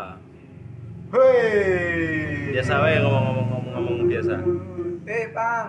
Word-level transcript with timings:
Ah. 0.00 0.16
Hei. 1.12 2.56
Biasa 2.56 2.72
wae 2.80 2.96
ngomong-ngomong 3.04 3.62
ngomong 3.68 3.98
biasa. 4.08 4.34
Eh, 5.04 5.24
Bang. 5.36 5.68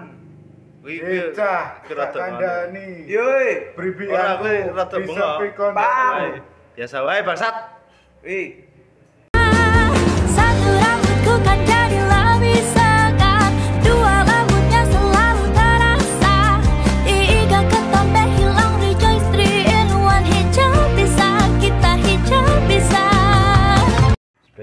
Wih, 0.81 0.97
Eh, 0.97 1.29
cah, 1.35 1.83
kira 1.85 2.09
tak 2.09 2.21
kandani. 2.39 3.05
Yoi. 3.05 3.75
Beribi 3.75 4.09
Ora, 4.09 4.39
aku 4.39 4.47
kowe 4.47 4.55
rada 4.71 4.97
bengok. 4.97 5.37
Bang. 5.75 6.21
Biasa 6.73 6.97
wae 7.03 7.19
bangsat. 7.21 7.55
Wih. 8.23 8.47
Satu 10.31 10.69
rambutku 10.79 11.33
kan 11.43 11.59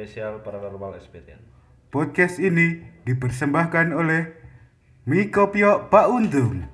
Spesial 0.09 0.41
paranormal 0.41 0.97
experience. 0.97 1.45
Podcast 1.93 2.41
ini 2.41 2.81
dipersembahkan 3.05 3.93
oleh 3.93 4.33
Miko 5.05 5.53
Pio 5.53 5.85
Pak 5.93 6.09
Untung. 6.09 6.65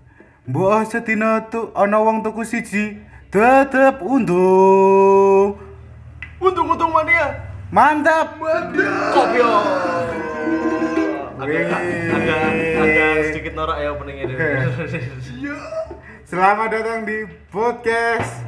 Mbok 0.46 0.86
sedina 0.86 1.42
tu 1.50 1.74
ana 1.74 1.98
wong 1.98 2.22
tuku 2.22 2.46
siji, 2.46 3.02
tetep 3.34 4.06
untung. 4.06 5.58
Untung-untung 6.38 6.94
mania. 6.94 7.42
Mantap. 7.74 8.38
Kopio. 8.38 9.50
Agak 11.34 11.74
agak 12.14 12.38
agak 12.86 13.14
sedikit 13.34 13.52
norak 13.58 13.82
ya 13.82 13.98
opening 13.98 14.30
ini. 14.30 14.34
Selamat 16.30 16.70
datang 16.70 17.02
di 17.02 17.26
podcast. 17.50 18.46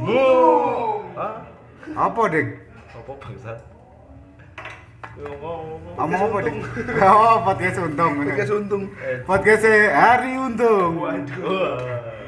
Hah? 1.19 1.43
Apa, 1.91 2.23
Dek? 2.31 2.71
Apa 2.95 3.13
bangsat? 3.19 3.76
Ngomong 5.17 6.21
apa, 6.29 6.39
Dek? 6.45 6.57
Oh, 7.09 7.41
podcast 7.41 7.81
untung. 7.81 8.13
Podcast 8.21 8.53
untung. 8.53 8.83
Podcast 9.25 9.65
hari 9.97 10.37
untung. 10.37 11.01
Wah. 11.01 11.17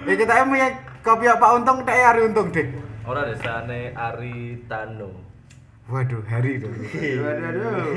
Ya 0.08 0.14
kita 0.16 0.32
emang 0.40 0.56
ya 0.56 0.72
kopi 1.04 1.28
Pak 1.28 1.50
Untung 1.60 1.84
tak 1.84 2.00
hari 2.00 2.24
untung, 2.24 2.48
Dek. 2.48 2.72
Ora 3.04 3.28
desane 3.28 3.92
Ari 3.92 4.64
Tano. 4.64 5.12
Waduh, 5.92 6.24
hari 6.24 6.64
dong. 6.64 6.72
Aduh. 7.52 7.92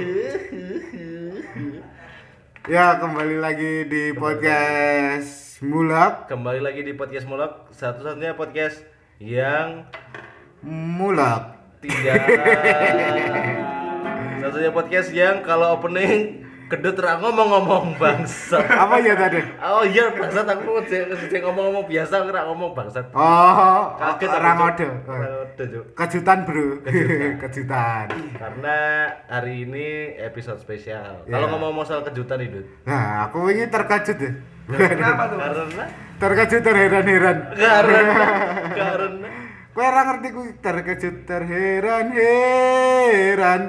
Ya, 2.68 3.00
kembali 3.00 3.40
lagi 3.40 3.88
di 3.88 4.12
podcast 4.12 5.64
Mulak. 5.64 6.28
Kembali 6.28 6.60
lagi 6.60 6.84
di 6.84 6.92
podcast 6.92 7.32
Mulak, 7.32 7.72
satu-satunya 7.72 8.36
podcast 8.36 8.84
yang 9.24 9.88
Mulak. 10.68 11.64
tidak 11.82 12.22
satunya 14.42 14.72
podcast 14.73 15.14
yang 15.14 15.45
kalau 15.45 15.78
opening 15.78 16.50
kedut 16.72 16.95
ra 17.03 17.20
ngomong-ngomong 17.20 18.00
bangsat. 18.00 18.64
Apa 18.64 19.03
ya 19.03 19.11
tadi? 19.20 19.44
Oh 19.59 19.84
iya 19.84 20.08
bangsat 20.16 20.47
aku 20.47 20.80
sing 20.88 21.44
ngomong-ngomong 21.44 21.84
biasa 21.84 22.23
ra 22.31 22.47
ngomong 22.47 22.72
bangsat. 22.72 23.12
Oh, 23.12 23.92
Kaget 24.00 24.31
orang 24.31 24.56
ngode. 24.58 24.88
Kejutan, 25.94 26.47
Bro. 26.47 26.80
Kejutan. 27.44 28.08
Karena 28.39 28.78
hari 29.28 29.67
ini 29.67 30.16
episode 30.16 30.64
spesial. 30.64 31.28
Ya. 31.28 31.38
Kalau 31.38 31.59
ngomong 31.59 31.84
soal 31.84 32.08
kejutan 32.08 32.39
itu. 32.39 32.64
Nah, 32.88 33.28
aku 33.28 33.52
ini 33.52 33.67
terkejut 33.67 34.16
ya. 34.16 34.31
Kenapa 34.72 35.28
tuh? 35.28 35.44
Karena 35.44 35.92
terkejut 36.22 36.62
terheran-heran. 36.64 37.38
karena 37.58 38.14
karena 38.80 39.28
Kowe 39.72 39.88
ora 39.88 40.03
ngerti 40.03 40.36
ku 40.36 40.44
terkejut 40.59 41.23
terheran-heran 41.28 43.62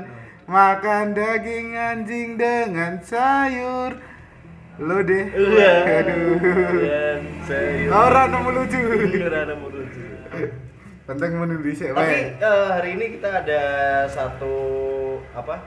makan 0.53 1.17
daging 1.17 1.73
anjing 1.73 2.37
dengan 2.37 3.01
sayur. 3.01 3.97
Lo 4.77 5.01
deh. 5.01 5.25
Aduh. 5.33 6.37
Dan 6.85 7.21
saya 7.49 7.89
Ora 7.89 8.23
nemu 8.29 8.51
lucu. 8.53 8.81
Ora 9.25 9.41
nemu 9.49 9.67
lucu. 9.73 10.05
Penting 11.03 11.35
menulis 11.35 11.83
sih, 11.83 11.91
Tapi 11.91 12.39
eh, 12.39 12.67
hari 12.73 12.95
ini 12.95 13.19
kita 13.19 13.43
ada 13.43 13.63
satu 14.07 14.55
apa? 15.35 15.59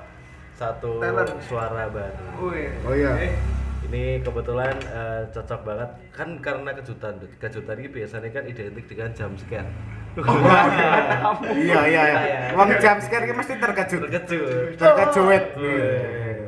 Satu 0.55 1.03
Talent. 1.03 1.35
suara 1.43 1.91
baru. 1.91 2.49
Wih. 2.49 2.71
Oh 2.87 2.95
iya. 2.95 3.11
Eh, 3.19 3.35
Ini 3.85 4.17
kebetulan 4.25 4.73
eh, 4.89 5.21
cocok 5.29 5.61
banget 5.61 5.89
kan 6.09 6.29
karena 6.41 6.73
kejutan. 6.73 7.21
Kejutan 7.37 7.75
ini 7.77 7.89
biasanya 7.93 8.29
kan 8.33 8.43
identik 8.49 8.85
dengan 8.89 9.09
jump 9.13 9.37
scare. 9.37 9.69
Iya 11.53 11.81
iya 11.85 12.03
iya. 12.07 12.39
Wong 12.57 12.71
jam 12.81 12.97
scare 12.97 13.29
ki 13.29 13.33
mesti 13.37 13.53
terkejut. 13.61 14.01
Terkejut. 14.09 14.73
Terkejut. 14.79 15.43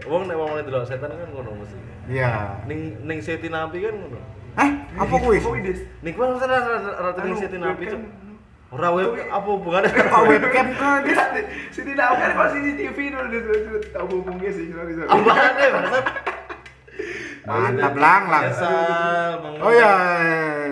Wong 0.09 0.22
nek 0.26 0.38
wong 0.40 0.52
delok 0.66 0.88
setan 0.90 1.14
kan 1.14 1.30
ngono 1.30 1.62
mesti. 1.62 1.78
Iya. 2.09 2.64
Ning 2.66 3.06
ning 3.06 3.20
seti 3.22 3.53
napi 3.53 3.86
kan 3.86 3.94
ngono. 3.94 4.20
Eh, 4.58 4.70
apa 4.97 5.16
Des? 5.62 5.80
Ning 6.02 6.14
kuwi 6.18 6.26
rata 6.34 6.47
rata 6.97 7.20
ning 7.22 7.38
seti 7.38 7.58
napi 7.62 7.86
webcam. 7.86 8.02
cuk. 8.02 8.26
Ora 8.68 8.90
web 8.92 9.14
apa 9.30 9.47
hubungannya? 9.47 9.92
Kok 9.94 10.24
webcam 10.26 10.68
Dis? 11.06 11.20
Sini 11.70 11.94
tahu 11.94 12.14
kan 12.18 12.50
CCTV 12.50 12.97
dulu 13.14 13.28
dulu 13.30 13.80
tahu 13.94 14.06
hubungnya 14.26 14.50
sih 14.50 14.74
sorry 14.74 14.97
sorry. 14.97 15.09
Apaan 15.12 15.53
ya? 15.62 15.70
Mantap 17.47 17.96
lang 17.96 18.24
lang. 18.28 18.44
Oh 19.58 19.72
ya, 19.72 19.94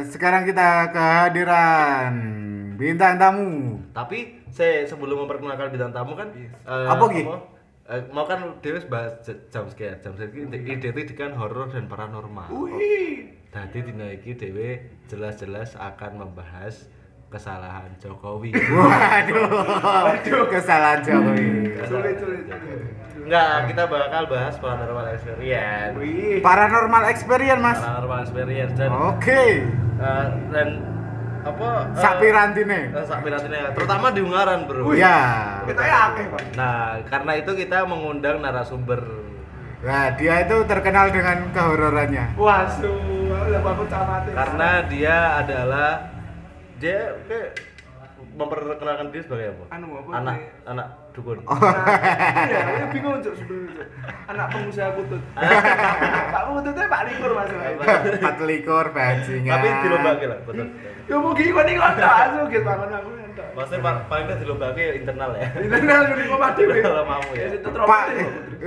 sekarang 0.03 0.43
kita 0.43 0.91
kehadiran 0.91 2.11
bintang 2.75 3.15
tamu. 3.15 3.79
Tapi 3.89 4.43
saya 4.51 4.83
sebelum 4.83 5.23
memperkenalkan 5.23 5.71
bintang 5.71 5.95
tamu 5.95 6.13
kan 6.13 6.27
eh, 6.35 6.51
Apa, 6.85 7.07
Ki? 7.07 7.23
eh, 7.87 8.01
mau 8.11 8.27
kan 8.27 8.59
Dewi 8.59 8.83
bahas 8.85 9.23
j- 9.23 9.39
jump 9.47 9.71
scare. 9.71 10.03
Jump 10.03 10.19
scare 10.19 10.35
ini 10.35 10.51
identik 10.67 11.15
dengan 11.15 11.39
horor 11.39 11.71
dan 11.71 11.87
paranormal. 11.87 12.51
Wih. 12.51 13.31
Tadi 13.47 13.79
dina 13.81 14.11
iki 14.11 14.35
Dewi 14.35 14.75
jelas-jelas 15.07 15.73
akan 15.73 16.19
membahas 16.19 16.91
kesalahan 17.35 17.91
Jokowi. 17.99 18.55
Waduh. 18.79 20.47
Kesalahan 20.47 20.99
Jokowi. 21.03 21.75
Sulit 21.83 22.15
sulit. 22.15 22.47
Enggak, 23.25 23.73
kita 23.73 23.83
bakal 23.89 24.23
bahas 24.29 24.55
paranormal 24.61 25.05
experience. 25.11 25.93
Wih. 25.97 26.39
Paranormal 26.39 27.03
experience, 27.11 27.61
Mas. 27.61 27.79
Paranormal 27.81 28.19
experience 28.23 28.73
dan 28.77 28.89
Oke. 28.93 29.43
eh, 29.99 30.25
dan 30.53 30.67
apa? 31.41 31.69
eh, 31.89 31.99
Sapirantine. 31.99 32.79
eh, 32.93 33.05
Sapirantine, 33.05 33.59
terutama 33.73 34.13
di 34.13 34.21
Ungaran, 34.21 34.69
Bro. 34.69 34.93
Ya. 34.93 35.19
Kita 35.65 35.81
ya 35.83 35.97
akeh, 36.13 36.25
Pak. 36.29 36.41
Nah, 36.53 37.01
karena 37.09 37.31
itu 37.35 37.51
kita 37.53 37.83
mengundang 37.83 38.39
narasumber 38.39 39.01
Nah, 39.85 40.17
dia 40.17 40.41
itu 40.41 40.65
terkenal 40.65 41.13
dengan 41.13 41.45
kehororannya. 41.53 42.33
Wah, 42.41 42.65
su, 42.73 42.89
karena 44.33 44.81
dia 44.89 45.45
adalah 45.45 46.14
dia 46.85 47.17
kayak 47.25 47.49
memperkenalkan 48.35 49.09
diri 49.09 49.23
sebagai 49.25 49.47
apa? 49.57 49.63
Anu, 49.73 49.85
apa 49.97 50.09
anak 50.13 50.35
sih? 50.37 50.47
anak 50.69 50.87
dukun. 51.17 51.37
Iya, 51.41 52.59
iya 52.61 52.85
bingung 52.93 53.17
cuk 53.23 53.33
sebenarnya. 53.41 53.85
Anak 54.29 54.45
pengusaha 54.53 54.89
kutut. 54.93 55.21
Pak 56.35 56.41
kututnya 56.51 56.85
Pak 56.85 57.01
Likur 57.09 57.31
masalahnya. 57.33 57.85
Empat 58.19 58.37
likur 58.43 58.85
bajingan. 58.93 59.51
Tapi 59.55 59.67
dilombake 59.81 60.25
lah, 60.29 60.39
betul. 60.45 60.67
Ya 61.05 61.15
mungkin 61.21 61.45
kau 61.53 61.63
nih 61.63 61.75
kontak 61.79 62.13
asu 62.27 62.39
gitu 62.51 62.65
bangun 62.65 62.91
aku. 62.91 63.09
Maksudnya 63.55 63.79
pa- 63.79 64.03
paling 64.11 64.25
tidak 64.27 64.39
dilombake 64.43 64.83
internal 64.99 65.31
ya. 65.39 65.47
Internal 65.55 66.01
nih 66.11 66.25
ngomong 66.27 66.51
dhewe. 66.59 66.77
Kalau 66.83 67.03
mau 67.07 67.29
ya. 67.31 67.47
itu 67.55 67.67
Pak. 67.71 68.03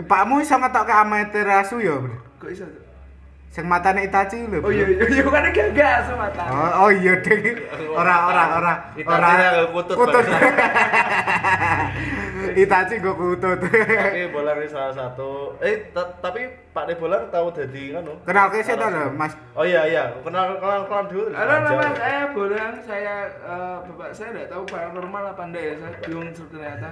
Pakmu 0.09 0.35
iso 0.41 0.55
ngetokke 0.57 0.95
Amaterasu 0.97 1.77
ya, 1.85 1.95
Bro. 2.01 2.17
Kok 2.41 2.51
iso? 2.51 2.65
Sing 3.49 3.65
matane 3.65 4.05
Itachi 4.05 4.45
lho. 4.45 4.61
Oh 4.61 4.69
iya 4.69 4.85
iya 4.85 5.09
iya 5.09 5.25
kan 5.25 5.49
gagah 5.49 5.91
asu 6.05 6.13
mata. 6.21 6.45
Oh, 6.53 6.71
oh 6.85 6.91
iya 6.93 7.17
ding. 7.25 7.57
Ora 7.97 8.29
ora 8.29 8.45
ora. 8.61 8.75
Itachi 8.93 9.09
Ora 9.09 9.65
kutut, 9.73 9.97
Kutut. 9.97 10.25
Itachi 12.63 12.95
go 13.01 13.17
kutut. 13.17 13.57
Bolang 14.29 14.61
ini 14.61 14.69
salah 14.69 14.93
satu 14.93 15.57
eh 15.65 15.89
ta- 15.97 16.13
tapi 16.21 16.45
Pak 16.77 16.93
De 16.93 16.95
Bolang 17.01 17.33
tahu 17.33 17.49
jadi 17.57 17.97
kan 17.99 18.05
Kenal 18.29 18.53
ke 18.53 18.61
saya 18.61 18.85
lho, 18.85 19.17
Mas. 19.17 19.33
Oh 19.57 19.65
iya 19.65 19.89
iya, 19.89 20.13
kenal 20.21 20.61
kenal 20.61 20.85
kenal 20.85 21.05
dulu. 21.09 21.33
Halo 21.33 21.55
nama 21.65 21.89
saya 21.97 22.23
Bolang, 22.37 22.75
saya 22.85 23.15
eh, 23.33 23.77
bapak 23.91 24.13
saya 24.13 24.29
tidak 24.37 24.49
tahu 24.53 24.63
paranormal 24.69 25.25
apa 25.33 25.43
enggak 25.49 25.65
ya, 25.65 25.75
saya 25.81 25.97
bingung 26.05 26.29
ternyata. 26.37 26.91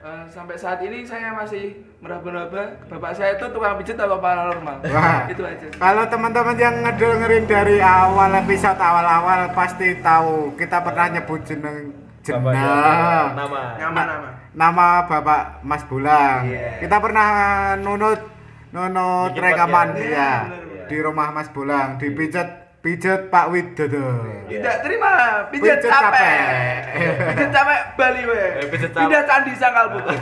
Eh, 0.00 0.24
sampai 0.32 0.56
saat 0.56 0.80
ini 0.80 1.04
saya 1.04 1.36
masih 1.36 1.76
meraba-raba 2.00 2.72
bapak 2.88 3.12
saya 3.12 3.36
itu 3.36 3.44
tukang 3.52 3.76
pijat 3.76 4.00
atau 4.00 4.16
paranormal. 4.16 4.80
Wah. 4.88 5.28
Itu 5.28 5.44
aja. 5.44 5.68
Kalau 5.76 6.04
teman-teman 6.08 6.56
yang 6.56 6.80
ngedengerin 6.80 7.44
dari 7.44 7.76
awal 7.84 8.32
episode 8.32 8.80
awal-awal 8.80 9.52
pasti 9.52 10.00
tahu 10.00 10.56
kita 10.56 10.80
pernah 10.80 11.12
nyebut 11.12 11.44
jeneng 11.44 11.92
jeneng 12.24 12.48
nama. 13.36 13.76
Nyaman 13.76 14.04
nama. 14.08 14.28
nama 14.56 14.86
Bapak 15.04 15.60
Mas 15.68 15.84
Bulang. 15.84 16.48
Iya. 16.48 16.80
Kita 16.80 16.96
pernah 16.96 17.28
nunut 17.76 18.20
nunut 18.72 19.36
Bikin 19.36 19.42
rekaman 19.52 19.88
ya 20.00 20.48
Bener, 20.48 20.64
bener. 20.64 20.86
di 20.88 20.96
rumah 20.96 21.28
Mas 21.28 21.52
Bulang 21.52 22.00
dipijet 22.00 22.69
pijet 22.80 23.28
Pak 23.28 23.52
Widodo. 23.52 24.24
Tidak 24.48 24.76
terima, 24.80 25.44
pijat 25.52 25.84
Pijet 25.84 25.92
capek. 25.92 26.00
capek. 26.00 26.80
Pijat 27.36 27.50
capek 27.52 27.80
Bali 27.92 28.22
we. 28.24 28.40
Eh, 28.40 28.66
pijet 28.72 28.90
capek. 28.96 29.04
Pindah 29.04 29.22
candi 29.28 29.52
sangkal 29.60 29.86
putus. 29.92 30.18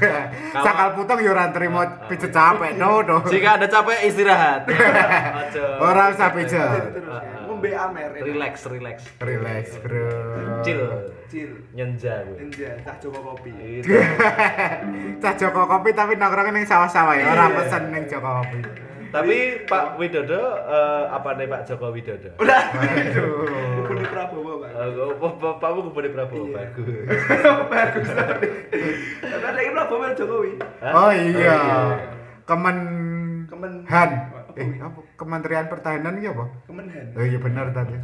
Sakal 0.66 0.88
putong 0.98 1.18
yo 1.22 1.30
ora 1.30 1.46
trimo 1.54 1.82
pijet 2.10 2.34
capek 2.34 2.74
no 2.74 3.06
no. 3.06 3.22
Jika 3.30 3.54
ada 3.54 3.66
capek 3.70 3.98
istirahat. 4.10 4.66
Ora 5.86 6.10
usah 6.10 6.34
pijet. 6.34 6.90
Terus 6.90 7.22
ngombe 7.46 7.70
amer. 7.70 8.10
Relax, 8.18 8.66
relax. 8.66 8.96
Relax, 9.22 9.64
Bro. 9.78 10.10
Chill. 10.66 10.82
Cil. 11.30 11.50
Nyenja 11.72 12.26
gue. 12.26 12.44
Enja, 12.44 12.76
cah 12.82 12.98
Joko 12.98 13.20
kopi. 13.22 13.80
Cah 15.22 15.34
Joko 15.38 15.64
Kopi 15.70 15.94
tapi 15.94 16.18
nongkrong 16.18 16.50
ning 16.50 16.66
sawah-sawah 16.66 17.14
ya, 17.14 17.30
ora 17.30 17.46
pesen 17.56 17.94
ning 17.94 18.04
Joko 18.10 18.42
Kopi. 18.42 18.91
Tapi 19.12 19.36
Pak 19.64 19.84
Widodo 19.94 20.40
eh, 20.64 21.04
apa 21.06 21.36
nih 21.36 21.44
Pak 21.44 21.62
Joko 21.64 21.92
Widodo? 21.92 22.32
Udah. 22.42 22.62
Waduh. 22.72 23.28
Gubernur 23.78 24.08
Prabowo, 24.08 24.52
Pak. 24.58 24.70
Eh, 24.72 24.88
oh, 24.96 25.32
Pak 25.36 25.54
Pak 25.58 25.70
Gubernur 25.70 26.12
Prabowo 26.12 26.44
Iya. 26.46 26.54
bagus. 26.58 26.86
Bagus 27.72 28.04
sekali. 28.06 28.46
Tapi 29.20 29.44
ada 29.44 29.60
yang 29.60 29.74
Prabowo 29.74 30.02
yang 30.02 30.16
Jokowi. 30.16 30.52
Hah? 30.80 30.92
Oh 30.94 31.10
iya. 31.12 31.58
Oh, 31.60 31.92
Kemen 32.42 32.76
Kemen- 33.46 33.84
Han. 33.84 34.10
Eh, 34.52 34.68
apa? 34.78 35.00
Kementerian 35.14 35.66
Pertahanan 35.66 36.14
iya 36.16 36.30
apa? 36.30 36.44
Kemenhan. 36.64 37.06
Oh 37.12 37.22
iya 37.22 37.38
bener 37.38 37.68
tadi. 37.70 37.94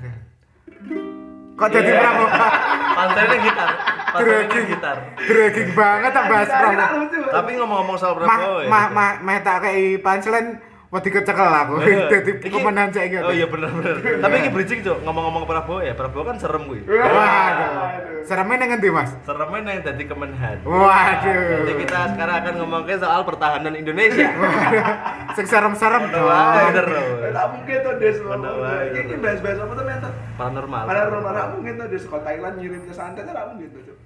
Kok 1.55 1.69
jadi 1.69 1.91
Prabowo? 1.95 2.29
Pantai 2.99 3.39
gitar. 3.41 3.71
Pantai 4.09 4.23
Dragging. 4.25 4.67
gitar. 4.69 4.97
Dragging 5.19 5.71
banget 5.73 6.11
tak 6.13 6.25
bahas 6.27 6.49
Prabowo. 6.49 6.97
lucu, 6.99 7.17
Pak. 7.19 7.33
Tapi 7.33 7.51
ngomong-ngomong 7.57 7.97
soal 7.97 8.13
Mah 8.15 8.21
Prabowo 8.21 8.59
ya. 8.61 8.69
mah 8.69 8.85
mah 8.91 9.11
meh 9.21 9.39
tak 9.41 9.57
kei 9.63 9.97
punchline 9.99 10.51
wedi 10.89 11.09
kecekel 11.11 11.53
aku. 11.53 11.75
Dadi 11.85 12.33
Iki- 12.41 12.49
kemenan 12.49 12.89
saiki. 12.89 13.17
Oh 13.21 13.29
iya 13.29 13.45
bener 13.45 13.69
bener. 13.69 13.97
Tapi 14.19 14.35
ini 14.39 14.49
bridging 14.49 14.81
cok 14.81 14.99
ngomong-ngomong 15.05 15.45
Prabowo 15.45 15.81
ya. 15.81 15.93
Prabowo 15.93 16.25
kan 16.25 16.37
serem 16.37 16.65
gue. 16.65 16.81
Waduh. 16.85 18.25
Seremnya 18.25 18.57
nang 18.59 18.69
ngendi, 18.73 18.89
Mas? 18.89 19.11
Seremnya 19.23 19.69
yang 19.69 19.83
jadi 19.83 20.05
Kemenhan. 20.05 20.57
Waduh. 20.65 21.45
Jadi 21.61 21.73
kita 21.79 21.99
sekarang 22.13 22.37
akan 22.39 22.55
ngomongin 22.59 22.99
soal 22.99 23.21
pertahanan 23.25 23.75
Indonesia. 23.75 24.29
Sing 25.37 25.45
serem-serem 25.45 26.09
Bener 26.09 26.17
dong. 26.17 26.29
bener. 26.73 26.87
Tak 27.31 27.47
mungkin 27.53 27.77
tuh 27.79 27.95
Des. 27.97 28.17
Ini 28.19 29.15
bahas-bahas 29.19 29.59
apa 29.61 29.73
tuh 29.73 29.85
mentor? 29.85 30.13
Paranormal. 30.35 30.83
Padahal 30.85 31.09
rumah 31.11 31.33
tak 31.33 31.47
mungkin 31.53 31.73
tuh 31.77 31.87
Des 31.87 32.05
ke 32.05 32.19
Thailand 32.19 32.55
ngirim 32.57 32.81
ke 32.83 32.93
santet 32.93 33.25
tak 33.25 33.47
mungkin 33.53 33.69
tuh. 33.71 33.83
Cuk. 33.85 33.97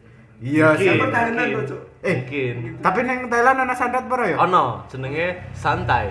Iya, 0.42 0.74
sih. 0.74 0.98
Pertahanan 0.98 1.38
mungkin. 1.38 1.54
tuh, 1.62 1.64
Cuk. 1.70 1.80
Eh, 2.02 2.16
Mungkin. 2.18 2.54
Tapi 2.82 2.98
neng 3.06 3.30
Thailand 3.30 3.62
ana 3.62 3.74
santet 3.78 4.02
pura 4.10 4.26
ya? 4.26 4.34
Ono, 4.42 4.82
jenenge 4.90 5.38
santai. 5.54 6.10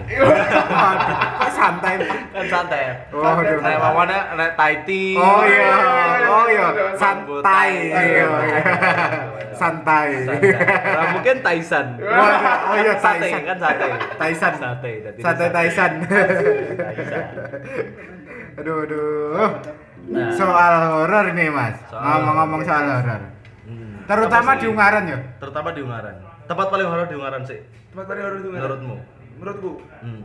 Kok 1.43 1.51
santai. 1.51 1.99
Kan 2.31 2.45
santai. 2.47 3.11
Oh, 3.11 3.27
aduh. 3.27 3.59
Kayak 3.59 3.79
mamane 3.83 4.17
nek 4.39 4.51
Taiti. 4.55 5.19
Oh 5.19 5.43
iya, 5.43 5.75
oh 6.31 6.45
iya, 6.47 6.67
Santai. 6.95 7.43
santai. 7.43 7.71
Iya, 7.91 8.27
iya. 8.39 8.59
Santai. 9.51 10.09
Santai. 10.23 10.55
Nah, 10.79 11.05
mungkin 11.11 11.35
Taisan. 11.43 11.87
Oh 11.99 12.75
iya 12.79 12.93
Sate 12.95 13.27
Taisan. 13.27 13.41
kan 13.43 13.57
sate. 13.59 13.87
Taisan. 14.15 14.53
Sate. 14.55 14.91
Santai 15.19 15.47
sate. 15.51 15.51
Taisan. 15.51 15.91
Aduh, 18.63 18.77
aduh. 18.87 19.51
Nah. 20.07 20.31
Soal 20.33 20.73
horor 20.87 21.25
ini, 21.29 21.51
Mas. 21.51 21.75
Ngomong-ngomong 21.91 22.61
soal 22.63 22.85
horor. 22.87 23.21
Hmm. 24.11 24.19
Terutama 24.21 24.51
di? 24.53 24.65
Ungaran 24.67 25.03
ya. 25.07 25.17
Terutama 25.39 25.69
di 25.71 25.81
Ungaran. 25.81 26.15
Tempat 26.43 26.67
paling 26.67 26.87
horor 26.87 27.07
di 27.07 27.15
Ungaran 27.15 27.41
sih. 27.47 27.59
Tempat 27.91 28.05
paling 28.05 28.23
horor 28.23 28.37
itu 28.37 28.49
mana? 28.49 28.59
Menurutmu? 28.59 28.95
Menurutku. 29.39 29.71
Hmm. 30.03 30.23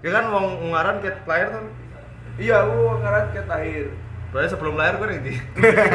Ya 0.00 0.10
kan 0.12 0.24
wong 0.30 0.46
Ungaran 0.62 0.96
ket 1.02 1.16
lahir 1.24 1.48
tuh. 1.50 1.64
Iya, 2.34 2.66
aku 2.66 2.78
ngarat 2.98 3.26
ke 3.30 3.40
Tahir. 3.46 3.86
Berarti 4.34 4.48
sebelum 4.50 4.74
lahir 4.74 4.94
gue 4.98 5.06
nih. 5.06 5.38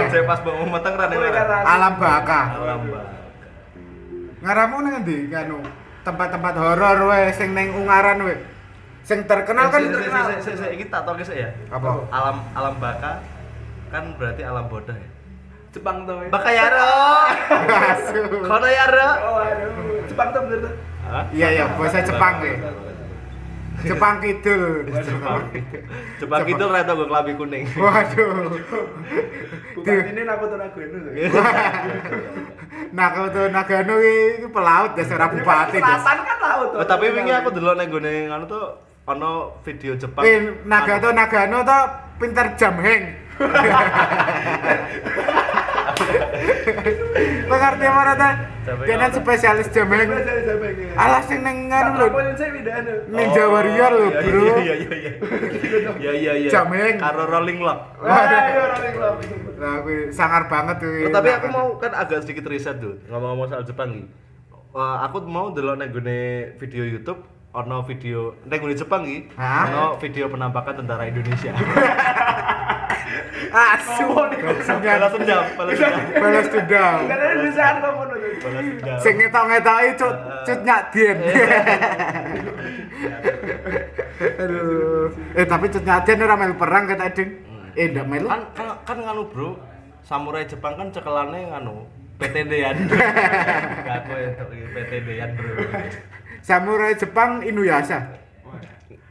Saya 0.08 0.24
pas 0.24 0.40
bangun 0.40 0.72
matang 0.72 0.96
kan 0.96 1.12
Ungaran. 1.12 1.36
karena- 1.36 1.64
Alam 1.68 1.94
baka. 2.00 2.42
Alam 2.56 2.80
Bak. 2.88 3.06
Ngaramu 4.40 4.76
nang 4.80 4.94
endi 5.04 5.28
kanu? 5.28 5.60
Tempat-tempat 6.00 6.54
horor 6.56 7.12
we 7.12 7.20
sing 7.36 7.52
ning 7.52 7.76
Ungaran 7.76 8.24
we. 8.24 8.40
Sing 9.04 9.28
terkenal 9.28 9.68
kan 9.68 9.84
Eh, 9.84 10.40
si- 10.40 10.56
si- 10.56 10.72
iki 10.80 10.88
tak 10.88 11.04
tahu 11.04 11.20
ya. 11.20 11.52
apa? 11.68 12.08
Alam 12.08 12.38
alam 12.56 12.74
baka 12.80 13.20
kan 13.92 14.04
berarti 14.16 14.42
alam 14.48 14.72
bodoh 14.72 14.96
ya. 14.96 15.08
Jepang 15.70 15.98
tuh. 16.10 16.18
ya. 16.26 16.30
Baka 16.34 16.50
yaro. 16.50 16.94
Asu. 17.94 18.22
Kono 18.50 18.68
yaro. 18.68 19.10
Oh, 19.22 19.38
aduh. 19.38 20.02
Jepang 20.10 20.28
tuh 20.34 20.42
bener 20.50 20.60
tuh. 20.66 20.74
Hah? 21.10 21.24
Iya 21.34 21.48
ya, 21.54 21.66
bahasa 21.78 22.00
Jepang 22.02 22.34
we. 22.42 22.54
Jepang 23.80 24.16
Kidul. 24.20 24.92
Jepang. 24.92 25.40
Jepang 26.20 26.44
itu 26.44 26.64
rata 26.68 26.92
gue 26.92 27.08
kelabi 27.08 27.32
kuning. 27.40 27.64
Waduh. 27.80 28.52
Bukan 29.78 29.96
ini 30.12 30.22
aku 30.28 30.44
tuh 30.52 30.58
nago 30.60 30.80
itu. 30.84 30.98
Nah, 32.90 33.08
kau 33.14 33.30
tuh 33.30 33.46
Nagano 33.54 33.96
iki 34.02 34.48
pelaut 34.50 34.92
ya 34.98 35.04
seorang 35.06 35.30
bupati 35.40 35.78
des. 35.78 35.86
Selatan 35.86 36.18
kan 36.26 36.38
laut 36.42 36.68
tuh. 36.74 36.78
Oh, 36.82 36.86
tapi 36.90 37.06
wingi 37.14 37.32
aku 37.32 37.50
delok 37.54 37.76
ning 37.80 37.88
gone 37.88 38.14
anu 38.28 38.46
tuh 38.50 38.66
ono 39.08 39.62
video 39.64 39.94
Jepang. 39.96 40.24
Eh, 40.26 40.66
Nagano 40.68 41.10
Nagano 41.16 41.58
tuh 41.64 41.84
pinter 42.20 42.46
jam 42.60 42.76
heng. 42.84 43.29
Kau 47.50 47.58
ngerti 47.58 47.86
apa 47.88 48.02
rata? 48.04 48.30
Jam 48.68 48.76
heng 48.84 48.88
Kena 48.88 49.08
apa? 49.10 49.16
spesialis 49.16 49.68
jam 49.72 49.90
heng. 49.90 50.10
Alah 51.00 51.22
sing 51.24 51.40
neng 51.42 51.72
anu 51.72 51.92
lho. 51.98 52.08
Beda 52.12 52.72
anu. 52.84 52.94
Ninja 53.10 53.44
Warrior 53.48 53.92
lho, 53.96 54.08
iya, 54.12 54.22
Bro. 54.22 54.44
Iya 54.44 54.76
iya 54.76 54.94
iya. 54.94 55.12
Iya 56.00 56.12
iya 56.14 56.34
iya. 56.46 56.50
Heng. 56.52 56.98
Karo 57.00 57.24
rolling 57.26 57.60
lock. 57.64 57.80
Iya 58.04 58.64
rolling 58.76 58.94
club. 58.96 59.16
Lah 59.60 59.74
kuwi 59.84 60.12
sangar 60.12 60.48
banget 60.48 60.78
kuwi. 60.84 61.08
Oh, 61.08 61.12
tapi 61.12 61.30
aku 61.32 61.48
mau 61.52 61.68
kan 61.80 61.92
agak 61.96 62.24
sedikit 62.24 62.48
riset 62.48 62.80
tuh 62.80 63.00
ngomong-ngomong 63.08 63.48
soal 63.52 63.64
Jepang. 63.64 64.08
Wah, 64.70 65.02
aku 65.08 65.26
mau 65.26 65.50
delok 65.50 65.82
ning 65.82 65.90
gone 65.90 66.20
video 66.62 66.86
YouTube 66.86 67.39
ono 67.50 67.82
video 67.82 68.38
ning 68.46 68.58
gone 68.62 68.76
Jepang 68.78 69.02
iki 69.10 69.26
ono 69.38 69.98
video 69.98 70.30
penampakan 70.30 70.86
tentara 70.86 71.10
Indonesia. 71.10 71.54
asu. 73.50 74.06
Balas 74.14 74.68
dendam, 74.70 75.46
balas 75.58 75.78
dendam. 75.78 75.94
Balas 76.22 76.48
dendam. 76.54 76.98
Karena 77.10 77.26
kan 77.34 77.76
tuh. 77.82 77.92
Balas 78.46 78.66
dendam. 78.70 78.98
Sing 79.02 79.14
ngetok-ngetoki 79.18 79.90
cut 79.98 80.16
cut 80.46 80.60
nyak 80.62 80.82
dien. 80.94 81.18
Aduh. 84.20 85.08
Eh 85.34 85.46
tapi 85.48 85.66
cut 85.74 85.84
nyak 85.84 86.06
dien 86.06 86.22
ora 86.22 86.36
melu 86.38 86.54
perang 86.54 86.86
kata 86.86 87.10
Ding. 87.18 87.30
Eh 87.74 87.90
ndak 87.90 88.06
melu. 88.06 88.28
kan 88.30 88.42
kan 88.54 88.68
kan 88.86 88.98
nganu 89.02 89.26
bro 89.34 89.58
samurai 90.06 90.46
Jepang 90.46 90.78
kan 90.78 90.90
cekelannya 90.94 91.54
nganu 91.54 91.86
PTD-an 92.20 92.76
gak 93.88 94.04
aku 94.04 94.12
itu 94.20 94.44
PTD-an 94.76 95.30
bro 95.40 95.56
Samurai 96.42 96.96
Jepang 96.96 97.44
Inuyasha. 97.46 98.18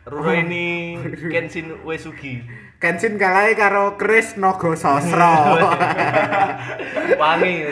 Ruro 0.08 0.32
ini 0.32 0.97
Kenshin 1.28 1.85
Uesugi 1.85 2.40
Kenshin 2.78 3.18
kalai 3.18 3.58
karo 3.58 3.99
Chris 3.99 4.38
Nogo 4.38 4.78
Sosro. 4.78 5.35
wangi. 7.20 7.66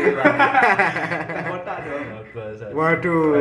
Waduh. 2.74 3.38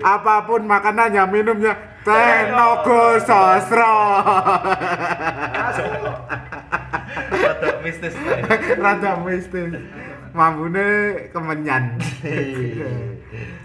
Apa 0.00 0.48
pun 0.48 0.64
makanannya, 0.64 1.28
minumnya 1.28 1.76
teh 2.08 2.48
Nogo 2.56 3.20
Sosro. 3.20 3.96
rada 7.28 7.70
mistis. 7.84 8.14
Rada 8.80 9.12
mistis. 9.20 9.76
Mambune 10.32 10.88
kemenyan. 11.36 12.00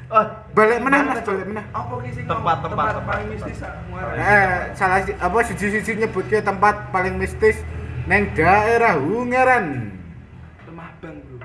Oh 0.10 0.26
Balik 0.52 0.80
meneh 0.80 1.00
Mas, 1.02 1.20
balik 1.22 1.48
meneh. 1.48 1.66
Apa 1.70 1.94
ki 1.98 2.10
sing 2.12 2.26
Tempat, 2.26 2.56
tempat, 2.62 2.86
tempat 2.94 3.04
paling 3.06 3.28
mistis. 3.32 3.58
Muara. 3.88 4.12
Eh, 4.14 4.52
salah 4.74 5.00
si- 5.02 5.16
apa 5.16 5.38
siji-siji 5.42 5.92
nyebutke 5.98 6.38
tempat 6.40 6.92
paling 6.92 7.16
mistis 7.16 7.58
neng 8.04 8.32
daerah 8.34 9.00
Ungaran. 9.00 9.96
Lemah 10.68 10.90
Bang, 11.00 11.16
Bro. 11.22 11.38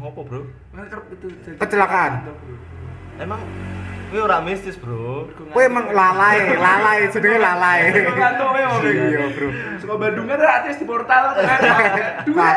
apa 0.00 0.20
bro 0.20 0.40
kerep 0.72 1.04
itu 1.12 1.26
jadi- 1.40 1.58
Kecelakaan. 1.58 2.12
Bro. 2.22 2.34
emang 3.18 3.40
ini 4.10 4.18
ora 4.18 4.38
mistis 4.42 4.74
bro 4.74 5.30
Kowe 5.50 5.62
emang 5.66 5.90
lalai, 5.90 6.54
lalai 6.54 7.10
jenenge 7.10 7.38
lalai. 7.42 7.80
Ngantuk 7.90 8.54
ya, 8.54 8.66
Bang. 8.70 8.86
Iya, 8.86 9.26
Bro. 9.34 9.48
Suka 9.82 9.94
Bandung 9.98 10.26
kan 10.30 10.38
artis 10.38 10.78
di 10.78 10.86
portal 10.86 11.34
kan. 11.34 11.42
Dua. 12.30 12.48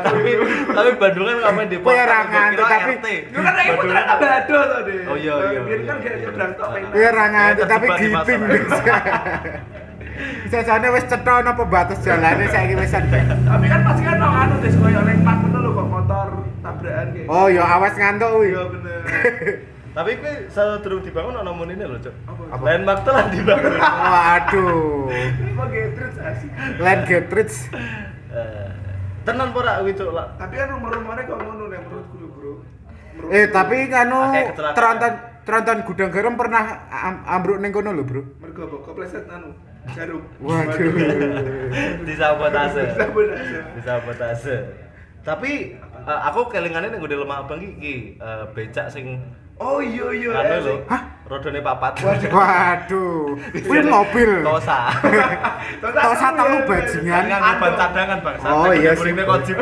tapi 0.00 0.30
tapi 0.64 0.90
Bandung 0.96 1.24
kan 1.28 1.36
ngapain 1.44 1.68
di 1.68 1.76
Kowe 1.76 1.92
ora 1.92 2.18
kira 2.24 2.64
tapi-. 2.64 3.28
Lu 3.36 3.38
kan 3.44 3.52
lagi 3.52 3.70
putra 3.76 4.00
tak 4.00 4.16
bado 4.16 4.60
deh. 4.88 5.00
Oh, 5.12 5.16
iya, 5.20 5.34
iya, 5.52 5.60
Biar 5.60 5.80
kan 5.84 5.84
iya, 5.84 5.94
kayak 6.00 6.16
iya, 6.16 6.24
nyebrang 6.24 6.52
iya. 6.52 6.58
tok 6.58 6.68
pengen. 6.72 6.88
Kowe 6.88 7.04
ora 7.04 7.24
ngantuk 7.28 7.64
Ya, 7.66 7.68
tapi 7.68 7.86
terjebak 7.92 8.24
jane 10.50 10.88
wis 10.94 11.04
cetha 11.06 11.42
napa 11.42 11.64
batas 11.66 12.00
jalane 12.02 12.46
saiki 12.48 12.74
wis 12.74 12.90
sampe. 12.90 13.18
Tapi 13.20 13.66
kan 13.68 13.80
pasti 13.84 14.02
kan 14.02 14.18
anu 14.22 14.54
deh 14.62 14.70
koyo 14.72 15.00
lempar 15.04 15.34
ngono 15.42 15.58
lho 15.60 15.70
kok 15.74 15.86
motor 15.90 16.28
tabrakan 16.64 17.06
kayak. 17.12 17.28
Oh, 17.30 17.46
ya 17.50 17.62
awas 17.64 17.94
ngantuk 17.94 18.30
kuwi. 18.32 18.48
Iya 18.52 18.62
bener. 18.70 19.00
Tapi 19.96 20.10
kuwi 20.20 20.32
sadurung 20.52 21.00
dibangun 21.00 21.40
ana 21.40 21.52
mun 21.56 21.72
ini 21.72 21.84
lho, 21.88 21.96
Cuk. 21.96 22.12
Apa? 22.28 22.60
Landmark 22.60 23.00
telah 23.04 23.24
dibangun. 23.32 23.72
Waduh. 23.80 25.08
Kok 25.56 25.66
Gertrude 25.72 26.20
asik. 26.20 26.50
Land 26.76 27.02
Getrich. 27.08 27.56
Eh, 28.28 28.68
Tenan 29.24 29.50
ora 29.56 29.80
kuwi, 29.80 29.96
Cuk. 29.96 30.12
Tapi 30.12 30.54
kan 30.54 30.68
rumah-rumahnya 30.76 31.22
kok 31.24 31.38
ngono 31.40 31.64
nek 31.72 31.80
menurutku 31.88 32.14
lho, 32.20 32.28
Bro. 32.28 32.52
Eh 33.32 33.48
tapi 33.48 33.88
kanu 33.88 34.20
terantan 34.76 35.12
terantan 35.48 35.78
gudang 35.88 36.12
garam 36.12 36.36
pernah 36.36 36.84
am- 36.92 37.24
ambruk 37.24 37.56
ning 37.56 37.72
kono 37.72 37.96
lho, 37.96 38.04
Bro. 38.04 38.22
mergo 38.44 38.68
apa? 38.68 38.76
Kepleset 38.92 39.24
anu 39.32 39.56
jarum. 39.94 40.22
Waduh. 40.42 40.92
Disabotase. 42.08 42.82
Disabotase. 42.94 43.58
Disabotase. 43.78 44.56
Tapi 45.26 45.74
eh, 45.82 46.20
aku 46.26 46.50
kelingane 46.50 46.90
ning 46.90 47.02
gede 47.02 47.18
lemah 47.18 47.46
abang 47.46 47.58
iki 47.62 48.18
eh, 48.18 48.44
becak 48.54 48.90
sing 48.90 49.22
Oh 49.56 49.80
iya 49.80 50.12
iya. 50.12 50.30
anu 50.36 50.56
lho. 50.68 50.74
Hah? 50.84 51.02
Rodone 51.32 51.64
papat. 51.64 51.96
Waduh. 52.28 53.40
Kuwi 53.64 53.80
mobil. 53.88 54.44
Tosa. 54.44 54.92
Tosa 56.04 56.26
telu 56.36 56.58
bajingan. 56.68 57.24
Kan 57.24 57.24
nganggo 57.32 57.52
ban 57.64 57.72
cadangan, 57.80 58.18
Bang. 58.20 58.36
Oh, 58.44 58.68
iya 58.76 58.92
sih. 58.92 59.16
Kojib. 59.16 59.56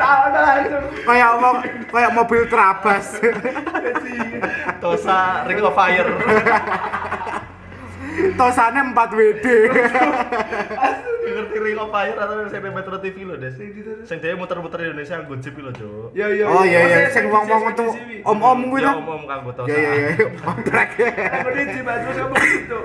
Tahu 0.00 0.24
langsung. 0.32 0.84
Kayak 1.04 1.28
omong 1.36 1.56
kayak 1.92 2.10
mobil 2.16 2.40
terabas. 2.48 3.06
Tosa 4.80 5.44
Ring 5.44 5.60
of 5.60 5.76
Fire. 5.76 6.08
Tosane 8.32 8.80
4 8.80 8.96
WD. 9.12 9.46
Ngerti 11.24 11.56
Ring 11.58 11.78
of 11.80 11.90
Fire 11.90 12.14
atau 12.14 12.46
sing 12.46 12.60
nang 12.62 12.74
Metro 12.76 12.94
TV 13.00 13.26
lho, 13.26 13.34
Des. 13.34 13.56
Sing 14.06 14.18
dhewe 14.22 14.38
muter-muter 14.38 14.78
Indonesia 14.86 15.18
nggo 15.18 15.34
jeep 15.42 15.56
lho, 15.58 15.72
Cuk. 15.72 16.14
Ya 16.14 16.30
iya. 16.30 16.46
Oh 16.46 16.62
iya 16.62 16.80
iya, 16.84 16.96
saya 17.08 17.10
sing 17.10 17.24
wong-wong 17.26 17.74
tuh 17.74 17.90
om-om 18.22 18.70
kuwi 18.70 18.80
Ya 18.80 18.92
to. 18.94 19.02
umum 19.02 19.22
kanggo 19.26 19.50
Tosa. 19.50 19.66
Ya 19.66 19.78
ya 19.82 19.92
ya, 20.14 20.26
oprek. 20.46 20.88
Kemudian 20.94 21.66
di 21.66 21.80
baju 21.82 22.08
kamu 22.12 22.34
gitu. 22.38 22.78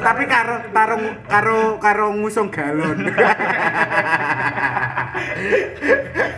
Tapi 0.00 0.22
karo 0.26 0.56
karo 0.74 0.96
karo 1.28 1.58
karo 1.78 2.06
ngusung 2.18 2.48
galon. 2.50 2.98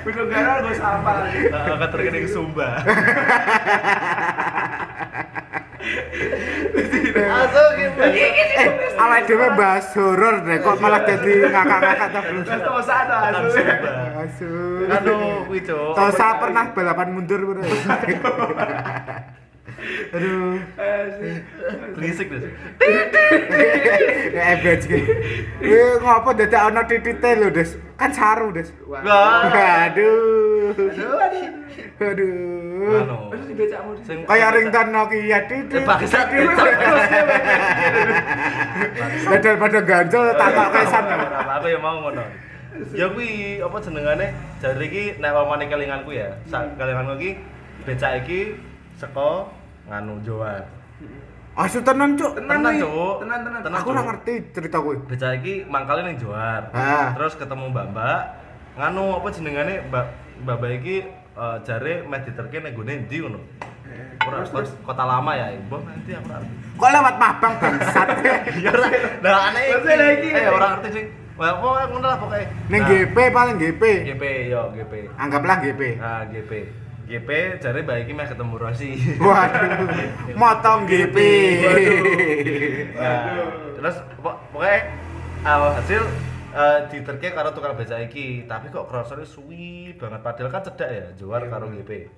Bener 0.04 0.24
gara 0.28 0.52
gue 0.60 0.74
sampah. 0.76 1.14
Heeh, 1.30 1.74
keterkene 1.80 2.18
ke 2.20 2.28
Sumba. 2.28 2.68
Masuk 7.24 7.68
gitu. 7.80 8.00
Eh, 8.04 8.68
awake 9.00 9.24
dhewe 9.24 9.48
bahas 9.56 9.88
horor 9.96 10.44
deh 10.44 10.60
kok 10.60 10.76
malah 10.80 11.00
jadi 11.08 11.32
ngakak-ngakak 11.48 12.08
ta, 12.12 12.20
tuh 12.20 12.42
ada 12.44 13.16
Tekan 13.24 13.32
asu. 13.40 13.60
Asu. 14.20 14.52
Aduh, 14.90 15.48
kuwi. 15.48 15.60
Tosa 15.66 16.36
pernah 16.40 16.64
balapan 16.76 17.08
mundur, 17.16 17.40
Bro. 17.40 17.62
Aduh. 20.16 20.58
Berisik, 21.96 22.26
Des. 22.32 22.44
Eh 24.36 24.54
bajing. 24.60 25.04
Eh 25.62 25.92
ngopo 26.00 26.30
dadak 26.36 26.62
ana 26.72 26.82
titite 26.84 27.30
lho, 27.36 27.48
Des? 27.52 27.76
Kan 27.96 28.10
saru, 28.12 28.52
Des. 28.52 28.68
Aduh. 28.88 30.72
Aduh, 30.76 31.65
aduh. 31.96 33.00
Anu. 33.02 33.16
Terus 33.32 33.46
Kayak 34.28 34.50
ringtone 34.52 34.90
Nokia 34.92 35.40
titit. 35.48 35.80
Eh, 35.80 35.84
bangsat. 35.84 36.26
Lah 39.26 39.38
daripada 39.40 39.78
ganjel 39.80 40.24
tak 40.36 40.48
tak 40.52 40.68
kesan. 40.76 41.04
Aku 41.56 41.66
ya 41.66 41.78
mau 41.80 41.96
ngono. 42.04 42.24
Ya 42.92 43.06
kuwi 43.08 43.58
apa 43.64 43.76
jenengane? 43.80 44.26
Jare 44.60 44.84
iki 44.84 45.16
nek 45.16 45.32
omane 45.32 45.64
kelinganku 45.66 46.12
ya. 46.12 46.28
Sak 46.44 46.76
kelinganku 46.76 47.16
iki 47.16 47.30
becak 47.88 48.24
iki 48.24 48.60
saka 49.00 49.48
nganu 49.88 50.20
Jawa. 50.20 50.60
Asu 51.56 51.80
tenan, 51.80 52.20
Cuk. 52.20 52.36
Tenan. 52.36 52.76
Cuk. 52.76 53.24
Tenan, 53.24 53.40
tenan. 53.40 53.60
Tenan, 53.64 53.80
Aku 53.80 53.88
ora 53.96 54.04
ngerti 54.04 54.52
cerita 54.52 54.76
kuwi. 54.76 55.00
Becak 55.08 55.40
iki 55.40 55.64
mangkale 55.64 56.04
ning 56.04 56.20
Johar. 56.20 56.68
Ah. 56.76 57.16
Terus 57.16 57.32
ketemu 57.40 57.72
Mbak-mbak 57.72 58.20
nganu 58.76 59.04
apa 59.16 59.28
jenengane 59.32 59.74
Mbak 59.88 60.06
Mbak 60.44 60.72
iki 60.84 60.96
eh, 61.36 61.56
jare 61.62 61.94
meh 62.02 62.20
diterke 62.20 62.56
ning 62.58 62.72
gone 62.72 62.92
ndi 63.04 63.16
ngono. 63.18 63.40
Ora 64.26 64.42
Terus, 64.42 64.72
kota 64.82 65.04
lama 65.04 65.32
ya, 65.32 65.52
Mbah 65.54 65.80
nanti 65.84 66.10
aku 66.10 66.26
ora. 66.26 66.40
ngerti. 66.40 66.54
Kok 66.74 66.90
lewat 66.90 67.14
Mabang 67.16 67.54
bangsat. 67.56 68.08
Ya 68.64 68.70
ora. 68.70 68.88
Lah 69.22 69.40
aneh 69.48 69.64
Maksudnya 69.70 69.94
lah 69.94 70.08
iki. 70.10 70.28
Eh 70.30 70.46
ora 70.48 70.66
ngerti 70.72 70.88
sih. 70.90 71.04
Wah, 71.36 71.52
apa 71.52 71.68
ngono 71.86 72.06
lah 72.06 72.16
pokoke. 72.16 72.42
Ning 72.72 72.80
Nah, 72.80 72.88
GP 72.88 73.16
paling 73.30 73.56
GP. 73.60 73.82
GP 74.08 74.22
yo 74.48 74.72
GP. 74.72 74.92
Anggaplah 75.14 75.56
GP. 75.60 75.80
Nah, 76.00 76.24
GP. 76.26 76.52
GP 77.06 77.28
jare 77.62 77.80
mbak 77.80 77.96
iki 78.02 78.12
meh 78.12 78.26
ketemu 78.26 78.54
Rossi. 78.56 78.90
Waduh. 79.22 79.86
Motong 80.34 80.88
GP. 80.88 81.16
Nah, 82.96 83.20
terus 83.76 83.96
pok- 84.18 84.40
pokoknya 84.50 84.80
awal 85.44 85.76
hasil 86.56 86.64
eh, 86.74 86.88
diterke 86.90 87.28
karo 87.30 87.52
tukang 87.52 87.76
beca 87.76 88.00
iki, 88.00 88.26
tapi 88.44 88.68
kok 88.68 88.88
krasane 88.88 89.22
suwi 89.22 89.92
banget 89.92 90.20
padahal 90.20 90.48
kan 90.48 90.62
cedak 90.62 90.88
ya, 90.88 91.06
juar 91.14 91.44
karo 91.46 91.68
GP. 91.68 92.08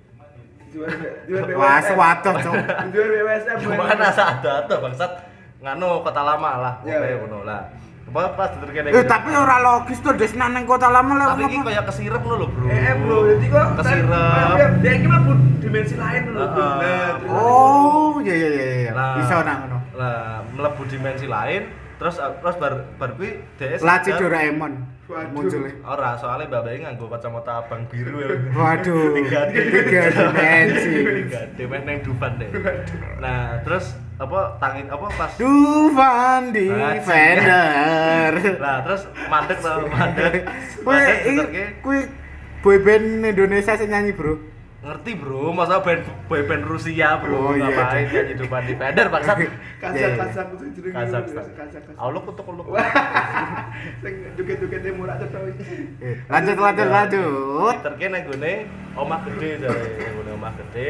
Jual 0.69 0.87
jual 1.27 1.43
Wah. 1.53 1.81
Jual 2.87 3.07
BWSM. 3.09 3.57
Cuma 3.59 3.83
kan 3.85 3.99
asa 4.01 4.23
ada 4.33 4.63
ada 4.63 4.75
bangsat 4.77 5.11
nganu 5.59 5.99
kota 5.99 6.21
lama 6.21 6.51
lah, 6.57 6.73
Ya, 6.81 6.95
pokoknya 6.95 7.09
ya. 7.09 7.17
ngono 7.19 7.39
lah. 7.43 7.61
Apa 8.07 8.33
pas 8.33 8.49
diterke 8.49 8.79
ning 8.79 8.91
Eh 8.91 9.05
tapi 9.05 9.29
ora 9.29 9.57
logis 9.59 10.01
tuh 10.01 10.17
Des 10.17 10.33
nang 10.33 10.49
kota 10.63 10.89
lama 10.89 11.13
lewat 11.13 11.29
Tapi 11.31 11.43
iki 11.45 11.57
apa? 11.57 11.67
kayak 11.67 11.83
kesirep 11.85 12.21
ngono 12.23 12.35
lho, 12.37 12.47
Bro. 12.49 12.65
Eh 12.65 12.93
bro, 12.95 13.17
jadi 13.27 13.45
kok 13.45 13.67
Kesirep. 13.75 14.07
Dia- 14.09 14.73
Dia 14.79 14.91
ini 14.93 15.05
mah 15.05 15.19
dimensi 15.59 15.95
lain 15.95 16.21
bro. 16.25 16.41
Terus- 16.41 17.29
Oh, 17.29 18.11
iya 18.19 18.33
iya 18.33 18.49
iya 18.49 18.65
iya. 18.79 18.91
Nah, 18.93 19.13
Bisa 19.15 19.35
nang 19.43 19.59
ngono. 19.61 19.77
Lah, 19.93 20.41
mlebu 20.47 20.81
dimensi 20.87 21.27
lain, 21.27 21.61
terus 21.99 22.15
terus 22.17 22.55
bar 22.57 22.73
bar 22.95 23.11
kuwi 23.19 23.43
dhek 23.59 23.83
Laci 23.83 24.11
Doraemon 24.15 24.99
munculnya. 25.09 25.73
Ora, 25.81 26.13
soalnya 26.13 26.45
mbak-mbaknya 26.45 26.79
nganggo 26.85 27.09
kacamata 27.09 27.65
abang 27.65 27.81
biru 27.89 28.21
ya. 28.21 28.29
Waduh, 28.57 29.17
Tiga 29.17 29.49
dimensi. 29.49 30.93
Tiga 31.25 31.41
D 31.57 31.65
meh 31.65 31.81
neng 31.81 31.97
Dufan 32.05 32.37
deh. 32.37 32.49
Nah, 33.17 33.57
terus 33.65 33.97
apa 34.21 34.59
tangin 34.61 34.85
apa 34.85 35.07
pas 35.17 35.31
Dufan 35.33 36.53
Defender. 36.53 38.31
Nah, 38.63 38.85
terus 38.85 39.01
mandek 39.31 39.57
tau 39.65 39.81
mandek. 39.89 40.45
Kuwi 40.85 40.93
Mandek 40.93 41.17
diterke. 41.25 41.63
kuwi 41.81 41.99
boyband 42.61 43.25
Indonesia 43.25 43.73
sing 43.73 43.89
nyanyi, 43.89 44.13
Bro. 44.13 44.37
Ngerti, 44.79 45.11
Bro. 45.19 45.51
Masa 45.51 45.83
band 45.83 46.07
boyband 46.31 46.63
Rusia, 46.63 47.19
Bro. 47.19 47.35
Oh, 47.35 47.51
iya, 47.51 47.67
Ngapain 47.67 48.07
iya. 48.07 48.11
nyanyi 48.23 48.33
Dufan 48.39 48.63
Defender 48.63 49.05
bangsat. 49.11 49.37
Iya, 49.37 49.49
Kazak 49.79 49.99
iya. 49.99 50.09
kazak 50.15 50.47
itu. 50.55 50.79
Kazakhstan. 50.87 51.45
Kazak 51.51 51.81
kazak. 51.83 51.99
Auluk 51.99 52.23
untuk 52.31 52.47
uluk. 52.47 52.67
Sing 54.03 54.13
duket-duket 54.39 54.79
dia 54.79 54.93
murah 54.95 55.19
tuh 55.19 55.27
tau. 55.35 55.43
Eh, 55.99 56.15
Lanjut 56.31 56.57
lanjut 56.57 56.87
lanjut. 56.87 57.75
Diterke 57.75 58.05
nang 58.07 58.23
gone 58.23 58.53
omah 58.95 59.19
gede 59.27 59.49
nang 59.59 59.75
gone 60.15 60.31
omah 60.39 60.51
gede. 60.63 60.87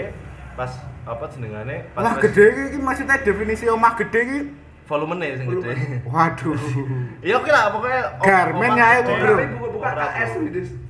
Pas 0.54 0.72
apa 1.10 1.26
jenengane? 1.34 1.90
Pas 1.98 2.02
Omah 2.06 2.16
gede 2.22 2.46
iki 2.70 2.78
maksudnya 2.78 3.18
definisi 3.18 3.66
omah 3.66 3.94
gede 3.98 4.22
iki. 4.22 4.40
volumenya 4.90 5.38
sing 5.38 5.46
gede. 5.50 6.02
Waduh. 6.06 6.58
Ya 7.26 7.38
oke 7.38 7.50
lah 7.50 7.70
pokoknya 7.70 8.02
Garmen 8.22 8.72
ya. 8.74 9.06
Bro. 9.06 9.38
Ora, 9.82 10.06
KS 10.18 10.34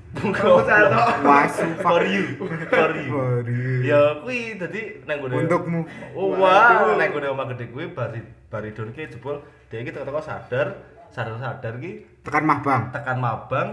Gitu. 0.10 0.52
Satu. 0.66 1.00
Wah, 1.22 1.46
sumpah. 1.46 1.86
for 1.86 2.02
you 2.02 2.34
for 2.66 2.92
you 2.98 3.86
ya 3.86 4.18
kuwi 4.26 4.58
dadi 4.58 5.06
nang 5.06 5.22
gone 5.22 5.46
Untukmu. 5.46 5.86
oh 6.18 6.34
wah 6.34 6.98
nang 6.98 7.14
gone 7.14 7.30
omah 7.30 7.46
gede 7.54 7.70
kuwi 7.70 7.94
bari 7.94 8.18
bari 8.50 8.74
don 8.74 8.90
ki 8.90 9.06
jebol 9.06 9.38
dia 9.70 9.86
iki 9.86 9.94
teko 9.94 10.18
sadar 10.18 10.82
sadar 11.14 11.38
sadar 11.38 11.74
ki 11.78 12.10
Tekan 12.26 12.42
Mabang. 12.42 12.90
tekan 12.90 13.18
mabang 13.22 13.70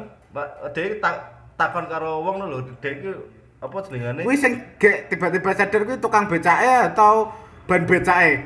dia 0.76 1.00
tak 1.00 1.16
takon 1.56 1.88
karo 1.88 2.20
wong 2.20 2.44
lho 2.44 2.60
dia 2.84 2.92
iki 2.92 3.16
apa 3.56 3.76
jenengane 3.88 4.20
Kuwi 4.28 4.36
sing 4.36 4.60
gek 4.76 5.08
tiba-tiba 5.08 5.56
sadar 5.56 5.88
kuwi 5.88 5.96
tukang 5.96 6.28
becake 6.28 6.92
atau 6.92 7.32
ban 7.64 7.88
becake? 7.88 8.44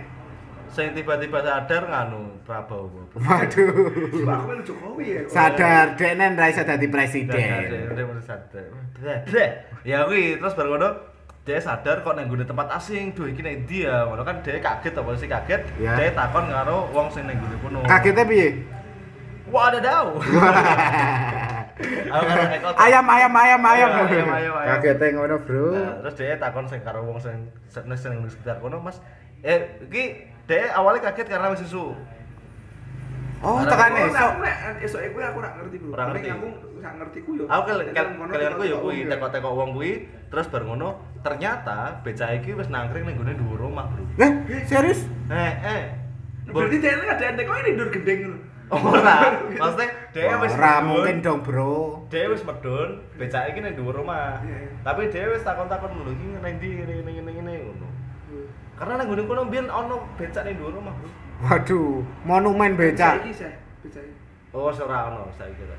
sing 0.70 0.94
tiba-tiba 0.94 1.42
sadar 1.42 1.90
nganu 1.90 2.29
Prabowo 2.50 3.06
Waduh. 3.14 3.70
Coba 4.10 4.32
aku 4.34 4.46
kan 4.50 4.58
Jokowi 4.66 5.06
ya. 5.06 5.20
Sadar 5.30 5.94
deknen 5.94 6.34
ra 6.34 6.50
iso 6.50 6.66
dadi 6.66 6.90
presiden. 6.90 7.38
sadar 8.26 8.66
ya 9.86 10.02
kuwi 10.04 10.36
terus 10.36 10.52
baru 10.52 10.74
ngono 10.74 10.90
dia 11.40 11.56
sadar 11.56 12.02
kok 12.02 12.12
nang 12.12 12.26
gone 12.26 12.44
tempat 12.44 12.68
asing 12.74 13.14
duh 13.14 13.24
iki 13.24 13.40
nang 13.40 13.64
ndi 13.64 13.86
ya 13.86 14.04
ngono 14.04 14.20
kan 14.20 14.42
dia 14.42 14.58
kaget 14.58 14.92
apa 14.92 15.10
sih 15.16 15.24
kaget 15.26 15.62
Ya. 15.78 15.96
dia 15.96 16.12
takon 16.12 16.44
karo 16.46 16.90
wong 16.90 17.08
sing 17.08 17.24
nang 17.24 17.38
gone 17.38 17.56
kono 17.60 17.78
Kagetnya 17.86 18.26
piye? 18.26 18.48
wah 19.48 19.66
ada 19.66 19.78
dau 19.80 20.20
ayam 22.76 23.06
ayam 23.08 23.32
ayam 23.32 23.60
ayam. 23.64 23.90
Kagetnya 24.68 25.06
ngono, 25.16 25.36
Bro. 25.40 25.64
Nah, 25.72 25.92
terus 26.04 26.14
dia 26.16 26.36
takon 26.36 26.66
sing 26.66 26.80
karo 26.82 27.00
wong 27.02 27.16
sing 27.16 27.48
sing 27.72 28.12
sekitar 28.28 28.60
kono 28.60 28.78
mas 28.78 29.00
eh 29.40 29.80
iki 29.80 30.28
dia 30.44 30.74
awalnya 30.76 31.08
kaget 31.08 31.30
karena 31.30 31.48
wis 31.48 31.64
susu 31.64 31.96
Oh, 33.40 33.64
tekan 33.64 33.96
Oh, 33.96 34.04
esok. 34.04 34.32
esok 34.84 35.00
kuwi 35.16 35.24
aku 35.24 35.36
ora 35.40 35.50
ngerti, 35.56 35.76
Bro. 35.80 35.90
Ora 35.96 36.04
ngerti. 36.12 36.28
Aku 36.28 36.46
sak 36.76 36.92
ngerti 37.00 37.18
ku 37.24 37.30
yo. 37.40 37.44
Aku 37.48 37.62
kalian 37.72 37.88
ku 37.96 38.24
teko-teko 38.28 38.76
kuwi 38.84 38.98
teko-teko 39.08 39.48
wong 39.56 39.70
kuwi 39.72 39.92
terus 40.28 40.46
bar 40.52 40.62
ngono 40.68 40.88
ternyata 41.24 42.04
becak 42.04 42.44
iki 42.44 42.52
wis 42.52 42.68
nangkring 42.68 43.08
ning 43.08 43.16
gone 43.16 43.32
dhuwur 43.32 43.72
omah, 43.72 43.88
Bro. 43.88 44.04
Eh, 44.20 44.30
serius? 44.68 45.08
Eh, 45.32 45.52
eh. 45.64 45.82
Berarti 46.52 46.76
dia 46.84 46.92
ini 47.00 47.06
ada 47.08 47.32
teko 47.32 47.52
ini 47.64 47.70
dur 47.80 47.88
gendeng 47.88 48.18
ngono. 48.28 48.38
Ora, 48.86 49.16
maksudnya 49.50 49.88
dia 50.14 50.36
wis 50.38 50.54
Ora 50.54 50.72
mungkin 50.84 51.16
dong, 51.24 51.40
Bro. 51.40 52.06
Dia 52.12 52.28
wis 52.28 52.44
medun, 52.44 53.00
becak 53.16 53.56
iki 53.56 53.64
ning 53.64 53.72
dhuwur 53.72 54.04
omah. 54.04 54.44
Iya. 54.44 54.68
Tapi 54.84 55.08
dia 55.08 55.32
wis 55.32 55.40
takon-takon 55.40 55.96
lho 55.96 56.12
iki 56.12 56.26
nang 56.44 56.60
ndi 56.60 56.68
ngene 56.84 57.08
ngene 57.08 57.52
ngono. 57.64 57.88
Karena 58.76 59.00
nang 59.00 59.08
gone 59.08 59.22
kono 59.24 59.48
mbiyen 59.48 59.72
ono 59.72 59.96
becak 60.20 60.44
ning 60.44 60.60
dhuwur 60.60 60.76
omah, 60.76 60.92
Bro. 61.00 61.08
Waduh, 61.40 62.04
monumen. 62.28 62.76
Iki 62.76 62.80
saya, 62.80 62.92
becak. 62.92 63.14
iki. 63.24 64.00
Oh, 64.52 64.68
ora 64.68 64.98
ono 65.08 65.30
saiki 65.32 65.62
ta. 65.64 65.76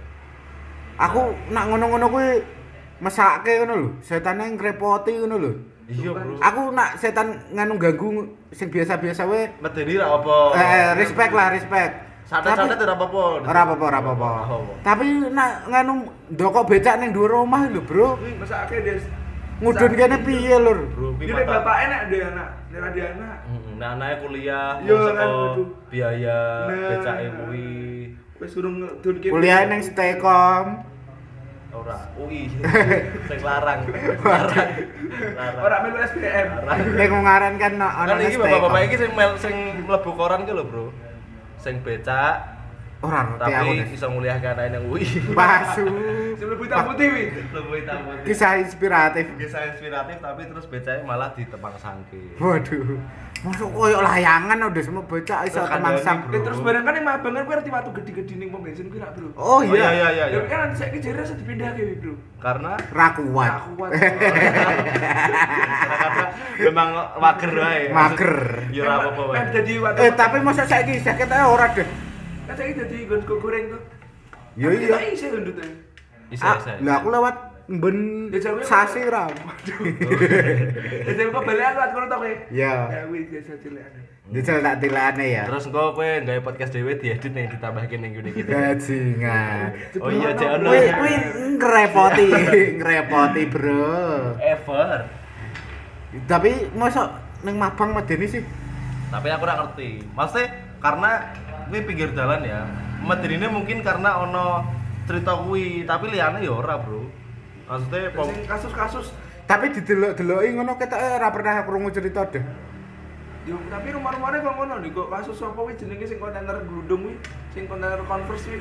Aku 0.98 1.36
nak 1.52 1.70
ngono-ngono 1.70 2.06
kuwi 2.08 2.30
mesake 3.04 3.62
ngono 3.62 3.74
lho, 3.78 3.90
setane 4.02 4.56
ngrepoti 4.58 5.12
ngono 5.22 5.36
lho. 5.38 5.52
Iya, 5.92 6.16
Bro. 6.16 6.40
Aku 6.40 6.62
nak 6.72 6.96
setan 6.98 7.36
nganu 7.52 7.76
ganggu 7.76 8.32
sing 8.56 8.72
biasa-biasa 8.72 9.28
wae 9.28 9.52
Medeni 9.60 10.00
ra 10.00 10.08
apa. 10.16 10.36
eh 10.56 10.96
respect 10.96 11.32
lah, 11.36 11.52
respect. 11.52 11.92
Santet-santet 12.32 12.80
ora 12.80 12.96
apa-apa. 12.96 13.24
Ora 13.44 13.62
apa-apa, 13.68 13.86
ora 13.92 14.00
apa-apa. 14.00 14.30
Tapi 14.88 15.08
nak 15.36 15.68
nganu 15.68 15.94
ndokok 16.32 16.64
becak 16.72 16.96
ning 17.04 17.12
dhuwur 17.12 17.44
omah 17.44 17.68
lho, 17.68 17.84
Bro. 17.84 18.18
Kuwi 18.18 18.40
mesake 18.40 18.80
Des. 18.82 19.04
Ngudun 19.62 19.94
kene 19.94 20.18
piye, 20.26 20.58
Lur? 20.58 20.80
Bro, 20.96 21.14
mata- 21.22 21.46
bapaknya 21.46 21.86
nek 22.10 22.24
anak, 22.34 22.50
nek 22.72 22.82
ada 22.82 23.02
anak. 23.12 23.38
Heeh, 23.44 23.72
nah 23.76 23.90
anaknya 23.94 24.16
kuliah, 24.18 24.68
Iya, 24.80 24.94
mau 24.96 25.12
kan, 25.12 25.30
biaya 25.88 26.40
Nah. 26.66 26.90
becake 26.90 27.28
kuwi. 27.36 27.70
Wis 28.40 28.54
urung 28.56 28.76
ngedun 28.80 29.16
ki. 29.20 29.28
Kuliah 29.30 29.62
ning 29.68 29.82
Stekom. 29.82 30.66
Ora, 31.72 31.96
UI. 32.16 32.52
Sing 33.32 33.40
larang. 33.42 33.88
Larang. 34.20 34.70
Ora 35.56 35.76
melu 35.82 35.98
SBM. 36.02 36.48
Larang. 36.62 36.78
Ning 36.92 37.12
ngaran 37.14 37.54
kan 37.56 37.74
ono 37.76 37.88
Kan 38.10 38.18
iki 38.20 38.36
Stekom. 38.36 38.44
bapak-bapak 38.44 38.82
iki 38.84 38.96
sing 38.98 39.12
mel 39.14 39.32
sing 39.38 39.56
mlebu 39.86 40.12
koran 40.12 40.44
ki 40.44 40.52
lho, 40.52 40.64
Bro. 40.68 40.86
Sing 41.56 41.80
becak 41.80 42.51
Ora 43.02 43.26
ngerti 43.26 43.50
aku. 43.50 43.66
tapi 43.66 43.82
Des. 43.82 43.98
iso 43.98 44.06
nguliahke 44.14 44.48
anake 44.54 44.70
nang 44.78 44.84
UI. 44.86 45.06
Pasu. 45.34 45.86
Sing 46.38 46.46
mlebu 46.46 46.64
hitam 46.70 46.86
putih 46.86 47.08
wi. 47.10 47.24
Mlebu 47.34 47.72
hitam 47.82 47.98
putih. 48.06 48.26
Kisah 48.30 48.52
inspiratif. 48.62 49.26
Kisah 49.42 49.62
inspiratif 49.74 50.22
tapi 50.22 50.42
terus 50.46 50.66
becake 50.70 51.02
malah 51.02 51.34
ditepang 51.34 51.74
sangke. 51.82 52.22
Waduh. 52.38 53.02
Masuk 53.42 53.74
koyo 53.74 54.06
layangan 54.06 54.70
udah 54.70 54.84
semua 54.86 55.02
becak 55.10 55.50
iso. 55.50 55.66
Bro. 55.66 55.98
Eh, 56.30 56.42
terus 56.46 56.62
bareng 56.62 56.86
kan 56.86 56.94
yang 56.94 57.10
mabang 57.10 57.34
kan 57.34 57.42
kuwi 57.50 57.58
arti 57.58 57.74
watu 57.74 57.90
gede-gede 57.90 58.38
ning 58.38 58.54
pom 58.54 58.62
bensin 58.62 58.86
kuwi 58.86 59.02
nak, 59.02 59.18
Bro. 59.18 59.34
Oh 59.34 59.66
iya 59.66 59.90
iya. 59.98 60.10
iya 60.14 60.26
iya. 60.30 60.38
Ya 60.38 60.42
kan 60.46 60.70
saiki 60.78 61.02
jare 61.02 61.26
iso 61.26 61.34
dipindahke 61.34 61.82
wi, 61.82 61.98
Bro. 61.98 62.14
Karena 62.38 62.78
Ra 62.94 63.18
kuat. 63.18 63.54
Kuat. 63.82 63.92
karena 66.06 66.26
memang 66.70 66.90
mager 67.18 67.52
wae. 67.58 67.90
Mager. 67.90 68.36
Ya 68.70 68.82
ora 68.86 68.94
apa-apa 69.10 69.22
wae. 69.26 69.38
Kan. 69.42 70.06
Eh 70.06 70.12
tapi 70.14 70.38
masa 70.46 70.70
saiki 70.70 71.02
sakit 71.02 71.26
ae 71.26 71.42
ora 71.50 71.66
deh. 71.74 72.11
Kan 72.52 72.60
saiki 72.60 72.74
jadi 72.84 72.98
gon 73.08 73.22
goreng 73.24 73.66
tuh. 73.72 73.82
Ya 74.60 74.68
iya. 74.76 75.00
Iya. 75.08 75.32
Bisa 76.28 76.44
Ah, 76.44 76.56
bisa. 76.60 76.72
Lah 76.84 76.96
aku 77.00 77.08
lewat 77.08 77.36
ben 77.72 78.28
Ya, 78.28 78.40
ya, 78.44 78.52
sasi 78.68 79.00
Pak. 79.08 79.12
ra. 79.16 79.26
Jadi 81.08 81.22
kok 81.32 81.44
balik 81.48 81.64
lewat 81.72 81.90
kono 81.96 82.06
to 82.08 82.18
kowe. 82.20 82.34
Ya. 82.52 82.74
Ya 82.92 83.00
kuwi 83.08 83.32
biasa 83.32 83.56
cilik. 83.64 83.84
Dijel 84.32 84.64
tak 84.64 84.80
tilane 84.80 85.26
ya. 85.28 85.44
Terus 85.48 85.68
engko 85.68 85.96
kowe 85.96 86.08
gawe 86.08 86.40
podcast 86.44 86.72
dhewe 86.72 86.96
diedit 86.96 87.32
ning 87.32 87.48
ditambahin 87.48 88.00
ning 88.00 88.12
gune 88.16 88.32
kita. 88.32 88.52
Bajingan. 88.52 89.68
Oh 90.00 90.12
iya, 90.12 90.30
Cek 90.36 90.50
ono. 90.60 90.68
Kuwi 90.68 90.88
kuwi 90.92 91.14
ngrepoti, 91.56 92.28
ngrepoti, 92.80 93.42
Bro. 93.48 93.96
Ever. 94.40 95.08
Tapi 96.28 96.52
masa 96.76 97.24
ning 97.44 97.56
Mabang 97.56 97.96
medeni 97.96 98.28
sih. 98.28 98.44
Tapi 99.12 99.28
aku 99.28 99.44
ora 99.44 99.56
ngerti. 99.64 100.04
Maksudnya 100.12 100.48
karena 100.80 101.12
kuwi 101.72 101.82
pinggir 101.82 102.12
jalan 102.12 102.44
ya. 102.44 102.68
Medenine 103.00 103.48
mungkin 103.48 103.80
karena 103.80 104.20
ono 104.20 104.68
cerita 105.04 105.34
kuwi, 105.40 105.84
tapi 105.84 106.12
liyane 106.12 106.40
ya 106.40 106.52
ora, 106.52 106.78
Bro. 106.78 107.08
Maksudnya 107.66 108.12
pom- 108.12 108.46
kasus-kasus 108.46 109.08
Tapi 109.42 109.68
didelok-deloki 109.70 110.48
ngono 110.54 110.76
ketoke 110.76 111.08
ora 111.12 111.28
pernah 111.28 111.64
krungu 111.64 111.90
cerita 111.90 112.24
deh. 112.26 112.40
Yo, 113.44 113.58
tapi 113.68 113.90
rumah-rumahnya 113.90 114.40
kok 114.40 114.54
ngono 114.54 114.76
nih, 114.80 114.92
kok 114.92 115.08
kasus 115.10 115.42
apa 115.42 115.56
kuwi 115.58 115.74
jenenge 115.76 116.06
sing 116.06 116.20
kontainer 116.20 116.62
gludung 116.62 117.04
kuwi, 117.04 117.16
sing 117.50 117.64
kontainer 117.66 118.00
Converse 118.06 118.46
kuwi 118.46 118.60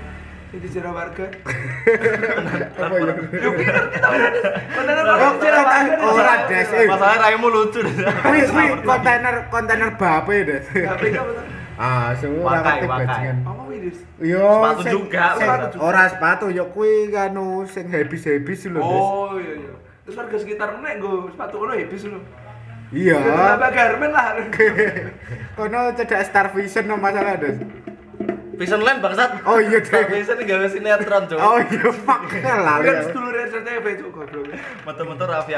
sing 0.50 0.58
dijarah 0.58 0.90
warga. 0.90 1.26
Apa 2.74 2.94
ya? 2.96 3.12
Yo 3.38 3.48
kuwi 3.52 3.64
ngerti 3.64 3.96
ta 3.96 4.08
ora? 4.08 4.28
Kontainer 4.72 5.04
Oh, 5.04 5.10
Converse 5.12 5.36
dijarah 5.36 5.62
warga. 5.62 5.94
ora, 6.10 6.34
Des. 6.48 6.68
Eh. 6.72 6.86
masalah 6.88 7.16
raimu 7.20 7.46
lucu 7.48 7.78
deh. 7.80 7.94
Kuwi 8.00 8.40
kuwi 8.42 8.64
kontainer 8.82 9.34
kontainer 9.46 9.90
bape 9.94 10.36
deh. 10.42 10.60
Ka 10.64 10.94
betul. 10.96 11.28
Ah, 11.80 12.12
semua 12.12 12.60
ngerti 12.60 12.84
bajingan. 12.84 13.36
Apa 13.40 13.62
Dis? 13.72 13.98
Yo, 14.20 14.44
Sepatu 14.44 14.82
sing- 14.84 14.92
juga, 14.92 15.24
sing- 15.32 15.40
sepatu 15.40 15.66
juga. 15.72 15.80
Ora 15.80 16.02
sepatu, 16.06 16.44
yo 16.52 16.64
kuwi 16.68 17.08
kanu 17.08 17.64
sing 17.64 17.88
habis-habis 17.88 18.68
lho. 18.68 18.78
Oh 18.78 19.40
iya 19.40 19.56
iya. 19.56 19.72
Terus 20.04 20.14
warga 20.14 20.36
sekitar 20.36 20.76
nek 20.76 21.00
nggo 21.00 21.32
sepatu 21.32 21.54
ngono 21.56 21.72
habis 21.72 22.02
ngono. 22.04 22.20
Iya. 22.92 23.16
Tambah 23.16 23.70
garmen 23.72 24.10
lah. 24.12 24.28
Kono 25.56 25.80
cedak 25.94 26.20
Star 26.26 26.46
Vision 26.52 26.84
no 26.84 27.00
masalah, 27.00 27.40
Des. 27.40 27.56
Vision 28.60 28.84
Land 28.84 29.00
bangsat. 29.00 29.40
Oh 29.48 29.56
iya, 29.56 29.80
Star 29.80 30.04
Des. 30.04 30.20
Vision 30.20 30.36
gawe 30.36 30.66
sinetron, 30.68 31.22
Cuk. 31.32 31.38
Oh 31.40 31.56
iya, 31.56 31.88
fuck 31.96 32.22
lali. 32.28 32.84
Kan 32.84 32.92
aku. 32.92 33.08
sedulure 33.08 33.42
CTV 33.48 33.86
cuk 33.96 34.10
goblok. 34.12 34.52
Metu-metu 34.84 35.24
Raffi 35.24 35.52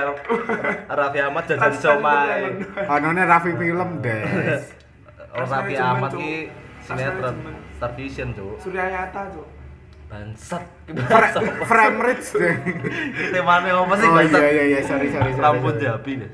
Raffi 0.87 1.19
Ahmad 1.19 1.45
jajan 1.51 1.73
somai. 1.75 2.63
Onone 2.87 3.23
Raffi 3.27 3.51
film, 3.59 3.91
Des. 3.99 4.63
Oh, 5.33 5.40
Raffi 5.42 5.75
Ahmad 5.75 6.12
ki 6.12 6.53
sinetron. 6.85 7.35
Star 7.77 7.90
Vision, 7.97 8.29
Cuk. 8.37 8.61
Surya 8.61 8.85
Nyata 8.87 9.33
cuk. 9.33 9.49
Bangsat. 10.12 10.64
Fra- 11.09 11.33
Frame 11.73 11.99
rich 12.05 12.37
deh. 12.37 12.57
Temane 13.33 13.73
apa 13.73 13.95
sih 13.97 14.07
Oh 14.07 14.12
bangsat? 14.12 14.40
iya 14.45 14.51
iya 14.53 14.64
iya, 14.68 14.81
sorry 14.85 15.09
sorry 15.09 15.33
sorry. 15.33 15.42
Rambut. 15.42 15.81
Jabi 15.81 16.12
deh. 16.21 16.31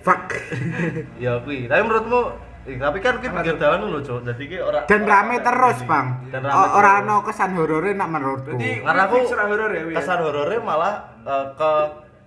Fuck. 0.00 0.32
Ya 1.24 1.36
kuwi. 1.44 1.68
Tapi 1.68 1.80
menurutmu 1.84 2.20
eh, 2.64 2.80
tapi 2.80 2.98
kan 3.04 3.20
ki 3.20 3.28
pinggir 3.28 3.60
dalan 3.60 3.92
lho, 3.92 4.00
Cuk. 4.00 4.24
Dadi 4.24 4.44
ki 4.48 4.56
ora 4.56 4.88
Dan 4.88 5.04
rame 5.04 5.36
terus, 5.44 5.78
Bang. 5.84 6.24
Dan 6.32 6.48
rame 6.48 6.64
Ora 6.74 6.90
ono 7.04 7.16
kesan 7.20 7.52
horore 7.60 7.92
nak 7.92 8.08
menurutku. 8.08 8.56
Berarti 8.56 8.80
Karena 8.80 9.02
aku 9.04 9.14
ya, 9.20 10.00
kesan 10.00 10.18
horornya 10.24 10.60
malah 10.64 10.94
eh, 11.28 11.46
ke 11.60 11.72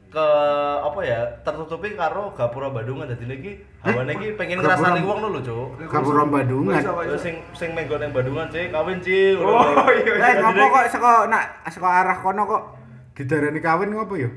ke 0.08 0.28
apa 0.98 1.06
ya 1.06 1.22
tertutupi 1.46 1.94
karo 1.94 2.34
gapura 2.34 2.74
Bandungan 2.74 3.06
dadi 3.06 3.30
iki 3.30 3.62
hawane 3.86 4.18
iki 4.18 4.34
pengen 4.34 4.66
ngrasani 4.66 5.06
wong 5.06 5.30
lho 5.30 5.40
Cuk. 5.46 5.86
Gapura. 5.86 6.26
Terus 6.26 7.22
sing 7.22 7.38
sing 7.54 7.78
menggon 7.78 8.02
yang 8.02 8.10
Bandungan 8.10 8.50
Cik, 8.50 8.74
kawin 8.74 8.98
Cik. 8.98 9.38
Oh 9.38 9.86
iya 9.94 10.14
iya. 10.18 10.26
Eh, 10.26 10.34
ngopo 10.42 10.64
kok 10.74 10.90
saka 10.90 11.30
nak 11.30 11.62
saka 11.70 12.02
arah 12.02 12.18
kono 12.18 12.50
kok 12.50 12.64
didarani 13.14 13.62
kawin 13.62 13.94
ngopo 13.94 14.18
yo? 14.18 14.30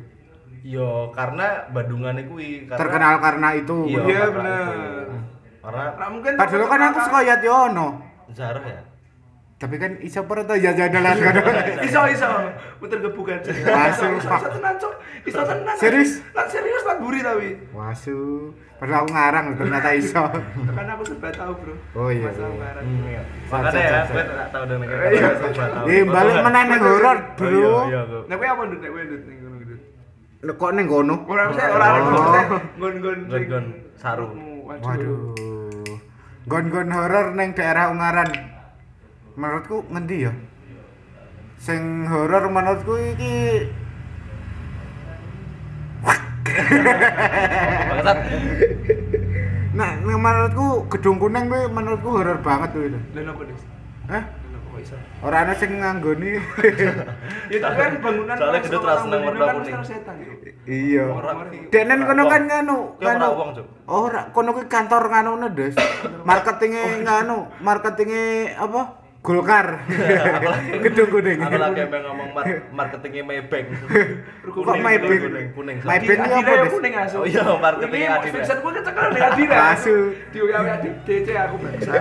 Yo 0.61 1.09
karena 1.17 1.65
Bandungan 1.73 2.21
kuwi 2.29 2.69
karena 2.69 2.77
Terkenal 2.77 3.15
karena 3.25 3.49
itu. 3.57 3.77
Iya, 3.89 4.01
Iya, 4.05 4.21
karena 4.29 4.37
bener. 4.37 4.61
itu. 4.61 5.17
Karena 5.65 5.85
Nah, 5.97 6.09
mungkin 6.13 6.33
Padahal 6.37 6.69
kan 6.69 6.81
aku 6.93 6.99
saka 7.09 7.21
Yatyono. 7.25 7.89
Zarah 8.37 8.65
ya. 8.69 8.81
Tapi 9.61 9.77
kan 9.77 9.93
iso 10.01 10.25
per 10.25 10.41
to 10.43 10.57
ya 10.57 10.73
jalan 10.73 10.89
kono. 11.13 11.43
iso 11.85 12.01
iso 12.09 12.29
muter 12.81 12.97
gebukan. 12.99 13.45
Wasu, 13.45 14.09
iso 14.17 14.49
tenan 14.49 14.75
cuk. 14.81 14.95
Iso 15.23 15.41
tenan. 15.45 15.75
Serius? 15.77 16.25
Lah 16.33 16.49
serius 16.49 16.81
tak 16.81 16.97
buri 16.97 17.21
tapi. 17.21 17.61
Wasu. 17.71 18.49
Padahal 18.81 19.05
aku 19.05 19.09
ngarang 19.13 19.45
loh, 19.45 19.57
ternyata 19.61 19.93
iso. 19.93 20.23
Karena 20.73 20.97
aku 20.97 21.05
serba 21.05 21.29
tahu, 21.29 21.53
Bro. 21.53 21.75
Oh, 21.93 22.09
iya, 22.09 22.33
iya. 22.33 22.49
Hmm, 22.81 23.05
iya. 23.05 23.23
Makanya 23.53 23.77
ya, 23.77 24.01
gue 24.09 24.23
tak 24.25 24.49
tahu 24.49 24.65
dengan 24.65 24.87
Iya. 24.89 25.29
kita. 25.37 25.65
Eh, 25.85 26.03
balik 26.09 26.37
meneh 26.41 26.63
ning 26.65 26.81
horor, 26.81 27.19
Oh, 27.21 27.37
Bro. 27.37 27.49
Iya, 27.53 28.01
iya. 28.01 28.19
Nek 28.25 28.37
kowe 28.41 28.49
apa 28.49 28.63
ndut 28.65 28.81
nek 28.81 28.91
kowe 28.91 29.03
ning 29.05 29.39
ngono. 29.45 29.77
Lho, 30.41 30.53
Kok 30.57 30.71
ning 30.73 30.87
kono? 30.89 31.15
Ora 31.29 31.43
mesti 31.53 31.65
ora 31.69 31.87
Oh. 31.93 32.01
mesti 32.01 32.41
gon-gon 32.81 33.19
sing- 33.21 33.29
Gon-gon 33.29 33.65
saru. 34.01 34.27
Waduh. 34.65 34.81
Waduh. 34.89 35.97
Gon-gon 36.49 36.89
horor 36.89 37.27
ning 37.37 37.53
daerah 37.53 37.93
Ungaran. 37.93 38.31
Menurutku 39.39 39.87
ngendi 39.91 40.27
ya? 40.27 40.33
Sing 41.61 42.09
horor 42.09 42.49
menurutku 42.51 42.97
iki. 42.97 43.69
Nah, 49.71 49.91
ning 50.03 50.19
menurutku 50.19 50.89
gedung 50.91 51.23
kuning 51.23 51.47
kuwi 51.47 51.69
menurutku 51.71 52.09
horor 52.11 52.39
banget 52.43 52.75
tuh 52.75 52.83
itu. 52.91 52.99
Lha 53.15 53.21
napa, 53.23 53.43
Des? 53.47 53.63
Hah? 54.11 54.25
Ora 55.21 55.45
ana 55.45 55.53
sing 55.53 55.77
nganggoni. 55.77 56.41
Ya 57.51 57.59
tapi 57.67 57.83
kan 57.83 57.95
bangunan 57.99 58.35
Soalnya 58.39 58.63
kan 58.63 58.71
sekolah 58.71 58.95
ras 58.95 59.05
nang 59.11 59.21
warna 59.27 59.45
kan 59.45 59.57
kuning. 59.61 59.77
iya. 60.65 61.05
Denen 61.69 62.01
kono 62.07 62.23
kan 62.31 62.43
nganu, 62.47 62.79
Ki 62.97 63.07
ora 63.91 64.21
kono 64.33 64.49
kuwi 64.57 64.67
kantor 64.71 65.03
nganu 65.13 65.51
Des. 65.53 65.75
Marketinge 66.25 67.05
nganu, 67.05 67.51
marketinge 67.61 68.55
apa? 68.57 69.00
Golkar. 69.21 69.85
Gedung 70.85 71.13
kuning. 71.13 71.45
Aku 71.45 71.61
lagi 71.61 71.85
pengen 71.85 72.09
ngomong 72.09 72.29
mar- 72.33 72.65
marketingnya 72.73 73.21
Maybank. 73.21 73.69
Kok 74.49 74.65
Maybank? 74.81 75.21
Kuning, 75.21 75.47
kuning. 75.53 75.77
Maybank 75.85 76.19
ini 76.19 76.33
apa, 76.33 76.41
Adira 76.41 76.73
kuning 76.73 76.95
asu. 76.97 77.17
Oh 77.21 77.27
iya, 77.29 77.45
marketing 77.53 78.01
Ini 78.01 78.09
Adira. 78.09 78.33
Vincent 78.33 78.59
gue 78.59 78.73
kecekel 78.73 79.07
nih 79.13 79.21
Adira. 79.21 79.57
Asu. 79.71 79.95
Diuyawi 80.33 80.71
di 80.81 80.91
DC 81.05 81.29
aku 81.37 81.55
bangsa. 81.61 81.93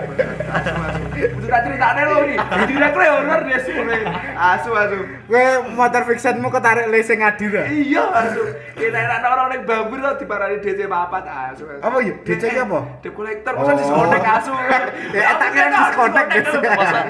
Asu 0.48 0.72
asu. 0.72 1.02
Untuk 1.36 1.50
tak 1.52 1.62
ceritane 1.62 2.02
lo 2.08 2.18
nih. 2.24 2.38
Adira 2.40 2.88
kle 2.88 3.08
horor 3.12 3.42
dia 3.44 3.60
semua. 3.60 3.98
Asu 4.40 4.70
asu. 4.72 4.98
Kowe 5.28 5.44
motor 5.70 6.02
fictionmu 6.08 6.48
ketarik 6.48 6.88
lesing 6.88 7.20
Adira. 7.20 7.68
Iya 7.68 8.04
asu. 8.16 8.42
Kita 8.80 8.96
enak 8.96 9.28
orang 9.28 9.48
ning 9.52 9.62
bambu 9.68 10.00
lo 10.00 10.16
diparani 10.16 10.64
DC 10.64 10.88
papat 10.88 11.28
asu. 11.28 11.68
Apa 11.84 12.00
ya? 12.00 12.16
DC 12.24 12.44
apa? 12.56 12.80
Debt 13.04 13.12
collector 13.12 13.52
masa 13.54 13.68
Oh. 13.68 13.76
diskonek 13.76 14.24
asu. 14.24 14.52
Ya, 15.10 15.36
tak 15.36 15.50
kira 15.52 15.68
diskonek, 15.68 16.26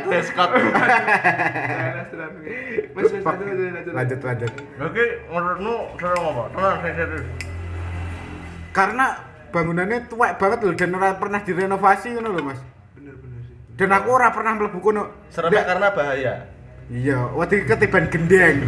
Wes 0.07 0.27
wes 2.95 3.11
lanjut 3.89 4.19
lanjut. 4.23 4.51
Oke, 4.79 5.05
menurutmu 5.27 5.75
seru 5.99 6.19
apa? 6.23 6.43
Tenang, 6.53 6.77
saya 6.81 6.93
serius. 6.95 7.25
Karena 8.69 9.05
bangunannya 9.49 9.97
tuwek 10.07 10.37
banget 10.37 10.59
loh 10.61 10.73
dan 10.77 10.89
ora 10.93 11.09
pernah 11.17 11.41
direnovasi 11.41 12.07
ngono 12.15 12.29
lho, 12.31 12.41
Mas. 12.45 12.61
Bener 12.95 13.15
bener 13.17 13.39
sih. 13.43 13.55
Dan 13.75 13.89
aku 13.91 14.07
ora 14.13 14.29
pernah 14.29 14.53
mlebu 14.55 14.79
kono. 14.79 15.03
Ndak- 15.33 15.67
karena 15.67 15.87
bahaya. 15.91 16.33
Iya, 16.89 17.21
waktu 17.37 17.69
ketiban 17.69 18.09
gendeng. 18.09 18.65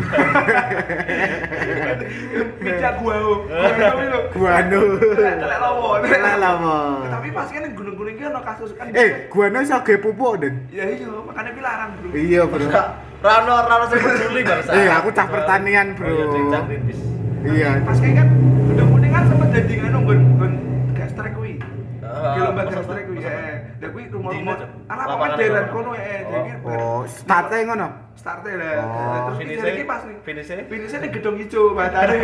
Mijak 2.62 2.94
gua. 3.02 3.18
Gua 3.18 3.98
itu. 3.98 4.20
Gua 4.32 4.50
anu. 4.56 4.82
Telek 5.02 5.58
lawo. 5.58 5.88
Telek 6.00 6.36
lawo. 6.38 6.78
Tapi 7.04 7.28
pasti 7.32 7.52
kan 7.58 7.74
gunung-gunung 7.74 8.14
iki 8.14 8.24
ono 8.24 8.40
kasus 8.42 8.78
kan. 8.78 8.94
Eh, 8.94 9.26
gua 9.26 9.50
anu 9.50 9.58
iso 9.60 9.74
ge 9.82 9.98
pupuk, 9.98 10.38
Den. 10.38 10.70
Ya 10.70 10.86
iya, 10.86 11.10
makanya 11.10 11.52
pilarang, 11.52 11.90
Bro. 11.98 12.14
Iya, 12.14 12.42
Bro. 12.46 12.66
Rano 13.22 13.54
Rano 13.60 13.86
saya 13.86 14.00
peduli 14.00 14.42
bangsa. 14.44 14.70
Eh, 14.72 14.90
aku 14.92 15.10
cah 15.12 15.26
pertanian, 15.26 15.88
Bro. 15.94 16.06
Oh, 16.06 16.14
iya, 16.14 16.26
cah 16.48 16.62
Greenpeace. 16.64 17.02
Iya. 17.42 17.70
Pas 17.82 17.98
kan 17.98 18.28
gunung-gunung 18.70 19.10
kan 19.10 19.24
sempat 19.26 19.50
jadi 19.52 19.74
ngono 19.80 19.98
nggon 20.00 20.20
nggon 20.32 20.54
gas 20.94 21.12
trek 21.12 21.34
kuwi. 21.34 21.54
Ah, 22.02 22.38
lomba 22.40 22.62
masa 22.62 22.74
gas 22.76 22.86
trek 22.86 23.04
kuwi. 23.04 23.18
masa- 23.18 23.34
Eh, 23.34 23.54
lah 23.82 23.90
kuwi 23.90 24.04
rumah-rumah. 24.22 24.58
Apa? 24.88 25.26
kono 25.68 25.92
eh. 25.94 26.22
Oh. 26.22 26.30
Jadi 26.30 26.50
Oh, 26.64 27.02
starte 27.04 27.58
ngono. 27.64 27.88
start 28.14 28.46
lah. 28.46 28.78
Oh. 28.78 29.18
Terus 29.26 29.38
Finishnya- 29.40 29.66
jadi 29.66 29.74
iki 29.74 29.86
pas 29.86 30.02
nih. 30.04 30.18
finishnya? 30.22 30.56
Finishnya 30.66 31.00
ning 31.00 31.12
gedung 31.12 31.36
ijo 31.36 31.74
matane. 31.74 32.16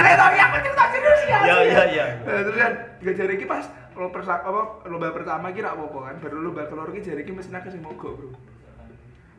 Eh, 0.00 0.14
tapi 0.14 0.36
aku 0.38 0.56
cerita 0.60 0.84
serius 0.88 1.20
ya. 1.26 1.38
Ya, 1.42 1.56
ya, 1.60 1.82
ya. 1.88 2.04
Terus 2.22 2.56
kan 2.56 2.72
gak 3.00 3.14
jari 3.16 3.32
iki 3.34 3.44
pas 3.44 3.64
lomba 3.92 4.10
persa- 4.12 4.40
apa 4.40 4.60
lomba 4.86 5.10
pertama 5.10 5.50
ki 5.50 5.60
ra 5.60 5.74
apa-apa 5.74 5.98
kan. 6.00 6.14
Baru 6.20 6.36
lomba 6.40 6.62
keloro 6.64 6.90
ki 6.90 7.02
jari 7.02 7.22
ki 7.22 7.32
mesin 7.32 7.52
akeh 7.52 7.68
sing 7.68 7.82
mogok, 7.82 8.14
Bro. 8.14 8.28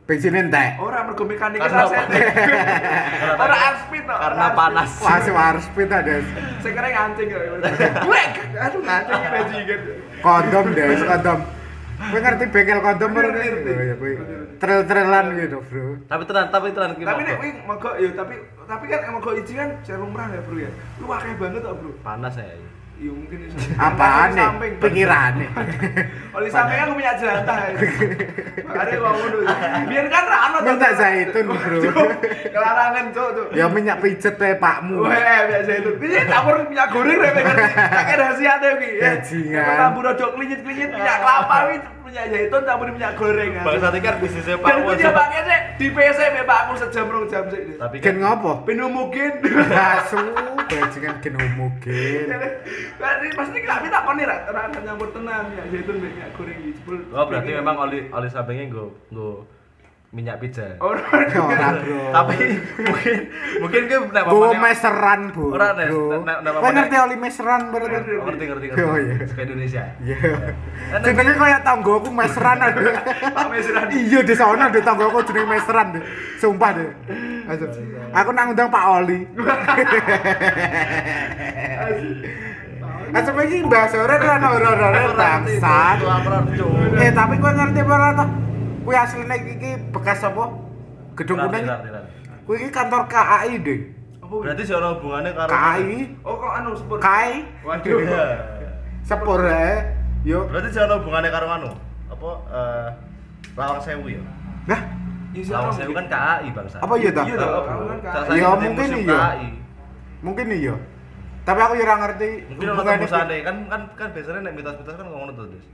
Bensin 0.02 0.34
entek. 0.34 0.82
Ora 0.82 1.06
mergo 1.06 1.22
mekanik 1.22 1.62
Karena 1.62 1.86
raset. 1.86 2.06
Ora 3.38 3.56
arspit 3.70 4.02
kok. 4.02 4.18
Karena 4.18 4.46
panas. 4.50 4.90
Sing 4.98 5.34
harus 5.38 5.66
pita, 5.78 5.98
Des. 6.02 6.26
Saya 6.58 6.72
kira 6.74 6.88
ngancing 6.90 7.26
ya. 7.30 7.38
Wek, 8.10 8.30
aduh 8.58 8.80
ngancing 8.82 9.20
ya 9.22 9.30
bajingan. 9.30 9.80
Kondom, 10.18 10.66
Des, 10.74 11.00
kondom. 11.06 11.40
Kowe 12.02 12.18
ngerti 12.18 12.44
bengkel 12.50 12.78
kondom 12.82 13.10
ora? 13.14 13.28
ngerti. 13.30 13.70
Ya, 13.70 13.94
kowe 13.94 14.12
trail-trailan 14.58 15.26
gitu, 15.38 15.58
Bro. 15.70 15.84
Tapi 16.10 16.22
tenan, 16.26 16.46
tapi 16.50 16.66
tenan 16.74 16.90
ki 16.98 17.02
Tapi 17.06 17.20
nek 17.22 17.30
mogok. 17.30 17.38
kuwi 17.38 17.50
mogok 17.62 17.94
ya 17.98 18.08
tapi 18.14 18.34
tapi 18.62 18.84
kan 18.86 18.98
emang 19.06 19.14
mogok 19.22 19.34
izin 19.38 19.54
kan 19.54 19.70
saya 19.86 19.96
lumrah 20.02 20.26
ya, 20.30 20.40
Bro 20.42 20.56
ya. 20.58 20.70
Lu 20.98 21.06
akeh 21.10 21.34
banget 21.38 21.62
kok, 21.62 21.74
Bro. 21.78 21.90
panas 22.02 22.34
ya. 22.34 22.46
Iya 23.02 23.10
mungkin 23.18 23.38
iso. 23.50 23.58
Apaan 23.82 24.28
nih? 24.38 24.48
Pikirane. 24.78 25.46
Oli 26.38 26.48
samping 26.54 26.78
aku 26.78 26.92
punya 26.94 27.12
jelantah. 27.18 27.56
ya. 27.58 27.70
Makanya 28.62 28.94
gua 29.02 29.10
ngono. 29.18 29.38
Biar 29.90 30.06
kan 30.06 30.24
ra 30.30 30.38
ono 30.46 30.58
Minta 30.62 30.90
zaitun, 30.94 31.50
Bro. 31.50 31.78
Kelarangan, 32.54 33.04
Cuk, 33.10 33.28
Cuk. 33.34 33.46
Ya 33.58 33.66
minyak 33.66 33.98
pijet 33.98 34.38
teh 34.38 34.54
pakmu. 34.54 35.02
Wah, 35.02 35.18
biasa 35.50 35.70
itu. 35.82 35.90
Ini 35.98 36.30
campur 36.30 36.54
minyak 36.70 36.88
goreng 36.94 37.18
rek 37.18 37.32
ngerti. 37.42 37.72
Kakek 37.74 38.16
rahasia 38.22 38.52
teh 38.62 38.70
iki. 38.78 39.50
ya. 39.50 39.64
Tambah 39.82 40.00
rodok 40.06 40.30
klinyit-klinyit 40.38 40.90
minyak 40.94 41.16
kelapa 41.26 41.56
wi 41.66 41.76
minyak 42.12 42.28
zaitun 42.28 42.62
campur 42.68 42.88
minyak 42.92 43.12
goreng. 43.16 43.50
Bangsa 43.64 43.88
iki 43.88 44.04
kan 44.04 44.14
bisnisnya 44.20 44.56
Pak 44.60 44.68
Dan 44.68 45.00
dia 45.00 45.10
pakai 45.16 45.40
sih 45.48 45.60
di 45.80 45.86
PC 45.88 46.18
mbek 46.28 46.44
Pakku 46.44 46.72
sejam 46.76 47.08
rong 47.08 47.24
jam 47.32 47.44
sih. 47.48 47.80
Tapi 47.80 47.96
kan 48.04 48.14
ngopo? 48.20 48.68
Penu 48.68 48.92
mungkin. 48.92 49.40
Asu, 49.96 50.20
bajingan 50.68 51.16
gen 51.24 51.34
homogen. 51.40 52.28
Berarti 53.00 53.26
pasti 53.32 53.58
kami 53.64 53.86
tak 53.88 54.02
koni 54.04 54.22
ra 54.28 54.36
ora 54.44 54.68
nyampur 54.68 55.08
tenang 55.16 55.48
minyak 55.48 55.66
zaitun 55.72 55.96
minyak 56.04 56.28
goreng. 56.36 56.58
Jebul. 56.60 56.96
Oh 57.16 57.24
berarti 57.24 57.50
memang 57.56 57.76
oli 57.80 57.98
oli 58.12 58.28
sampingnya 58.28 58.68
nggo 58.68 58.92
nggo 59.08 59.30
minyak 60.12 60.44
pizza. 60.44 60.76
Ora. 60.76 61.00
Ora, 61.08 61.68
Bro. 61.80 62.12
Tapi 62.12 62.36
mungkin 62.84 63.16
mungkin 63.64 63.80
gue 63.88 63.98
nek 64.12 64.22
Gue 64.28 64.52
meseran, 64.60 65.20
Bu. 65.32 65.56
Ora. 65.56 65.72
Nek- 65.72 65.88
nek 66.44 66.52
ngerti 66.52 66.96
oli 67.00 67.16
meseran 67.16 67.72
berarti? 67.72 67.96
Oh, 68.20 68.28
ngerti 68.28 68.44
ngerti 68.44 68.64
ngerti. 68.68 68.84
Oh, 68.84 68.96
iya. 69.00 69.14
Suka 69.24 69.40
Indonesia. 69.40 69.82
Iya. 70.04 70.16
Jenenge 71.00 71.32
kaya 71.32 71.58
tanggoku 71.64 72.12
meseran 72.12 72.60
ada. 72.60 72.76
Pak 73.24 73.46
Mesran. 73.56 73.88
Iya 73.88 74.20
di 74.20 74.34
sana 74.36 74.68
di 74.68 74.80
tanggoku 74.84 75.24
jenenge 75.24 75.48
meseran 75.48 75.96
deh. 75.96 76.04
Sumpah 76.36 76.70
deh. 76.76 76.92
Aku 78.12 78.30
nang 78.36 78.52
undang 78.52 78.68
Pak 78.68 78.84
Oli. 78.92 79.24
Asal 83.12 83.36
iki 83.44 83.60
bahasa 83.64 83.96
ora 84.00 84.16
ora 84.16 84.36
ora 84.56 84.68
ora 84.88 84.88
bangsat. 85.12 85.96
Itu 86.00 86.08
aku 86.08 86.28
ngerti, 86.32 86.52
Cuk. 86.60 87.00
Eh 87.00 87.10
tapi 87.12 87.34
kowe 87.36 87.52
ngerti 87.52 87.80
apa 87.80 87.92
ora 87.92 88.08
toh? 88.12 88.28
Kuwi 88.82 88.94
asline 88.94 89.36
iki 89.48 89.70
bekas 89.90 90.20
apa? 90.22 90.44
Gedung 91.14 91.38
kuning. 91.38 91.64
Kuwi 92.44 92.56
iki 92.66 92.70
kantor 92.70 93.06
KAI 93.06 93.62
deh. 93.62 93.80
Berarti 94.32 94.64
sih 94.64 94.72
ono 94.72 94.96
hubungannya 94.96 95.36
karo 95.36 95.48
KAI, 95.52 95.96
Oh 96.24 96.40
kok 96.40 96.52
anu 96.56 96.70
sepur. 96.72 96.96
KAI, 96.96 97.44
Waduh. 97.62 98.00
Iya. 98.00 98.24
sepur 99.04 99.40
ae. 99.44 99.92
Yo. 100.24 100.48
Berarti 100.48 100.68
sih 100.72 100.80
ono 100.80 100.94
hubungannya 101.04 101.28
karo 101.28 101.46
anu. 101.52 101.70
Apa 102.08 102.28
eh 102.48 102.88
Lawang 103.52 103.80
Sewu 103.84 104.08
ya? 104.08 104.22
Nah, 104.64 104.80
Iya, 105.36 105.52
Lawang 105.52 105.74
Sewu 105.76 105.92
kan 105.92 106.06
KAI 106.08 106.48
bangsa. 106.48 106.76
apa 106.80 106.94
iya 106.96 107.10
toh? 107.12 107.24
Iya, 107.28 107.36
toh. 107.36 107.50
Kamu 107.62 107.82
kan 107.84 107.98
Ya, 108.32 108.48
titik 108.56 108.62
mungkin 108.64 108.88
iya. 108.96 109.20
Mungkin 110.24 110.46
iya. 110.48 110.74
Tapi 111.42 111.58
aku 111.58 111.72
ya 111.76 111.84
ora 111.84 111.94
ngerti 112.00 112.28
Mungkin 112.54 112.66
ono 112.70 112.80
tembusane 112.80 113.36
kan 113.42 113.56
kan 113.68 113.80
kan 113.92 114.08
biasanya 114.14 114.40
nek 114.46 114.52
mitos-mitos 114.56 114.94
kan 114.96 115.06
ngomong 115.10 115.34
tuh, 115.36 115.44
Des. 115.52 115.66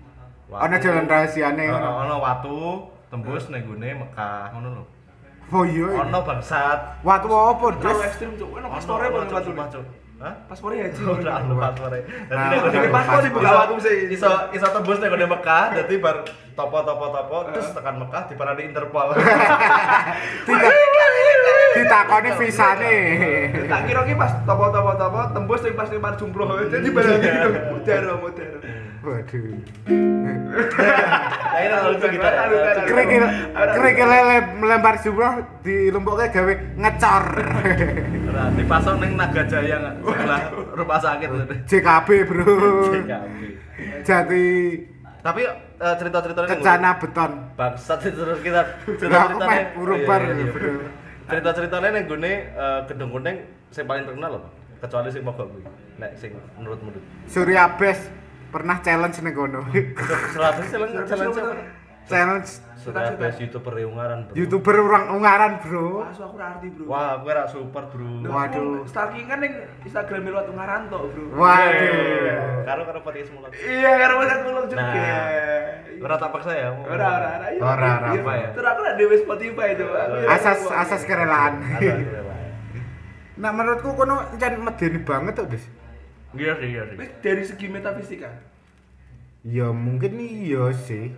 Ono 0.50 0.76
jalan 0.82 1.04
rahasiane. 1.06 1.64
Ono 1.70 2.14
watu 2.18 2.58
tembus 3.08 3.44
ning 3.48 3.64
gone 3.64 3.88
Mekah 4.04 4.52
ngono 4.54 4.68
lho. 4.76 4.84
Oh 5.48 5.64
iya. 5.64 5.88
Ono 6.04 6.18
bangsat. 6.20 7.00
Watu 7.00 7.28
apa, 7.32 7.66
Terlalu 7.80 8.00
ekstrim 8.04 8.30
cuk. 8.36 8.48
Ono 8.52 8.68
ono, 8.68 9.08
paling 9.08 9.28
Cuk, 9.32 9.56
Cuk. 9.72 9.84
Hah? 10.18 10.34
Paspore 10.50 10.74
haji. 10.82 11.00
Ora 11.14 11.32
ono 11.40 11.54
paspore. 11.56 11.98
Dadi 12.04 12.34
Nah, 12.36 12.48
nek 12.50 12.58
Ini 12.58 12.68
Ini 12.68 12.76
gone 12.76 12.88
paspor 12.92 13.18
dibuka 13.24 13.50
waktu 13.54 13.74
sih. 13.80 13.96
iso 14.12 14.30
iso 14.52 14.66
tembus 14.68 14.98
ning 15.00 15.08
gone 15.08 15.26
Mekah 15.30 15.64
dadi 15.78 15.94
bar 16.02 16.16
topo 16.58 16.78
topo 16.84 17.06
topo 17.14 17.36
terus 17.48 17.70
tekan 17.72 17.96
Mekah 18.02 18.22
diparani 18.28 18.62
Interpol. 18.68 19.14
Tidak 20.46 20.72
ditakoni 21.74 22.30
visane. 22.36 22.94
Tak 23.66 23.80
kira 23.84 24.00
ki 24.02 24.14
pas 24.14 24.32
topo-topo-topo 24.42 25.20
tembus 25.32 25.60
sing 25.60 25.74
pas 25.74 25.88
par 25.88 26.14
jumroh. 26.16 26.48
Jadi 26.66 26.88
barang 26.88 27.18
gitu. 27.18 27.48
Mudaro, 27.72 28.12
mudaro. 28.20 28.58
Waduh. 28.98 29.46
Nah, 30.48 31.60
ini 31.60 31.76
lucu 31.86 32.06
kita. 32.08 32.28
Kerikil 32.84 33.24
kerikil 33.54 34.08
lele 34.08 34.38
melempar 34.56 34.94
jumroh 34.98 35.32
dilumpuknya 35.60 36.26
gawe 36.28 36.54
ngecor. 36.76 37.24
Nah, 38.28 38.48
dipasang 38.54 38.96
ning 38.98 39.12
Nagajaya 39.14 39.76
nggak? 39.78 39.94
sebelah 39.98 40.42
rumah 40.74 40.98
sakit. 40.98 41.28
JKB, 41.66 42.08
Bro. 42.26 42.46
Jati 44.04 44.46
Tapi 45.18 45.42
eh, 45.76 45.94
cerita-ceritanya 45.98 46.48
Kecana 46.48 46.90
beton. 46.96 47.32
bangsat 47.54 47.98
itu 48.02 48.16
terus 48.16 48.40
kita 48.40 48.62
Lah, 49.10 49.22
aku 49.26 49.38
meh 49.42 49.62
urung 49.76 50.02
bar, 50.06 50.22
Iya, 50.22 50.46
bro. 51.28 51.32
Cerita-ceritanya 51.36 51.88
ning 51.92 52.04
gone 52.08 52.32
eh, 52.48 52.80
gedung 52.88 53.12
kuning 53.12 53.36
sing 53.68 53.84
paling 53.84 54.08
terkenal 54.08 54.40
apa? 54.40 54.48
Kecuali 54.80 55.08
sing 55.12 55.22
mogok 55.28 55.46
kuwi. 55.52 55.62
Nek 56.00 56.16
sing 56.16 56.32
menurut 56.56 56.80
menurut. 56.80 57.04
Surya 57.28 57.76
Best 57.76 58.08
pernah 58.48 58.80
challenge 58.80 59.20
ning 59.20 59.36
kono. 59.36 59.60
Selalu 60.34 60.60
challenge 60.72 60.96
challenge 61.04 61.36
challenge 62.08 62.50
Sudah 62.78 63.10
best 63.18 63.42
youtuber 63.42 63.74
Ungaran, 63.74 64.24
Bro. 64.24 64.32
YouTuber 64.32 64.74
orang 64.78 65.04
ungaran, 65.10 65.52
Bro. 65.60 65.98
Wah, 65.98 66.14
so 66.14 66.24
aku 66.24 66.38
ora 66.38 66.46
arti, 66.56 66.70
Bro. 66.70 66.84
Wah, 66.86 67.20
gue 67.20 67.32
ra 67.34 67.44
super, 67.44 67.84
Bro. 67.90 68.22
Waduh. 68.22 68.80
aku 68.80 68.88
Stalking 68.88 69.26
kan 69.26 69.38
ning 69.42 69.52
Instagram 69.82 70.22
lewat 70.24 70.46
ngaranto, 70.48 70.98
Bro. 71.10 71.24
Waduh. 71.36 72.64
Karo 72.64 72.82
karo 72.86 72.98
podcast 73.02 73.30
mulut. 73.34 73.50
Iya, 73.52 73.92
karo 73.98 74.12
WhatsApp 74.16 74.40
mulung 74.42 74.66
juga. 74.66 74.78
Nah, 74.80 74.96
Ora 75.98 76.14
tak 76.14 76.30
paksa 76.30 76.52
ya. 76.54 76.68
Ora, 76.70 76.86
ora, 77.10 77.28
ora. 77.34 77.46
iya. 77.50 77.60
Ora, 77.60 77.88
ora, 77.92 78.08
Iya, 78.08 78.22
apa 78.22 78.32
ya? 78.32 78.48
Terus 78.54 78.68
aku 78.70 78.80
nak 78.80 78.94
dewe 78.94 79.14
Spotify 79.18 79.68
coba. 79.74 79.98
Aku 79.98 80.14
ya- 80.16 80.28
Asas 80.30 80.58
asas 80.70 81.02
kerelaan. 81.02 81.52
Nah, 83.36 83.50
menurutku 83.50 83.94
kono 83.94 84.14
jan 84.34 84.54
medeni 84.56 84.98
banget 84.98 85.34
tuh, 85.34 85.46
Des. 85.46 85.64
Iya 86.32 86.52
sih, 86.56 86.68
iya 86.70 86.82
sih. 86.86 86.96
Dari 87.18 87.42
segi 87.42 87.66
metafisika. 87.66 88.30
Ya 89.42 89.70
mungkin 89.70 90.14
iya 90.16 90.70
sih. 90.72 91.10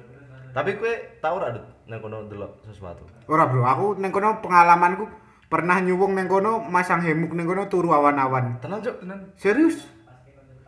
Tapi 0.50 0.70
kowe 0.76 0.92
tau 1.22 1.38
ora 1.38 1.54
Dut 1.54 1.64
nang 1.86 1.98
kono 2.02 2.26
delok 2.26 2.62
sesuatu? 2.66 3.06
Ora 3.30 3.46
bro, 3.46 3.62
aku 3.66 3.86
neng 3.98 4.10
kono 4.10 4.42
pengalamanku 4.42 5.04
pernah 5.50 5.78
nyuwung 5.78 6.14
neng 6.14 6.26
kono 6.26 6.62
masang 6.62 7.02
hemuk 7.02 7.34
neng 7.34 7.46
kono 7.46 7.66
turu 7.70 7.90
awan-awan. 7.94 8.58
Tenang, 8.62 8.82
Cuk. 8.82 9.02
Tenan. 9.02 9.30
Serius? 9.38 9.86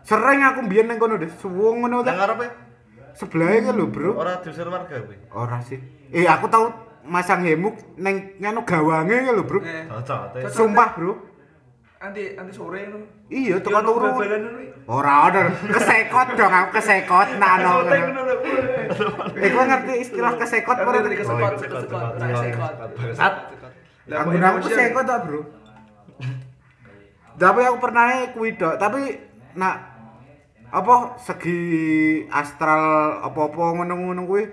Sering 0.02 0.42
aku 0.42 0.66
mbiyen 0.66 0.86
neng 0.90 0.98
kono 0.98 1.18
deh, 1.18 1.30
suwung 1.38 1.82
ngono 1.82 2.02
Nang 2.02 2.06
ta. 2.06 2.14
ngarepe 2.18 2.46
Sebelahe 3.12 3.60
kan 3.60 3.76
lho, 3.76 3.92
Bro. 3.92 4.16
ora 4.16 4.40
diusir 4.40 4.64
warga 4.72 4.96
kowe. 5.04 5.16
Ora 5.36 5.60
sih. 5.60 5.76
Eh, 6.08 6.24
aku 6.24 6.48
tahu 6.48 6.72
masang 7.04 7.44
hemuk 7.44 7.76
neng 8.00 8.40
nganu 8.40 8.64
gawange 8.64 9.12
kan 9.28 9.34
lho, 9.36 9.44
Bro. 9.44 9.60
Eh. 9.60 9.84
Sumpah, 10.48 10.96
Bro. 10.96 11.31
Anti 12.02 12.22
anti 12.34 12.52
sore 12.52 12.78
ngono. 12.84 13.06
Iya, 13.30 13.54
Yo, 13.54 13.56
teko 13.62 13.78
ono 13.78 13.88
turu. 13.88 14.06
bal-balan 14.10 14.40
ngono 14.42 14.58
iki. 14.58 14.70
Ora 14.90 15.14
ada, 15.30 15.42
kesekot 15.70 16.28
dong 16.34 16.52
aku 16.52 16.68
kesekot 16.74 17.28
no. 17.38 17.70
Sore 17.86 17.98
ngono 18.02 18.20
lho. 18.26 18.34
Eh, 19.38 19.48
kowe 19.48 19.64
ngerti 19.64 19.92
istilah 20.02 20.32
kesekot 20.34 20.76
kesekot, 20.76 20.76
Oh, 20.82 20.92
kesekot, 20.92 21.52
kesekot, 21.54 21.80
kesekot, 22.18 22.72
kesekot. 22.98 23.32
Lah, 24.10 24.18
Aku 24.18 24.28
aku 24.34 24.58
kesekot 24.66 25.04
ta, 25.06 25.16
Bro. 25.22 25.40
Tapi 27.32 27.60
aku 27.64 27.78
pernah 27.80 28.06
kuwi 28.34 28.50
dok, 28.54 28.76
tapi 28.76 29.16
nak 29.56 29.76
apa 30.72 30.94
segi 31.20 31.60
astral 32.28 32.82
apa-apa 33.22 33.62
ngono-ngono 33.76 34.24
kuwi 34.24 34.44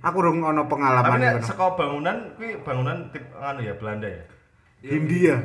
aku 0.00 0.16
rung 0.18 0.40
ono 0.40 0.64
Tapi 0.64 0.70
pengalaman 0.72 1.18
nek 1.20 1.32
ngono. 1.36 1.44
saka 1.44 1.64
bangunan 1.76 2.16
kuwi 2.36 2.56
bangunan 2.64 2.96
tip 3.12 3.24
anu 3.36 3.60
ya 3.62 3.74
Belanda 3.76 4.08
ya. 4.08 4.22
Hindia. 4.78 5.36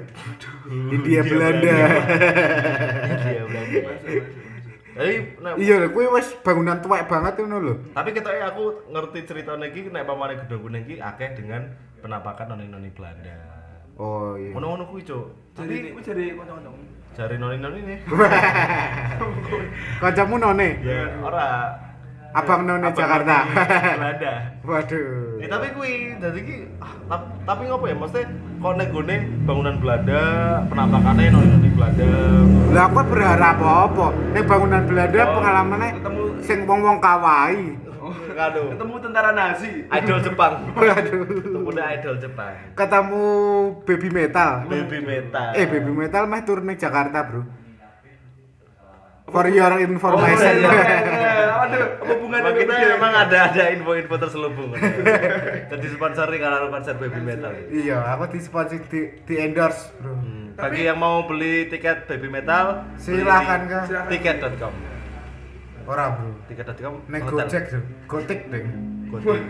Hindia 0.69 1.21
Belanda. 1.23 1.73
Iya 3.23 3.43
Belanda. 3.43 3.79
Tapi 4.93 5.09
nek 5.35 5.53
Iya 5.57 5.75
lho, 5.79 5.87
kuwi 5.89 6.05
wis 6.11 6.37
bangunan 6.39 6.77
tuwek 6.77 7.09
banget 7.09 7.41
ngono 7.41 7.57
lho. 7.59 7.73
tapi 7.91 8.13
ketoke 8.13 8.37
aku 8.39 8.63
ngerti 8.87 9.19
ceritane 9.25 9.65
iki 9.67 9.89
nek 9.89 10.05
pamane 10.05 10.37
gedung 10.37 10.61
kuning 10.61 10.85
iki 10.85 11.01
akeh 11.01 11.33
dengan 11.33 11.65
penampakan 11.97 12.53
noni-noni 12.53 12.93
Belanda. 12.93 13.33
Oh 13.93 14.37
iya. 14.37 14.53
Ngono-ngono 14.53 14.85
kuwi, 14.87 15.01
Cuk. 15.01 15.33
Jadi 15.53 15.65
Tapi 15.81 15.93
kuwi 15.93 16.03
jadi 16.03 16.23
kanca-kanca. 16.35 16.71
jari 17.13 17.35
noni-noni 17.37 17.79
ini. 17.79 17.95
Kancamu 20.01 20.35
none. 20.37 20.69
Ya, 20.79 21.01
ora. 21.19 21.45
Abang 22.33 22.65
none 22.65 22.81
Abang 22.81 22.97
Jakarta. 22.97 23.37
Belanda. 23.45 24.33
Waduh. 24.67 25.37
Ya, 25.37 25.47
tapi 25.47 25.67
kuwi 25.71 25.93
dadi 26.17 26.39
iki 26.39 26.55
ah, 26.77 26.93
tap- 27.05 27.29
tapi 27.43 27.67
ngopo 27.67 27.85
ya 27.85 27.93
mesti 27.93 28.25
kok 28.57 28.73
nek 28.73 28.89
gone 28.89 29.15
bangunan 29.43 29.75
Belanda 29.77 30.21
penampakannya 30.65 31.29
noni-noni 31.29 31.69
Belanda. 31.69 32.09
Lah 32.71 32.83
aku 32.87 32.99
berharap 33.05 33.57
apa? 33.59 34.05
Ning 34.31 34.43
bangunan 34.43 34.81
Belanda 34.83 35.19
Oh, 35.21 35.33
pengalamannya 35.35 35.89
ketemu- 35.95 36.31
sing 36.41 36.59
wong-wong 36.63 36.97
kawaii. 36.97 37.77
Ngadu. 38.03 38.63
Ketemu 38.73 38.93
tentara 38.99 39.31
Nazi. 39.31 39.71
Idol 39.85 40.19
Jepang. 40.19 40.53
Waduh. 40.75 41.21
Kemudian 41.53 41.87
idol 41.93 42.15
Jepang. 42.17 42.53
Ketemu 42.73 43.23
baby 43.83 44.09
metal. 44.09 44.51
Baby 44.65 44.99
metal. 45.01 45.49
Eh 45.53 45.65
baby 45.65 45.91
metal 45.91 46.23
mah 46.25 46.41
turun 46.41 46.73
Jakarta, 46.73 47.19
Bro. 47.23 47.45
For 49.25 49.47
your 49.47 49.71
Oh, 49.71 49.79
information. 49.79 50.55
iya, 50.61 51.22
Aduh, 51.73 51.89
apa 51.97 52.11
hubungannya 52.13 52.49
Emang 52.49 52.61
kita 52.61 52.73
sama 52.73 52.85
dia? 52.85 52.95
emang 52.95 53.13
ada 53.17 53.37
ada 53.49 53.63
info-info 53.73 54.15
terselubung. 54.21 54.69
Jadi 55.71 55.87
sponsori 55.89 56.37
karena 56.37 56.69
konser 56.69 56.95
baby 57.01 57.21
metal. 57.21 57.51
iya, 57.73 57.97
aku 58.13 58.23
disponsori 58.29 58.77
di, 58.87 59.01
di 59.25 59.35
endorse, 59.41 59.89
Bro. 59.97 60.13
Hmm. 60.13 60.53
Bagi 60.53 60.85
yang 60.85 61.01
mau 61.01 61.25
beli 61.25 61.65
tiket 61.65 62.05
baby 62.05 62.29
metal, 62.29 62.85
Silakan, 63.01 63.59
di 63.65 63.73
Kak. 63.73 64.05
Tiket.com. 64.09 64.73
Ora, 65.89 66.05
Bro. 66.15 66.29
Tiket.com. 66.47 66.93
Hotel. 67.09 67.27
Gojek, 67.27 67.63
Bro. 67.73 67.81
Gotik 68.07 68.39
ding. 68.53 68.67
Gojek. 69.11 69.41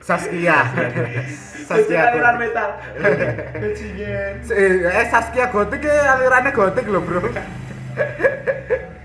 Saskia. 0.00 0.70
Saskia 0.70 1.22
Saskia 1.66 2.00
aliran 2.14 2.34
Gotik. 2.38 2.46
metal. 2.46 2.68
Bajingan. 3.62 4.32
Eh, 4.54 4.72
eh 4.86 5.06
Saskia 5.10 5.46
Gotik 5.50 5.82
ke 5.82 5.90
alirannya 5.90 6.50
Gotik 6.54 6.86
lho, 6.86 7.00
Bro. 7.02 7.20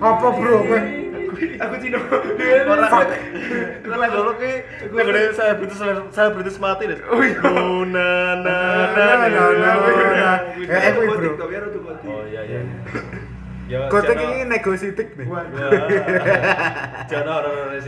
Apa, 0.00 0.26
Bro? 0.32 0.56
kowe? 0.64 0.80
Aku 1.34 1.74
Cino. 1.84 1.98
Orang 2.00 2.88
orang 3.84 4.08
dulu 4.08 4.32
ki 4.40 4.52
yang 4.88 5.04
udah 5.04 5.22
saya 5.36 5.52
British 5.60 5.80
saya 6.16 6.28
British 6.32 6.56
mati 6.56 6.88
deh. 6.88 6.96
Oh 7.12 7.20
iya. 7.20 7.36
Na 7.94 8.08
na 8.40 8.56
na 8.88 8.96
Na, 8.96 9.12
na, 9.28 9.42
na, 9.52 9.70
na. 10.16 10.32
Eh, 10.64 10.64
eh, 10.64 10.92
Gotik, 10.96 11.36
Bro. 11.36 11.44
Oh 12.08 12.24
iya 12.24 12.40
iya. 12.48 12.60
Ya, 13.64 13.88
jangan- 13.88 14.24
ini 14.24 14.44
negositik 14.48 15.08
nih. 15.20 15.26
Jangan. 15.28 15.44
Jangan 17.08 17.32
orang-orang. 17.36 17.80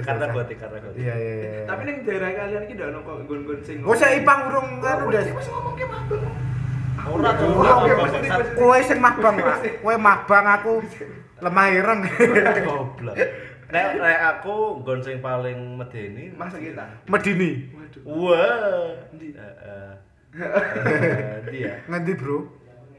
Karena 0.00 0.26
gotik 0.32 0.56
karena 0.56 0.78
gotik. 0.80 1.00
Iya, 1.00 1.14
iya, 1.16 1.34
iya. 1.36 1.62
Tapi 1.68 1.80
ning 1.84 1.96
daerah 2.08 2.30
kalian 2.32 2.62
iki 2.64 2.72
ndak 2.76 2.88
ono 2.88 2.98
kok 3.04 3.16
gon-gon 3.28 3.60
sing. 3.64 3.84
Oh, 3.84 3.92
saya 3.92 4.16
ipang 4.16 4.48
urung 4.48 4.80
kan 4.80 5.04
udah. 5.04 5.20
Wis 5.28 5.48
ngomong 5.48 5.76
ke 5.76 5.84
mabuk. 5.84 6.20
Ora. 7.08 7.30
Kowe 8.58 8.78
sing 8.84 8.98
mabang, 9.00 9.36
Pak. 9.40 9.56
Kowe 9.84 9.96
mabang 9.96 10.46
aku 10.46 10.72
lemah 11.40 11.66
ireng. 11.72 12.00
Goblok. 12.66 13.14
Nek 13.70 13.86
nek 14.02 14.18
aku 14.34 14.82
gon 14.82 14.98
sing 14.98 15.22
paling 15.22 15.78
medeni 15.78 16.34
Masa 16.34 16.58
kita. 16.58 16.90
Medini. 17.06 17.70
Waduh. 17.70 18.02
Wah. 18.02 18.92
Heeh. 19.14 19.90
Eh, 20.34 21.36
Dia. 21.50 21.74
Ngendi, 21.90 22.12
Bro? 22.18 22.50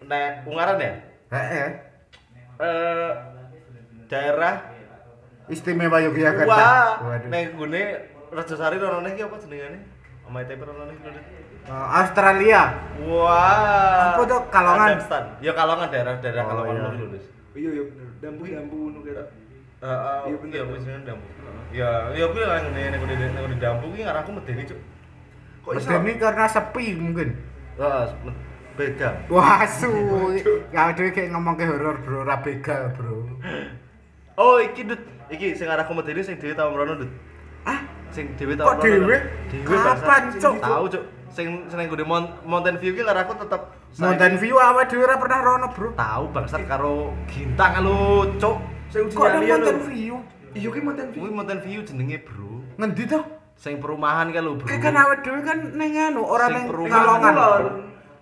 Nek 0.07 0.47
Ungaran 0.47 0.79
ya? 0.79 0.93
Heeh. 1.31 1.67
Eh 2.61 3.11
daerah 4.11 4.55
Istimewa 5.47 5.99
Yogyakarta. 6.03 6.47
Wah, 6.99 7.19
nek 7.27 7.55
gune 7.55 7.83
Rajasari 8.31 8.79
rono 8.79 9.03
iki 9.11 9.27
apa 9.27 9.35
jenengane? 9.43 9.79
Omahe 10.23 10.47
Tepe 10.47 10.63
rono 10.63 10.87
iki 10.87 11.03
Eh, 11.61 11.85
Australia. 12.01 12.61
Wah. 13.05 14.17
Apa 14.17 14.21
tuh, 14.25 14.39
Kalongan? 14.49 14.87
Kazakhstan. 14.97 15.23
Ya 15.41 15.51
Kalongan 15.53 15.87
daerah-daerah 15.89 16.41
Oh, 16.41 16.49
Kalongan 16.49 16.73
iya. 16.73 16.89
lho, 16.97 17.05
Lis. 17.13 17.25
Iya 17.51 17.69
iya 17.69 17.83
bener. 17.85 18.07
Dampu-dampu 18.21 18.75
ngono 18.77 18.99
kira. 19.01 19.23
Heeh, 19.81 20.19
Iya, 20.29 20.35
bener. 20.37 20.53
iya 20.53 20.63
wis 20.69 20.83
Dampu. 20.85 21.27
Ya, 21.71 21.89
ya 22.11 22.25
kuwi 22.27 22.43
lah 22.43 22.59
ngene 22.61 22.81
nek 22.91 22.99
ngene 22.99 23.13
nek 23.31 23.41
ngene 23.41 23.55
Dampu 23.57 23.85
ki 23.95 24.01
ngarahku 24.03 24.29
medeni, 24.35 24.63
Cuk. 24.67 24.79
Kok 25.61 25.71
iso? 25.77 25.87
Medeni 25.89 26.11
karena 26.19 26.45
sepi 26.49 26.85
mungkin. 26.95 27.29
Heeh, 27.79 28.03
beda. 28.75 29.09
Wah, 29.29 29.61
su. 29.65 29.89
Ya 30.75 30.91
ada 30.91 31.01
kayak 31.01 31.29
ngomong 31.31 31.55
ke 31.55 31.65
horor, 31.65 31.95
Bro. 32.01 32.25
Ora 32.25 32.37
begal, 32.41 32.91
Bro. 32.95 33.25
Oh, 34.41 34.57
iki 34.57 34.87
Dut. 34.87 35.01
Iki 35.29 35.53
sing 35.53 35.67
arahku 35.69 35.93
medeni 35.93 36.23
sing 36.23 36.35
dhewe 36.41 36.55
tau 36.55 36.73
mrono, 36.73 36.97
Dut. 36.97 37.11
Ah, 37.63 37.83
Sing 38.11 38.33
dhewe 38.35 38.57
tau 38.57 38.73
Kok 38.73 38.83
dhewe? 38.83 39.17
Dhewe 39.53 39.75
Kapan, 39.77 40.23
Cuk? 40.35 40.55
Tahu, 40.59 40.85
Cuk. 40.89 41.03
Sing 41.31 41.47
nang 41.65 41.87
gone 41.87 42.03
Mount- 42.03 42.43
Mountain 42.43 42.75
View 42.77 42.91
ki 42.91 43.01
ngarahku 43.01 43.33
tetep 43.37 43.61
Mountain 43.97 44.35
View 44.35 44.55
awake 44.55 44.87
dhewe 44.89 45.03
ora 45.03 45.15
pernah 45.15 45.39
rono, 45.39 45.67
Bro. 45.69 45.95
tahu 45.95 46.23
bangsat 46.29 46.63
karo 46.65 47.15
Gintang 47.25 47.79
lu, 47.79 47.99
Cuk. 48.35 48.59
Sing 48.87 49.07
uji 49.07 49.15
Kok 49.15 49.27
Mountain. 49.37 49.77
View? 49.87 50.15
Iya 50.51 50.67
ki 50.69 50.81
Mountain 50.81 51.07
View. 51.09 51.21
Kuwi 51.21 51.31
Mountain 51.31 51.59
View 51.61 51.79
jenenge, 51.81 52.17
Bro. 52.21 52.67
Ngendi 52.77 53.03
tuh? 53.05 53.23
Sing 53.55 53.77
perumahan 53.77 54.27
kan 54.29 54.41
lho, 54.41 54.55
Bro. 54.55 54.65
Kayak 54.65 54.81
kan 54.81 54.95
awake 54.97 55.21
dhewe 55.21 55.39
kan 55.41 55.57
ning 55.71 55.91
anu, 55.93 56.21
ora 56.21 56.45
ning 56.47 56.67
Kalongan. 56.67 57.33
lor. 57.33 57.63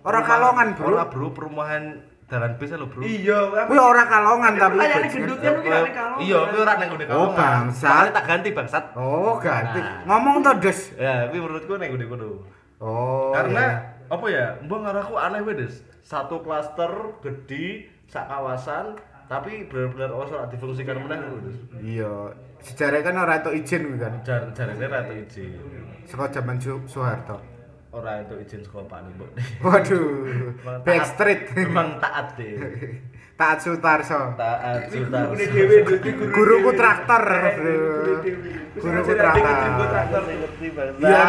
Ora 0.00 0.20
Kalongan, 0.22 0.68
Bro. 0.72 0.86
Ora, 0.88 1.04
Bro, 1.04 1.26
perumahan 1.32 1.82
Dalan 2.24 2.54
Bis 2.56 2.70
lho, 2.70 2.86
Bro. 2.86 3.02
Iya, 3.02 3.66
Kuwi 3.66 3.74
ora 3.76 4.06
Kalongan 4.06 4.52
tapi 4.54 4.74
Kayaknya 4.76 4.94
bajingan. 4.96 5.14
gendutnya 5.16 5.50
mungkin 5.50 5.72
ada 5.72 5.90
kalau. 5.90 6.16
Iya, 6.20 6.38
kuwi 6.46 6.58
ora 6.60 6.72
nang 6.72 6.88
gone 6.88 7.02
Oh, 7.02 7.08
Kalongan. 7.08 7.34
bangsat. 7.34 7.90
Makanya 7.90 8.12
tak 8.12 8.24
ganti 8.24 8.48
bangsat. 8.52 8.84
Oh, 8.94 9.34
ganti. 9.36 9.78
Nah. 9.80 9.98
Ngomong 10.06 10.34
to, 10.40 10.50
Des. 10.58 10.78
Ya, 10.94 11.26
kuwi 11.26 11.38
menurutku 11.38 11.74
nang 11.74 11.90
gone 11.90 12.06
kono. 12.06 12.28
Oh. 12.80 13.30
Karena 13.36 13.60
iya. 13.60 14.08
apa 14.08 14.26
ya? 14.32 14.46
Mbok 14.64 14.78
ngarahku 14.88 15.14
aneh 15.20 15.40
wae, 15.44 15.54
Des. 15.54 15.84
Satu 16.00 16.40
klaster 16.40 17.20
gede 17.20 17.92
sak 18.08 18.26
kawasan 18.26 18.96
tapi 19.30 19.70
benar-benar 19.70 20.10
ora 20.10 20.50
difungsikan 20.50 20.98
meneh 21.06 21.20
lho, 21.20 21.38
Des. 21.44 21.56
Iya. 21.78 22.12
Sejarah 22.64 23.00
kan 23.04 23.14
ora 23.20 23.38
entuk 23.38 23.54
izin 23.54 23.94
kuwi 23.94 24.00
kan. 24.00 24.12
Jar 24.24 24.42
jarene 24.56 24.86
ra 24.88 25.04
entuk 25.04 25.18
izin. 25.28 25.60
Saka 26.08 26.32
zaman 26.32 26.56
Soeharto. 26.60 27.36
Ora 27.92 28.24
entuk 28.24 28.40
izin 28.42 28.64
saka 28.64 28.80
Pak 28.88 29.00
Mbok. 29.14 29.30
Waduh. 29.64 30.08
Backstreet. 30.82 31.52
Emang 31.60 32.00
taat 32.00 32.34
deh. 32.40 32.56
Taat 33.40 33.56
Sutarso. 33.64 34.36
Taat 34.36 34.92
guru 34.92 35.96
Guruku 36.28 36.70
traktor, 36.76 37.24
Guruku 38.76 39.12
traktor. 39.16 39.44
ngedribble 39.48 39.88
traktor. 39.88 40.22
Iya 41.00 41.24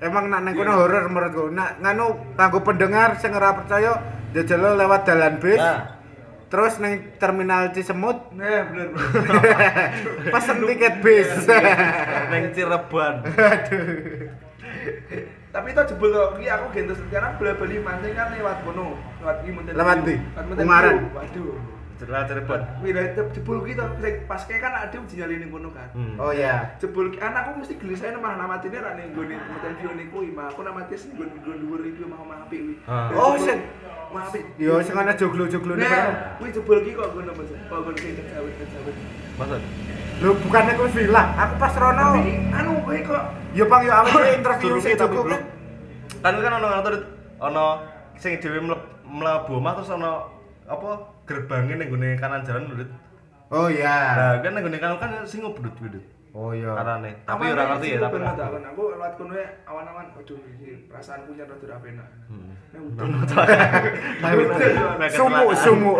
emang 0.00 0.28
nak 0.28 0.40
nang 0.44 0.54
kono 0.54 0.72
horor 0.76 1.04
menurutku. 1.08 1.44
Nak 1.52 1.80
nganu 1.80 2.36
kanggo 2.36 2.60
pendengar 2.60 3.16
sing 3.20 3.32
ora 3.32 3.56
percaya 3.56 4.00
jajal 4.32 4.76
lewat 4.76 5.08
dalan 5.08 5.36
bis. 5.40 5.60
Nah, 5.60 5.96
Terus 6.46 6.78
nang 6.78 7.02
terminal 7.18 7.74
Cisemut 7.74 8.30
Nah, 8.38 8.70
bener. 8.70 8.94
bener. 8.94 10.30
pesen 10.34 10.62
tiket 10.62 10.94
bis. 11.02 11.30
neng 12.30 12.54
Cirebon. 12.54 13.14
Tapi 15.56 15.72
itu 15.72 15.82
jebol 15.88 16.12
kok 16.12 16.36
iki 16.36 16.52
aku 16.52 16.66
gentos 16.76 17.00
sekarang 17.08 17.40
bola 17.40 17.56
bali 17.56 17.80
mancing 17.80 18.12
kan 18.14 18.28
lewat 18.30 18.62
kono. 18.62 18.94
Lewat 19.24 19.36
iki 19.42 19.50
Lewat 19.72 19.98
Ungaran? 20.54 20.94
View. 21.00 21.16
Waduh. 21.16 21.75
Cerita 21.96 22.28
Cirebon. 22.28 22.60
Wira 22.84 23.02
jebul 23.32 23.64
ki 23.64 23.72
pas 24.28 24.44
kae 24.44 24.60
kan 24.60 24.76
ada 24.76 24.92
uji 24.92 25.16
nyali 25.16 25.40
ning 25.40 25.48
kono 25.48 25.72
kan. 25.72 25.88
Hmm. 25.96 26.20
Oh 26.20 26.28
iya. 26.28 26.76
Jebul 26.76 27.08
ki 27.08 27.16
anakku 27.16 27.56
mesti 27.56 27.80
gelisah 27.80 28.12
malah 28.20 28.36
namatine 28.36 28.78
ra 28.84 28.92
ning 28.92 29.16
nggone 29.16 29.32
meten 29.32 29.72
view 29.80 29.92
niku 29.96 30.18
mah 30.36 30.52
aku 30.52 30.60
namatine 30.60 30.98
sing 31.00 31.16
nggon 31.16 31.32
nggon 31.40 31.56
dhuwur 31.64 31.80
iki 31.88 32.04
mah 32.04 32.18
omah 32.20 32.36
apik 32.44 32.60
kuwi. 32.60 32.74
Ah. 32.84 33.08
Oh, 33.16 33.32
sing 33.40 33.64
Mah 34.12 34.28
apik. 34.28 34.44
yo 34.60 34.78
sing 34.84 34.94
ana 34.94 35.16
joglo-joglone 35.16 35.80
Nah, 35.80 35.88
bareng. 35.88 36.16
kuwi 36.36 36.48
jebul 36.52 36.78
ki 36.84 36.90
kok 36.92 37.08
ngono 37.16 37.32
Mas. 37.32 37.48
Kok 37.48 37.78
ngono 37.80 37.96
sing 37.96 38.12
kejawet-kejawet. 38.20 38.94
Maksud? 39.40 39.62
Lho 40.20 40.30
bukannya 40.44 40.72
kuwi 40.76 40.90
villa. 40.92 41.22
Aku 41.32 41.54
pas 41.56 41.74
rono. 41.80 42.06
Tapi 42.12 42.32
anu 42.52 42.70
kowe 42.84 42.98
kok 43.00 43.22
Yo 43.56 43.64
Bang 43.72 43.82
yo 43.88 43.92
awake 43.96 44.12
dhewe 44.12 44.28
interview 44.36 44.72
sing 44.84 45.00
Bro. 45.00 45.24
kan. 45.32 45.40
Kan 46.20 46.34
kan 46.44 46.52
ono 46.60 46.66
ngatur 46.68 46.94
ono 47.40 47.64
sing 48.20 48.36
dhewe 48.36 48.60
mleb- 48.60 48.88
mlebu 49.08 49.52
omah 49.56 49.72
terus 49.80 49.88
ono 49.90 50.35
apa 50.66 50.90
gerbangnya 51.26 51.74
ning 51.78 51.88
gone 51.90 52.18
kanan 52.18 52.42
jalan 52.42 52.66
lho. 52.70 52.86
Oh 53.54 53.70
iya. 53.70 53.96
Nah, 54.18 54.34
kan 54.42 54.52
ning 54.54 54.62
gone 54.66 54.78
kanan 54.82 54.98
kan 54.98 55.22
sing 55.22 55.40
ngobdut 55.46 55.74
kuwi. 55.78 55.94
Dit. 55.94 56.04
Oh 56.36 56.52
iya. 56.52 56.68
Karane. 56.76 57.24
Tapi 57.24 57.44
ora 57.48 57.64
ngerti 57.72 57.96
ya, 57.96 57.98
tapi 58.02 58.20
tak 58.20 58.36
aku 58.52 58.82
lewat 58.92 59.16
kono 59.16 59.32
ya 59.32 59.48
awan-awan 59.64 60.12
aduh 60.20 60.36
iki 60.36 60.84
perasaanku 60.84 61.32
nyar 61.32 61.48
rada 61.48 61.64
ra 61.64 61.80
penak. 61.80 62.08
Hmm. 62.28 62.52
Nek 62.76 62.80
udan. 62.92 63.08
Sumuk, 65.08 65.56
sumuk. 65.56 65.96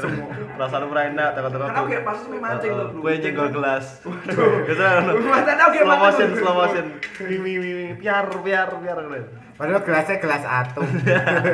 Sumuk. 0.00 0.28
Perasaan 0.56 0.88
ora 0.88 1.02
enak 1.12 1.28
takut-takut. 1.36 1.68
Kan 1.68 1.76
aku 1.76 1.86
kayak 1.92 2.04
pas 2.08 2.18
mancing 2.24 2.72
tuh, 2.72 2.86
Bro. 2.94 3.02
Kue 3.04 3.12
nyenggol 3.20 3.48
gelas. 3.52 3.86
Gitu 4.06 4.80
kan. 4.80 5.02
Mantan 5.04 5.56
aku 5.60 5.70
kayak 5.76 5.84
Slow 5.84 5.98
mancing, 6.00 6.00
motion, 6.00 6.28
Bro. 6.32 6.40
slow 6.40 6.54
motion. 6.56 6.86
Mi 7.28 7.36
mi 7.36 7.52
mi 7.60 7.92
piar 8.00 8.24
piar 8.40 8.68
piar 8.80 8.98
keren. 9.04 9.43
Padahal 9.54 9.80
gelasnya 9.80 10.18
gelas 10.18 10.42
atom. 10.42 10.82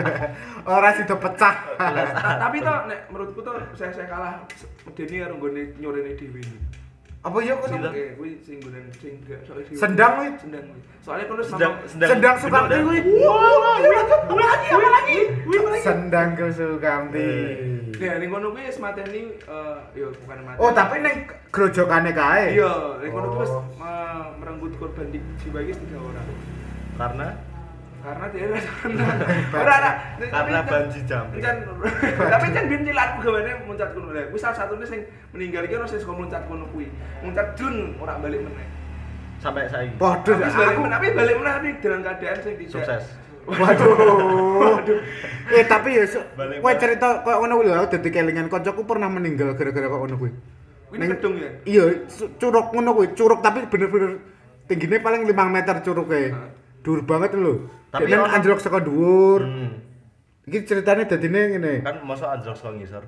Ora 0.67 0.91
sido 0.93 1.17
pecah. 1.17 1.55
Ta- 1.77 2.39
Tapi 2.41 2.57
toh 2.59 2.79
nek 2.87 3.01
menurutku 3.09 3.41
tuh 3.41 3.53
saya 3.75 3.93
saya 3.93 4.07
kalah 4.07 4.41
medeni 4.83 5.21
karo 5.21 5.37
nggone 5.37 5.63
nyorene 5.77 6.13
dhewe. 6.15 6.41
Apa 7.21 7.37
yo 7.39 7.61
kono? 7.61 7.69
Sendang. 7.69 7.93
Oke, 7.93 8.05
kuwi 8.17 8.31
sing 8.41 8.57
nggonen 8.59 8.85
sing 8.97 9.13
gak. 9.23 9.41
Sendang 9.71 10.13
kuwi? 10.17 10.29
Sendang 10.41 10.65
kuwi. 10.65 10.81
Soalnya 11.01 11.25
kono 11.27 11.43
Sedang 11.45 11.73
Sendang 11.85 12.37
Sukamti 12.41 12.77
kuwi. 12.81 12.99
apa 13.21 14.41
lagi 14.41 14.69
apa 14.71 14.89
lagi? 14.89 15.19
Apa 15.45 15.69
lagi? 15.69 15.85
Sendang 15.85 16.29
ke 16.33 16.45
Sukamti. 16.49 17.29
Nah, 18.01 18.17
ning 18.17 18.29
kono 18.31 18.47
kuwi 18.51 18.63
wis 18.65 18.79
mateni 18.81 19.37
yo 19.93 20.09
bukan 20.17 20.39
mati. 20.43 20.57
Oh, 20.57 20.73
tapi 20.73 20.97
ning 20.99 21.17
grojokane 21.51 22.11
kae. 22.11 22.57
Iya, 22.57 22.73
ning 22.99 23.11
kono 23.11 23.27
kuwi 23.31 23.45
wis 23.45 23.53
Oh. 23.53 23.65
merenggut 24.41 24.73
korban 24.77 25.13
di 25.13 25.21
jiwa 25.39 25.61
iki 25.61 25.77
tiga 25.77 26.01
orang. 26.01 26.25
Karena 26.97 27.29
Karena 28.01 28.27
dia 28.33 28.45
ora 28.49 28.65
ora 29.53 29.75
ora 29.77 29.91
Karena 30.25 30.61
banji 30.65 31.01
jumping. 31.05 31.41
Kan 31.45 31.57
tapi 32.17 32.47
kan 32.57 32.65
bin 32.65 32.81
cilatku 32.89 33.19
gawane 33.21 33.53
muncat 33.69 33.89
kono. 33.93 34.09
Lah 34.17 34.25
kuwi 34.33 34.41
salah 34.41 34.57
satune 34.57 34.85
sing 34.89 35.05
meninggal 35.37 35.69
iki 35.69 35.77
ono 35.77 35.85
sing 35.85 36.01
saka 36.01 36.17
muncat 36.17 36.43
kono 36.49 36.65
kuwi. 36.73 36.89
Muncat 37.21 37.61
dun 37.61 37.97
ora 38.01 38.17
balik 38.17 38.41
meneh. 38.41 38.69
sampai 39.41 39.65
saiki. 39.73 39.97
Waduh, 39.97 40.37
Tapi 40.37 40.53
balik 40.53 40.69
aku 40.77 40.81
meneh, 40.85 40.93
tapi 40.93 41.07
balik 41.17 41.35
meneh 41.41 41.53
tapi 41.57 41.69
dalam 41.81 42.01
keadaan 42.05 42.39
sing 42.45 42.55
tidak 42.61 42.73
Sukses. 42.77 43.05
Waduh. 43.49 43.93
Eh 45.51 45.67
tapi 45.67 45.99
ya 45.99 46.07
kowe 46.63 46.75
cerita 46.79 47.27
koyo 47.27 47.43
ngono 47.43 47.59
kuwi 47.59 47.75
lho 47.75 47.91
dadi 47.91 48.09
kelingan 48.15 48.47
kancaku 48.47 48.87
pernah 48.87 49.11
meninggal 49.11 49.51
gara-gara 49.59 49.91
kok 49.91 49.99
ngono 49.99 50.17
kuwi. 50.21 50.31
Kuwi 50.87 50.99
gedung 51.11 51.35
ya. 51.43 51.51
Iya, 51.67 51.85
curug 52.39 52.71
ngono 52.71 52.91
kuwi, 52.95 53.09
curug 53.19 53.43
tapi 53.43 53.67
bener-bener 53.67 54.23
tingginya 54.71 55.03
paling 55.03 55.27
5 55.27 55.35
meter 55.51 55.75
curugnya. 55.83 56.55
Dhuwur 56.81 57.05
banget 57.05 57.37
lho. 57.37 57.69
Tapi 57.91 58.15
ono- 58.15 58.31
anjlok 58.31 58.61
saka 58.63 58.79
dhuwur. 58.81 59.43
Hmm. 59.45 59.71
Iki 60.49 60.67
ceritanya 60.67 61.05
dadine 61.05 61.41
ngene. 61.55 61.73
Kan 61.85 62.01
masuk 62.07 62.29
anjlok 62.29 62.57
saka 62.57 62.73
ngisor. 62.77 63.05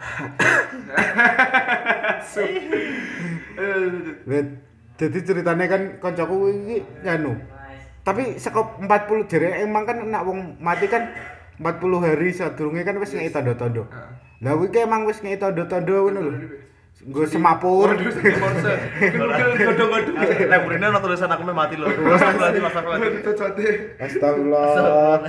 Dadi 5.00 5.18
ceritanya 5.24 5.64
kan 5.64 5.82
kancaku 5.96 6.52
iki 6.52 6.76
nganu. 7.04 7.32
Tapi 8.04 8.36
saka 8.36 8.76
40 8.80 9.28
jere 9.28 9.64
emang 9.64 9.88
kan 9.88 9.96
nek 10.04 10.22
wong 10.24 10.60
mati 10.60 10.88
kan 10.88 11.08
40 11.60 12.04
hari 12.04 12.32
sadurunge 12.32 12.84
kan 12.84 12.96
wis 13.00 13.12
ngeki 13.12 13.32
tanda-tanda. 13.32 13.84
Lah 14.40 14.56
kuwi 14.56 14.72
emang 14.80 15.04
wis 15.08 15.20
ngeki 15.20 15.40
tanda-tanda 15.40 15.92
ngono 15.92 16.20
lho. 16.20 16.32
Nggo 17.00 17.24
semapur. 17.24 17.96
Waduh. 17.96 18.12
Godhong-godhong. 19.56 20.16
Nek 20.20 20.58
burine 20.68 20.84
ono 20.92 20.98
tulisan 21.00 21.32
aku 21.32 21.48
mati 21.48 21.80
lho. 21.80 21.88
Mati. 21.88 22.58
Cocote. 23.24 23.66
Astagfirullah. 23.96 25.24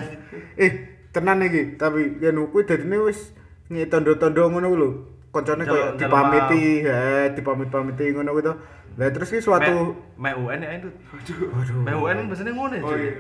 eh, 0.60 0.72
tenan 1.16 1.40
iki, 1.48 1.80
tapi 1.80 2.20
nganu 2.20 2.52
kuwi 2.52 2.68
dadine 2.68 3.08
wis 3.08 3.32
ngeki 3.72 3.88
tanda-tanda 3.88 4.52
ngono 4.52 4.68
lho. 4.76 4.90
Koncone 5.32 5.64
koyo 5.64 5.96
dipamiti, 5.96 6.84
he, 6.84 7.32
dipamit-pamiti 7.40 8.06
ngono 8.20 8.36
kuwi 8.36 8.44
to. 8.44 8.54
Lah 9.00 9.08
terus 9.08 9.32
ki 9.32 9.40
suatu 9.40 9.96
Mek 10.20 10.36
UN 10.36 10.68
ya 10.68 10.76
itu. 10.76 10.92
UN 11.88 12.28
biasanya 12.28 12.52
ngono 12.52 12.76
ya. 12.76 12.84
Oh 12.84 12.96
iya. 13.00 13.16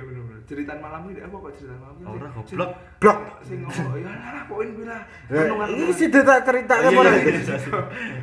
Ceritaan 0.47 0.79
malam 0.81 1.07
ini 1.07 1.21
apa 1.21 1.35
kok 1.37 1.51
cerita 1.55 1.75
malam 1.79 1.95
ini? 2.01 2.05
Ora 2.07 2.27
goblok. 2.33 2.69
blok. 2.99 3.17
Sing 3.45 3.59
ngomong 3.63 3.95
ya 3.99 4.11
lah 4.11 4.43
poin 4.49 4.67
kuwi 4.75 4.85
lah. 4.87 5.01
Anu, 5.31 5.55
anu, 5.63 5.71
Ini 5.75 5.83
anu. 5.87 5.93
sih 5.95 6.07
tak 6.11 6.41
cerita 6.43 6.73
Iya, 6.75 6.83
kan 6.87 6.99
ora. 6.99 7.11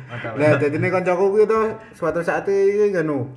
Mantap. 0.09 0.33
Lah 0.37 0.49
dadine 0.61 0.87
kancaku 0.93 1.25
kuwi 1.33 1.43
to 1.49 1.59
suatu 1.97 2.21
saat 2.21 2.45
iki 2.49 2.93
ngono. 2.93 3.33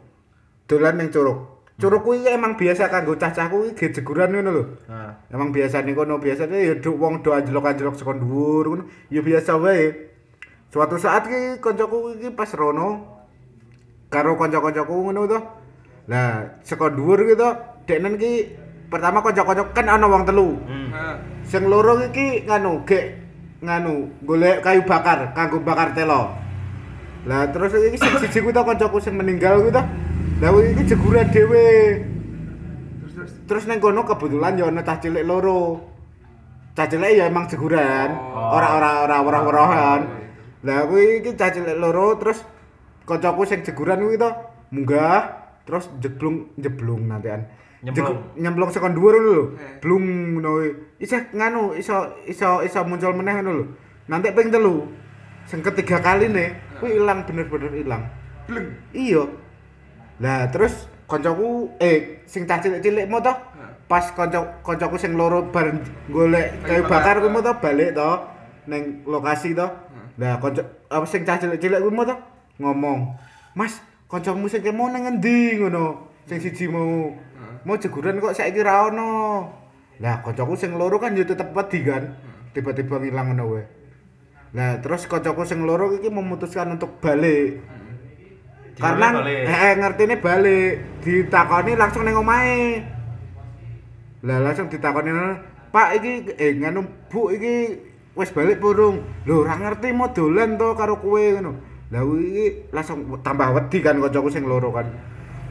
Dolan 0.69 1.01
ning 1.01 1.09
curug. 1.09 1.39
Curug 1.81 2.03
kuwi 2.05 2.29
emang 2.29 2.55
biasa 2.61 2.93
kanggo 2.93 3.17
cah-cah 3.17 3.49
kuwi 3.49 3.73
ge 3.73 3.93
jeguran 3.93 4.29
ngono 4.35 4.51
lho. 4.53 4.65
Nah, 4.89 5.25
Emang 5.33 5.51
biasa 5.51 5.81
ning 5.83 5.97
kono 5.97 6.21
biasanya 6.21 6.59
ya 6.61 6.75
do 6.77 6.93
wong 6.95 7.25
do 7.25 7.33
anjlok-anjlok 7.33 7.97
saka 7.97 8.13
dhuwur 8.19 8.65
ngono. 8.69 8.85
Ya 9.09 9.25
biasa 9.25 9.57
wae. 9.57 10.13
Suatu 10.73 10.97
saat 11.01 11.29
ki 11.29 11.61
kancaku 11.65 12.17
iki 12.21 12.33
pas 12.33 12.49
rono 12.53 13.09
karo 14.13 14.37
kanca-kancaku 14.37 14.95
ngono 15.11 15.25
to. 15.29 15.39
Lah 16.13 16.61
saka 16.61 16.93
dhuwur 16.93 17.25
ki 17.25 17.35
to 17.41 17.49
deknen 17.89 18.15
ki 18.21 18.33
pertama 18.93 19.25
kanca-kanca 19.25 19.65
kan 19.73 19.87
ana 19.89 20.05
wong 20.05 20.29
telu. 20.29 20.61
hmm. 20.69 21.17
Sing 21.49 21.65
loro 21.65 22.05
iki 22.05 22.45
nganu 22.45 22.85
gek 22.85 23.17
nganu 23.65 24.13
golek 24.29 24.61
kayu 24.61 24.85
bakar 24.85 25.33
kanggo 25.33 25.65
bakar 25.65 25.97
telo. 25.97 26.29
Lah 27.25 27.49
terus 27.49 27.73
iki 27.73 27.97
sing 27.97 28.13
siji 28.21 28.45
kuwi 28.45 28.53
to 28.53 28.61
kancaku 28.61 29.01
sing 29.01 29.17
meninggal 29.17 29.65
kuwi 29.65 29.73
to. 29.73 29.83
Lah 30.45 30.51
iki 30.61 30.85
jeguran 30.85 31.33
dhewe. 31.33 31.69
terus 33.01 33.13
terus. 33.17 33.33
Terus 33.49 33.65
neng 33.65 33.81
kono 33.81 34.05
kebetulan 34.05 34.61
ya 34.61 34.69
ana 34.69 34.85
cah 34.85 35.01
cilik 35.01 35.25
loro. 35.25 35.81
Cah 36.77 36.89
cilik 36.89 37.13
ya 37.17 37.29
emang 37.29 37.49
jeguran, 37.49 38.17
Oh. 38.17 38.57
ora 38.57 38.69
ora 38.77 38.91
ora 39.05 39.17
ora-orahan. 39.25 40.01
Lah 40.69 40.85
kuwi 40.85 41.25
iki 41.25 41.33
cah 41.39 41.49
cilik 41.49 41.81
loro 41.81 42.21
terus 42.21 42.45
kancaku 43.09 43.49
sing 43.49 43.65
jeguran 43.65 44.05
kuwi 44.05 44.21
to 44.21 44.31
munggah 44.73 45.49
terus 45.65 45.87
jeblung 46.03 46.53
jeblung 46.59 47.07
nantian. 47.07 47.47
Nyemplung. 47.83 48.39
Nyemplung 48.39 48.71
saka 48.71 48.95
dhuwur 48.95 49.15
ngono 49.19 49.31
lho. 49.35 49.45
Eh. 49.59 49.79
Blung 49.83 50.05
ngono. 50.39 50.51
Isih 51.03 51.35
nganu 51.35 51.75
iso 51.75 52.15
iso 52.31 52.63
iso 52.63 52.79
muncul 52.87 53.11
meneh 53.19 53.43
ngono 53.43 53.51
lho. 53.51 53.65
Nanti 54.07 54.31
ping 54.31 54.55
telu. 54.55 54.87
Sing 55.51 55.59
ketiga 55.59 55.99
kali 55.99 56.31
nih, 56.31 56.55
kuwi 56.79 57.03
ilang 57.03 57.27
bener-bener 57.27 57.75
ilang. 57.75 58.07
Bleng. 58.47 58.71
Iya. 58.95 59.27
Lah 60.23 60.47
terus 60.55 60.87
kancaku 61.11 61.75
eh 61.83 62.23
sing 62.31 62.47
cah 62.47 62.63
cilik-cilik 62.63 63.11
mau 63.11 63.19
toh 63.19 63.35
pas 63.91 64.07
kanca 64.15 64.63
kancaku 64.63 64.97
sing 64.97 65.19
loro 65.19 65.51
bar 65.51 65.69
golek 66.09 66.63
kayu 66.63 66.87
bakar 66.87 67.19
kuwi 67.19 67.35
mau 67.35 67.43
toh 67.43 67.59
balik 67.59 67.99
toh 67.99 68.23
ning 68.71 69.03
lokasi 69.03 69.59
toh. 69.59 69.69
Lah 70.23 70.39
kanca 70.39 70.63
apa 70.87 71.03
sing 71.11 71.27
cah 71.27 71.43
cilik-cilik 71.43 71.83
kuwi 71.83 71.91
mau 71.91 72.07
toh 72.07 72.19
ngomong, 72.63 73.19
"Mas, 73.59 73.83
kancamu 74.07 74.47
sing 74.47 74.63
kemo 74.63 74.87
nang 74.87 75.03
endi?" 75.11 75.59
ngono. 75.59 76.15
Sing 76.31 76.39
siji 76.39 76.71
mau 76.71 77.11
mau 77.63 77.79
jeguran 77.79 78.19
kok 78.19 78.35
saiki 78.35 78.61
ra 78.63 78.89
ono. 78.91 79.13
Lah 80.03 80.23
kancaku 80.25 80.55
sing 80.59 80.75
loro 80.75 80.99
kan 80.99 81.15
yo 81.15 81.27
tetep 81.27 81.51
wedi 81.55 81.83
kan. 81.83 82.19
Tiba-tiba 82.53 83.01
ngilang 83.01 83.33
ngono 83.33 83.45
wae. 83.57 83.65
Lah 84.53 84.83
terus 84.85 85.09
kancaku 85.09 85.47
sing 85.49 85.65
loro 85.65 85.95
iki 85.97 86.13
memutuskan 86.13 86.75
untuk 86.75 86.99
balik. 86.99 87.63
karena 88.79 89.09
balik. 89.21 89.45
eh, 89.47 89.73
ngertine 89.77 90.15
balik 90.19 90.73
ditakoni 91.05 91.73
langsung 91.77 92.03
neng 92.09 92.17
omahe 92.17 92.81
lah 94.25 94.39
langsung 94.41 94.71
ditakoni 94.71 95.11
Pak 95.73 95.89
iki 96.05 96.37
eh 96.37 96.53
nganu 96.61 96.85
Bu 97.09 97.33
iki 97.33 97.81
wis 98.13 98.29
balik 98.29 98.61
burung 98.61 99.01
lho 99.25 99.41
ora 99.41 99.57
ngerti 99.57 99.89
mau 99.97 100.13
dolan 100.13 100.61
to 100.61 100.77
karo 100.77 101.01
kowe 101.01 101.17
ngono 101.17 101.53
lah 101.89 102.05
iki 102.05 102.69
langsung 102.73 103.09
tambah 103.25 103.57
wedi 103.57 103.81
kan 103.81 103.97
kancaku 103.97 104.29
sing 104.29 104.45
loro 104.45 104.69
kan 104.69 104.89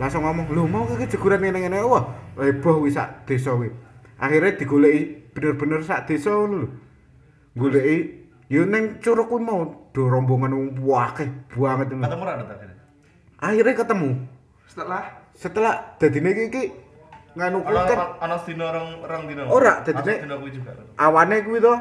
langsung 0.02 0.26
ngomong 0.26 0.50
lho 0.50 0.66
mau 0.66 0.90
iki 0.98 1.14
jeguran 1.14 1.46
ngene-ngene? 1.46 1.86
Wah 1.86 2.10
heboh 2.42 2.82
wis 2.82 2.98
sak 2.98 3.30
desa 3.30 3.54
kuwi. 3.54 3.70
Akhirnya 4.18 4.58
digoleki 4.58 5.30
bener-bener 5.30 5.86
sak 5.86 6.10
desa 6.10 6.34
ngono 6.34 6.66
lho. 6.66 6.70
Goleki 7.54 7.98
yo 8.50 8.66
ning 8.66 8.98
curug 8.98 9.30
kuwi 9.30 9.46
mau 9.46 9.62
do 9.94 10.10
rombongan 10.10 10.74
akeh 10.74 11.30
banget 11.54 11.94
Ketemu 11.94 12.24
ra 12.26 12.34
akhirnya. 13.38 13.74
ketemu. 13.78 14.10
Setelah? 14.66 15.04
Setelah 15.38 15.74
dadine 16.02 16.30
iki 16.34 16.44
iki 16.50 16.64
nganu 17.38 17.62
kuwi 17.62 17.78
kan 17.86 18.00
ono 18.26 18.36
dino 18.42 18.64
orang 18.66 18.86
orang 19.06 19.22
dino. 19.30 19.42
Ora, 19.54 19.86
dadine- 19.86 20.26
awane 20.98 21.36
kuwi 21.46 21.62
to 21.62 21.74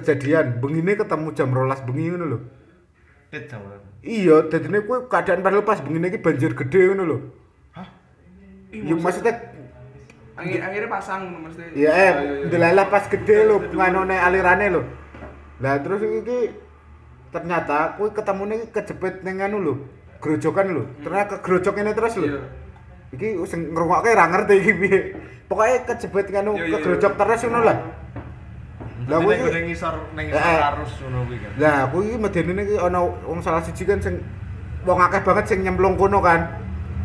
kejadian 0.00 0.64
bengine 0.64 0.96
ketemu 0.96 1.28
jam 1.36 1.52
rolas 1.52 1.84
bengi 1.84 2.08
ngono 2.08 2.24
lho. 2.24 2.38
Iya 4.00 4.48
dadine 4.48 4.80
kuwi 4.80 5.12
keadaan 5.12 5.44
pas 5.60 5.84
bengine 5.84 6.08
iki 6.08 6.24
banjir 6.24 6.56
gede 6.56 6.88
ngono 6.88 7.04
lho 7.04 7.18
ya 8.70 8.94
maksudnya 8.96 9.34
Angin 10.40 10.62
akhirnya 10.64 10.88
pasang 10.88 11.20
mesti. 11.44 11.62
ya 11.76 11.90
eh 11.92 12.12
ndelalah 12.48 12.88
pas 12.88 13.04
gede 13.12 13.44
lho 13.44 13.60
nganone 13.76 14.16
alirane 14.16 14.66
lho 14.72 14.82
lah 15.60 15.76
terus 15.84 16.00
iki 16.00 16.48
ternyata 17.28 18.00
kuwi 18.00 18.10
ketemune 18.16 18.56
kejepit 18.72 19.20
ning 19.20 19.44
anu 19.44 19.58
lho 19.60 19.74
grojokan 20.22 20.72
lho 20.72 20.82
ternyata 21.04 21.44
kegrojok 21.44 21.74
ini 21.76 21.92
terus 21.92 22.14
lho 22.16 22.26
Iya. 22.30 22.40
iki 23.12 23.28
sing 23.50 23.74
ngrungokke 23.74 24.16
ra 24.16 24.30
ngerti 24.32 24.54
iki 24.64 24.72
piye 24.80 24.98
pokoke 25.50 25.76
kejepit 25.92 26.26
Iya, 26.30 26.40
iya, 26.46 26.78
kegrojok 26.78 27.12
terus 27.20 27.40
ngono 27.44 27.60
lah 27.66 27.78
Lah, 29.10 29.18
kuwi 29.18 29.34
ning 29.42 29.64
ngisor 29.74 29.94
ning 30.14 30.30
Eh, 30.30 30.38
ngisor 30.38 30.54
eh. 30.54 30.68
arus 30.70 30.92
ngono 31.02 31.18
kuwi 31.26 31.38
kan. 31.42 31.50
Lah, 31.58 31.78
kuwi 31.90 32.02
iki 32.14 32.16
medene 32.20 32.62
iki 32.62 32.76
ana 32.78 33.00
wong 33.26 33.40
salah 33.42 33.58
siji 33.64 33.82
kan 33.82 33.98
sing 33.98 34.22
wong 34.86 34.98
akeh 35.02 35.20
banget 35.26 35.44
sing 35.50 35.66
nyemplung 35.66 35.98
kono 35.98 36.22
kan. 36.22 36.46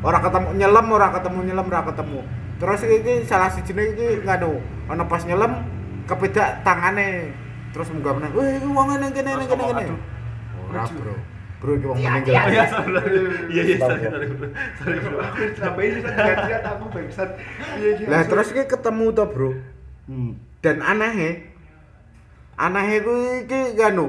Ora 0.04 0.20
ketemu 0.20 0.48
nyelam, 0.56 0.86
ora 0.92 1.08
ketemu 1.14 1.40
nyelam, 1.44 1.66
ora 1.68 1.82
ketemu. 1.88 2.20
Terus 2.56 2.80
iki 2.84 3.14
salah 3.28 3.50
sijine 3.52 3.84
iki 3.94 4.08
nganu, 4.24 4.60
ana 4.88 5.04
pas 5.06 5.24
nyelam 5.24 5.64
kepedak 6.06 6.64
tangane. 6.64 7.32
Terus 7.76 7.92
munggah 7.92 8.14
meneh. 8.16 8.30
Wih, 8.32 8.48
iki 8.56 8.68
wong 8.68 8.88
ngene 8.92 9.08
kene 9.12 9.30
Terus 9.36 9.48
kene 9.52 9.64
kene. 9.68 9.84
Ora, 10.72 10.84
Bro. 10.88 11.16
Bro 11.60 11.72
iki 11.76 11.86
wong 11.88 11.98
Oh 11.98 12.04
meninggal. 12.04 12.34
iya. 12.48 12.64
Iya 13.52 13.62
iya 13.66 13.76
Tahu, 13.76 13.90
sorry 13.92 14.04
sorry. 14.08 14.28
bro. 14.30 14.48
Sorry 14.80 14.98
bro. 15.02 15.18
Aku 15.20 15.42
sampai 15.58 15.84
ini 15.92 16.00
kan 16.04 16.64
aku 16.64 16.84
bangsat. 16.94 17.30
Iya 17.80 17.90
iya. 18.00 18.06
Lah 18.08 18.22
terus 18.24 18.48
iki 18.54 18.64
ketemu 18.66 19.06
to, 19.12 19.24
Bro. 19.28 19.50
Hmm. 20.06 20.32
Dan 20.62 20.80
anehnya 20.80 21.32
anehnya 22.56 22.98
kuwi 23.04 23.44
iki 23.44 23.60
nganu 23.76 24.08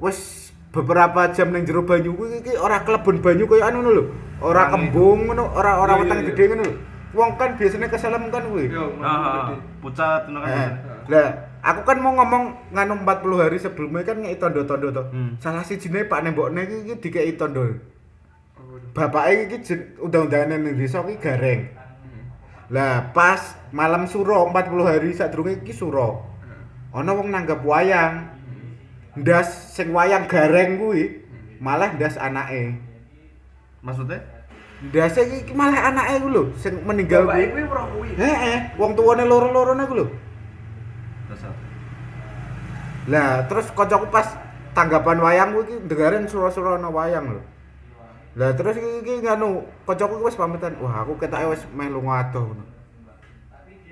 wis 0.00 0.45
beberapa 0.74 1.32
jam 1.32 1.50
ning 1.54 1.64
jero 1.64 1.82
banyu 1.86 2.12
kuwi 2.14 2.42
iki 2.44 2.52
ora 2.58 2.82
kelebon 2.84 3.22
banyu 3.24 3.44
kaya 3.48 3.70
anu 3.70 3.80
ngono 3.82 3.90
lho. 3.92 4.04
Ora 4.42 4.68
kembung 4.68 5.32
ngono, 5.32 5.48
ora 5.56 5.80
ora 5.80 5.96
Iya, 5.96 5.96
iya, 5.96 6.02
weteng 6.04 6.18
iya. 6.20 6.26
gede 6.32 6.44
ngono 6.52 6.64
lho. 6.64 6.74
Wong 7.16 7.30
kan 7.40 7.50
biasanya 7.56 7.88
keselem 7.88 8.28
kan 8.28 8.44
kuwi. 8.50 8.68
Ah, 9.00 9.56
pucat 9.80 10.28
ngono 10.28 10.44
kan. 10.44 10.52
Eh, 10.52 10.70
Lah, 11.06 11.28
aku 11.62 11.86
kan 11.86 12.02
mau 12.02 12.12
ngomong 12.18 12.74
nganu 12.74 12.94
40 13.06 13.38
hari 13.38 13.56
sebelumnya 13.62 14.02
kan 14.02 14.18
ngeki 14.20 14.42
tondo-tondo 14.42 14.88
to. 14.90 15.02
Hmm. 15.14 15.38
Salah 15.38 15.62
sijine 15.62 16.02
Pak 16.10 16.26
Nembokne 16.26 16.66
iki 16.66 16.76
iki 16.82 16.94
dikeki 16.98 17.38
tondo. 17.38 17.62
Bapake 18.90 19.46
iki 19.46 19.56
undang-undangan 20.02 20.58
ning 20.60 20.74
desa 20.74 21.06
iki 21.06 21.22
gareng. 21.22 21.70
Lah, 22.74 23.14
pas 23.14 23.54
malam 23.70 24.10
suro 24.10 24.50
40 24.50 24.82
hari 24.82 25.14
sadurunge 25.14 25.62
iki 25.62 25.70
suro. 25.70 26.26
Ana 26.90 27.14
wong 27.14 27.30
nanggap 27.30 27.62
wayang. 27.62 28.35
Ndas 29.16 29.72
sing 29.72 29.96
wayang 29.96 30.28
gareng 30.28 30.76
kuwi 30.76 31.24
malah 31.56 31.96
ndas 31.96 32.20
anake. 32.20 32.76
Maksudnya? 33.80 34.20
Ndas 34.92 35.16
iki 35.16 35.56
malah 35.56 35.88
anake 35.88 36.20
ku 36.20 36.28
lho 36.28 36.42
sing 36.60 36.84
meninggal 36.84 37.24
Bapak 37.24 37.48
kuwi. 37.48 37.62
ora 37.64 37.84
kuwi. 37.96 38.08
Heeh, 38.12 38.58
wong 38.76 38.92
tuwane 38.92 39.24
loro-lorone 39.24 39.82
ku 39.88 39.94
lho. 39.96 40.06
Terus 41.32 41.42
apa? 41.48 41.60
Lah, 43.08 43.30
terus 43.48 43.66
kancaku 43.72 44.06
pas 44.12 44.28
tanggapan 44.76 45.16
wayang 45.24 45.56
kuwi 45.56 45.64
iki 45.64 45.76
ndengaren 45.88 46.28
sura-sura 46.28 46.76
ana 46.76 46.92
wayang 46.92 47.40
lho. 47.40 47.42
Lah 48.36 48.52
terus 48.52 48.76
iki 48.76 49.00
iki 49.00 49.24
nganu, 49.24 49.64
kancaku 49.88 50.20
wis 50.28 50.36
pamitan, 50.36 50.76
wah 50.76 51.00
aku 51.00 51.16
ketake 51.16 51.56
wis 51.56 51.64
meh 51.72 51.88
lunga 51.88 52.20
adoh 52.20 52.52
ngono. 52.52 52.64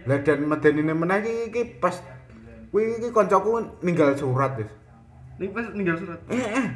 Lah 0.04 0.20
dan 0.20 0.44
medenine 0.44 0.92
meneh 0.92 1.16
iki, 1.24 1.34
iki 1.48 1.62
pas 1.80 1.96
kuwi 2.68 3.00
iki 3.00 3.08
kancaku 3.08 3.80
ninggal 3.80 4.12
surat 4.20 4.60
wis. 4.60 4.83
Ini 5.34 5.46
pas 5.50 5.66
ninggal 5.74 5.96
surat. 5.98 6.20
Eh, 6.30 6.38
eh. 6.38 6.66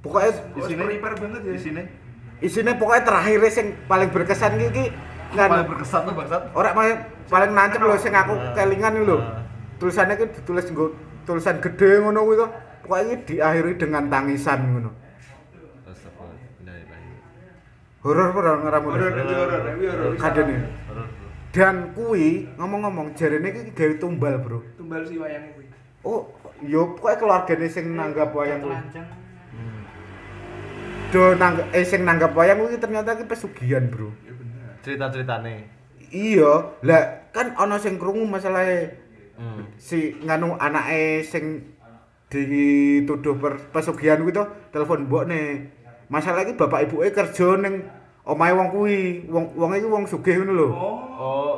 Pokoknya 0.00 0.30
Kok 0.32 0.66
prepare 0.70 1.16
banget 1.18 1.40
ya. 1.44 1.52
Di 1.54 1.60
sini. 1.60 1.82
isinya 2.40 2.72
pokoknya 2.72 3.04
terakhir 3.04 3.40
sing 3.52 3.66
paling 3.84 4.08
berkesan 4.08 4.56
iki 4.56 4.64
iki 4.64 4.84
Paling 5.36 5.68
berkesan 5.68 6.08
tuh 6.08 6.14
bangsat. 6.16 6.42
Ora 6.56 6.72
paling 6.72 6.96
paling 7.28 7.50
nancep 7.52 7.84
lho 7.84 7.96
sing 8.00 8.16
aku 8.16 8.32
Ah. 8.32 8.56
kelingan 8.56 8.96
lho. 9.04 9.20
Ah. 9.20 9.44
Tulisannya 9.76 10.16
iki 10.16 10.40
ditulis 10.40 10.64
nggo 10.72 10.96
tulisan 11.28 11.60
gede 11.60 12.00
ngono 12.00 12.24
kuwi 12.24 12.40
to. 12.40 12.46
Pokoknya 12.80 13.04
iki 13.12 13.16
diakhiri 13.28 13.72
dengan 13.76 14.08
tangisan 14.08 14.58
ngono. 14.72 14.90
Horor 18.00 18.32
ora 18.32 18.52
ngeramu. 18.56 18.88
Horor, 18.96 19.12
itu 19.12 19.34
horor, 19.36 19.60
itu 19.76 19.84
horor. 19.92 20.12
Kadene. 20.16 20.56
Horor. 20.88 21.06
Dan 21.52 21.92
kuwi 21.92 22.48
ngomong-ngomong 22.56 23.12
jarene 23.12 23.52
iki 23.52 23.76
gawe 23.76 23.94
tumbal, 24.00 24.40
Bro. 24.40 24.64
Tumbal 24.80 25.04
si 25.04 25.20
wayang 25.20 25.52
kuwi. 25.52 25.68
Oh, 26.00 26.32
yo 26.64 26.96
pokoknya 26.96 27.16
keluargane 27.20 27.66
sing 27.68 27.96
nanggap 27.96 28.32
wayang 28.32 28.60
kuwi. 28.60 28.76
Hmm. 28.76 29.82
Do 31.10 31.34
nanggap 31.36 31.66
eh 31.72 31.84
sing 31.84 32.04
nanggap 32.04 32.32
wayang 32.36 32.60
kuwi 32.60 32.80
ternyata 32.80 33.16
iki 33.16 33.24
pesugihan, 33.26 33.88
Bro. 33.88 34.12
Ya 34.24 34.32
bener. 34.36 34.70
Cerita-ceritane. 34.84 35.54
Iya, 36.10 36.74
lah 36.82 37.30
kan 37.30 37.54
ana 37.54 37.78
sing 37.78 37.96
krungu 37.96 38.26
masalahe 38.26 38.98
Hmm. 39.40 39.64
si 39.80 40.20
nganu 40.20 40.52
anake 40.60 41.24
sing 41.24 41.64
dituduh 42.28 43.40
per, 43.40 43.56
pesugihan 43.72 44.20
kuwi 44.20 44.36
to 44.36 44.44
telepon 44.68 45.08
mbokne. 45.08 45.72
Masalah 46.12 46.44
iki 46.44 46.60
bapak 46.60 46.84
ibuke 46.84 47.08
kerja 47.08 47.56
ning 47.56 47.88
omahe 48.28 48.52
wong 48.52 48.68
kuwi. 48.68 49.24
Wong 49.32 49.56
wong 49.56 49.72
iki 49.72 49.88
wong 49.88 50.04
sugih 50.04 50.36
ngono 50.44 50.52
lho. 50.52 50.68
Oh. 50.68 51.00
Oh. 51.16 51.54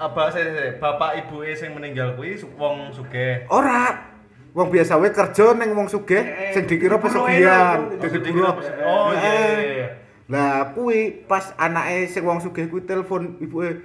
Apa 0.00 0.32
sih 0.32 0.80
bapak 0.80 1.28
ibu 1.28 1.44
sing 1.52 1.76
meninggal 1.76 2.16
kuwi 2.16 2.40
wong 2.56 2.88
sugih. 2.88 3.44
Ora. 3.52 4.08
Wong 4.56 4.72
biasa 4.72 4.96
wae 4.96 5.12
kerja 5.12 5.52
ning 5.54 5.76
wong 5.76 5.92
sugih 5.92 6.24
Eh, 6.24 6.56
sing 6.56 6.64
dikira 6.64 6.96
di 6.96 7.04
pesugihan. 7.04 7.86
Dadi 8.00 8.18
buruh. 8.18 8.56
Oh 8.80 9.12
iya 9.12 9.30
Eh, 9.30 9.56
iya. 9.60 9.88
Lah 10.32 10.72
kuwi 10.72 11.28
pas 11.28 11.52
anake 11.60 12.08
sing 12.08 12.24
wong 12.24 12.40
sugih 12.40 12.72
kuwi 12.72 12.88
telepon 12.88 13.36
ibuke. 13.44 13.76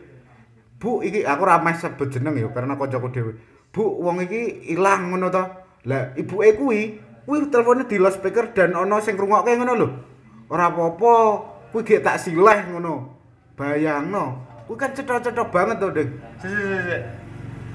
Bu, 0.79 1.03
iki 1.03 1.27
aku 1.27 1.43
ora 1.43 1.59
meh 1.59 1.75
sebut 1.75 2.07
jeneng 2.07 2.39
ya 2.39 2.47
karena 2.47 2.79
kancaku 2.79 3.11
dhewe. 3.11 3.31
Bu, 3.75 3.83
wong 3.83 4.23
iki 4.23 4.71
ilang 4.71 5.11
ngono 5.11 5.27
to. 5.29 5.43
Lah 5.85 6.15
ibuke 6.15 6.55
kuwi 6.55 6.81
kuwi 7.27 7.51
teleponnya 7.51 7.91
di 7.91 7.99
loudspeaker 7.99 8.55
dan 8.55 8.71
ana 8.71 9.03
sing 9.03 9.19
ngrungokke 9.19 9.51
ngono 9.51 9.73
lho. 9.75 9.87
Ora 10.47 10.71
apa-apa, 10.71 11.13
kuwi 11.75 11.83
gek 11.83 12.07
tak 12.07 12.23
sileh 12.23 12.71
ngono. 12.71 13.11
Bayangno. 13.59 14.54
Kuwi 14.65 14.77
kan 14.81 14.89
cetha-cetha 14.97 15.43
banget 15.53 15.77
to, 15.77 15.87
Ding. 15.93 16.09
Si 16.41 16.47
si 16.49 16.57
si. 16.57 16.77
si. 16.89 16.97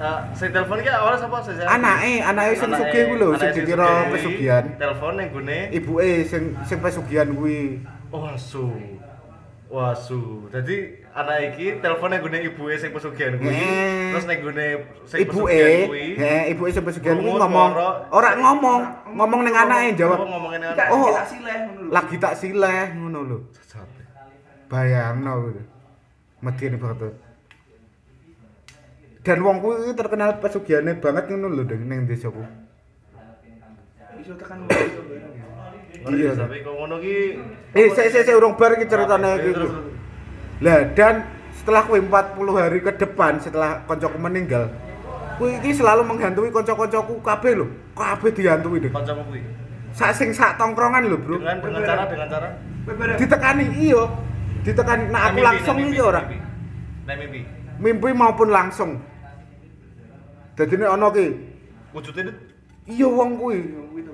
Eh, 0.01 0.20
sing 0.32 0.49
telepon 0.49 0.80
iki 0.80 0.88
awalnya 0.88 1.20
sapa 1.20 1.45
sih? 1.45 1.61
Anake, 1.61 2.12
anake 2.24 2.53
sing 2.57 2.72
sugih 2.72 3.03
kuwi 3.05 3.16
lho, 3.20 3.28
sing 3.36 3.53
dikira 3.53 3.84
sugih 3.84 4.01
kuwi, 4.01 4.12
pesugihan. 4.16 4.64
Telepon 4.80 5.12
ning 5.20 5.28
gone. 5.28 5.59
Ibuke 5.76 6.09
sing 6.24 6.43
sing 6.64 6.78
pesugihan 6.80 7.28
kuwi. 7.36 7.84
Wasu. 8.09 8.66
Wasu. 9.68 10.49
Jadi 10.49 11.05
anak 11.12 11.53
iki 11.53 11.84
telepon 11.84 12.16
ning 12.16 12.24
gone 12.24 12.38
ibuke 12.41 12.74
sing 12.80 12.91
pesugihan 12.97 13.36
kuwi. 13.36 13.53
Eh. 13.53 14.09
Terus 14.16 14.24
ning 14.24 14.38
gone 14.41 14.66
sing 15.05 15.18
ibuke 15.20 15.61
kuwi. 15.93 16.05
heeh 16.16 16.43
ibuke 16.57 16.70
sing 16.72 16.84
pesugihan 16.88 17.20
kuwi 17.20 17.36
Ngomong 17.36 17.45
ngomong 17.45 17.70
suara. 17.76 18.09
ora 18.09 18.30
ngomong 18.41 18.80
ngomong 19.20 19.41
ning 19.45 19.53
anake 19.55 19.84
Oh, 19.84 19.97
jawab 20.01 20.18
anak. 20.24 20.88
Oh. 20.88 21.12
kita 21.12 21.22
sileh 21.28 21.57
ngono 21.61 21.80
lho. 21.84 21.93
lagi 21.93 22.16
tak 22.16 22.34
sileh 22.41 22.84
ngono 22.97 23.20
lho 23.28 23.38
bayangno 24.70 25.32
gitu 25.45 25.62
medeni 26.41 26.76
banget 26.80 27.12
dan 29.20 29.38
wong 29.45 29.61
kuwi 29.61 29.93
terkenal 29.93 30.41
pesugihannya 30.41 30.97
banget 30.97 31.28
ngono 31.28 31.49
lho 31.53 31.62
ning 31.68 31.80
ning 31.88 32.01
desaku 32.09 32.41
Iso 34.20 34.36
tekan 34.36 34.68
ya. 34.68 34.76
Iya. 36.12 36.32
Tapi 36.36 36.61
kok 36.61 36.76
ngono 36.76 37.01
ki? 37.01 37.16
Eh 37.72 37.88
sik 37.93 38.12
sik 38.12 38.22
sik 38.28 38.36
urung 38.36 38.57
bar 38.57 38.76
iki 38.76 38.84
ceritane 38.84 39.41
iki 39.41 39.53
lah 40.61 40.93
dan 40.93 41.24
setelah 41.57 41.88
kuwi 41.88 42.05
40 42.05 42.36
hari 42.61 42.84
ke 42.84 42.93
depan 43.01 43.41
setelah 43.41 43.80
koncoku 43.88 44.20
meninggal 44.20 44.68
kuwi 45.41 45.57
iki 45.57 45.72
selalu 45.72 46.05
menghantui 46.05 46.53
konco-koncoku 46.53 47.24
kabeh 47.24 47.53
lho. 47.57 47.66
Kabeh 47.97 48.28
dihantui 48.32 48.84
deh 48.84 48.93
kancamu 48.93 49.24
kuwi. 49.28 49.41
sak 49.97 50.12
sing 50.12 50.36
sak 50.36 50.61
tongkrongan 50.61 51.09
lho 51.09 51.16
bro. 51.16 51.41
Dengan 51.41 51.57
dengan 51.64 51.80
cara 51.84 52.05
dengan 52.09 52.28
cara? 52.28 52.49
Ditekani 53.16 53.64
iya 53.76 54.03
ditekani 54.61 55.08
nah 55.08 55.30
aku 55.30 55.40
mimpi, 55.40 55.46
langsung 55.48 55.76
nek 55.76 55.88
iki 55.88 56.00
ora? 56.00 56.20
Nek 57.08 57.16
mimpi. 57.16 57.40
Mimpi. 57.80 58.08
maupun 58.12 58.48
langsung? 58.52 58.90
Dadi 60.56 60.74
nek 60.76 60.90
ana 60.92 61.08
ki? 61.08 61.26
Wujudnya 61.96 62.22
itu 62.28 62.32
iya 62.90 63.08
wong 63.08 63.30
kuwi. 63.40 63.58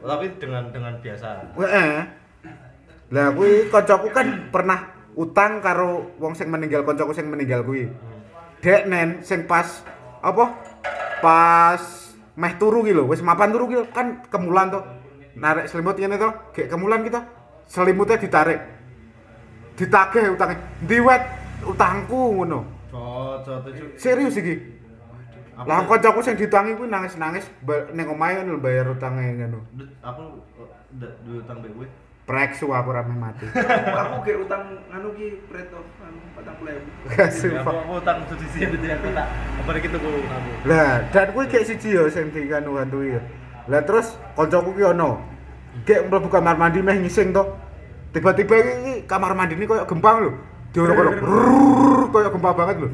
Tapi 0.06 0.26
dengan 0.38 0.70
dengan 0.70 0.94
biasa. 1.02 1.28
heeh 1.58 1.94
lah 3.06 3.30
kuwi 3.34 3.70
kancaku 3.70 4.10
kan 4.10 4.50
pernah 4.50 4.90
utang 5.14 5.62
karo 5.62 6.14
wong 6.18 6.34
sing 6.34 6.50
meninggal 6.50 6.86
kancaku 6.86 7.10
sing 7.14 7.26
meninggal 7.26 7.66
kuwi. 7.66 7.90
Dek 8.62 8.86
nen 8.86 9.22
sing 9.26 9.46
pas 9.50 9.82
apa? 10.22 10.54
Pas 11.18 11.82
meh 12.36 12.52
turu 12.60 12.84
ki 12.84 12.92
lho 12.94 13.08
wis 13.08 13.24
mapan 13.24 13.50
turu 13.50 13.66
ki 13.66 13.76
kan 13.90 14.22
kemulan 14.30 14.70
to. 14.70 14.80
Narik 15.36 15.68
selimut 15.68 15.98
ngene 15.98 16.16
to 16.16 16.30
gek 16.54 16.70
kemulan 16.70 17.02
kita 17.02 17.26
selimutnya 17.66 18.16
ditarik 18.16 18.75
ditagih 19.76 20.32
utangnya 20.32 20.56
ndiwet 20.82 21.22
utangku 21.62 22.20
ngono 22.34 22.60
Cocok 22.88 23.56
tuh. 23.68 23.72
serius 23.96 24.36
iki 24.36 24.76
Lah 25.56 25.88
kancaku 25.88 26.20
sing 26.20 26.36
ditangi 26.36 26.76
kuwi 26.76 26.84
nangis-nangis 26.84 27.48
ning 27.96 28.06
omahe 28.06 28.44
ngono 28.44 28.60
bayar 28.60 28.92
utange 28.92 29.24
ngono. 29.40 29.64
Aku 30.04 30.44
ndak 30.92 31.16
duwe 31.24 31.40
utang 31.40 31.64
mbek 31.64 31.72
kowe. 31.72 31.88
Prek 32.28 32.52
su 32.52 32.68
aku 32.68 32.92
rame 32.92 33.16
mati. 33.16 33.48
aku 33.48 34.16
kayak 34.20 34.44
utang 34.44 34.62
anu 34.92 35.16
ki 35.16 35.40
pret 35.48 35.72
of 35.72 35.88
anu 36.04 36.20
40.000. 36.36 37.08
Ya, 37.08 37.24
Sumpah. 37.40 37.72
aku 37.72 37.92
utang 37.96 38.18
tuh 38.28 38.36
di 38.36 38.46
sini 38.52 38.76
ya 38.84 39.00
aku 39.00 39.08
tak. 39.16 39.26
Apa 39.32 39.70
iki 39.80 39.88
tuku 39.88 40.08
kamu? 40.28 40.50
Lah, 40.68 40.92
dan 41.08 41.26
kuwi 41.32 41.44
gek 41.48 41.64
siji 41.64 41.88
yo 41.88 42.04
sing 42.12 42.28
dikanu 42.28 42.76
hantui 42.76 43.16
ya. 43.16 43.20
Lah 43.64 43.80
terus 43.80 44.12
kancaku 44.36 44.76
ki 44.76 44.92
ono. 44.92 45.24
Gek 45.88 46.04
mlebu 46.04 46.28
kamar 46.28 46.52
mandi 46.52 46.84
meh 46.84 47.00
ngising 47.00 47.32
to. 47.32 47.48
Tiba-tiba 48.16 48.56
iki 48.56 49.04
kamar 49.04 49.36
mandi 49.36 49.60
ini 49.60 49.68
koyo 49.68 49.84
gempang 49.84 50.24
lho. 50.24 50.32
Diorok-orok 50.72 51.20
rrrr, 51.20 52.00
koyo 52.08 52.28
gempa 52.32 52.50
banget 52.56 52.76
lho. 52.80 52.88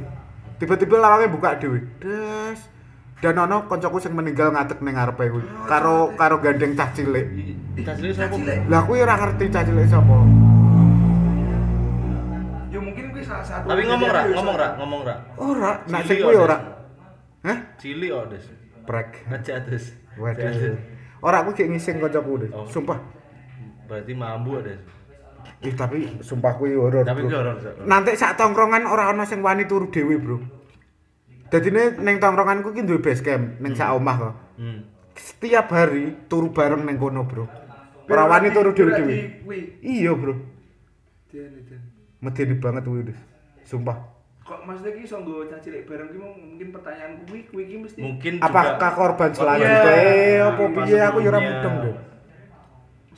Tiba-tiba 0.59 0.99
lawangnya 0.99 1.31
buka 1.31 1.63
dhewe. 1.63 1.79
Des. 2.03 2.59
Dan 3.23 3.39
ono 3.39 3.71
kancaku 3.71 4.03
sing 4.03 4.19
meninggal 4.19 4.51
ngadeg 4.51 4.83
ning 4.83 4.99
ngarepe 4.99 5.31
kuwi. 5.31 5.47
Karo 5.71 6.11
karo 6.19 6.43
gandeng 6.43 6.75
cah 6.75 6.91
cilik. 6.91 7.23
Cah 7.87 7.95
cilik 7.95 8.19
sapa? 8.19 8.35
Lah 8.67 8.83
kuwi 8.83 8.99
ora 8.99 9.15
ngerti 9.15 9.47
cah 9.47 9.63
cilik 9.63 9.87
sapa. 9.87 10.17
Ya 12.75 12.79
mungkin 12.83 13.15
kuwi 13.15 13.23
salah 13.23 13.47
satu. 13.47 13.71
Tapi 13.71 13.83
ngomong 13.87 14.11
ra, 14.11 14.27
kejadian 14.27 14.39
ngomong 14.43 14.57
ra, 14.59 14.67
biasa. 14.67 14.79
ngomong 14.83 15.01
ra. 15.07 15.15
Ora, 15.39 15.73
nak 15.87 16.03
sing 16.03 16.19
kuwi 16.19 16.35
Odes. 16.35 16.47
ora. 16.51 16.57
Hah? 17.47 17.59
Cili 17.79 18.09
oh 18.11 18.27
des. 18.27 18.45
Prek. 18.91 19.23
Aja 19.31 19.63
des. 19.63 19.85
Waduh. 20.19 20.75
Ora 21.23 21.47
aku 21.47 21.55
gek 21.55 21.71
ngising 21.71 22.03
kancaku 22.03 22.43
deh. 22.43 22.51
Oh. 22.51 22.67
Sumpah. 22.67 22.99
Berarti 23.87 24.19
mambu 24.19 24.59
des. 24.67 24.83
Ih 25.63 25.75
tapi 25.75 26.19
sumpah 26.21 26.59
kuwi 26.59 26.75
horor. 26.75 27.07
Tapi 27.07 27.23
bro. 27.23 27.31
kuwi 27.31 27.37
horor. 27.39 27.57
Nanti 27.87 28.19
sak 28.19 28.35
tongkrongan 28.35 28.83
ora 28.85 29.11
ana 29.11 29.23
sing 29.23 29.39
wani 29.41 29.65
turu 29.65 29.89
dhewe, 29.89 30.19
Bro. 30.19 30.39
Dadine 31.49 32.01
ning 32.01 32.17
tongkronganku 32.19 32.73
ki 32.73 32.83
duwe 32.83 32.99
base 32.99 33.23
camp 33.23 33.61
ning 33.63 33.73
sak 33.73 33.93
omah 33.93 34.17
kok. 34.19 34.35
Hmm. 34.59 34.81
Setiap 35.13 35.69
hari 35.71 36.17
turu 36.27 36.51
bareng 36.51 36.83
ning 36.83 36.99
kono, 36.99 37.23
Bro. 37.23 37.47
Ora 38.11 38.27
wani 38.27 38.51
turu 38.51 38.75
dhewe-dhewe. 38.75 39.07
Berarti 39.07 39.45
Kuwi. 39.47 39.59
Iya, 39.81 40.13
Bro. 40.19 40.35
Den, 41.31 41.63
den. 41.65 41.81
Medeni 42.19 42.55
banget 42.59 42.83
kuwi. 42.85 43.15
Sumpah. 43.63 43.97
Kok 44.43 44.67
maksudnya 44.67 44.91
ki 44.93 45.07
iso 45.07 45.23
nggo 45.23 45.47
cah 45.47 45.63
cilik 45.63 45.87
bareng 45.87 46.11
ki 46.11 46.19
mau- 46.19 46.35
mungkin 46.35 46.75
pertanyaan 46.75 47.23
kuwi 47.25 47.47
kuwi 47.47 47.63
ki 47.71 47.77
mesti 47.79 47.99
Mungkin 48.03 48.33
Apakah 48.43 48.75
juga 48.75 48.89
korban 48.91 49.31
Oh, 49.31 49.37
selanjutnya 49.39 49.95
iya. 49.95 50.51
apa 50.51 50.63
piye 50.67 50.99
aku 50.99 51.19
ora 51.23 51.39
Sebelumnya. 51.39 51.51
mudeng, 51.55 51.75
Bro. 51.79 51.93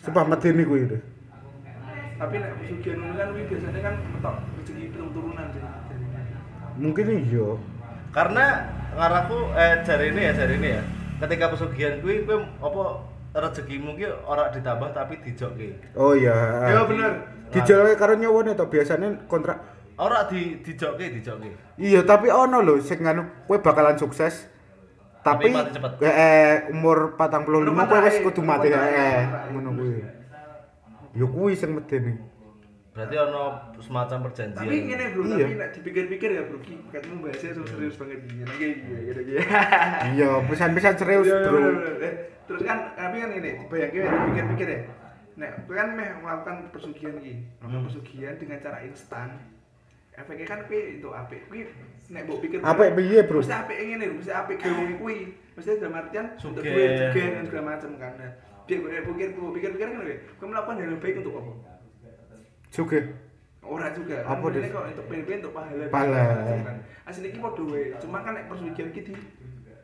Sumpah 0.05 0.25
medeni 0.29 0.63
kuwi, 0.63 0.83
Des. 0.85 1.03
Tapi 2.25 2.41
nek 2.41 2.53
pesugihan 2.57 2.97
ngono 3.05 3.15
kan 3.21 3.29
kuwi 3.37 3.45
biasanya 3.53 3.81
kan 3.85 3.95
metok 4.17 4.35
rezeki 4.57 4.85
pitung 4.89 5.11
turunan 5.13 5.47
sih. 5.53 5.63
Mungkin 6.75 7.07
iya. 7.21 7.49
karena 8.17 8.45
ngaraku 8.97 9.39
eh 9.53 9.75
jari 9.85 10.07
ini 10.17 10.21
ya 10.25 10.33
jari 10.33 10.55
ini 10.57 10.69
ya 10.81 10.83
ketika 11.21 11.45
pesugihan 11.53 12.01
kuwi 12.01 12.25
kuwi 12.25 12.41
apa 12.65 12.85
rezekimu 13.37 13.93
ki 14.01 14.07
ora 14.25 14.49
ditambah 14.49 14.89
tapi 14.97 15.21
dijokke 15.21 15.93
Oh 16.01 16.17
iya. 16.17 16.33
Ya 16.65 16.83
bener. 16.89 17.13
Dijolke 17.53 17.93
karo 18.01 18.17
nyowone 18.17 18.57
to 18.57 18.65
biasane 18.73 19.29
kontrak 19.29 19.61
ora 20.01 20.25
di 20.25 20.65
dijokke 20.65 21.13
dijokke 21.21 21.77
Iya, 21.77 22.09
tapi 22.09 22.33
ono 22.33 22.65
lho 22.65 22.81
sing 22.81 23.05
anu 23.05 23.29
kowe 23.45 23.61
bakalan 23.61 24.01
sukses. 24.01 24.49
Tapi, 25.25 25.57
Tapi 25.57 26.05
eh, 26.05 26.13
eh, 26.13 26.53
umur 26.69 27.17
45 27.17 27.73
Umur 27.73 27.85
kowe 27.89 28.01
wis 28.05 28.21
mati, 28.21 28.25
kudu 28.25 28.41
mati 28.45 28.69
eh 28.73 29.25
ngono 29.53 29.71
kuwi. 29.77 30.24
Yo 31.15 31.27
kuwi 31.27 31.55
sing 31.55 31.73
medeni. 31.73 32.15
berarti 32.91 33.19
ono 33.19 33.43
semacam 33.77 34.31
perjanjian 34.31 34.55
Tapi 34.61 34.77
ngene 34.87 35.05
bro, 35.11 35.23
Iya. 35.27 35.35
tapi 35.41 35.55
nek 35.57 35.71
dipikir-pikir 35.75 36.31
ya 36.31 36.43
bro, 36.47 36.59
katmu 36.63 37.15
bahasnya 37.21 37.51
so 37.51 37.67
serius 37.67 37.99
banget 37.99 38.23
gini. 38.23 38.47
Lagi 38.47 38.67
gitu 38.79 39.21
gitu. 39.27 39.35
Iya, 40.15 40.31
pisan-pisan 40.47 40.95
serius, 40.95 41.27
Iya, 41.27 41.43
Bro. 41.43 41.59
bener, 41.59 41.73
bener. 41.75 41.95
Eh, 42.01 42.15
Terus 42.47 42.63
kan 42.63 42.95
tapi 42.95 43.17
kan 43.19 43.31
ini 43.33 43.51
dibayangke 43.59 43.99
dipikir-pikir 43.99 44.69
ya. 44.69 44.81
Nek 45.35 45.51
kowe 45.67 45.75
kan 45.75 45.89
meh 45.91 46.09
melakukan 46.23 46.57
pesugihan 46.71 47.19
iki, 47.19 47.35
melakukan 47.59 47.75
Hmm. 47.75 47.89
pesugihan 47.91 48.35
dengan 48.39 48.59
cara 48.63 48.79
instan. 48.87 49.29
Efeknya 50.15 50.47
kan 50.47 50.61
kowe 50.63 50.79
itu 50.79 51.09
apik. 51.11 51.41
Kuwi 51.51 51.61
nek 52.07 52.23
mbok 52.31 52.39
pikir 52.47 52.59
Apik 52.63 52.91
piye, 52.95 53.21
Bro? 53.27 53.39
Mesti 53.43 53.55
apik 53.57 53.75
ngene 53.77 54.05
lho, 54.07 54.15
mesti 54.15 54.31
apik 54.31 54.57
gawe 54.61 54.85
kuwi. 54.95 55.19
Mesti 55.55 55.71
dalam 55.79 55.95
artian 55.97 56.27
Sugih. 56.39 57.11
dan 57.11 57.43
segala 57.43 57.75
macam 57.75 57.91
kan. 57.99 58.13
Biar 58.65 58.79
gue 58.81 59.13
pikir, 59.13 59.29
gue 59.37 59.51
pikir-pikir 59.61 59.87
kan 59.93 60.01
gue, 60.01 60.17
gue 60.25 60.47
melakukan 60.49 60.75
hal 60.81 60.89
yang 60.89 61.01
baik 61.05 61.21
untuk 61.21 61.35
apa? 61.37 61.53
Sugih. 62.73 63.05
Orang 63.65 63.93
juga. 63.97 64.17
Apa, 64.25 64.45
Kan 64.49 64.61
Des? 64.61 64.73
kok 64.73 64.85
untuk 64.89 65.07
PNP 65.09 65.29
untuk 65.41 65.53
pahala. 65.57 65.85
Pahala. 65.89 66.23
Kan. 66.65 66.77
Asli 67.09 67.29
ini 67.33 67.39
podo 67.41 67.65
wae. 67.69 67.93
Cuma 68.01 68.21
kan 68.25 68.33
nek 68.37 68.45
persugihan 68.49 68.89
di 68.93 69.13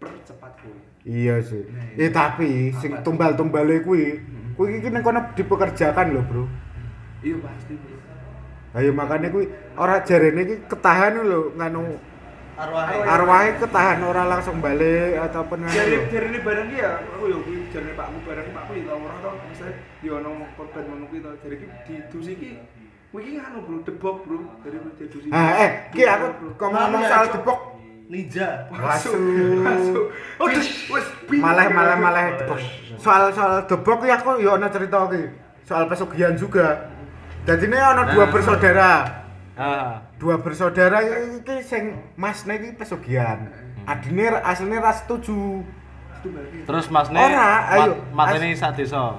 percepat 0.00 0.52
kuwi. 0.64 0.80
Iya 1.04 1.34
sih. 1.44 1.64
Nah, 1.68 1.84
iya. 1.96 2.08
Eh 2.08 2.10
tapi 2.12 2.72
sing 2.80 2.92
tumbal-tumbale 3.04 3.84
kuwi, 3.84 4.20
kuwi 4.56 4.80
iki 4.80 4.88
ning 4.88 5.04
kono 5.04 5.20
dipekerjakan 5.36 6.16
lho, 6.16 6.22
Bro. 6.24 6.44
Iya 7.20 7.36
pasti. 7.44 7.72
Bro. 7.76 7.96
Ayo 8.80 8.90
makanya 8.96 9.28
kuwi 9.28 9.48
ora 9.76 10.00
jarene 10.04 10.40
iki 10.44 10.56
ketahan 10.68 11.20
lho 11.20 11.52
nganu 11.56 12.00
arwah 12.60 12.84
arwahe 13.16 13.56
ketahan 13.56 14.04
ora 14.04 14.28
langsung 14.28 14.60
balik 14.60 15.20
ataupun 15.20 15.64
nganu. 15.68 15.96
Ini 16.08 16.38
barang 16.44 16.68
ki 16.68 16.76
ya, 16.80 16.90
aku 17.16 17.24
ya 17.28 17.38
kuwi 17.44 17.59
jarene 17.70 17.94
Pakku 17.94 18.18
barang 18.26 18.48
Pakku 18.52 18.72
ya 18.76 18.82
tau 18.90 18.98
ora 19.00 19.16
tau 19.22 19.34
misalnya 19.46 19.74
di 20.02 20.08
ono 20.10 20.30
korban 20.58 20.82
ngono 20.86 21.04
kuwi 21.08 21.20
to. 21.22 21.30
Jadi 21.42 21.56
ki 21.56 21.66
didusi 21.86 22.32
ki 22.36 22.50
kuwi 23.10 23.20
ki 23.26 23.32
anu 23.38 23.58
bro, 23.66 23.76
debok 23.86 24.16
bro. 24.26 24.38
Jadi 24.66 24.76
didusi. 24.98 25.28
Ah, 25.30 25.50
eh, 25.64 25.70
ki 25.94 26.02
aku 26.04 26.26
ngomong 26.58 27.02
soal 27.06 27.26
debok 27.30 27.60
ninja 28.10 28.66
Masuk. 28.74 29.14
Masuk. 29.62 30.06
Oh, 30.42 30.46
wis 30.50 31.06
malah 31.38 31.70
malah 31.70 31.96
malah 31.96 32.22
debok. 32.36 32.58
Soal 32.98 33.30
soal 33.30 33.64
debok 33.70 34.02
ya 34.02 34.18
aku 34.18 34.42
yo 34.42 34.58
ana 34.58 34.68
cerita 34.68 35.06
iki. 35.08 35.30
Soal 35.64 35.86
pesugihan 35.86 36.34
juga. 36.34 36.90
Jadi 37.46 37.70
ini 37.70 37.78
ana 37.78 38.10
dua 38.10 38.28
bersaudara. 38.28 38.92
ah 39.54 40.02
Dua 40.20 40.36
bersaudara 40.42 41.00
iki 41.38 41.62
sing 41.62 41.96
masne 42.18 42.58
iki 42.58 42.74
pesugihan. 42.74 43.48
Adine 43.86 44.42
asline 44.42 44.76
ras 44.82 45.06
setuju. 45.06 45.64
Terus 46.66 46.86
Mas 46.90 47.08
Ne 47.10 47.20
Ora, 47.20 47.50
ayo. 47.72 47.96
mat 48.12 48.36
ini 48.36 48.52
sak 48.54 48.76
desa. 48.76 49.16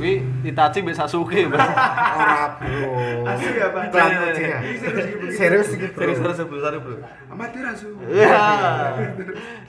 Kuwi 0.00 0.24
Itachi 0.48 0.80
mbek 0.80 0.96
Sasuke, 0.96 1.44
Bro. 1.44 1.60
Ora, 1.60 2.56
Bro. 2.56 3.28
Asli 3.28 3.52
ya, 3.52 3.68
Pak? 3.68 3.82
Iklan 3.92 4.10
kucing 4.16 4.48
ya. 4.48 4.58
Ini 4.64 5.28
serius 5.36 5.68
iki, 5.76 5.86
bro. 5.92 6.00
Serius 6.00 6.18
terus 6.24 6.36
sebelum 6.40 6.60
sana 6.64 6.78
bro 6.80 6.96
Amatir 7.28 7.64
asu. 7.68 7.88
iya 8.08 8.40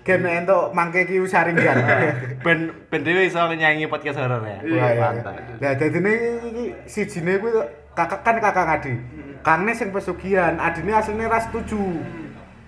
Gen 0.07 0.24
entuk 0.24 0.72
mangke 0.72 1.03
ki 1.03 1.19
usaringgan. 1.19 1.78
Ben 2.47 2.72
ben 2.88 3.01
dhewe 3.03 3.28
iso 3.28 3.43
nyanyi 3.43 3.91
podcast 3.91 4.24
horor 4.24 4.39
ya. 4.47 4.63
Wah, 4.63 4.72
iya. 4.72 5.03
Mantap. 5.03 5.36
Lah 5.59 5.74
dadine 5.76 6.11
iki 6.47 6.65
sijine 6.88 7.36
kuwi 7.36 7.51
kakak 7.91 8.24
kan 8.24 8.39
kakak 8.39 8.65
ngadi. 8.72 8.93
Kangne 9.43 9.76
sing 9.76 9.91
pesugihan, 9.91 10.55
adine 10.63 10.95
asline 10.95 11.28
ras 11.28 11.51
setuju. 11.51 11.82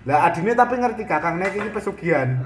Lah 0.04 0.28
adine 0.28 0.52
tapi 0.52 0.76
ngerti 0.76 1.08
kakangne 1.08 1.48
iki 1.48 1.72
pesugihan. 1.72 2.44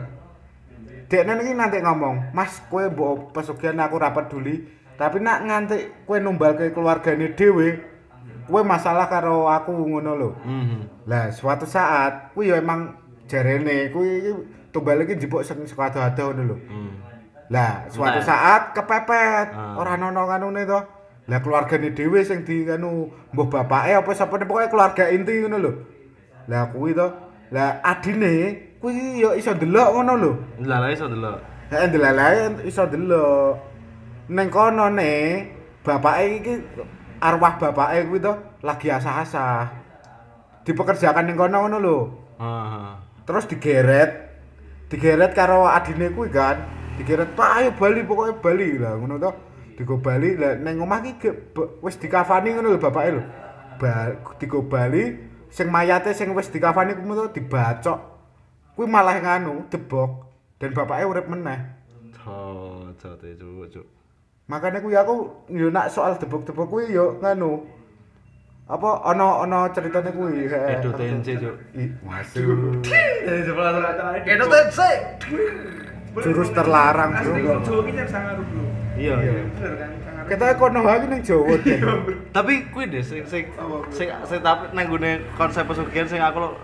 Dekne 1.08 1.40
iki 1.40 1.56
nanti 1.56 1.80
ngomong, 1.80 2.36
"Mas, 2.36 2.60
kowe 2.68 2.84
mbok 2.84 3.32
pesugihan 3.32 3.80
aku 3.80 3.96
ra 3.96 4.12
peduli, 4.12 4.68
tapi 5.00 5.24
nak 5.24 5.40
nganti 5.48 6.04
kowe 6.04 6.20
numbalke 6.20 6.68
keluargane 6.76 7.32
dhewe, 7.32 7.80
kowe 8.44 8.60
masalah 8.60 9.08
karo 9.08 9.48
aku 9.48 9.72
ngono 9.72 10.12
lho." 10.12 10.30
Mhm. 10.44 11.08
Lah 11.08 11.32
suatu 11.32 11.64
saat 11.64 12.36
kuwi 12.36 12.52
ya 12.52 12.60
emang 12.60 12.92
jarene 13.24 13.88
kuwi 13.88 14.36
tumbal 14.68 15.00
iki 15.00 15.16
njupuk 15.16 15.40
sing 15.48 15.64
saka 15.64 15.88
ado-ado 15.96 16.36
ngono 16.36 16.42
lho. 16.44 16.56
Hmm. 16.68 16.92
Lah, 17.48 17.88
suatu 17.88 18.20
saat 18.20 18.76
kepepet, 18.76 19.56
Ah. 19.56 19.80
ora 19.80 19.96
ono 19.96 20.28
kanune 20.28 20.68
to. 20.68 20.80
Lah 21.28 21.40
keluargane 21.40 21.96
dhewe 21.96 22.20
sing 22.20 22.44
di 22.44 22.68
anu 22.68 23.08
mbah 23.32 23.48
bapake 23.48 23.96
apa 23.96 24.12
sapane 24.12 24.44
pokoke 24.44 24.68
keluarga 24.68 25.08
inti 25.08 25.40
ngono 25.40 25.56
lho. 25.56 25.72
Lah 26.52 26.68
kuwi 26.68 26.92
to. 26.92 27.08
Lah 27.48 27.80
adine 27.80 28.67
kuwi 28.80 29.22
ya 29.22 29.34
iso 29.34 29.54
ndelok 29.54 29.88
ngono 29.94 30.12
lho. 30.16 30.32
Lah 30.64 30.88
iso 30.90 31.06
delok. 31.10 31.38
Heeh 31.70 31.86
ndelalae 31.90 32.66
iso 32.66 32.86
ndelok. 32.86 33.54
Ning 34.28 34.48
kono 34.50 34.88
ne 34.92 35.10
bapake 35.84 36.24
iki 36.38 36.54
arwah 37.20 37.58
bapake 37.58 38.06
kuwi 38.08 38.20
to 38.22 38.32
lagi 38.62 38.88
asah-asah. 38.90 39.66
Dipekerjakan 40.64 41.24
ning 41.26 41.36
kono 41.36 41.56
ngono 41.66 41.78
lho. 41.78 41.98
Heeh. 42.38 43.08
terus 43.28 43.44
digeret 43.44 44.10
digeret 44.88 45.36
karo 45.36 45.68
adine 45.68 46.08
kuwi 46.16 46.32
kan 46.32 46.64
digeret 46.96 47.36
pak 47.36 47.60
ayo 47.60 47.76
bali 47.76 48.00
pokoknya 48.00 48.40
bali 48.40 48.80
lah 48.80 48.96
ngono 48.96 49.20
to 49.20 49.30
digo 49.76 50.00
bali 50.00 50.32
lah 50.32 50.56
neng 50.56 50.80
omah 50.80 51.04
ki 51.04 51.12
ge- 51.20 51.36
be- 51.52 51.76
wis 51.84 52.00
dikafani 52.00 52.56
ngono 52.56 52.72
lho 52.72 52.80
bapake 52.80 53.20
lho 53.20 53.22
ba 53.76 54.16
digo 54.40 54.64
bali 54.64 55.20
sing 55.52 55.68
mayate 55.68 56.16
sing 56.16 56.32
wis 56.32 56.48
dikafani 56.48 56.96
kuwi 56.96 57.20
to 57.20 57.36
dibacok 57.36 58.17
kuwi 58.78 58.86
malah 58.86 59.18
nganu 59.18 59.66
debok 59.66 60.30
dan 60.62 60.70
bapake 60.70 61.02
urip 61.02 61.26
meneh 61.26 61.58
Oh, 62.22 62.86
jote 63.00 63.34
cuk, 63.34 63.66
cuk. 63.72 63.86
makanya 64.46 64.78
kuwi 64.78 64.94
aku 64.94 65.26
yo 65.48 65.66
nak 65.68 65.90
soal 65.90 66.14
debok-debok 66.14 66.68
kuwi 66.68 66.92
yo 66.92 67.18
nganu 67.18 67.66
apa 68.68 68.88
ono 69.08 69.48
ono 69.48 69.64
ceritanya 69.72 70.12
kuwi. 70.12 70.44
Edo 70.44 70.92
TNC, 70.92 71.40
Cuk. 71.40 71.56
Langsung. 72.04 72.84
Edo 74.28 74.44
tense. 74.44 74.90
Jurus 76.20 76.52
terlarang, 76.52 77.16
Bro. 77.16 77.32
Asli 77.32 77.40
kok 77.40 77.58
Jawa 77.64 77.80
ki 77.80 77.92
yang 77.96 78.08
sangar, 78.12 78.36
Bro. 78.36 78.60
Iya, 79.00 79.14
iya. 79.24 79.32
Kan? 79.56 79.90
Kita 80.28 80.52
kono 80.60 80.84
wae 80.84 81.00
ning 81.08 81.24
Jawa. 81.24 81.56
Dek. 81.64 81.80
Tapi 82.36 82.52
kuwi 82.68 82.92
deh 82.92 83.00
sing 83.00 83.24
sing 83.24 83.48
sing 83.88 84.08
tapi 84.44 84.68
nang 84.76 84.84
gone 84.92 85.24
konsep 85.40 85.64
pesugihan 85.64 86.04
sing 86.04 86.20
aku 86.20 86.36
lo- 86.44 86.60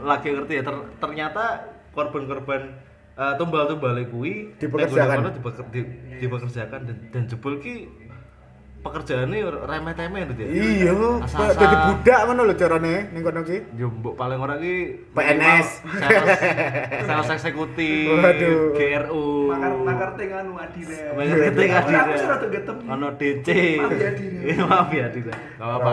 lagi 0.00 0.28
ngerti 0.28 0.52
ya 0.54 0.62
ter- 0.62 0.88
ternyata 0.96 1.44
korban-korban 1.90 2.74
eh, 3.14 3.34
tumbal-tumbal 3.36 3.94
kuwi 4.04 4.50
Dipekerjakan. 4.56 5.30
dipeker- 5.32 5.70
di- 5.70 5.90
dipekerjakan 6.18 6.80
dan, 6.82 6.96
dan 7.08 7.22
jebul 7.26 7.58
ki 7.58 7.86
pekerjaannya 8.84 9.38
remeh-temeh 9.64 10.28
gitu 10.28 10.40
ya. 10.44 10.48
Iya, 10.52 10.92
kayak 11.24 11.56
dadi 11.56 11.76
budak 11.88 12.20
ngono 12.28 12.40
lho 12.44 12.54
carane 12.54 12.94
ning 13.16 13.24
kono 13.24 13.40
ki. 13.40 13.56
Yo 13.80 13.88
mbok 13.88 14.12
paling 14.12 14.36
ora 14.36 14.60
ki 14.60 14.74
PNS. 15.08 15.68
sales, 16.04 16.28
sales 17.08 17.28
eksekutif, 17.32 18.12
Waduh. 18.12 18.76
GRU. 18.76 19.24
Makar 19.48 19.72
makar 19.80 20.08
tengah 20.20 20.40
nu 20.44 20.60
adire. 20.60 21.16
Marketing 21.16 21.70
Aku 21.72 21.80
adire. 21.80 21.96
aku 21.96 22.12
sudah 22.20 22.36
tuh 22.36 22.48
getem. 22.52 22.76
Ono 22.84 23.08
DC. 23.16 23.48
Maaf 23.80 23.96
ya, 23.96 24.08
Adire. 24.12 24.52
Maaf 24.68 24.88
ya, 24.92 25.04
Adira. 25.08 25.32
Enggak 25.32 25.64
apa-apa. 25.64 25.90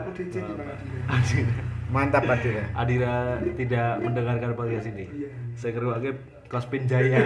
Aku 0.00 0.10
DC 0.16 0.32
di 0.32 0.52
mana 0.56 0.74
adire. 1.12 1.52
Mantap 1.90 2.22
Adira. 2.24 2.62
Adira 2.72 3.14
tidak 3.58 3.98
mendengarkan 3.98 4.54
podcast 4.54 4.86
ini. 4.88 5.10
Saya 5.58 5.74
ngeruake 5.74 6.10
Kospin 6.46 6.86
Jaya. 6.86 7.18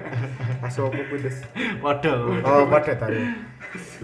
Aso 0.66 0.88
apa 0.88 1.00
kuwi, 1.08 1.20
Des? 1.20 1.40
Waduh. 1.80 2.40
Oh, 2.40 2.68
pada 2.68 2.92
tadi. 2.96 3.20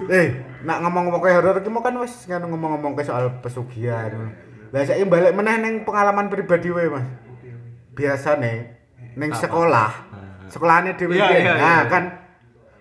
Eh, 0.08 0.26
nak 0.64 0.80
ngomong-ngomong 0.80 1.20
kayak 1.20 1.36
horor 1.40 1.56
iki 1.60 1.68
mau 1.68 1.80
kan 1.80 1.96
wis 1.96 2.24
kan 2.24 2.40
ngomong-ngomong 2.40 2.92
ke 2.92 3.04
soal 3.04 3.40
pesugihan. 3.40 4.32
Lah 4.70 4.84
saiki 4.84 5.04
balik 5.04 5.32
meneh 5.32 5.56
ning 5.58 5.74
pengalaman 5.84 6.28
pribadi 6.28 6.68
wae, 6.68 6.88
Mas. 6.88 7.04
Biasane 7.92 8.52
ning 9.16 9.30
sekolah, 9.32 9.90
sekolahane 10.48 10.96
dhewe 10.96 11.16
Iya, 11.16 11.26
iki. 11.26 11.36
iya, 11.40 11.52
Nah, 11.54 11.80
iya. 11.80 11.90
kan 11.90 12.04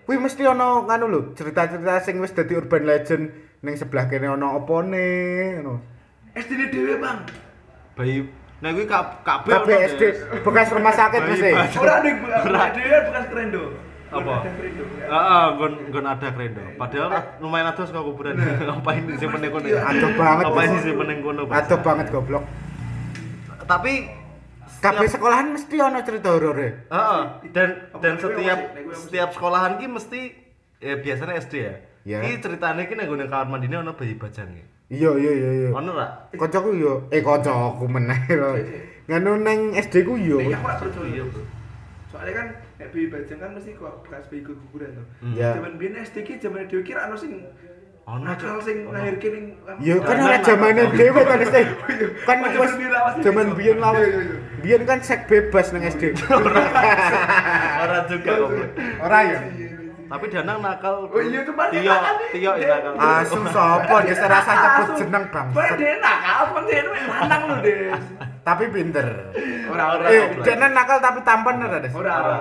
kuwi 0.04 0.16
mesti 0.16 0.42
ono 0.44 0.84
nganu 0.84 1.04
lho, 1.06 1.20
cerita-cerita 1.32 2.00
sing 2.00 2.16
wis 2.18 2.32
dadi 2.32 2.56
urban 2.56 2.84
legend 2.84 3.28
ning 3.60 3.74
sebelah 3.76 4.06
kene 4.06 4.28
ono 4.28 4.56
opone 4.56 5.04
ngono. 5.58 5.74
SD 6.32 6.50
ini 6.52 6.66
dewe 6.68 6.94
bang. 6.98 7.18
Bayi 7.94 8.18
Nah, 8.60 8.76
kuwi 8.76 8.84
kab- 8.84 9.24
kabeh 9.24 9.56
Kabeh 9.56 9.72
ono, 9.74 9.88
SD 9.88 10.02
bekas 10.44 10.68
rumah 10.68 10.92
sakit 10.92 11.20
eh. 11.24 11.56
baju. 11.56 11.78
Orang 11.80 11.98
deh, 12.04 12.12
dewe 12.76 12.98
bekas 13.08 13.24
kerendo. 13.32 13.62
Apa? 14.10 14.34
Kerendo. 14.44 14.84
ya. 15.00 15.06
Heeh, 15.08 15.44
nggon 15.56 15.72
nggon 15.88 16.04
ada 16.04 16.28
krendo. 16.28 16.62
Padahal 16.76 17.10
lumayan 17.40 17.72
atus 17.72 17.88
kok 17.88 18.04
kuburan. 18.04 18.36
Ngapain 18.68 19.02
disimpen 19.08 19.40
ning 19.40 19.50
kono? 19.50 19.64
ya? 19.64 19.80
Aduh 19.82 20.10
banget. 20.12 20.44
Ngapain 20.44 20.70
disimpen 20.76 21.06
ning 21.08 21.18
kono? 21.24 21.42
Bang? 21.48 21.56
Aduh 21.56 21.78
banget 21.80 22.06
goblok. 22.10 22.44
Tapi 23.64 23.94
Kabeh 24.80 25.12
sekolahan 25.12 25.52
mesti 25.52 25.76
ono 25.76 26.00
cerita 26.00 26.32
horore. 26.32 26.88
Heeh, 26.88 27.20
dan 27.52 27.68
dan 28.00 28.16
gue 28.16 28.24
setiap 28.24 28.58
gue 28.72 28.96
setiap 28.96 29.28
sekolahan 29.36 29.76
ki 29.76 29.86
mesti 29.92 30.20
ya 30.80 30.96
biasanya 30.96 31.36
SD 31.36 31.54
ya. 31.60 31.74
Ya. 32.00 32.18
Ki 32.24 32.40
ceritane 32.40 32.88
ki 32.88 32.96
ning 32.96 33.04
gone 33.04 33.28
kamar 33.28 33.44
mandine 33.44 33.76
ono 33.76 33.92
bayi 33.92 34.16
bajang 34.16 34.48
ki. 34.48 34.64
Iya 34.90 35.10
iya 35.14 35.30
iya 35.32 35.50
iya. 35.54 35.68
Ono 35.70 35.90
ra? 35.94 36.06
Kocokku 36.34 36.74
yo, 36.74 37.06
eh 37.08 37.22
kocokku 37.22 37.86
meneh 37.86 38.18
lho. 38.28 38.58
Nganu 39.06 39.38
neng 39.38 39.70
SD 39.72 40.02
ku 40.02 40.18
yo. 40.18 40.42
Nek 40.42 40.58
aku 40.58 40.66
ora 40.66 40.76
percaya. 40.76 41.24
Soalnya 42.10 42.32
kan 42.34 42.46
nek 42.74 42.88
bayi 42.90 43.06
bajang 43.06 43.38
kan 43.38 43.50
mesti 43.54 43.70
kok 43.72 44.02
bekas 44.02 44.26
bayi 44.26 44.42
kuburan 44.42 44.90
tuh. 44.92 45.06
Ya. 45.30 45.54
Zaman 45.54 45.78
biyen 45.78 45.94
SD 45.96 46.16
ki 46.20 46.32
zaman 46.36 46.66
dhewe 46.66 46.82
kira 46.82 47.06
ono 47.06 47.14
sing 47.14 47.38
Ono, 48.10 48.26
nakal 48.26 48.58
Cuk. 48.58 48.66
sing 48.66 48.76
Ono. 48.82 48.90
nglahirke 48.90 49.28
ning 49.30 49.44
Yo 49.78 50.02
kan 50.02 50.18
ora 50.18 50.34
lah. 50.34 50.42
zamane 50.42 50.82
dhewe 50.90 51.20
kan 51.22 51.38
SD. 51.38 51.56
Kan 52.26 52.36
Oh, 52.42 52.50
wis 52.50 52.74
zaman 52.74 52.74
biyen 52.74 52.90
lawas 52.90 53.12
di 53.14 53.22
zaman 53.22 53.46
biyen 53.54 53.78
lawas. 53.78 54.02
Iya, 54.02 54.10
iya, 54.10 54.22
iya. 54.26 54.36
Biyen 54.60 54.82
kan 54.82 54.98
sek 55.00 55.20
bebas 55.30 55.70
neng 55.70 55.86
SD. 55.86 56.02
Ora 57.86 57.98
juga 58.10 58.32
kok. 58.36 58.50
Ora 58.98 59.18
ya? 59.22 59.38
Tapi 60.10 60.26
Danang 60.26 60.58
nakal. 60.58 61.06
Oh 61.06 61.22
iya, 61.22 61.46
itu 61.46 61.54
pasti 61.54 61.78
Tio, 61.78 61.94
nakal 61.94 62.14
nih. 62.18 62.30
Tio 62.34 62.52
ya 62.58 62.76
nakal. 62.82 62.92
Asu 62.98 63.40
sapa 63.54 63.96
Des 64.02 64.18
rasa 64.18 64.52
nyebut 64.58 64.88
jeneng 64.98 65.24
Bang 65.30 65.72
dia 65.78 65.92
nakal, 66.02 66.40
bang 66.50 66.64
dia 66.66 66.78
itu 66.82 66.90
lanang 66.90 67.42
lho, 67.46 67.56
Des. 67.62 68.02
Tapi 68.42 68.64
pinter. 68.74 69.06
Ora 69.70 69.84
ora. 69.94 70.06
Eh, 70.10 70.24
dia 70.42 70.54
nakal 70.58 70.98
tapi 70.98 71.22
tampan 71.22 71.62
ora 71.62 71.78
Des. 71.78 71.94
Ora 71.94 72.12
ora. 72.18 72.38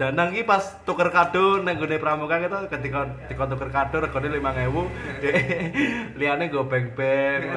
Danang 0.00 0.32
ki 0.32 0.48
pas 0.48 0.64
tuker 0.88 1.12
kado 1.12 1.60
nang 1.60 1.76
gone 1.76 2.00
pramuka 2.00 2.40
gitu 2.40 2.56
ketika 2.72 3.04
ketika 3.28 3.44
tuker 3.52 3.68
kado 3.68 4.00
regane 4.00 4.32
5000 4.32 5.20
dek 5.20 5.34
liyane 6.16 6.48
nggo 6.48 6.64
beng-beng 6.64 7.52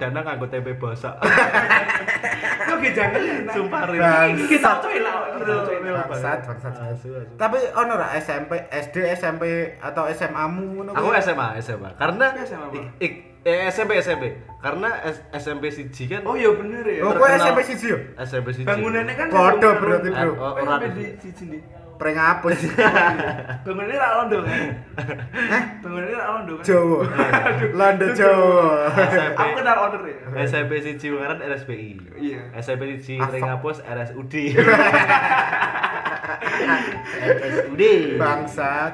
Danang 0.00 0.24
nganggo 0.24 0.48
tempe 0.48 0.72
basak. 0.80 1.12
Yo 2.72 2.80
ge 2.80 2.90
jangan. 2.96 3.20
Sumpah. 3.52 3.80
Bangsat. 3.84 4.48
Kita 4.48 4.80
coy 4.80 4.96
Bangsat, 5.44 6.38
bangsat. 6.48 6.72
Tapi 7.36 7.58
ono 7.76 7.92
ora 7.94 8.08
SMP, 8.18 8.52
SD, 8.70 8.96
SMP 9.14 9.44
atau 9.78 10.08
SMA-mu 10.08 10.64
ngono? 10.80 10.90
Aku? 10.96 11.08
SMA, 11.20 11.46
SMA. 11.60 11.90
Karena 12.00 12.32
SMA 12.42 12.68
eh, 13.44 13.68
SMP 13.68 14.00
SMP. 14.00 14.24
Karena 14.64 14.88
SMP 15.36 15.68
siji 15.68 16.08
kan 16.08 16.24
Oh 16.24 16.32
iya 16.32 16.48
bener 16.56 16.80
ya. 16.88 17.04
Oh, 17.04 17.12
terkenal- 17.12 17.40
SMP 17.44 17.60
siji 17.68 17.86
yo? 17.92 17.98
SMP 18.24 18.48
siji. 18.56 18.64
Bangunannya 18.64 19.14
kan 19.14 19.26
bangunan 19.28 19.74
berarti. 19.76 20.08
Bro. 20.10 20.32
Eh, 20.32 20.64
oh, 20.64 20.78
di 20.88 21.04
siji 21.20 21.44
nih. 21.52 21.83
Prank 22.04 22.20
apa 22.20 22.52
sih? 22.52 22.68
Bangunannya 23.64 23.96
ra 23.96 24.08
londo 24.20 24.44
kan? 24.44 24.60
Bangunannya 25.80 26.16
ra 26.20 26.26
londo 26.36 26.52
kan? 26.60 26.64
Jawa. 26.68 27.00
Landa 27.80 28.06
Jawa. 28.12 28.92
Aku 29.32 29.50
kenal 29.56 29.76
owner 29.88 30.02
ya. 30.04 30.44
SMP 30.44 30.84
siji 30.84 31.08
Ungaran 31.08 31.40
RSPI. 31.40 32.20
Iya. 32.20 32.52
SMP 32.60 33.00
siji 33.00 33.16
Ringapus 33.16 33.80
RSUD. 33.80 34.34
RSUD. 37.40 37.82
Bangsa. 38.20 38.92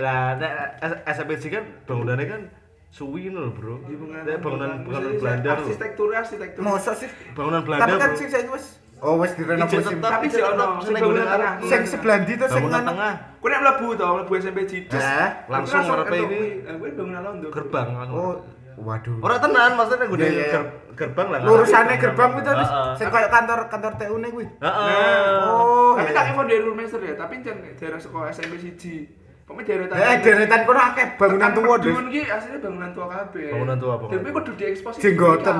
Lah, 0.00 0.40
nek 0.40 0.52
S- 0.80 1.00
SMP 1.12 1.36
siji 1.36 1.60
kan 1.60 1.64
bangunannya 1.84 2.24
kan 2.24 2.42
suwi 2.88 3.28
lho, 3.28 3.52
Bro. 3.52 3.84
Iya, 3.84 3.96
bangunan 4.00 4.24
Nek 4.24 4.38
bangunan 4.40 5.12
Belanda 5.20 5.50
lho. 5.52 5.68
Arsitektur 5.68 6.08
arsitektur. 6.08 6.60
Masa 6.64 6.96
sih? 6.96 7.12
Bangunan 7.36 7.60
Belanda. 7.60 7.84
Tapi 7.84 8.00
kan 8.00 8.10
Bro. 8.12 8.18
sing 8.18 8.28
saiki 8.32 8.48
wis 8.48 8.80
oh 8.98 9.14
wis 9.18 9.32
direnovasi. 9.32 9.94
Tapi 9.96 10.26
tetap, 10.26 10.52
ono, 10.52 10.64
sing 10.80 10.94
sing 10.94 11.04
nang 11.04 11.28
tengah. 11.28 11.52
Sing 11.62 11.80
sebelah 11.84 12.16
ndi 12.22 12.32
to 12.34 12.46
sing 12.46 12.64
anu? 12.64 12.72
tengah. 12.72 13.12
Kowe 13.38 13.48
nek 13.48 13.60
mlebu 13.60 13.86
to, 13.92 14.04
mlebu 14.06 14.32
SMP 14.36 14.58
Cides. 14.64 15.04
Langsung 15.46 15.82
ngarepe 15.82 16.16
ini 16.18 16.40
Kowe 16.66 16.88
bangunan 16.90 17.22
londo. 17.22 17.48
gerbang. 17.48 17.86
Oh, 18.08 18.34
waduh. 18.78 19.16
Ora 19.20 19.36
tenan, 19.38 19.70
maksudnya 19.74 20.04
gue 20.04 20.18
Iya, 20.18 20.28
iya, 20.28 20.60
gerbang 20.92 21.28
lah. 21.28 21.38
Lurusane 21.40 21.94
gerbang 21.96 22.28
kuwi 22.30 22.42
to 22.42 22.52
sing 22.96 23.06
koyo 23.08 23.28
kantor 23.28 23.58
kantor 23.68 23.92
TU-ne 23.96 24.28
kuwi. 24.30 24.46
Heeh. 24.56 25.36
Oh, 25.44 25.92
Tapi 25.94 26.10
iya. 26.10 26.16
tak 26.16 26.24
info 26.30 26.42
dari 26.42 26.60
Rumester 26.60 27.00
ya, 27.00 27.14
tapi 27.14 27.34
jan 27.40 27.56
daerah 27.62 28.00
sekolah 28.00 28.28
SMP 28.28 28.56
siji. 28.56 29.06
Pokoknya 29.46 29.86
daerah 29.86 30.10
Eh, 30.10 30.16
deretan 30.18 30.60
kono 30.64 30.80
akeh 30.82 31.06
bangunan 31.14 31.50
tua. 31.54 31.74
Dun 31.78 32.10
ki 32.10 32.20
aslinya 32.26 32.58
bangunan 32.58 32.90
tua 32.90 33.06
kabeh. 33.06 33.48
Bangunan 33.54 33.76
tua, 33.78 33.94
Tapi 34.02 34.18
tua. 34.18 34.34
kudu 34.34 34.52
diekspos. 34.58 34.94
Jenggoten. 34.98 35.56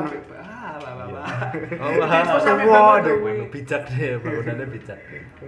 Ah, 0.76 0.80
lah 0.84 0.92
lah 0.92 1.06
lah. 1.08 1.26
Oh, 1.80 1.92
tua 2.36 2.52
banget 2.52 3.02
deh. 3.08 3.48
bijak 3.48 3.82
deh 3.88 4.12
bangunannya 4.20 4.66
bijak 4.68 4.98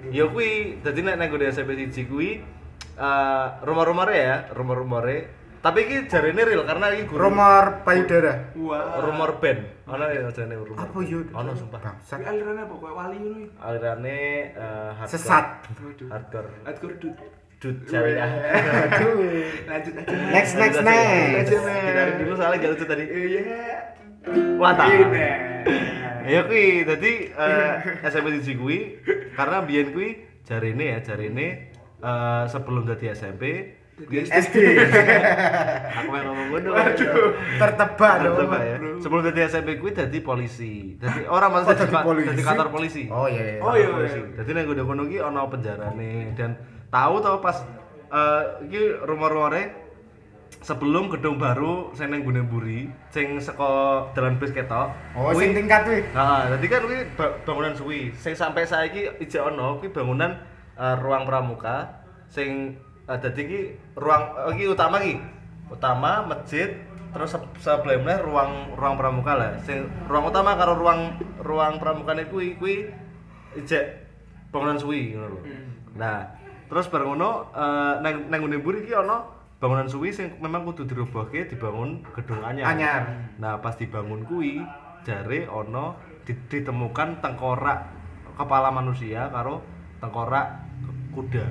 ya 0.08 0.24
kuwi 0.24 0.80
dadi 0.80 1.00
nek 1.04 1.14
nang 1.20 1.28
gone 1.28 1.44
SMP 1.52 1.76
siji 1.76 2.08
kuwi 2.08 2.30
eh 2.96 3.46
rumah-rumah 3.60 4.08
ya 4.08 4.48
rumah-rumah 4.56 5.04
tapi 5.58 5.78
iki 5.84 5.96
jarene 6.06 6.38
real 6.46 6.62
karena 6.62 6.94
iki 6.94 7.10
guru 7.10 7.18
Rumor 7.28 7.82
payudara. 7.82 8.54
Wah. 8.54 9.02
rumor 9.02 9.42
band 9.42 9.66
ana 9.90 10.06
ya 10.14 10.30
jane 10.30 10.54
rumor 10.54 10.78
Apa 10.78 10.98
yo? 11.02 11.18
ana 11.34 11.50
sumpah 11.50 11.80
Bangsat. 11.82 12.22
Alirannya 12.22 12.62
apa 12.62 12.74
koyo 12.78 12.94
wali 12.94 13.16
ngono 13.18 13.38
iki. 13.42 13.58
alirane 13.58 14.18
eh 14.54 14.90
hardcore 14.94 15.10
Sesat. 15.18 15.46
Hardcore 16.08 16.50
Hardcore 16.62 16.96
dud. 17.02 17.16
dud 17.58 17.76
cari 17.90 18.14
ya 18.14 18.26
Aduh. 18.86 19.18
Lanjut 19.66 19.92
aja. 19.98 20.14
Next 20.30 20.54
next 20.54 20.78
next. 20.78 21.50
Kita 21.50 22.02
dulu 22.22 22.32
soalnya 22.38 22.56
gak 22.62 22.70
lucu 22.78 22.84
tadi 22.86 23.04
Iya. 23.10 23.76
Mantap. 24.58 24.86
Ini. 24.90 25.26
Ya 26.28 26.44
kuwi, 26.44 26.84
dadi 26.84 27.12
eh, 27.32 27.72
SMP 28.04 28.36
siji 28.36 28.52
kuwi 28.60 29.00
karena 29.32 29.64
biyen 29.64 29.96
kuwi 29.96 30.08
jarine 30.44 30.84
ya, 30.92 30.98
jarine 31.00 31.46
eh 31.98 32.44
sebelum 32.46 32.84
dadi 32.84 33.08
SMP 33.10 33.42
SD. 33.98 34.54
aku 35.90 36.10
yang 36.14 36.26
ngomong 36.30 36.46
ngono. 36.54 36.70
Tertebak 37.58 38.14
dong. 38.22 38.36
Tertebak 38.38 38.60
ya. 38.62 38.76
Sebelum 39.00 39.22
dadi 39.24 39.40
SMP 39.48 39.80
kuwi 39.80 39.90
dadi 39.96 40.18
polisi. 40.20 40.94
Dadi 41.00 41.24
orang 41.26 41.48
Oh, 41.50 41.54
maksudnya 41.64 41.88
dadi 41.88 41.96
polisi? 42.04 42.28
dadi 42.28 42.42
kantor 42.44 42.68
polisi. 42.70 43.02
Oh 43.08 43.26
iya 43.26 43.42
iya. 43.56 43.60
Oh, 43.64 43.74
iya, 43.74 43.88
polisi. 43.88 44.20
iya. 44.20 44.36
Dadi 44.36 44.50
nang 44.52 44.64
nggon 44.68 44.84
kono 44.84 45.02
ki 45.08 45.18
ana 45.18 45.40
penjarane 45.48 46.12
dan 46.36 46.50
tahu 46.92 47.14
tau 47.18 47.40
pas 47.40 47.56
eh 48.08 48.42
iki 48.68 49.00
rumor-rumore 49.02 49.87
sebelum 50.58 51.06
gedung 51.08 51.38
baru 51.38 51.94
sing 51.94 52.10
nang 52.10 52.26
Gunung 52.26 52.50
Buri 52.50 52.90
sing 53.14 53.38
saka 53.38 54.02
dalan 54.12 54.38
bis 54.42 54.50
ketok. 54.50 54.90
Oh 55.14 55.30
sing 55.34 55.54
tingkat 55.54 55.86
kuwi. 55.86 56.00
Nah, 56.10 56.50
jadi 56.56 56.66
kan 56.66 56.80
kuwi 56.84 56.98
ba- 57.14 57.34
bangunan 57.46 57.74
suwi. 57.74 58.10
Sing 58.14 58.34
sampai 58.34 58.66
saiki 58.66 59.06
ijek 59.22 59.42
ono 59.54 59.78
kuwi 59.78 59.94
bangunan 59.94 60.34
eh, 60.74 60.96
ruang 60.98 61.24
pramuka 61.24 62.02
sing 62.28 62.76
uh, 63.06 63.16
dadi 63.16 63.42
iki 63.46 63.60
ruang 63.94 64.34
eh, 64.50 64.58
iki 64.58 64.64
utama 64.66 64.98
iki. 65.00 65.16
Utama 65.68 66.24
masjid 66.26 66.74
terus 67.08 67.32
se- 67.32 67.54
sebelah 67.64 67.96
meneh 68.04 68.18
ruang 68.20 68.76
ruang 68.76 68.94
pramuka 69.00 69.32
lah 69.32 69.56
sing 69.64 69.88
ruang 70.10 70.28
utama 70.28 70.60
karo 70.60 70.76
ruang 70.76 71.16
ruang 71.40 71.80
pramukane 71.80 72.28
kuwi 72.28 72.60
kuwi 72.60 72.92
ijek 73.56 74.04
bangunan 74.52 74.76
suwi 74.76 75.16
ngono 75.16 75.28
lho 75.32 75.40
nah 75.96 76.28
terus 76.68 76.84
eh, 76.92 77.94
nang 78.04 78.28
nang 78.28 78.40
ngene 78.44 78.60
mburi 78.60 78.84
iki 78.84 78.92
ana 78.92 79.24
bangunan 79.58 79.90
suwi 79.90 80.14
sing 80.14 80.30
memang 80.38 80.62
kudu 80.64 80.86
dirobohke 80.86 81.42
dibangun 81.44 82.06
gedung 82.14 82.38
anyar 82.40 82.70
Anyar. 82.70 83.02
nah 83.36 83.58
pas 83.58 83.74
dibangun 83.74 84.22
kuwi 84.22 84.62
jare 85.02 85.50
ana 85.50 85.98
di- 86.22 86.38
ditemukan 86.48 87.18
tengkorak 87.18 87.90
kepala 88.34 88.70
manusia 88.70 89.26
karo 89.28 89.62
tengkorak 89.98 90.62
kuda 91.10 91.46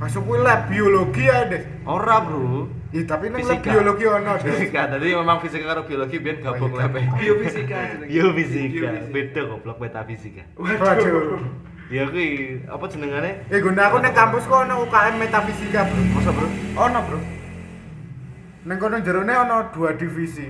Masuk 0.00 0.24
kuwi 0.24 0.40
lab 0.40 0.64
biologi 0.64 1.28
ya, 1.28 1.44
Des. 1.44 1.60
ora 1.84 2.24
bro 2.24 2.64
Ih, 2.90 3.04
tapi 3.04 3.28
ning 3.28 3.44
lab 3.44 3.60
biologi 3.60 4.08
ono, 4.08 4.40
Des. 4.40 4.48
fisika 4.48 4.88
tadi 4.88 5.12
memang 5.12 5.44
fisika 5.44 5.64
karo 5.68 5.84
biologi 5.84 6.16
biar 6.16 6.40
gabung 6.40 6.72
iya. 6.72 6.80
lebe 6.88 7.00
biofisika 7.20 7.76
biofisika 8.08 8.88
beda 9.12 9.40
goblok 9.44 9.76
metafisika 9.76 10.48
Waduh. 10.56 11.44
ya 11.92 12.08
kuwi 12.08 12.26
apa 12.64 12.84
jenengane 12.88 13.44
Eh, 13.52 13.60
guna 13.60 13.92
aku 13.92 14.00
ning 14.00 14.16
kampus 14.16 14.48
kok 14.48 14.64
ono 14.64 14.88
UKM 14.88 15.14
metafisika, 15.20 15.84
Bro. 15.84 16.00
masa 16.16 16.30
bro 16.32 16.48
Ono, 16.80 17.00
Bro. 17.04 17.18
Ning 18.60 18.76
kono 18.76 19.00
jerone 19.00 19.32
ono 19.34 19.70
dua 19.70 19.92
divisi. 19.92 20.48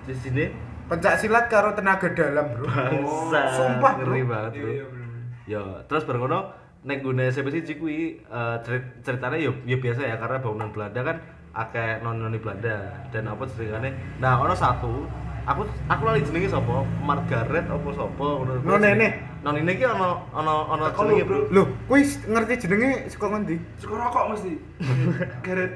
di 0.00 0.14
sini 0.16 0.44
Pencak 0.88 1.22
silat 1.22 1.46
karo 1.46 1.70
tenaga 1.70 2.10
dalam, 2.10 2.50
Bro. 2.50 2.66
bangsa 2.66 3.46
sumpah, 3.54 3.92
Bro. 3.94 4.10
ngeri 4.10 4.22
banget 4.24 4.52
bro 4.52 4.66
iya 4.66 4.84
bener. 4.84 5.08
ya 5.46 5.62
terus 5.86 6.02
bareng 6.02 6.18
ngono 6.20 6.40
nek 6.82 6.98
gune 7.00 7.30
SMP 7.30 7.52
siji 7.52 7.76
kuwi 7.76 8.18
cerit- 8.60 8.98
ceritanya 9.00 9.38
ya 9.38 9.54
ya 9.64 9.76
biasa 9.76 10.02
ya 10.02 10.16
karena 10.16 10.40
bangunan 10.40 10.70
Belanda 10.70 11.00
kan 11.04 11.16
akeh 11.52 12.00
non-noni 12.00 12.38
Belanda 12.38 12.74
dan 13.08 13.22
apa 13.24 13.46
jenengane 13.46 13.90
nah 14.18 14.38
ono 14.38 14.50
satu 14.50 15.06
aku 15.40 15.62
aku 15.86 16.02
lali 16.02 16.22
jenenge 16.22 16.48
sapa 16.48 16.74
Margaret 16.98 17.66
apa 17.66 17.88
sapa 17.92 18.26
ngono 18.40 18.52
Nonene. 18.60 19.08
nonene 19.40 19.70
iki 19.70 19.84
ono 19.84 20.26
ono 20.32 20.54
ono 20.70 20.84
Teko 20.88 21.02
jenenge 21.06 21.22
lho, 21.22 21.26
Bro. 21.28 21.38
Loh, 21.54 21.66
kuwi 21.86 22.02
ngerti 22.02 22.66
jenenge 22.66 22.90
saka 23.06 23.26
ngendi? 23.28 23.56
Suka 23.78 23.94
rokok 23.96 24.24
mesti. 24.34 24.52
Garet. 25.46 25.70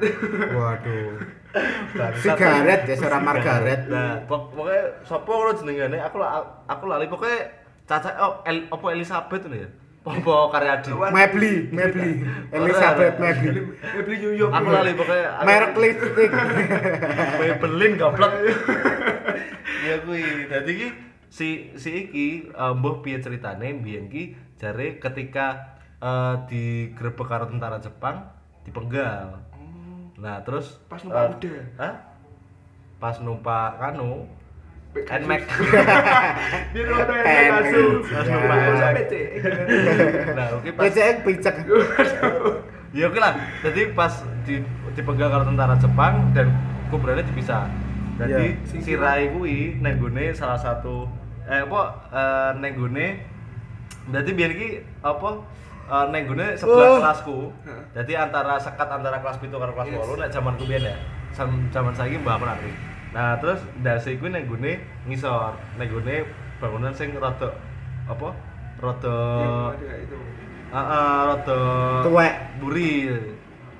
Waduh. 0.51 1.23
Sigaret 2.19 2.83
ya, 2.91 2.95
seorang 2.99 3.23
Margaret. 3.23 3.87
Nah, 3.87 4.19
pok 4.27 4.51
pokoknya 4.51 4.83
sapa 5.07 5.31
ngono 5.31 5.53
jenengane 5.55 5.99
aku 6.03 6.17
la, 6.19 6.43
aku 6.67 6.85
lali 6.91 7.07
pokoknya 7.07 7.63
Caca 7.85 8.11
oh 8.17 8.33
El, 8.49 8.67
apa 8.73 8.87
Elizabeth 8.97 9.43
ngono 9.47 9.57
ya. 9.61 9.69
Apa 10.05 10.35
Karyadi. 10.53 10.91
Mebli, 10.93 11.55
Mebli. 11.73 12.11
Elizabeth 12.53 13.17
Mebli. 13.17 13.61
Beli 14.05 14.17
New 14.21 14.35
York. 14.37 14.53
Aku 14.53 14.69
lali 14.69 14.93
pokoknya 14.93 15.29
Merek 15.47 15.75
lipstick. 15.79 16.31
Maybelline 17.41 17.95
goblok. 17.97 18.33
ya 19.85 19.95
kuwi. 20.05 20.49
Dadi 20.49 20.71
iki 20.75 20.89
si 21.33 21.49
si 21.79 21.91
iki 22.09 22.27
eh, 22.51 22.73
mbuh 22.77 23.01
piye 23.01 23.21
ceritane 23.21 23.79
mbiyen 23.81 24.11
ki 24.13 24.37
jare 24.61 25.01
ketika 25.01 25.77
eh, 26.03 26.35
digrebek 26.51 27.27
karo 27.29 27.49
tentara 27.49 27.81
Jepang 27.81 28.29
dipenggal. 28.65 29.54
Nah, 30.17 30.41
terus 30.41 30.79
Pas 30.87 31.01
numpak 31.01 31.23
eh, 31.23 31.31
kuda. 31.35 31.53
Hah? 31.77 31.95
Pas 32.97 33.17
numpak 33.19 33.67
kanu 33.77 34.27
Nmax. 34.95 35.43
Biar 36.73 36.87
ada 36.87 37.15
Eh, 37.19 37.35
yang 37.43 37.55
masuk. 37.59 37.91
Pas 38.07 38.27
numpak 38.31 38.57
Nmax. 38.57 38.95
PC. 38.97 39.15
Nah, 40.39 40.47
oke 40.55 40.69
pas 40.71 40.83
Pecek 40.87 41.15
picek. 41.23 41.55
Ya 42.95 43.11
oke 43.11 43.19
lah. 43.19 43.35
Jadi 43.61 43.91
pas 43.91 44.13
di 44.47 44.63
dipenggal 44.95 45.27
karo 45.29 45.43
tentara 45.43 45.75
Jepang 45.75 46.31
dan 46.31 46.55
kuburannya 46.89 47.27
dipisah. 47.27 47.67
Jadi 48.15 48.55
Iya. 48.55 48.79
si 48.79 48.95
Rai 48.95 49.35
kuwi 49.35 49.83
neng 49.83 49.99
gone 49.99 50.31
salah 50.31 50.55
satu 50.55 51.11
eh 51.45 51.67
apa 51.67 51.81
eh, 52.15 52.51
neng 52.63 52.79
gone 52.79 53.19
berarti 54.07 54.31
biar 54.31 54.51
iki 54.55 54.69
apa 55.03 55.43
eh, 55.87 56.07
neng 56.09 56.23
gone 56.25 56.47
sebelah 56.55 56.89
Oh. 56.89 56.99
kelasku. 56.99 57.39
Jadi 57.93 58.13
antara 58.15 58.55
sekat 58.57 58.89
antara 58.89 59.19
kelas 59.19 59.37
pitu 59.37 59.55
karo 59.55 59.73
kelas 59.73 59.89
Yes. 59.89 60.01
8 60.01 60.17
nek 60.19 60.31
zamanku 60.31 60.65
biyen 60.65 60.85
ya. 60.85 60.97
Sam- 61.31 61.69
Zaman 61.69 61.91
saiki 61.91 62.17
mbah 62.17 62.37
aku 62.37 62.45
nanti. 62.45 62.71
Nah, 63.11 63.35
terus 63.37 63.59
ndase 63.77 64.17
kuwi 64.17 64.29
neng 64.29 64.45
gone 64.45 64.73
ngisor, 65.05 65.51
neng 65.75 65.89
gone 65.89 66.17
bangunan 66.57 66.91
sing 66.91 67.15
rada 67.15 67.51
apa? 68.05 68.29
Rada 68.77 69.17
Yang 69.37 69.55
ada 69.73 69.95
itu. 69.99 70.19
Heeh, 70.67 71.19
rada 71.25 71.61
Tuwek. 72.03 72.35
buri. 72.59 72.93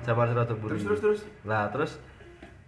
Zaman 0.01 0.31
rada 0.31 0.53
buri. 0.53 0.71
Terus 0.73 0.83
terus 0.85 0.99
terus. 1.01 1.19
Nah, 1.41 1.67
terus 1.67 1.99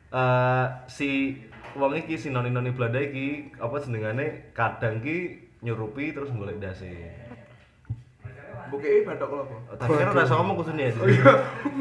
eh 0.09 0.65
si 0.87 1.39
wong 1.73 1.93
iki 1.95 2.15
si 2.15 2.29
noni-noni 2.29 2.71
Belanda 2.71 2.97
iki 2.97 3.51
apa 3.55 3.75
jenengane 3.77 4.51
kadang 4.51 4.99
ki 4.99 5.17
nyurupi 5.59 6.11
terus 6.11 6.31
golek 6.31 6.57
dasi. 6.57 6.91
Bukeke 8.67 8.99
batok 9.07 9.29
lho 9.31 9.43
kok. 9.47 9.59
Tapi 9.79 9.93
kan 9.97 10.15
iso 10.23 10.35
ngomong 10.35 10.55
kudune 10.59 10.83
ya. 10.87 10.93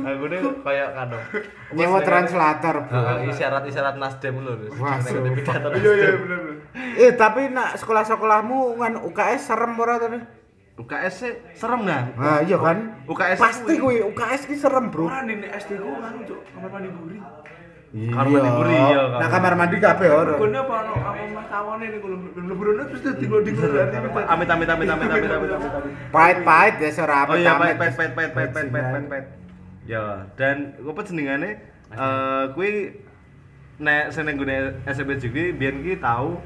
Aku 0.07 0.25
ne 0.31 0.39
kayak 0.63 0.89
kado. 0.95 1.19
Nyewa 1.75 1.99
translator, 2.03 2.75
Bro. 2.87 2.95
Heeh, 2.97 3.17
isyarat-isyarat 3.35 3.97
Nasdem 3.99 4.35
lho. 4.41 4.53
Terus 4.57 4.73
Wah, 4.79 4.99
Iya 5.03 5.93
iya 5.93 6.11
bener 6.15 6.39
bener. 6.43 6.57
Eh, 6.97 7.13
tapi 7.19 7.51
nak 7.51 7.77
sekolah-sekolahmu 7.77 8.79
kan 8.79 8.93
UKS 9.01 9.41
serem 9.53 9.73
ora 9.77 9.99
to? 9.99 10.09
UKS 10.77 11.15
sih 11.25 11.33
serem 11.57 11.89
nah. 11.89 12.05
Nah, 12.21 12.39
iya 12.45 12.61
kan? 12.61 13.01
UKS 13.09 13.41
Pasti 13.41 13.81
kuwi. 13.81 14.05
kuwi 14.05 14.13
UKS 14.13 14.43
ki 14.45 14.55
serem, 14.61 14.93
Bro. 14.93 15.09
Ora 15.09 15.25
di 15.25 15.41
SD 15.41 15.81
ku 15.81 15.89
kan 15.97 16.21
cuk, 16.21 16.41
kamar 16.53 16.69
mandi 16.69 16.89
buri. 16.93 17.17
Kamar 17.97 18.29
mandi 18.29 18.51
buri, 18.53 18.77
iya, 18.77 19.01
kamar 19.09 19.21
Nah, 19.25 19.29
kamar 19.33 19.53
mandi 19.57 19.77
kabeh 19.81 20.09
ora. 20.13 20.33
Gone 20.37 20.59
apa 20.61 20.75
ono 20.85 20.93
apa 21.01 21.23
mas 21.33 21.47
tawane 21.49 21.87
ning 21.89 22.01
kulo 22.05 22.17
mlebu 22.21 22.63
terus 22.93 23.01
dadi 23.01 23.25
berarti 23.25 23.51
Amit 24.29 24.49
amit 24.53 24.69
amit 24.69 24.69
amit 24.69 24.89
amit 24.93 25.09
amit 25.09 25.31
amit. 25.33 25.51
amit. 25.57 25.93
Pahit-pahit 26.13 26.75
ya 26.77 26.89
ora 27.01 27.19
Oh 27.25 27.37
iya, 27.41 27.53
pet 27.57 27.77
pet 27.81 27.93
pet 27.97 28.11
pet 28.13 28.31
pet 28.37 28.49
pet 28.53 28.67
pet 28.69 28.85
pet 28.93 29.05
pet. 29.09 29.25
Ya, 29.89 30.29
dan 30.37 30.77
apa 30.77 31.01
jenengane? 31.09 31.51
Eh 31.89 32.45
kuwi 32.53 33.01
nek 33.81 34.13
sing 34.13 34.29
nang 34.29 34.37
gone 34.37 34.77
SMP 34.85 35.17
juga 35.17 35.43
biyen 35.57 35.81
ki 35.81 35.97
tau 35.97 36.37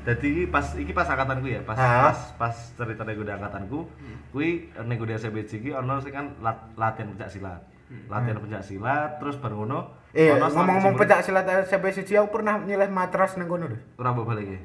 dadi 0.00 0.26
iki 0.30 0.42
pas 0.46 0.66
iki 0.78 0.92
pas 0.94 1.10
angkatanku 1.10 1.50
ya, 1.50 1.60
pas 1.66 1.74
pas 1.76 2.18
pas 2.38 2.54
cerita 2.54 3.02
gone 3.02 3.32
angkatanku, 3.34 3.82
kuwi 4.30 4.70
ning 4.86 4.94
gone 4.94 5.18
SMP 5.18 5.42
iki 5.42 5.74
ana 5.74 5.98
sing 5.98 6.14
kan 6.14 6.38
lat- 6.38 6.70
latihan 6.78 7.10
pencak 7.18 7.34
silat. 7.34 7.60
Latihan 8.06 8.38
pencak 8.38 8.62
silat 8.62 9.18
terus 9.18 9.34
bar 9.42 9.50
ngono 9.50 9.98
Eh, 10.10 10.26
ana 10.26 10.50
ngomong-ngomong 10.50 10.98
pencak 10.98 11.22
silat 11.22 11.46
SMP 11.70 11.94
siji 11.94 12.18
aku 12.18 12.42
pernah 12.42 12.58
nyileh 12.58 12.90
matras 12.90 13.38
ning 13.38 13.46
kono 13.46 13.70
lho. 13.70 13.78
ora 13.94 14.10
mbok 14.10 14.26
balik 14.34 14.58
ya. 14.58 14.60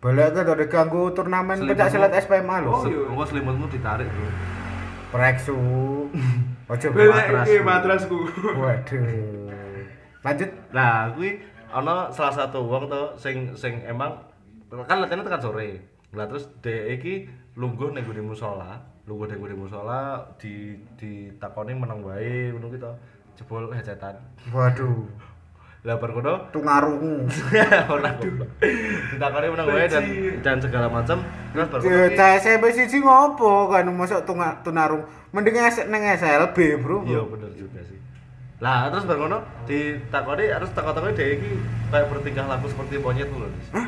Balik 0.00 0.32
ke 0.32 0.40
dari 0.40 0.66
ganggu 0.72 1.12
turnamen 1.12 1.68
pencak 1.68 1.92
silat 1.92 2.16
SPMA 2.16 2.64
lho. 2.64 2.72
Oh, 2.72 2.82
iya. 2.88 3.24
Selimutmu 3.28 3.68
ditarik, 3.68 4.08
Bro. 4.08 4.28
Preksu. 5.12 5.58
Ojo 6.72 6.86
matras. 6.96 7.44
iki 7.44 7.60
matrasku. 7.60 8.18
Waduh. 8.56 9.04
Lanjut. 10.24 10.50
Nah, 10.72 11.12
kuwi 11.12 11.44
ana 11.68 12.08
salah 12.08 12.32
satu 12.32 12.64
wong 12.64 12.88
to 12.88 13.02
sing 13.20 13.52
sing 13.52 13.84
emang 13.84 14.16
kan 14.88 14.96
latihannya 15.04 15.28
tekan 15.28 15.44
sore. 15.44 15.68
Lah 16.16 16.24
terus 16.24 16.48
dhek 16.64 16.96
iki 16.96 17.14
lungguh 17.60 17.92
ning 17.92 18.08
gone 18.08 18.32
musala, 18.32 18.80
lungguh 19.04 19.28
ning 19.28 19.44
gone 19.44 19.56
musala 19.60 20.24
di 20.40 20.72
ditakoni 20.96 21.76
meneng 21.76 22.00
wae 22.00 22.48
ngono 22.56 22.72
ki 22.72 22.80
to. 22.80 22.92
Jebol 23.36 23.68
hajatan. 23.68 24.14
Waduh. 24.48 25.04
Lah 25.86 26.02
bar 26.02 26.10
kono 26.10 26.50
Tungarungu. 26.50 27.30
goblok. 28.18 28.50
Ditakoni 29.06 29.46
meneng 29.46 29.66
wae 29.70 29.86
dan 29.86 30.04
dan 30.42 30.56
segala 30.58 30.90
macam. 30.90 31.22
Terus 31.52 31.68
bar 31.68 31.78
kono 31.78 31.94
ki- 32.10 32.16
Cah 32.16 32.30
SMP 32.36 32.64
siji 32.72 32.98
ngopo 32.98 33.70
kan 33.70 33.86
mosok 33.86 34.26
tunga- 34.26 34.58
tunarung. 34.60 35.04
Mending 35.30 35.60
es 35.60 35.78
neng 35.86 36.02
SLB, 36.02 36.82
Bro. 36.82 37.04
Iya 37.04 37.22
bener 37.22 37.54
juga 37.54 37.78
sih. 37.82 38.00
Lah 38.58 38.90
terus 38.90 39.04
bar 39.04 39.14
kono 39.16 39.38
ditakoni 39.62 40.48
harus 40.48 40.72
takon-takoni 40.72 41.14
dhek 41.14 41.28
iki 41.38 41.50
kayak 41.86 42.08
bertingkah 42.08 42.46
laku 42.46 42.66
seperti 42.66 42.98
monyet 42.98 43.28
lho. 43.28 43.46
Hah? 43.70 43.86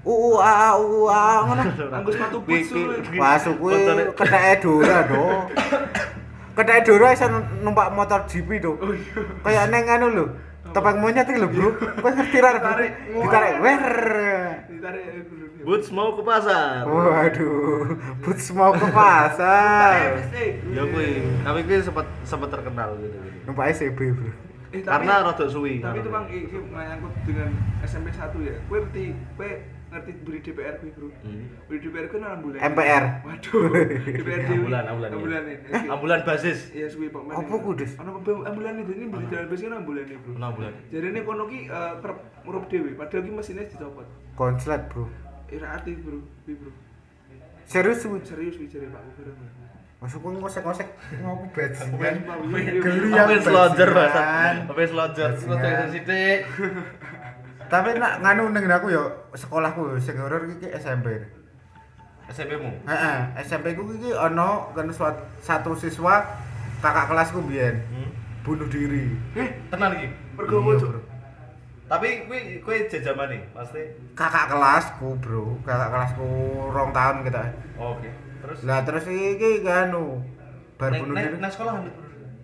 UU 0.00 0.36
AA 0.36 0.68
UU 0.76 1.00
AA 1.08 1.36
ngono. 1.44 1.62
Kuwi- 2.04 2.16
lho. 2.16 2.38
kuwi- 2.40 3.20
Masuk 3.20 3.54
kuwi 3.58 3.76
keteke 4.14 4.52
Dora, 4.62 4.98
Do. 5.04 5.24
Keteke 6.56 6.88
Dora 6.88 7.12
iso 7.12 7.26
numpak 7.60 7.92
motor 7.92 8.24
GP, 8.24 8.48
Do. 8.58 8.80
Kayak 9.44 9.68
neng 9.68 9.84
anu 9.86 10.06
lho. 10.08 10.26
Topeng 10.72 10.98
monyet 10.98 11.28
iki 11.28 11.38
lho, 11.38 11.48
Bro. 11.52 11.68
Kowe 12.00 12.10
ngerti 12.10 12.38
ra? 12.40 12.50
Ditarik. 12.56 12.92
Ditarik. 13.12 13.54
Wer. 13.60 13.82
Ditarik. 14.66 15.04
Boots 15.66 15.90
mau 15.90 16.14
ke 16.14 16.22
pasar. 16.22 16.86
Waduh, 16.86 17.98
boots 18.22 18.54
mau 18.54 18.70
ke 18.70 18.86
pasar. 18.86 20.22
Ya 20.70 20.82
kuwi, 20.86 21.26
tapi 21.42 21.58
kuwi 21.66 21.82
sempat 21.82 22.06
sempat 22.22 22.54
terkenal 22.54 22.94
gitu. 23.02 23.18
Numpak 23.44 23.74
SCB, 23.74 23.98
Bro. 24.14 24.30
Eh, 24.70 24.82
tapi- 24.82 25.06
Karena 25.06 25.26
rada 25.26 25.46
suwi. 25.46 25.78
Tapi 25.78 26.02
itu 26.02 26.10
bang, 26.10 26.24
iki 26.30 26.58
nyangkut 26.70 27.14
dengan 27.26 27.50
SMP 27.82 28.10
1 28.10 28.38
ya. 28.42 28.54
Kowe 28.66 28.78
ngerti, 28.82 29.04
kowe 29.34 29.50
ngerti 29.96 30.12
beri 30.20 30.38
DPR 30.44 30.74
kuwi, 30.76 30.90
Bro. 30.92 31.08
Hmm. 31.24 31.44
Beri 31.66 31.78
DPR 31.80 32.06
ku 32.12 32.16
nang 32.20 32.44
bulan. 32.44 32.60
MPR. 32.60 33.04
Waduh. 33.24 33.62
DPRD. 34.20 34.50
Ambulan, 34.52 34.84
ambulan, 34.92 35.08
iya. 35.08 35.16
Ambulan. 35.16 35.42
ini. 35.48 35.88
Ambulan 35.88 36.20
basis. 36.28 36.58
Iya 36.76 36.86
suwi 36.92 37.08
Pak. 37.08 37.32
Apa 37.32 37.54
ku, 37.56 37.70
Des? 37.72 37.92
Ana 37.96 38.10
ambulan 38.20 38.74
itu 38.84 38.92
ini 38.92 39.06
beli 39.08 39.24
jalan 39.32 39.46
besi 39.48 39.62
kan 39.64 39.80
ambulan 39.80 40.04
Bro. 40.04 40.32
Enam 40.36 40.50
bulan. 40.52 40.72
Jadi 40.92 41.06
ini 41.08 41.20
kono 41.24 41.44
ki 41.48 41.60
eh, 41.72 41.94
kerep 42.04 42.18
ngurup 42.44 42.64
dhewe, 42.68 42.90
padahal 42.94 43.22
ki 43.24 43.30
mesinnya 43.32 43.64
dicopot. 43.64 44.06
Konslet, 44.36 44.82
Bro. 44.92 45.08
Ira 45.48 45.66
arti, 45.80 45.96
Bro. 45.96 46.20
Kuwi, 46.44 46.54
Bro. 46.60 46.70
Serius 47.66 48.04
ku. 48.06 48.20
Serius 48.22 48.54
wi 48.62 48.70
jare 48.70 48.86
Pak 48.92 49.02
Gubernur. 49.10 49.50
Masuk 49.96 50.20
ku 50.22 50.28
ngosek-ngosek 50.28 50.88
ngopo 51.24 51.44
bajingan. 51.56 52.14
Wi. 52.52 52.78
Geli 52.84 53.08
Apa 53.16 53.32
yang 53.32 53.42
bajingan. 53.42 54.54
Apa 54.70 54.80
selonjor? 54.86 55.30
Selonjor 55.34 55.64
Bajingan. 55.64 55.88
sithik. 55.90 56.40
Tapi 57.66 57.98
nak 57.98 58.20
nganu 58.20 58.50
ning 58.50 58.64
aku 58.64 58.88
yo 58.88 59.02
sekolahku 59.32 59.98
sing 59.98 60.14
horor 60.16 60.46
iki 60.46 60.70
SMP. 60.70 61.18
SMP-mu. 62.26 62.70
Heeh, 62.82 63.18
SMP 63.38 63.74
ku 63.74 63.86
iki 63.92 64.10
ana 64.10 64.66
kan 64.70 64.86
suat- 64.90 65.22
satu 65.38 65.72
siswa 65.72 66.26
kakak 66.78 67.06
kelasku 67.06 67.38
biyen 67.40 67.78
Hmm. 67.88 68.10
bunuh 68.42 68.66
diri. 68.66 69.14
Eh, 69.34 69.48
Tenan 69.70 69.94
iki. 69.94 70.08
mergo 70.34 70.58
Iya. 70.60 70.98
Tapi 71.86 72.26
kuwi 72.26 72.58
kuwi 72.60 72.90
jajamane, 72.90 73.46
pasti. 73.54 73.78
Kakak 74.12 74.50
kelasku, 74.50 75.14
Bro. 75.16 75.54
Kakak 75.62 75.86
kelasku 75.88 76.26
rong 76.66 76.90
tahun 76.90 77.22
kita. 77.22 77.42
Oh, 77.78 77.94
Oke. 77.94 78.10
Terus 78.42 78.58
Lah 78.66 78.82
terus 78.82 79.06
iki 79.06 79.62
kanu 79.62 80.18
bar 80.74 80.90
Neng- 80.90 81.06
bunuh 81.06 81.14
neng- 81.14 81.30
diri. 81.30 81.38
nang 81.38 81.46
sekolah? 81.48 81.78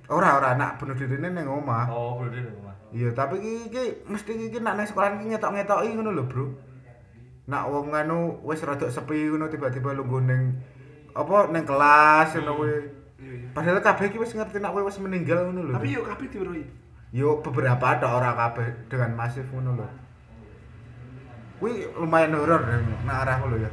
Ora 0.09 0.31
ora 0.37 0.51
nak 0.55 0.79
bunuh 0.79 0.95
dirine 0.95 1.27
ning 1.29 1.43
omah. 1.45 1.91
Oh, 1.91 2.23
bro 2.23 2.31
di 2.31 2.39
rumah. 2.39 2.72
Iya, 2.93 3.09
tapi 3.17 3.41
iki 3.41 4.05
mesti 4.05 4.37
iki 4.37 4.61
nak 4.61 4.77
nang 4.77 4.85
sekolah 4.85 5.17
iki 5.17 5.33
ngetok-ngetoki 5.33 5.97
ngono 5.97 6.13
lho, 6.13 6.25
Bro. 6.29 6.45
Nak 7.49 7.65
wong 7.73 7.89
anu 7.97 8.37
wis 8.45 8.61
rada 8.61 8.85
sepi 8.93 9.33
ngono 9.33 9.49
tiba-tiba 9.49 9.97
lungguh 9.97 10.21
ning 10.29 10.61
apa 11.17 11.49
ning 11.49 11.65
kelas 11.65 12.37
ngono 12.37 12.53
kuwi. 12.61 12.77
Iya, 13.17 13.33
iya. 13.33 13.49
Padahal 13.57 13.81
kabeh 13.81 14.13
iki 14.13 14.21
wis 14.21 14.37
ngerti 14.37 14.61
nak 14.61 14.77
kowe 14.77 14.85
wis 14.85 15.01
meninggal 15.01 15.49
ngono 15.49 15.73
lho. 15.73 15.73
Tapi 15.73 15.89
yo 15.89 16.05
kabeh 16.05 16.27
diweruhi. 16.29 16.65
Yo 17.17 17.41
beberapa 17.41 17.97
ada 17.97 18.13
ora 18.13 18.37
kabeh 18.37 18.89
dengan 18.93 19.17
masif 19.17 19.49
ngono 19.49 19.73
lho. 19.81 19.89
Kuwi 21.65 21.89
lumayan 21.97 22.37
horor 22.37 22.61
nak 23.09 23.17
arahku 23.25 23.57
lho 23.57 23.65
ya. 23.65 23.71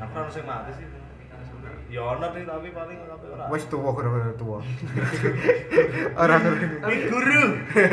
Aku 0.00 0.12
harus 0.16 0.32
sing 0.32 0.48
mati 0.48 0.72
sih. 0.80 0.91
Ya 1.92 2.00
ono 2.02 2.24
sih 2.32 2.40
tapi 2.42 2.72
paling 2.72 2.98
tapi 3.04 3.26
ora. 3.28 3.44
Wis 3.52 3.68
tuwa 3.68 3.92
kira-kira 3.92 4.32
tuwa. 4.34 4.58
Ora 6.24 6.34
ngerti. 6.40 6.66
Guru. 7.04 7.42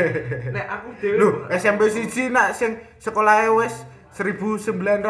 nek 0.56 0.66
aku 0.72 0.88
dhewe 0.98 1.16
Lho, 1.20 1.30
SMP 1.52 1.82
siji 1.88 2.32
nak 2.32 2.56
sing 2.56 2.80
sekolahe 2.96 3.52
wis 3.52 3.76
1900 4.16 5.04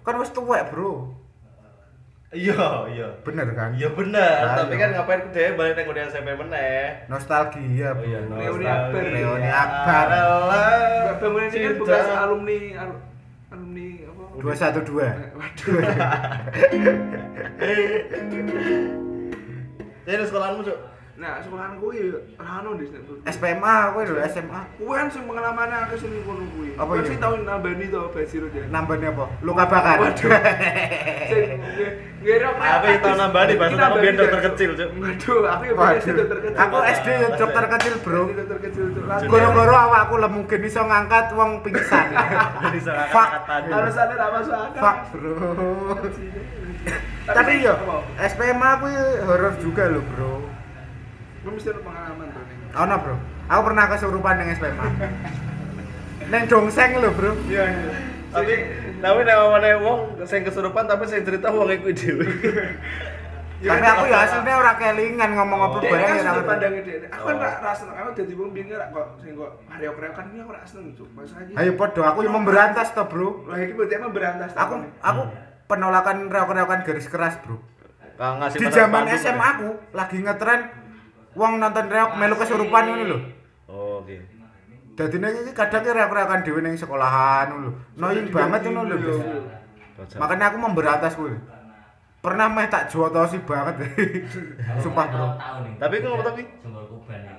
kan 0.00 0.14
wis 0.16 0.32
tuwek, 0.32 0.72
Bro. 0.72 1.20
Iya, 2.30 2.86
iya. 2.88 3.08
Bener 3.20 3.52
kan? 3.52 3.74
Iya 3.74 3.90
bener, 3.90 4.38
Nah, 4.40 4.54
tapi 4.56 4.72
iya. 4.72 4.82
kan 4.86 4.90
ngapain 4.96 5.20
dhewe 5.28 5.50
balik 5.58 5.74
nang 5.74 5.84
kuliah 5.84 6.06
SMP 6.06 6.30
meneh. 6.32 7.10
Nostalgia, 7.10 7.90
Oh 7.92 8.00
iya, 8.00 8.18
Bro. 8.22 8.38
Reuni 8.38 8.64
nostalgia. 8.64 8.72
Akbar. 8.72 9.02
Reuni 9.04 9.50
Akbar. 9.52 10.06
Bangunan 11.20 11.48
ini 11.50 11.58
kan 11.60 11.74
bekas 11.76 12.08
alumni 12.08 12.58
al- 12.72 13.00
alumni 13.50 13.86
apa? 14.06 14.22
212. 14.38 15.02
Eh, 15.02 15.14
Waduh. 15.34 15.74
Jadi 20.06 20.22
sekolahmu, 20.26 20.60
Cuk. 20.66 20.78
Nah, 21.20 21.36
sekolahanku 21.44 21.92
ya 21.92 22.16
rano 22.40 22.80
di 22.80 22.88
sini. 22.88 23.20
SPMA 23.28 23.92
kowe 23.92 24.08
lho, 24.08 24.24
SMA. 24.24 24.60
Kuwi 24.80 24.96
kan 24.96 25.06
sing 25.12 25.28
pengalaman 25.28 25.68
aku 25.68 26.00
sing 26.00 26.16
kono 26.24 26.48
kuwi. 26.56 26.72
Apa 26.80 26.96
iya? 26.96 27.04
sing 27.04 27.20
tau 27.20 27.36
nambani 27.36 27.92
to 27.92 28.08
Basiro 28.08 28.48
dia. 28.48 28.64
Nambahnya 28.72 29.12
apa? 29.12 29.28
Luka 29.44 29.68
bakar. 29.68 30.00
Waduh. 30.00 30.16
Sing 31.30 31.44
ngerok 32.24 32.54
Apa 32.56 32.84
yang 32.88 33.00
tau 33.04 33.14
nambani, 33.20 33.52
Mas? 33.60 33.76
Aku 33.76 33.96
biyen 34.00 34.16
dokter 34.16 34.40
kecil, 34.48 34.70
Cuk. 34.80 34.88
Waduh, 34.96 35.38
aku 35.44 35.62
ya 35.68 35.72
biyen 35.76 36.16
dokter 36.24 36.38
kecil. 36.40 36.56
Aku 36.56 36.76
SD 36.88 37.08
ya 37.12 37.28
dokter 37.36 37.64
kecil, 37.68 37.94
Bro. 38.00 38.22
Dokter 38.32 38.58
kecil 38.64 38.84
Cuk. 38.96 39.04
Goro-goro 39.28 39.74
awakku 39.76 40.16
lemu 40.16 40.40
gen 40.48 40.64
iso 40.64 40.80
ngangkat 40.88 41.36
wong 41.36 41.60
pingsan. 41.60 42.16
Fuck. 43.12 43.28
angkatan. 43.44 43.76
Alasannya 43.76 44.14
ra 44.16 44.26
masuk 44.32 44.56
akal. 44.56 44.80
Fuck, 44.80 44.98
Bro. 45.12 45.36
Tapi 47.28 47.52
yo? 47.60 47.76
SPMA 48.16 48.70
kuwi 48.80 48.96
horor 49.28 49.52
juga 49.60 49.84
lho, 49.84 50.00
Bro. 50.16 50.39
Gue 51.40 51.52
mesti 51.56 51.68
ada 51.72 51.80
pengalaman 51.80 52.26
tuh 52.36 52.42
nih. 52.44 52.56
Ono, 52.84 52.94
Bro. 53.00 53.16
Aku 53.48 53.60
pernah 53.64 53.84
kesurupan 53.88 54.34
ning 54.36 54.48
SPMA. 54.52 54.86
Neng 56.28 56.42
dongseng 56.46 56.90
lho, 57.00 57.10
Bro. 57.16 57.32
Iya, 57.48 57.64
iya. 57.64 57.92
Tapi 58.30 58.54
tapi 59.00 59.18
nek 59.26 59.36
omone 59.42 59.70
wong 59.82 60.00
sing 60.28 60.44
kesurupan 60.46 60.84
tapi 60.86 61.08
sing 61.08 61.24
cerita 61.24 61.50
wong 61.50 61.66
iku 61.72 61.90
dhewe. 61.90 62.26
Tapi 63.60 63.84
aku 63.84 64.08
ya 64.08 64.24
aslinya 64.24 64.56
ora 64.56 64.72
kelingan 64.72 65.36
ngomong 65.36 65.60
apa 65.68 65.84
kan 65.84 66.00
ya. 66.00 66.32
Aku 66.32 66.48
kan 66.48 67.36
Oh. 67.36 67.36
rak 67.36 67.60
rasa 67.60 67.92
aku 67.92 68.16
jadi 68.16 68.32
wong 68.32 68.56
bingung 68.56 68.80
rak 68.80 68.88
kok 68.88 69.20
sing 69.20 69.36
kok 69.36 69.60
Mario 69.68 69.92
Kreo 70.00 70.12
kan 70.16 70.32
ini 70.32 70.40
aku 70.40 70.56
rak 70.56 70.64
seneng 70.64 70.96
cuk. 70.96 71.08
Mas 71.12 71.28
aja. 71.36 71.52
Ayo 71.60 71.76
podo, 71.76 72.00
aku 72.00 72.24
yang 72.24 72.40
memberantas 72.40 72.96
to, 72.96 73.04
Bro. 73.04 73.52
Lah 73.52 73.60
iki 73.60 73.76
berarti 73.76 74.00
emang 74.00 74.16
berantas 74.16 74.56
Aku 74.56 74.80
aku 74.80 75.22
penolakan 75.68 76.32
reok-reokan 76.32 76.88
garis 76.88 77.08
keras, 77.12 77.36
Bro. 77.44 77.60
Di 78.56 78.66
zaman 78.72 79.12
SMA 79.12 79.46
aku 79.60 79.68
lagi 79.92 80.16
ngetren 80.24 80.79
wong 81.34 81.62
nonton 81.62 81.86
reok 81.86 82.18
melu 82.18 82.34
kesurupan 82.34 82.84
ngono 82.90 83.04
lho. 83.06 83.18
Oh, 83.70 84.02
oke. 84.02 84.16
Dadi 84.98 85.16
nek 85.16 85.46
iki 85.46 85.52
kadang 85.54 85.82
ki 85.86 85.90
reok-reokan 85.94 86.42
dhewe 86.42 86.60
ning 86.60 86.74
sekolahan 86.74 87.54
ngono 87.54 87.62
lho. 87.66 87.72
Annoying 87.98 88.26
banget 88.34 88.60
ngono 88.66 88.94
lho. 88.96 89.16
Makanya 90.18 90.50
aku 90.50 90.56
memberantas 90.58 91.14
kuwi. 91.14 91.36
Pernah 92.20 92.52
meh 92.52 92.68
tak 92.68 92.92
jotosi 92.92 93.40
banget. 93.48 93.80
Sumpah, 94.84 95.08
Bro. 95.08 95.26
Tapi 95.80 96.04
kok 96.04 96.08
ngomong 96.12 96.26
tapi 96.28 96.42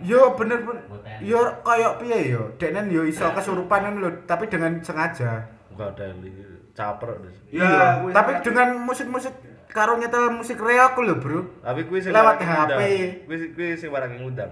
Yo 0.01 0.33
bener 0.33 0.65
bener. 0.65 0.81
Yo 1.21 1.37
koyo 1.61 2.01
piye 2.01 2.33
yo. 2.33 2.49
Deknen 2.57 2.89
yo 2.89 3.05
iso 3.05 3.29
kesurupan 3.29 3.85
ngono 3.85 3.97
lho, 4.07 4.09
tapi 4.25 4.49
dengan 4.49 4.81
sengaja. 4.81 5.45
enggak 5.71 5.95
ada 5.95 6.11
caper. 6.75 7.09
Ya, 7.47 7.63
Iya, 7.63 7.81
kuwi 8.01 8.11
tapi 8.11 8.31
dengan 8.43 8.67
musik-musik 8.83 9.33
karo 9.71 9.97
nyetel 9.97 10.35
musik 10.35 10.59
reok 10.59 10.99
lho, 10.99 11.15
Bro. 11.17 11.39
Tapi 11.63 11.87
kuwi 11.87 12.03
sing 12.03 12.11
Lewat 12.11 12.37
HP. 12.43 12.79
Kuwi 13.25 13.55
kuwi 13.55 13.67
sing 13.79 13.89
waraki 13.89 14.19
ngundang. 14.19 14.51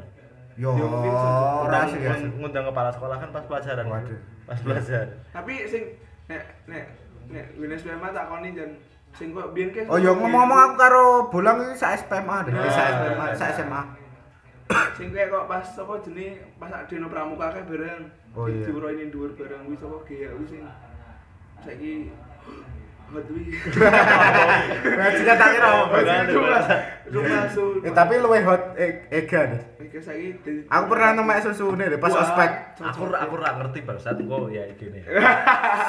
Yo, 0.60 0.76
ora 0.76 1.88
sih 1.88 2.04
ya. 2.04 2.20
ngundang 2.20 2.68
kepala 2.68 2.92
sekolah 2.92 3.16
kan 3.20 3.30
pas 3.32 3.44
pelajaran. 3.48 3.86
Waduh. 3.88 4.20
Pas 4.44 4.60
belajar. 4.66 5.06
Tapi 5.32 5.54
sing 5.68 5.84
nek 6.28 6.44
nek 6.68 6.84
nek 7.30 7.46
Winas 7.56 7.80
SMA 7.86 8.10
tak 8.12 8.28
koni 8.28 8.52
jan 8.58 8.72
sing 9.16 9.32
kok 9.32 9.56
biyen 9.56 9.72
ke 9.72 9.88
Oh 9.88 9.98
yo 9.98 10.14
ngomong-ngomong 10.18 10.60
aku 10.60 10.76
karo 10.76 11.04
bolang 11.32 11.58
iki 11.64 11.80
sak 11.80 12.06
SPMA 12.06 12.46
deh, 12.46 12.54
Nah. 12.54 12.70
sak 12.70 12.88
SPMA, 12.92 13.26
sak 13.34 13.50
SMA. 13.58 13.82
sing 15.00 15.08
kayak 15.10 15.34
kok 15.34 15.48
pas 15.50 15.66
apa 15.66 15.94
jenenge 16.06 16.44
pas 16.62 16.72
Dino 16.86 17.08
Pramuka 17.10 17.50
kae 17.56 17.64
bareng. 17.66 18.02
Oh, 18.38 18.46
iya. 18.46 18.62
Diuroini 18.62 19.10
dhuwur 19.10 19.34
bareng 19.34 19.66
kuwi 19.66 19.78
sapa 19.80 19.98
ge 20.06 20.16
ya 20.28 20.30
kuwi 20.36 20.46
sing 20.46 20.62
saiki 21.64 22.14
hot 23.10 23.26
wi. 23.28 23.44
Berarti 24.82 25.22
kata 25.24 25.46
kira 25.50 25.68
apa? 25.68 25.98
Rumah 26.30 26.62
rumah 27.10 27.44
su. 27.50 27.64
Eh 27.82 27.92
tapi 27.92 28.14
luwe 28.18 28.40
hot 28.42 28.76
e- 28.76 29.06
Ega 29.10 29.42
deh. 29.48 29.62
Saiki 29.90 30.70
Aku 30.70 30.84
pernah 30.86 31.18
nemek 31.18 31.42
susune 31.42 31.82
deh 31.84 31.98
pas 31.98 32.14
ospek. 32.14 32.78
Aku 32.78 33.10
aku 33.10 33.34
ora 33.36 33.58
ngerti 33.58 33.82
bangsat 33.82 34.16
kok 34.16 34.48
ya 34.48 34.64
idene. 34.64 35.02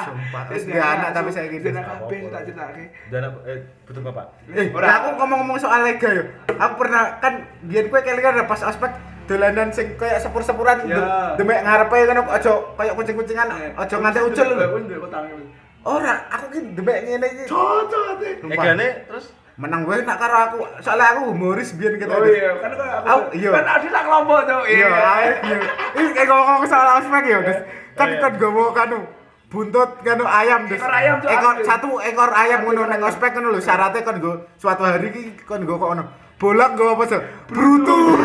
Sumpah, 0.01 0.49
wis 0.49 0.65
gak 0.65 0.81
anak 0.81 1.09
tapi 1.13 1.29
saya 1.29 1.47
gitu. 1.47 1.61
gitu. 1.61 1.69
Dina 1.69 1.85
kabeh 1.85 2.17
tak 2.27 2.41
critake. 2.43 2.83
Dan 3.07 3.29
eh 3.45 3.57
betul 3.85 4.01
Bapak. 4.01 4.25
Eh, 4.49 4.67
nah 4.67 4.93
aku 4.99 5.07
ngomong-ngomong 5.15 5.57
soal 5.57 5.85
Lega 5.85 6.09
yo. 6.11 6.23
Aku 6.49 6.73
pernah 6.75 7.21
kan 7.21 7.45
biyen 7.61 7.87
kowe 7.87 8.01
kelingan 8.01 8.41
pas 8.43 8.61
ospek 8.63 8.89
dolanan 9.23 9.69
sing 9.69 9.95
kayak 9.95 10.19
sepur-sepuran 10.19 10.83
Ya. 10.83 10.97
dem- 10.97 11.11
demek 11.39 11.61
ngarepe 11.61 11.97
ngono 12.03 12.21
aja 12.27 12.51
kayak 12.75 12.93
kucing-kucingan 12.97 13.47
aja 13.77 13.95
nganti 13.95 14.19
ucul 14.19 14.47
lho. 14.49 14.65
Wis 14.75 14.83
ndek 14.89 14.99
kotange. 14.99 15.33
Ora, 15.81 16.13
aku 16.29 16.45
ki 16.53 16.59
demek 16.77 16.97
ngene 17.09 17.27
iki. 17.33 17.43
Cocok 17.49 18.03
ate. 18.17 18.29
Egane 18.45 18.87
terus 19.09 19.33
Menang 19.61 19.85
gue 19.85 20.01
nak 20.01 20.17
karo 20.17 20.35
aku. 20.47 20.57
Soalnya 20.81 21.13
aku 21.13 21.21
humoris 21.35 21.77
biyen 21.77 22.01
kita. 22.01 22.09
Oh 22.09 22.25
iya, 22.25 22.57
kan 22.57 22.71
aku. 23.05 23.21
Iya. 23.37 23.51
Kan 23.53 23.65
ada 23.67 23.87
tak 23.93 24.03
kelompok 24.09 24.39
tuh. 24.49 24.61
Iya, 24.65 24.89
ae, 24.89 25.29
iya. 25.45 25.57
Ini 26.01 26.09
kayak 26.17 26.27
ngomong 26.33 26.65
soal 26.65 26.87
ospek 26.97 27.23
ya, 27.29 27.37
Des. 27.45 27.59
Kan 27.93 28.09
Iya. 28.09 28.21
kan 28.25 28.33
gowo 28.41 28.73
kanu 28.73 29.05
buntut 29.51 30.01
kanu 30.01 30.25
ayam, 30.25 30.65
Des. 30.65 30.81
Ekor 30.81 30.89
ayam, 30.89 31.15
Ekor 31.21 31.53
satu 31.61 31.99
ekor 32.01 32.31
ayam 32.33 32.65
ngono 32.65 32.89
nang 32.89 33.05
ospek 33.05 33.37
ngono 33.37 33.53
lho. 33.53 33.61
Syaratnya 33.61 34.01
kan 34.01 34.17
go 34.17 34.49
suatu 34.57 34.81
hari 34.81 35.13
iki 35.13 35.37
kan 35.45 35.61
go 35.61 35.77
kok 35.77 35.93
ono. 35.93 36.03
Bolak 36.41 36.73
go 36.73 36.97
apa 36.97 37.03
sih? 37.05 37.21
Brutu. 37.45 38.17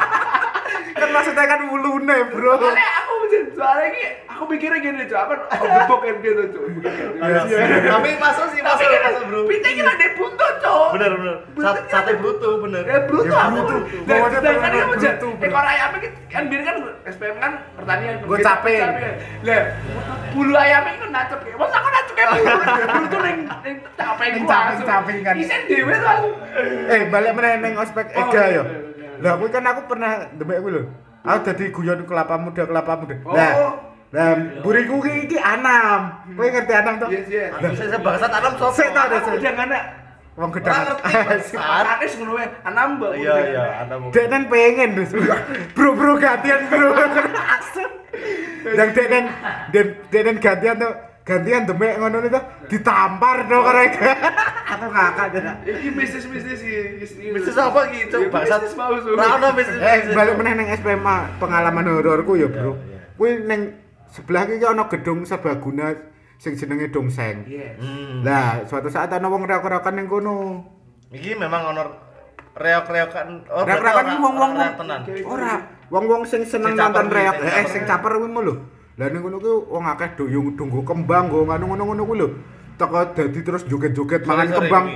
kan 1.00 1.08
maksudnya 1.12 1.44
kan 1.44 1.60
wulune, 1.68 2.16
Bro. 2.32 2.56
Aku 2.56 3.14
Soalnya 3.60 3.86
ini 3.86 4.00
aku 4.24 4.42
mikirnya 4.46 4.78
gini 4.78 5.04
cuy, 5.04 5.18
aku 5.18 5.32
aku 5.44 5.64
gebok 5.68 5.98
kan 6.00 6.16
gitu 6.18 6.42
cuy. 6.50 6.72
Tapi 7.84 8.08
masuk 8.16 8.46
sih, 8.48 8.60
masuk 8.60 8.88
masuk 8.88 9.22
bro. 9.26 9.40
Pita 9.44 9.68
ini 9.68 9.82
ada 9.82 10.06
buntut 10.14 10.54
cuy. 10.58 10.88
Bener 10.90 11.10
bener. 11.14 11.36
Sat- 11.58 11.84
Sate 11.86 12.12
bruto 12.16 12.48
bener. 12.58 12.82
Ya 12.82 12.98
bruto 13.02 13.28
Ya, 13.30 13.44
aku. 13.44 13.60
bruto. 13.60 13.76
Dan 14.02 14.18
sedangkan 14.30 14.70
dia 14.70 14.84
bruto, 14.86 15.08
bro. 15.30 15.44
ekor 15.44 15.64
ayamnya 15.66 15.98
kan- 16.00 16.16
kan 16.26 16.42
biar 16.46 16.62
kan 16.62 16.76
SPM 17.06 17.36
kan 17.36 17.52
pertanian. 17.74 18.14
Gua 18.22 18.36
Kita 18.36 18.48
capek. 18.56 18.80
capek. 18.80 19.12
Lah, 19.42 19.62
bulu 20.30 20.54
ayamnya 20.54 20.92
itu 20.94 21.06
nacep 21.06 21.38
kayak, 21.38 21.56
masa 21.56 21.76
aku 21.76 21.88
nacep 21.90 22.14
kayak 22.14 22.28
bulu, 22.30 22.54
bulu 22.88 23.06
tuh 23.06 23.20
neng 23.20 23.38
neng 23.60 23.76
capek 23.92 24.26
Neng 24.30 24.40
gua. 24.40 24.48
capek- 24.48 24.64
langsung. 24.64 24.88
capek 24.88 25.16
kan. 25.20 25.34
Isen 25.36 25.60
dewe 25.66 25.94
tuh. 25.94 26.16
Eh, 26.88 27.00
balik 27.06 27.32
meneh 27.34 27.52
ning 27.60 27.74
ospek 27.76 28.06
Oh, 28.10 28.20
Ega 28.22 28.40
iya, 28.40 28.40
ya. 28.40 28.48
iya, 28.48 28.62
iya. 28.64 29.08
Lah 29.20 29.32
kuwi 29.36 29.50
kan 29.50 29.64
aku 29.64 29.80
pernah 29.86 30.10
demek 30.32 30.58
kuwi 30.58 30.72
lho. 30.72 30.82
Aku 31.20 31.38
dadi 31.44 31.64
guyon 31.68 32.00
kelapa 32.08 32.34
muda 32.40 32.62
kelapa 32.64 32.92
muda. 32.96 33.14
Oh. 33.24 33.36
Lah, 33.36 33.52
lah 34.10 34.30
buriku 34.64 34.98
ki 35.04 35.28
iki 35.28 35.38
Anam. 35.38 36.24
Kowe 36.32 36.48
ngerti 36.48 36.72
Anam 36.72 36.94
to? 36.98 37.06
Yes, 37.12 37.28
yes. 37.28 37.52
Aku 37.54 37.76
saya 37.76 37.98
bangsa 38.00 38.26
tanam. 38.26 38.52
Sik 38.72 38.88
tau 38.90 39.06
deh, 39.06 39.18
Aku 39.20 39.28
sik. 39.28 39.38
udah 39.38 39.52
ngana. 39.54 39.80
Wong 40.38 40.50
Ora 40.50 40.56
gedang. 40.56 40.82
ngerti. 40.82 41.12
bangsat. 41.28 41.60
Makanis 41.60 42.12
ngono 42.16 42.32
wae. 42.34 42.46
Anam 42.64 42.88
mbak. 42.96 43.12
Iya 43.14 43.34
iya, 43.44 43.64
ada 43.84 43.94
mau. 44.00 44.08
Dek 44.10 44.26
kan 44.26 44.42
pengen. 44.48 44.90
Bro 45.76 45.90
bro 45.94 46.12
gantian 46.16 46.60
bro. 46.66 46.88
Dan 48.76 48.88
dek 48.92 49.06
kan 49.08 49.24
dan 49.72 49.86
dek 50.12 50.22
kan 50.24 50.36
gantian 50.40 50.76
tuh 50.76 50.92
gantian 51.24 51.68
demek 51.68 52.00
ngono 52.00 52.24
itu 52.24 52.40
ditampar 52.72 53.44
dong 53.46 53.62
karo 53.62 53.80
Ega. 53.84 54.12
Aku 54.72 54.86
ngakak 54.88 55.26
deh. 55.36 55.42
Iki 55.68 55.88
bisnis-bisnis 55.94 56.60
iki. 56.64 56.78
Bisnis 57.36 57.56
apa 57.58 57.80
gitu? 57.92 58.16
Ya, 58.24 58.28
Bangsat. 58.32 58.60
Bisnis 58.66 58.76
ono 59.14 59.48
bisnis. 59.52 59.78
Eh, 59.78 59.98
balik 60.16 60.34
meneh 60.40 60.52
ning 60.56 60.68
SPMA 60.74 61.38
pengalaman 61.38 61.86
hororku 61.86 62.34
ya, 62.40 62.48
Bro. 62.48 62.78
Kuwi 63.20 63.44
ning 63.44 63.76
sebelah 64.10 64.48
iki 64.48 64.64
ana 64.64 64.88
gedung 64.88 65.28
serbaguna 65.28 65.92
sing 66.40 66.56
jenenge 66.56 66.88
Dongseng. 66.88 67.44
Yes. 67.44 67.76
Hmm. 67.76 68.24
Lah, 68.24 68.64
suatu 68.64 68.88
saat 68.88 69.12
ana 69.12 69.28
wong 69.28 69.44
reok-reokan 69.44 69.92
ning 69.92 70.08
kono. 70.08 70.64
Iki 71.12 71.36
memang 71.36 71.76
ono 71.76 71.82
reok-reokan. 72.56 73.26
Oh, 73.52 73.62
Reok-reokan 73.68 74.04
wong-wong 74.24 74.52
ora 75.28 75.54
wong-wong 75.92 76.22
sing 76.24 76.48
seneng 76.48 76.74
nonton 76.74 77.12
reok. 77.12 77.36
Eh, 77.44 77.50
caper 77.50 77.66
sing 77.68 77.82
caper 77.84 78.16
kuwi 78.16 78.40
lho. 78.40 78.79
Lah 79.00 79.08
ning 79.08 79.24
kono 79.24 79.40
kuwi 79.40 79.64
wong 79.72 79.84
akeh 79.96 80.12
doyong 80.12 80.60
tunggu 80.60 80.84
kembang 80.84 81.32
go 81.32 81.48
ngono-ngono 81.48 82.04
kuwi 82.04 82.20
lho. 82.20 82.28
Teko 82.76 83.16
dadi 83.16 83.40
terus 83.40 83.64
joget-joget 83.64 84.28
mangan 84.28 84.60
kembang. 84.60 84.86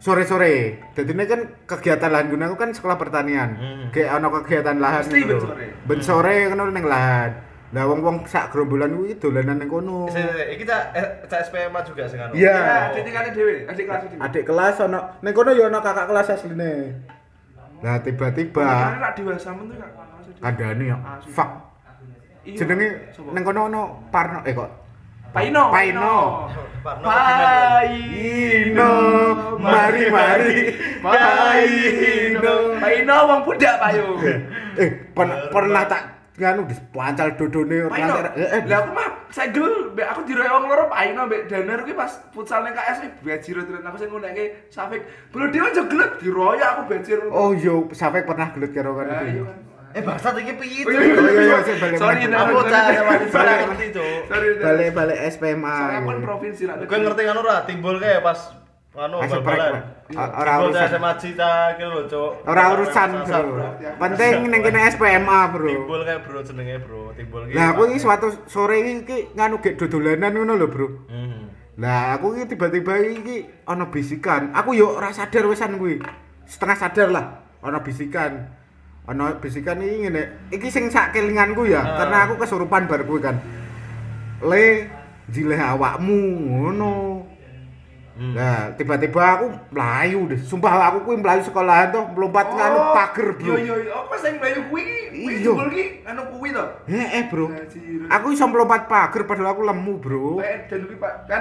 Sore-sore. 0.00 0.80
Dadi 0.96 1.12
ini 1.12 1.24
kan 1.28 1.40
kegiatan 1.68 2.08
lahan 2.08 2.32
guna 2.32 2.48
aku 2.48 2.56
kan 2.56 2.72
sekolah 2.72 2.96
pertanian. 2.96 3.50
Hmm. 3.60 3.84
Kayak 3.92 4.16
ana 4.16 4.32
kegiatan 4.40 4.80
lahan 4.80 5.04
Mesti 5.04 5.20
ngono 5.20 5.28
ben 5.28 5.44
sore. 5.44 5.66
Ben 5.84 6.00
sore 6.00 6.36
ngono 6.48 6.62
ning 6.72 6.86
lahan. 6.88 7.30
Lah 7.76 7.84
wong-wong 7.84 8.24
sak 8.24 8.56
gerombolan 8.56 8.96
kuwi 8.96 9.20
dolanan 9.20 9.60
ning 9.60 9.68
kono. 9.68 10.08
Iki 10.08 10.64
cak 10.64 10.82
eh, 10.96 11.28
cak 11.28 11.40
SPMA 11.52 11.84
juga 11.84 12.08
sing 12.08 12.24
anu. 12.24 12.32
Iya. 12.32 12.56
Ya, 12.56 12.78
titik 12.96 13.12
kali 13.12 13.28
dhewe, 13.36 13.56
adik 13.68 13.84
kelas 13.84 14.00
dhewe. 14.08 14.20
Adik 14.24 14.44
kelas 14.48 14.76
ana 14.80 14.98
ning 15.20 15.32
kono 15.36 15.52
ya 15.52 15.68
ana 15.68 15.84
kakak 15.84 16.08
kelas 16.08 16.32
asline. 16.32 17.04
Lah 17.84 18.00
tiba-tiba 18.00 18.64
Karena 18.64 18.96
rak 18.96 19.12
dewasa 19.12 19.52
men 19.52 19.76
tuh 19.76 19.76
kandhane 20.40 20.84
ya. 20.88 20.96
Asli. 21.04 21.36
Fuck. 21.36 21.67
Iya. 22.48 22.64
Jenenge 22.64 22.88
ning 23.28 23.42
kono 23.44 23.68
ana 23.68 23.82
Parno 24.08 24.40
eh 24.42 24.56
kok? 24.56 24.70
Paino. 25.28 25.68
Paino. 25.68 26.48
Paino. 27.04 28.90
Mari 29.60 30.02
mari. 30.08 30.56
Paino. 31.04 32.52
Paino. 32.80 33.14
Wong 33.28 33.40
budak 33.44 33.74
payo. 33.76 34.16
eh 34.78 34.88
pen- 35.12 35.38
pernah 35.52 35.84
tak 35.84 36.02
nganu 36.38 36.64
dis 36.64 36.78
pancal 36.88 37.34
dodone 37.34 37.90
rantai- 37.90 38.30
eh, 38.38 38.48
eh, 38.56 38.60
Lah 38.64 38.78
aku 38.80 38.90
mah 38.94 39.08
segel, 39.28 39.90
mbek 39.90 40.06
aku 40.06 40.20
diroyok 40.22 40.52
wong 40.54 40.64
loro 40.64 40.84
Paino 40.86 41.26
mbek 41.26 41.50
Danar 41.50 41.82
kuwi 41.82 41.92
pas 41.92 42.14
futsal 42.30 42.62
ning 42.64 42.72
KS 42.72 42.98
iki 43.02 43.20
bajiro 43.20 43.60
terus 43.66 43.82
aku 43.82 43.96
sing 43.98 44.08
nguneke 44.08 44.44
Safik. 44.70 45.02
Bro 45.28 45.50
dhewe 45.50 45.68
aja 45.68 45.82
gelet 45.84 46.12
diroyok 46.16 46.62
aku 46.64 46.82
bajir. 46.88 47.18
oh 47.28 47.52
yo 47.52 47.84
sampai 47.92 48.24
pernah 48.24 48.48
gelut 48.54 48.72
karo 48.72 48.96
kan 48.96 49.28
Nah, 49.88 49.96
iya. 49.96 50.00
Eh 50.00 50.02
bangsat 50.04 50.34
iki 50.36 50.52
piye? 50.60 50.80
Oh, 50.84 50.90
iya, 50.92 51.00
iya, 51.00 51.56
iya, 51.64 51.74
balik 51.80 51.96
Sorry. 51.96 52.20
Nar, 52.28 52.38
Aku 52.44 52.60
Nar. 52.68 53.58
ngerti, 53.72 53.86
Cuk. 53.96 54.20
Balik-balik 54.60 55.18
SPMA 55.32 55.72
Soalnya 55.72 55.96
aku 55.96 56.08
kan 56.08 56.16
gitu. 56.16 56.26
provinsi 56.28 56.62
lah. 56.68 56.74
Gue 56.84 56.98
ngerti 57.00 57.22
kan 57.24 57.36
ora 57.36 57.56
timbul 57.64 57.96
kayak 57.96 58.20
pas 58.20 58.38
anu 58.98 59.16
bal-balan. 59.22 59.72
Prek. 60.10 60.16
Ora 60.18 60.52
urusan. 60.60 60.86
SMA 60.90 61.12
Cita 61.16 61.52
gitu 61.78 61.88
lho, 61.88 62.02
Cuk. 62.04 62.30
ora 62.44 62.64
urusan 62.74 63.08
bro 63.22 63.66
penting 63.78 64.34
ning 64.50 64.60
kene 64.60 64.80
SPMA 64.90 65.40
bro 65.54 65.70
Timbul 65.70 66.00
kayak 66.02 66.20
bro 66.26 66.38
jenenge 66.42 66.76
bro, 66.82 67.02
timbul 67.14 67.40
iki. 67.46 67.54
lah 67.54 67.66
aku 67.70 67.82
iki 67.94 67.98
suatu 68.02 68.26
sore 68.50 68.76
iki 68.82 69.30
nganu 69.38 69.62
gek 69.62 69.78
dodolanan 69.78 70.34
ngono 70.34 70.52
lho 70.58 70.66
bro. 70.66 70.88
Lah 71.78 72.18
aku 72.18 72.34
iki 72.34 72.58
tiba-tiba 72.58 72.98
iki 73.00 73.46
ana 73.64 73.86
bisikan. 73.86 74.50
Aku 74.52 74.74
yo 74.74 74.98
ora 74.98 75.14
sadar 75.14 75.46
wisan 75.46 75.78
kuwi. 75.78 76.02
Setengah 76.44 76.76
sadar 76.76 77.08
lah 77.08 77.24
ana 77.62 77.78
bisikan. 77.80 78.50
Ana 79.08 79.40
bisikan 79.40 79.80
iki 79.80 80.04
ngene. 80.04 80.22
Iki 80.52 80.68
sing 80.68 80.84
sak 80.92 81.16
kelinganku 81.16 81.64
ya, 81.64 81.80
Ah. 81.80 82.04
karena 82.04 82.28
aku 82.28 82.44
kesurupan 82.44 82.84
bar 82.84 83.00
kan. 83.24 83.40
Le 84.44 84.84
jileh 85.32 85.56
awakmu 85.56 86.20
ngono. 86.52 87.24
Hmm. 88.18 88.34
Lah 88.34 88.74
tiba-tiba 88.74 89.22
aku 89.38 89.46
melayu 89.70 90.26
deh. 90.26 90.42
Sumpah 90.42 90.90
aku 90.90 91.06
kuwi 91.06 91.22
melayu 91.22 91.46
sekolahan 91.46 91.94
tuh 91.94 92.02
melompat 92.18 92.50
nganu 92.50 92.90
pager, 92.90 93.30
Bro. 93.38 93.46
Yo 93.46 93.56
yo 93.62 93.74
yo, 93.78 93.94
aku 93.94 94.06
pas 94.10 94.18
sing 94.26 94.34
mlayu 94.42 94.60
kuwi, 94.74 94.82
kuwi 95.14 95.32
Iya. 95.38 95.44
jebul 95.46 95.68
ki 95.70 95.84
anu 96.02 96.22
kuwi 96.34 96.48
to. 96.50 96.64
Heeh, 96.90 97.22
Bro. 97.30 97.46
Aku 98.10 98.26
iso 98.34 98.44
melompat 98.50 98.90
pager 98.90 99.22
padahal 99.22 99.54
aku 99.54 99.62
lemu, 99.62 99.94
Bro. 100.02 100.42
Eh, 100.42 100.66
dan 100.66 100.82
kuwi 100.90 100.98
Pak, 100.98 101.30
kan 101.30 101.40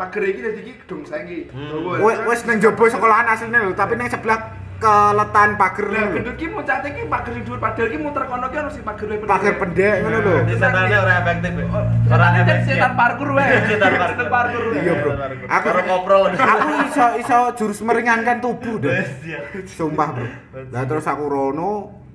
pager 0.00 0.22
iki 0.24 0.40
dadi 0.40 0.60
iki 0.64 0.72
gedung 0.80 1.04
saiki. 1.04 1.52
Hmm. 1.52 2.00
Wes 2.00 2.16
wes 2.24 2.40
nang 2.48 2.56
jaba 2.56 2.84
sekolahan 2.88 3.28
asline 3.28 3.60
lho, 3.60 3.76
tapi 3.76 3.92
nang 3.94 4.08
sebelah 4.08 4.63
keletan 4.80 5.50
pager 5.56 5.86
Lah 5.88 6.02
lho. 6.04 6.14
gendut 6.18 6.36
ki 6.36 6.46
muncate 6.50 6.88
ki 6.92 7.02
pager 7.06 7.32
dhuwur 7.40 7.58
padahal 7.62 7.88
ki 7.88 7.98
muter 7.98 8.24
kono 8.28 8.46
ki 8.50 8.56
ono 8.58 8.70
sing 8.74 8.82
pager 8.84 9.06
pendek. 9.06 9.28
Pager 9.30 9.54
pendek 9.56 9.94
ngono 10.02 10.18
lho. 10.20 10.34
Di 10.44 10.54
sananya 10.58 10.96
ora 11.00 11.14
efektif. 11.22 11.52
ya. 11.54 11.64
Ora 12.10 12.26
efektif. 12.42 12.66
setan 12.74 12.92
parkur 12.98 13.28
wae. 13.32 13.48
Setan 13.64 13.92
parkur. 14.28 14.62
Iya, 14.74 14.92
Bro. 15.00 15.10
Aku 15.48 15.68
koprol. 15.88 16.22
Aku 16.52 16.68
iso 16.90 17.06
iso 17.22 17.38
jurus 17.56 17.78
meringankan 17.80 18.36
tubuh 18.42 18.76
deh. 18.82 19.04
Iya. 19.24 19.38
Sumpah, 19.64 20.08
Bro. 20.12 20.26
Lah 20.74 20.82
terus 20.84 21.06
aku 21.06 21.24
rono 21.26 21.70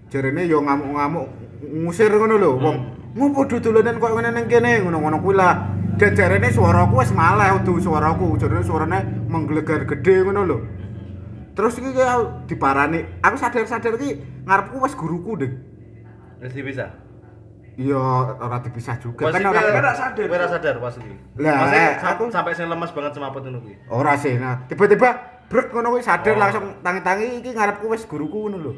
jarene 0.10 0.46
yo 0.46 0.62
ngamuk-ngamuk 0.62 1.26
ngusir 1.64 2.12
ngono 2.12 2.36
lho, 2.40 2.52
wong. 2.58 2.78
Ngopo 3.10 3.42
dodolanan 3.50 3.98
kok 3.98 4.14
ngene 4.14 4.30
ning 4.32 4.46
kene 4.46 4.86
ngono-ngono 4.86 5.18
kuwi 5.20 5.36
lah. 5.36 5.76
Dan 6.00 6.16
jarene 6.16 6.48
suaraku 6.48 7.04
wis 7.04 7.12
maleh 7.12 7.60
udu 7.60 7.82
suaraku, 7.82 8.40
jarene 8.40 8.64
suarane 8.64 9.00
menggelegar 9.28 9.84
gede 9.84 10.24
ngono 10.24 10.42
lho. 10.48 10.58
Terus 11.60 11.76
iki 11.76 11.92
kayak 11.92 12.48
diparani. 12.48 13.04
Aku 13.20 13.36
sadar-sadar 13.36 14.00
iki 14.00 14.16
ngarepku 14.48 14.80
wis 14.80 14.96
guruku 14.96 15.36
deh. 15.36 15.52
Wes 16.40 16.56
bisa. 16.56 16.88
Iya, 17.76 18.00
ora 18.40 18.64
dipisah 18.64 18.96
juga. 18.96 19.28
Pas 19.28 19.36
Kan 19.36 19.44
ora 19.44 19.60
kan 19.60 19.76
ora 19.76 19.92
sadar. 19.92 20.28
Ora 20.32 20.48
sadar 20.48 20.76
pas 20.80 20.96
iki. 20.96 21.16
Lah, 21.36 21.68
eh, 21.68 22.00
aku- 22.00 22.32
sampai 22.32 22.56
sing 22.56 22.72
lemes 22.72 22.96
banget 22.96 23.12
semaput 23.12 23.44
ngono 23.44 23.60
kuwi. 23.60 23.76
Ora 23.92 24.16
sih, 24.16 24.40
nah 24.40 24.64
tiba-tiba 24.72 25.20
brek 25.52 25.76
ngono 25.76 25.92
kuwi 25.92 26.04
sadar 26.04 26.32
Oh. 26.32 26.40
langsung 26.40 26.80
tangi-tangi 26.80 27.44
iki 27.44 27.52
ngarepku 27.52 27.92
wis 27.92 28.08
guruku 28.08 28.48
ngono 28.48 28.58
lho. 28.64 28.74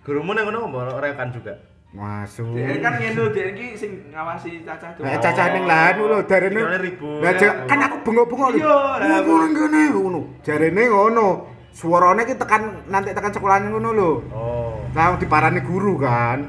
Gurumu 0.00 0.32
nang 0.32 0.48
ngono 0.48 0.64
mau 0.64 0.80
rekan 0.96 1.28
juga. 1.28 1.60
Masuk. 1.92 2.56
Dia 2.56 2.80
kan 2.80 2.96
ngene 2.96 3.36
dia 3.36 3.52
iki 3.52 3.76
sing 3.76 4.08
ngawasi 4.08 4.64
cacah 4.64 4.96
tuh. 4.96 5.04
Nek 5.04 5.20
cacah 5.20 5.44
ning 5.52 5.64
lahan 5.68 6.00
lho 6.00 6.18
darene. 6.24 6.60
Lah 7.20 7.32
kan 7.68 7.78
aku 7.84 7.96
bengok-bengok 8.00 8.48
lho. 8.56 8.58
Iya, 8.64 8.76
lah. 8.96 9.08
Ngopo 9.12 9.32
nang 9.36 9.52
kene 9.52 9.80
ngono. 9.92 10.20
Jarene 10.40 10.82
ngono. 10.88 11.28
Suarane 11.72 12.28
ki 12.28 12.36
tekan 12.36 12.84
nanti 12.92 13.16
tekan 13.16 13.32
sekolahan 13.32 13.72
ngono 13.72 13.90
lho. 13.96 14.10
Oh. 14.28 14.76
Langsung 14.92 15.24
diparani 15.24 15.64
guru 15.64 15.96
kan. 15.96 16.44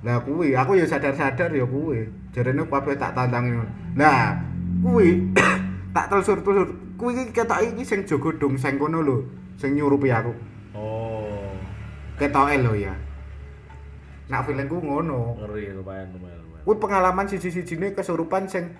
Lah 0.00 0.24
kuwi 0.24 0.56
aku 0.56 0.80
ya 0.80 0.88
sadar-sadar 0.88 1.52
ya 1.52 1.68
kuwi. 1.68 2.08
Jarene 2.32 2.64
kabeh 2.64 2.96
tak 2.96 3.12
tantangi 3.12 3.52
ngono. 3.52 3.68
Lah 4.00 4.40
kuwi 4.80 5.36
tak 5.94 6.08
telusur-telusur. 6.08 6.68
Kuwi 6.96 7.28
ketok 7.28 7.60
iki 7.60 7.84
sing 7.84 8.08
jaga 8.08 8.32
dongseng 8.40 8.80
kono 8.80 9.04
lho, 9.04 9.28
sing 9.60 9.76
nyurupi 9.76 10.08
aku. 10.08 10.32
Oh. 10.72 11.52
Ketoke 12.16 12.56
lho 12.56 12.72
ya. 12.72 12.96
Nak 14.32 14.48
feelingku 14.48 14.80
ngono. 14.80 15.36
Ngeri 15.44 15.76
lumayan 15.76 16.08
lumayan 16.16 16.40
lumayan. 16.40 16.64
Kuwi 16.64 16.76
pengalaman 16.80 17.28
siji-sijine 17.28 17.92
kesurupan 17.92 18.48
sing 18.48 18.72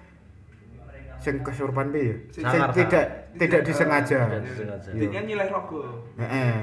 sing 1.18 1.40
kesurupan 1.40 1.90
piye? 1.90 2.28
Sing 2.30 2.44
tidak 2.44 3.04
tidak 3.34 3.60
disengaja. 3.62 4.18
Tidak 4.26 4.42
disengaja. 4.42 4.88
Iya. 4.90 5.06
Dia 5.08 5.22
nyileh 5.22 5.48
rogo. 5.48 5.80
Heeh. 6.14 6.54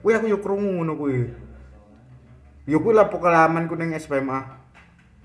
Kuwi 0.00 0.12
aku 0.14 0.26
yo 0.26 0.38
krungu 0.38 0.70
ngono 0.76 0.94
kuwi. 0.94 1.28
Yo 2.64 2.78
kuwi 2.78 2.92
lah 2.92 3.06
pengalamanku 3.06 3.74
ning 3.74 3.92
SPMA. 3.92 4.60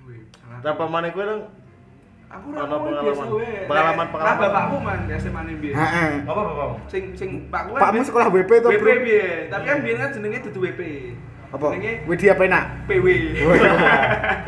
Wih, 0.04 0.26
sangat. 0.34 0.60
Nah, 0.62 0.74
pamane 0.76 1.10
kowe 1.10 1.24
nang 1.24 1.42
Aku 2.26 2.52
ora 2.52 2.66
pengalaman. 2.68 3.28
Pengalaman- 3.70 4.10
pengalaman. 4.10 4.40
bapakku 4.42 4.78
man 4.82 5.00
SMA 5.14 5.42
ne 5.46 5.54
biyen. 5.56 5.76
Heeh. 5.78 6.12
apa 6.26 6.42
bapakmu? 6.42 6.76
Sing 6.90 7.04
sing 7.14 7.30
pakku 7.48 7.78
kan 7.78 7.82
Pakmu 7.86 8.02
sekolah 8.04 8.28
WP 8.28 8.52
to, 8.60 8.68
WP 8.68 8.82
Bro? 8.82 8.94
biyen, 9.06 9.42
tapi 9.48 9.64
kan 9.64 9.78
biyen 9.80 9.98
kan 10.02 10.10
jenenge 10.12 10.38
dudu 10.44 10.60
WP. 10.66 10.82
Apa? 11.54 11.68
Widya 12.10 12.34
Pena. 12.34 12.60
PW. 12.90 13.08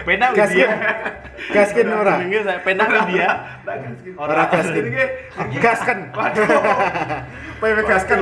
Pena 0.08 0.26
Gaskin. 0.34 0.66
Widya. 0.66 0.70
Gaskin 1.54 1.88
ora. 1.94 2.16
Jenenge 2.20 2.40
saya 2.44 2.60
Pena 2.66 2.84
Widya. 2.90 3.30
Gaskin. 3.64 4.14
Ora 4.18 4.44
gaskin. 4.50 4.86
Gasken. 5.62 6.00
Waduh. 6.16 6.48
PW 7.62 7.78
Gasken. 7.86 8.20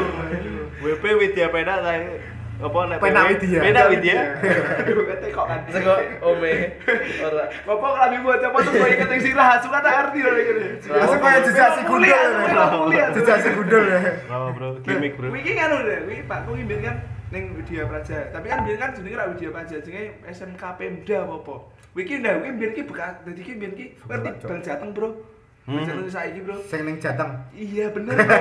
WP 0.83 1.03
Widya 1.17 1.47
Pena 1.49 1.81
saya 1.81 2.19
apa 2.55 2.79
nek 2.87 2.97
Pena? 3.03 3.19
Widya. 3.27 3.59
Pena 3.59 3.81
Widya. 3.91 4.19
Aduh, 4.79 5.03
kate 5.11 5.27
kok 5.31 5.45
kan. 5.47 5.59
Sego 5.71 5.95
ome 6.23 6.53
ora. 7.19 7.43
Bapak 7.67 7.91
lagi 7.99 8.17
buat 8.23 8.39
apa 8.39 8.57
tuh 8.63 8.71
kau 8.79 8.87
iketing 8.87 9.21
sirah, 9.27 9.59
suka 9.59 9.83
tak 9.83 9.93
arti 10.07 10.19
loh 10.23 10.35
ini. 10.35 10.79
Langsung 10.87 11.19
kayak 11.19 11.39
jejak 11.47 11.69
si 11.75 11.81
gundul. 11.83 12.27
Kuliah, 12.87 13.07
Jejak 13.11 13.37
si 13.43 13.49
gundul 13.51 13.83
ya. 13.91 13.99
Oh, 14.31 14.55
Bro, 14.55 14.79
gimmick, 14.87 15.19
Bro. 15.19 15.35
Wiki 15.35 15.51
kan 15.51 15.67
udah, 15.83 15.99
wiki 16.07 16.23
Pak 16.23 16.39
Kuwi 16.47 16.63
kan 16.79 16.95
ning 17.35 17.51
Widya 17.59 17.83
Praja. 17.83 18.31
Tapi 18.31 18.45
kan 18.47 18.63
biyen 18.63 18.79
kan 18.79 18.95
jenenge 18.95 19.15
ra 19.19 19.27
Widya 19.27 19.49
Praja, 19.51 19.75
jenenge 19.83 20.23
SMK 20.31 20.63
Pemda 20.79 21.17
apa-apa. 21.27 21.55
Wiki 21.91 22.23
ndak, 22.23 22.39
wiki 22.39 22.51
biyen 22.55 22.71
ki 22.71 22.81
bekas 22.87 23.13
dadi 23.27 23.41
ki 23.43 23.53
biyen 23.59 23.73
ki 23.75 23.85
ngerti 24.07 24.29
Bang 24.47 24.61
Jateng, 24.63 24.91
Bro. 24.95 25.09
Hmm. 25.67 25.83
Jateng 25.83 26.07
saiki, 26.07 26.39
Bro. 26.47 26.55
Sing 26.63 26.81
ning 26.87 26.97
Jateng. 27.03 27.31
Iya 27.51 27.91
bener 27.91 28.15
bro. 28.15 28.39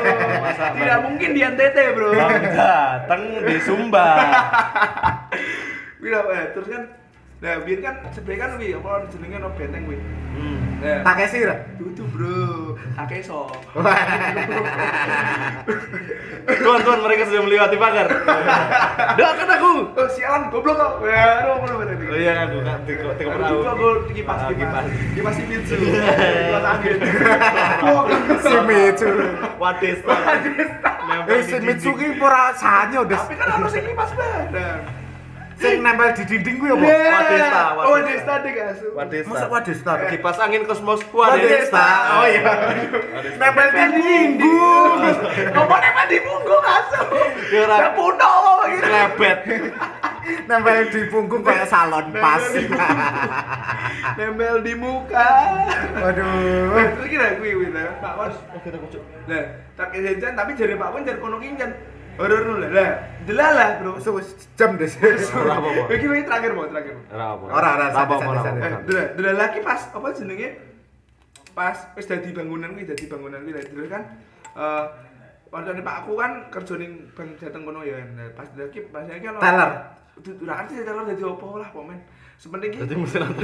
Tidak 0.79 0.79
Bang? 0.79 1.03
mungkin 1.11 1.29
di 1.35 1.41
NTT 1.43 1.79
bro. 1.99 2.09
Bang 2.15 2.43
dateng 2.55 3.23
di 3.43 3.57
Sumba. 3.59 4.07
Wih, 6.05 6.13
eh, 6.13 6.45
terus 6.53 6.69
kan, 6.69 6.85
nah 7.39 7.61
biar 7.61 7.79
kan 7.79 7.95
sebenarnya 8.11 8.41
kan 8.41 8.51
wih, 8.57 8.71
apa 8.75 8.91
jenenge 9.09 9.37
no 9.37 9.49
benteng 9.53 9.85
wih. 9.85 10.01
Hmm. 10.35 10.83
Nah, 10.83 11.01
Takeshi 11.07 11.47
ra? 11.47 11.55
Dudu 11.79 12.03
bro, 12.11 12.75
akeso. 12.99 13.47
Tuan, 16.45 16.81
tuan, 16.85 17.01
mereka 17.01 17.25
sudah 17.25 17.41
melewati 17.41 17.77
pagar. 17.79 18.05
Doakan 19.17 19.49
aku. 19.51 19.73
Oh 19.95 20.09
sialan 20.11 20.53
goblok 20.53 20.77
kok. 20.77 20.93
Ya, 21.07 21.41
aduh 21.41 21.57
bener 21.63 21.97
bener. 21.97 21.97
Oh 22.05 22.19
iya 22.19 22.33
kan, 22.37 22.47
bukan 22.53 22.79
tiga 22.85 23.11
tiga 23.17 23.31
Aduh, 23.33 23.65
perahu. 23.65 23.79
gue 24.05 24.13
kipas 24.13 24.39
Ah, 24.39 24.53
kipas 24.53 24.85
kipas. 25.15 25.35
Shimizu 25.35 25.75
kipas 25.79 26.65
angin 26.67 26.97
Wah, 27.81 28.05
Si 28.45 28.55
Mitsu. 28.61 29.09
Wadesta. 29.63 30.17
Eh 31.25 31.41
si 31.43 31.57
Mitsu 31.63 31.91
ki 31.95 32.07
ora 32.19 32.53
sanyo 32.53 33.09
des. 33.09 33.17
tapi 33.17 33.35
kan 33.39 33.49
harus 33.55 33.73
kipas 33.73 34.11
badan 34.13 34.79
Sing 35.55 35.81
nempel 35.81 36.11
di 36.19 36.23
dinding 36.27 36.57
kuwi 36.59 36.71
apa? 36.75 36.85
Wadesta, 36.85 37.63
oh 37.79 37.95
Wadesta. 37.95 37.95
Wadesta 37.95 38.33
deh 38.43 38.53
asu 38.59 38.87
Wadesta. 38.93 39.31
Masa 39.31 39.47
Wadesta? 39.47 39.93
Kipas 40.11 40.39
angin 40.43 40.63
kosmos 40.67 41.01
Wadesta. 41.15 41.87
Oh 42.19 42.27
iya. 42.27 42.53
Nempel 43.39 43.69
di 43.71 43.83
punggung. 43.95 44.99
ngomong 45.55 45.81
emang 45.83 46.07
di 46.11 46.19
punggung 46.21 46.65
asu 46.65 47.03
Ya, 47.55 47.71
ya 47.71 47.89
puno 47.95 48.35
gitu 48.67 48.83
Lebet. 48.83 49.39
Nempel 50.51 50.79
di 50.91 51.01
punggung 51.09 51.43
kayak 51.47 51.67
salon 51.71 52.11
pas. 52.11 52.43
nempel 54.19 54.57
di 54.67 54.75
muka 54.75 55.31
Waduh. 55.95 56.99
Terus 56.99 57.07
kira 57.07 57.39
gue 57.39 57.51
gue 57.55 57.71
lah, 57.71 57.95
Pak 58.03 58.13
Wan. 58.19 58.31
Nah, 59.31 59.45
tak 59.79 59.95
jajan 59.95 60.33
tapi 60.35 60.51
jadi 60.59 60.75
Pak 60.75 60.89
Wan 60.91 61.07
jadi 61.07 61.19
kono 61.23 61.39
kincan. 61.39 61.94
Horor 62.15 62.41
nu 62.47 62.55
lah. 62.63 62.71
Lah, 62.71 62.91
delalah, 63.27 63.69
Bro. 63.83 63.99
Wis 63.99 64.29
jam 64.55 64.79
des. 64.79 64.95
Ora 65.35 65.59
apa-apa. 65.59 65.91
Iki 65.91 66.07
iki 66.07 66.23
terakhir, 66.27 66.51
Bro, 66.55 66.71
terakhir. 66.71 66.95
Ora 67.11 67.27
apa. 67.35 67.45
Ora, 67.51 67.69
ora, 67.75 67.87
Apa, 67.91 67.95
santai, 67.95 68.05
apa, 68.05 68.15
santai, 68.15 68.29
apa, 68.31 68.45
santai. 68.47 68.63
Eh, 68.63 68.71
apa. 68.71 68.83
delal, 68.87 69.07
delal 69.19 69.37
lagi 69.37 69.59
pas 69.63 69.81
apa 69.91 70.07
jenenge? 70.15 70.49
Pas 71.55 71.77
wis 71.95 72.07
dadi 72.07 72.31
bangunan 72.31 72.71
kuwi, 72.75 72.85
dadi 72.87 73.05
bangunan 73.11 73.39
kuwi. 73.43 73.53
Lah, 73.55 73.65
Delal 73.67 73.89
kan 73.91 74.03
eh 74.55 74.87
Waktu 75.55 75.87
Pak 75.87 75.97
aku 76.03 76.19
kan 76.19 76.51
kerja 76.51 76.75
ning 76.83 77.15
Bang 77.15 77.31
Jateng 77.39 77.63
kono 77.63 77.87
ya. 77.87 77.95
Pas 78.35 78.51
lagi 78.59 78.91
pas 78.91 79.07
lagi 79.07 79.23
kan 79.23 79.39
Teller. 79.39 79.71
Ora 80.43 80.55
arti 80.67 80.83
teller 80.83 81.05
dadi 81.07 81.23
opo 81.23 81.63
lah, 81.63 81.71
pomen. 81.71 81.99
Sepenting 82.45 82.77
ki 82.77 82.79
Jadi 82.85 82.93
mesti 83.01 83.19
nanti. 83.25 83.41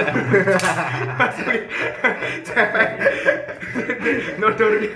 nodor 4.36 4.72
ki. 4.76 4.88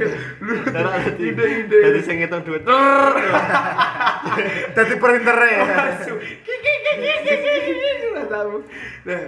Lu 0.45 0.53
Ora 0.61 0.93
dadi. 1.01 1.33
ide-ide. 1.33 1.79
Dadi 1.89 2.01
sing 2.05 2.21
ngitung 2.21 2.45
duit. 2.45 2.61
Dadi 4.77 4.95
printer 5.01 5.39
ya. 5.41 5.65
Masuk. 5.65 6.21
Kiki 6.21 6.73
kiki 6.85 7.13
kiki 7.25 7.49
kiki. 7.65 7.93
Ora 8.13 8.25
tahu. 8.29 8.61
Nah, 9.09 9.23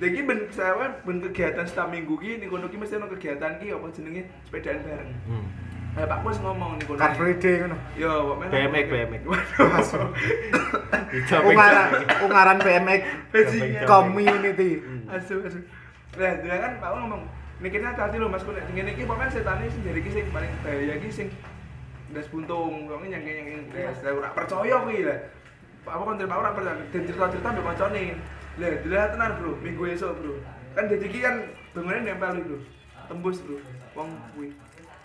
lagi 0.00 0.20
ben 0.24 0.40
saya 0.48 0.96
ben 1.04 1.16
kegiatan 1.20 1.68
setiap 1.68 1.92
minggu 1.92 2.16
ki 2.16 2.40
ning 2.40 2.48
kono 2.48 2.72
ki 2.72 2.80
mesti 2.80 2.96
ono 2.96 3.12
kegiatan 3.12 3.60
ki 3.60 3.68
apa 3.68 3.86
jenenge 3.92 4.32
sepedaan 4.48 4.80
bareng. 4.80 5.12
Hmm. 5.28 5.44
Nah, 5.92 6.08
Pak 6.08 6.24
Bos 6.24 6.40
ngomong 6.40 6.80
kono. 6.88 6.96
Car 6.96 7.12
Free 7.20 7.36
Day 7.36 7.60
ngono. 7.60 7.76
Yo. 8.00 8.40
BMX, 8.48 8.86
BMX. 8.88 9.22
Ungaran 11.44 11.88
ungaran 12.24 12.58
BMX 12.64 13.00
community. 13.84 14.80
Asu, 15.12 15.44
asu. 15.44 15.60
Nah, 16.16 16.32
dia 16.40 16.56
kan 16.64 16.72
Pak 16.80 16.88
Bos 16.96 17.00
ngomong, 17.04 17.22
"Mikirnya 17.60 17.92
hati 17.92 18.16
lho 18.16 18.32
Mas, 18.32 18.40
kok 18.40 18.56
nek 18.56 18.64
ngene 18.72 18.96
iki 18.96 19.04
pokoknya 19.04 19.36
setane 19.36 19.68
sing 19.68 19.84
jari 19.84 20.00
iki 20.00 20.10
sing 20.16 20.24
paling 20.32 20.48
bahaya 20.64 20.96
iki 20.96 21.08
sing 21.12 21.28
ndas 22.08 22.28
buntung, 22.32 22.88
kok 22.88 22.96
nyangke-nyangke 22.96 23.68
ndas. 23.68 23.96
Lah 24.00 24.12
ora 24.16 24.28
percaya 24.32 24.76
kuwi 24.88 25.04
lah. 25.04 25.18
Pak 25.84 25.92
Bos 25.92 26.06
kan 26.08 26.16
terima 26.16 26.40
ora 26.40 26.56
percaya. 26.56 26.80
Dan 26.88 27.04
cerita-cerita 27.04 27.48
mbek 27.52 27.64
kancane. 27.68 28.04
Lah, 28.60 28.68
dia 28.80 29.02
tenan, 29.12 29.30
Bro. 29.36 29.60
Minggu 29.60 29.84
esuk, 29.92 30.16
Bro. 30.24 30.40
Kan 30.72 30.88
dadi 30.88 31.04
iki 31.04 31.20
kan 31.20 31.52
bangunane 31.76 32.00
nempel 32.00 32.40
Bro. 32.40 32.58
Tembus, 33.12 33.44
Bro. 33.44 33.60
Wong 33.92 34.08
kuwi. 34.32 34.56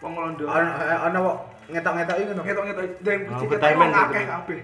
wong 0.01 0.13
londo 0.13 0.45
ana 0.45 1.17
eh, 1.17 1.21
wong 1.21 1.37
ngetok-ngetoki 1.67 2.21
iku 2.23 2.33
Ngetok-ngetoki 2.45 2.89
dan 3.03 3.19
kita 3.27 3.55
akeh 3.91 4.23
kabeh. 4.29 4.59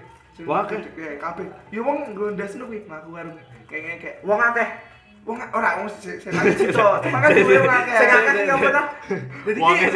Wong 0.48 0.64
eh, 0.72 1.16
kabeh. 1.20 1.46
Ya 1.70 1.80
wong 1.84 1.98
ngendes 2.14 2.52
nu 2.56 2.64
kuwi 2.70 2.80
aku 2.88 3.08
karo 3.12 3.30
kayak 3.68 3.98
kayak 4.00 4.16
wong 4.24 4.40
akeh. 4.40 4.68
Wong 5.24 5.40
ora 5.40 5.80
wong 5.80 5.88
sing 5.88 6.20
cito. 6.20 6.84
Cuma 7.00 7.16
kan 7.18 7.28
duwe 7.32 7.56
wong 7.56 7.72
akeh. 7.72 7.96
Sing 7.96 8.08
akeh 8.08 8.32
iki 8.36 8.52
apa 8.52 8.68
ta? 8.68 8.82
Dadi 9.44 9.56
Wong. 9.56 9.72
Oh, 9.72 9.76
iya, 9.76 9.88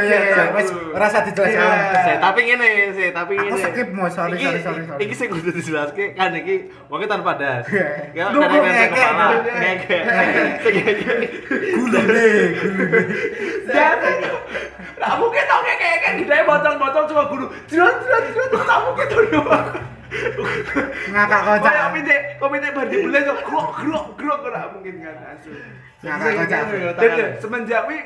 iya, 0.00 0.18
iya. 0.32 0.44
Wes, 0.56 0.68
ora 0.72 1.04
usah 1.06 1.22
dijelaskan. 1.22 1.60
Iya. 1.60 2.16
Tapi 2.16 2.40
ngene 2.42 2.68
sih, 2.92 3.08
tapi 3.12 3.32
Aku 3.36 3.52
ngene. 3.52 3.64
skip, 3.68 3.88
Mo. 3.92 4.08
Sorry, 4.08 4.32
Iki- 4.34 4.64
sorry, 4.64 4.80
sorry. 4.82 5.00
Iki 5.04 5.14
sing 5.14 5.28
kudu 5.28 5.50
dijelaske 5.52 6.04
kan 6.12 6.32
iki 6.32 6.54
wonge 6.88 7.04
tanpa 7.04 7.36
das. 7.36 7.68
Ya 8.16 8.32
ngekek, 8.32 8.88
kepala, 8.90 9.24
lu? 9.28 9.38
ngekek. 9.44 10.02
Sing 10.64 10.72
ngekek. 10.74 11.16
Gulune, 11.76 12.26
gulune. 12.56 13.00
Jadi 13.68 14.12
Nah, 14.96 15.12
mungkin 15.20 15.44
tau 15.44 15.60
kayak 15.60 15.78
kayak 15.78 16.12
gede 16.24 16.36
bocor-bocor 16.42 17.04
cuma 17.04 17.22
guru. 17.28 17.46
Jelas 17.68 18.00
jelas 18.00 18.22
jelas 18.32 18.64
tak 18.64 18.78
mungkin 18.80 19.06
doang. 19.28 19.66
Ngakak 21.10 21.40
kocak. 21.42 21.72
Kayak 21.72 21.84
komite 21.90 22.16
komite 22.38 22.66
bar 22.72 22.86
dibeli 22.86 23.20
kok 23.22 23.38
grok 23.46 23.68
grok 23.80 24.06
grok 24.14 24.40
ora 24.50 24.62
mungkin 24.74 24.94
kan 25.02 25.16
asu. 25.34 25.50
Ngakak 26.02 26.30
kocak. 26.38 26.60
Dan 26.98 27.30
semenjak 27.42 27.82
wi 27.90 27.96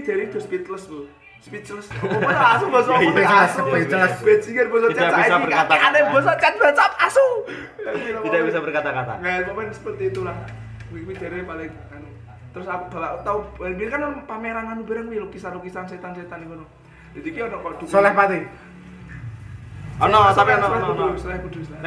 jadi 0.00 0.22
itu 0.28 0.38
speechless 0.40 0.88
bu. 0.88 1.08
Speechless. 1.40 1.88
Oh, 2.04 2.20
mana 2.20 2.60
asu 2.60 2.68
apa? 2.68 2.80
Speechless, 2.84 3.52
Asu. 3.56 3.64
speechless. 3.64 4.12
Bajingan 4.20 4.66
Tidak 4.68 4.92
chat 4.92 5.12
bisa 5.16 5.36
saiki. 5.40 5.72
Ada 5.72 5.98
bahasa 6.12 6.32
chat 6.36 6.54
WhatsApp 6.60 6.92
asu. 7.00 7.26
Tidak 8.28 8.40
bisa 8.44 8.58
berkata-kata. 8.60 9.14
Nah, 9.24 9.36
pokoknya 9.48 9.72
seperti 9.72 10.02
itulah. 10.12 10.36
Wih, 10.92 11.16
dari 11.16 11.40
paling 11.40 11.72
anu. 11.96 12.08
Terus 12.52 12.66
aku 12.68 12.84
bawa 12.92 13.24
tahu, 13.24 13.38
biar 13.56 13.88
kan 13.88 14.20
pameran 14.28 14.68
anu 14.68 14.84
bareng 14.84 15.08
wi 15.08 15.16
lukisan-lukisan 15.16 15.88
setan-setan 15.88 16.44
ngono. 16.44 16.68
Jadi 17.16 17.28
ki 17.32 17.40
ono 17.42 17.56
kok 17.58 17.88
Soleh 17.88 18.12
Pati. 18.12 18.38
Ono 20.00 20.18
tapi 20.32 20.50
ono 20.56 20.66
ono. 20.66 21.04
Soleh 21.14 21.38
Kudus 21.44 21.68
lah. 21.70 21.80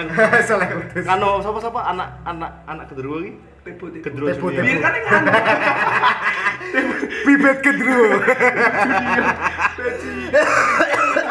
Soleh 0.46 0.68
Kudus. 0.70 1.06
kano 1.06 1.42
sapa-sapa 1.42 1.80
anak 1.82 2.10
anak 2.24 2.52
anak 2.66 2.86
kedua 2.88 3.18
iki? 3.22 3.32
Tebo 3.64 3.86
tebo. 3.90 4.04
Kedua 4.04 4.28
Tebo, 4.30 4.48
Junior. 4.48 4.64
Biar 4.66 4.80
kan 4.80 4.94
yang. 4.94 5.26
Bibit 7.26 7.58
kedru. 7.64 8.04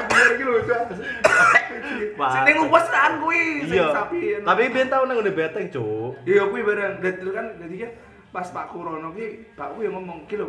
Biar 0.08 0.26
iki 0.32 0.42
lho. 0.42 0.52
Wah. 2.16 2.30
Sing 2.32 2.42
ning 2.44 2.56
luwes 2.60 2.86
kan 2.88 3.12
kuwi, 3.18 3.42
sing 3.66 3.76
Iya. 3.78 3.86
sapi. 3.92 4.20
Tapi 4.42 4.62
ben 4.68 4.88
tau 4.88 5.02
nang 5.04 5.16
ngene 5.18 5.32
beteng, 5.32 5.64
Cuk. 5.68 6.12
Iya 6.24 6.42
kuwi 6.46 6.60
bareng. 6.62 6.92
Terus 7.00 7.32
kan 7.32 7.46
jadi 7.58 7.74
kan 7.86 7.90
pas 8.32 8.48
Pak 8.48 8.66
Kurono 8.70 9.12
ki, 9.12 9.26
Pak 9.54 9.76
kuwi 9.76 9.86
ngomong 9.88 10.24
ki 10.26 10.36
lho. 10.36 10.48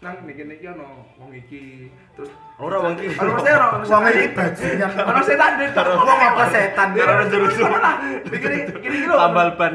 Nang 0.00 0.16
niki 0.24 0.48
niki 0.48 0.64
ono 0.64 1.04
wong 1.20 1.28
iki. 1.36 1.92
Terus 2.16 2.32
Ora 2.56 2.80
wong 2.80 2.96
iki. 2.96 3.20
Ono 3.20 3.36
mesti 3.36 3.50
ono 3.52 3.68
Wong 3.84 3.84
setan. 3.84 4.16
iki 4.16 4.28
bajingan. 4.32 4.90
Ono 4.96 5.20
setan 5.20 5.50
deh. 5.60 5.68
Wong 5.76 6.18
apa 6.24 6.44
setan? 6.48 6.88
Ya 6.96 7.04
Ono 7.04 7.12
ono 7.20 7.24
jeruk 7.28 7.52
jeruk 7.52 7.80
lah. 7.84 7.94
Iki 8.24 8.48
iki 8.80 8.88
iki 8.88 9.04
lho. 9.04 9.16
Tambal 9.20 9.48
ban. 9.60 9.74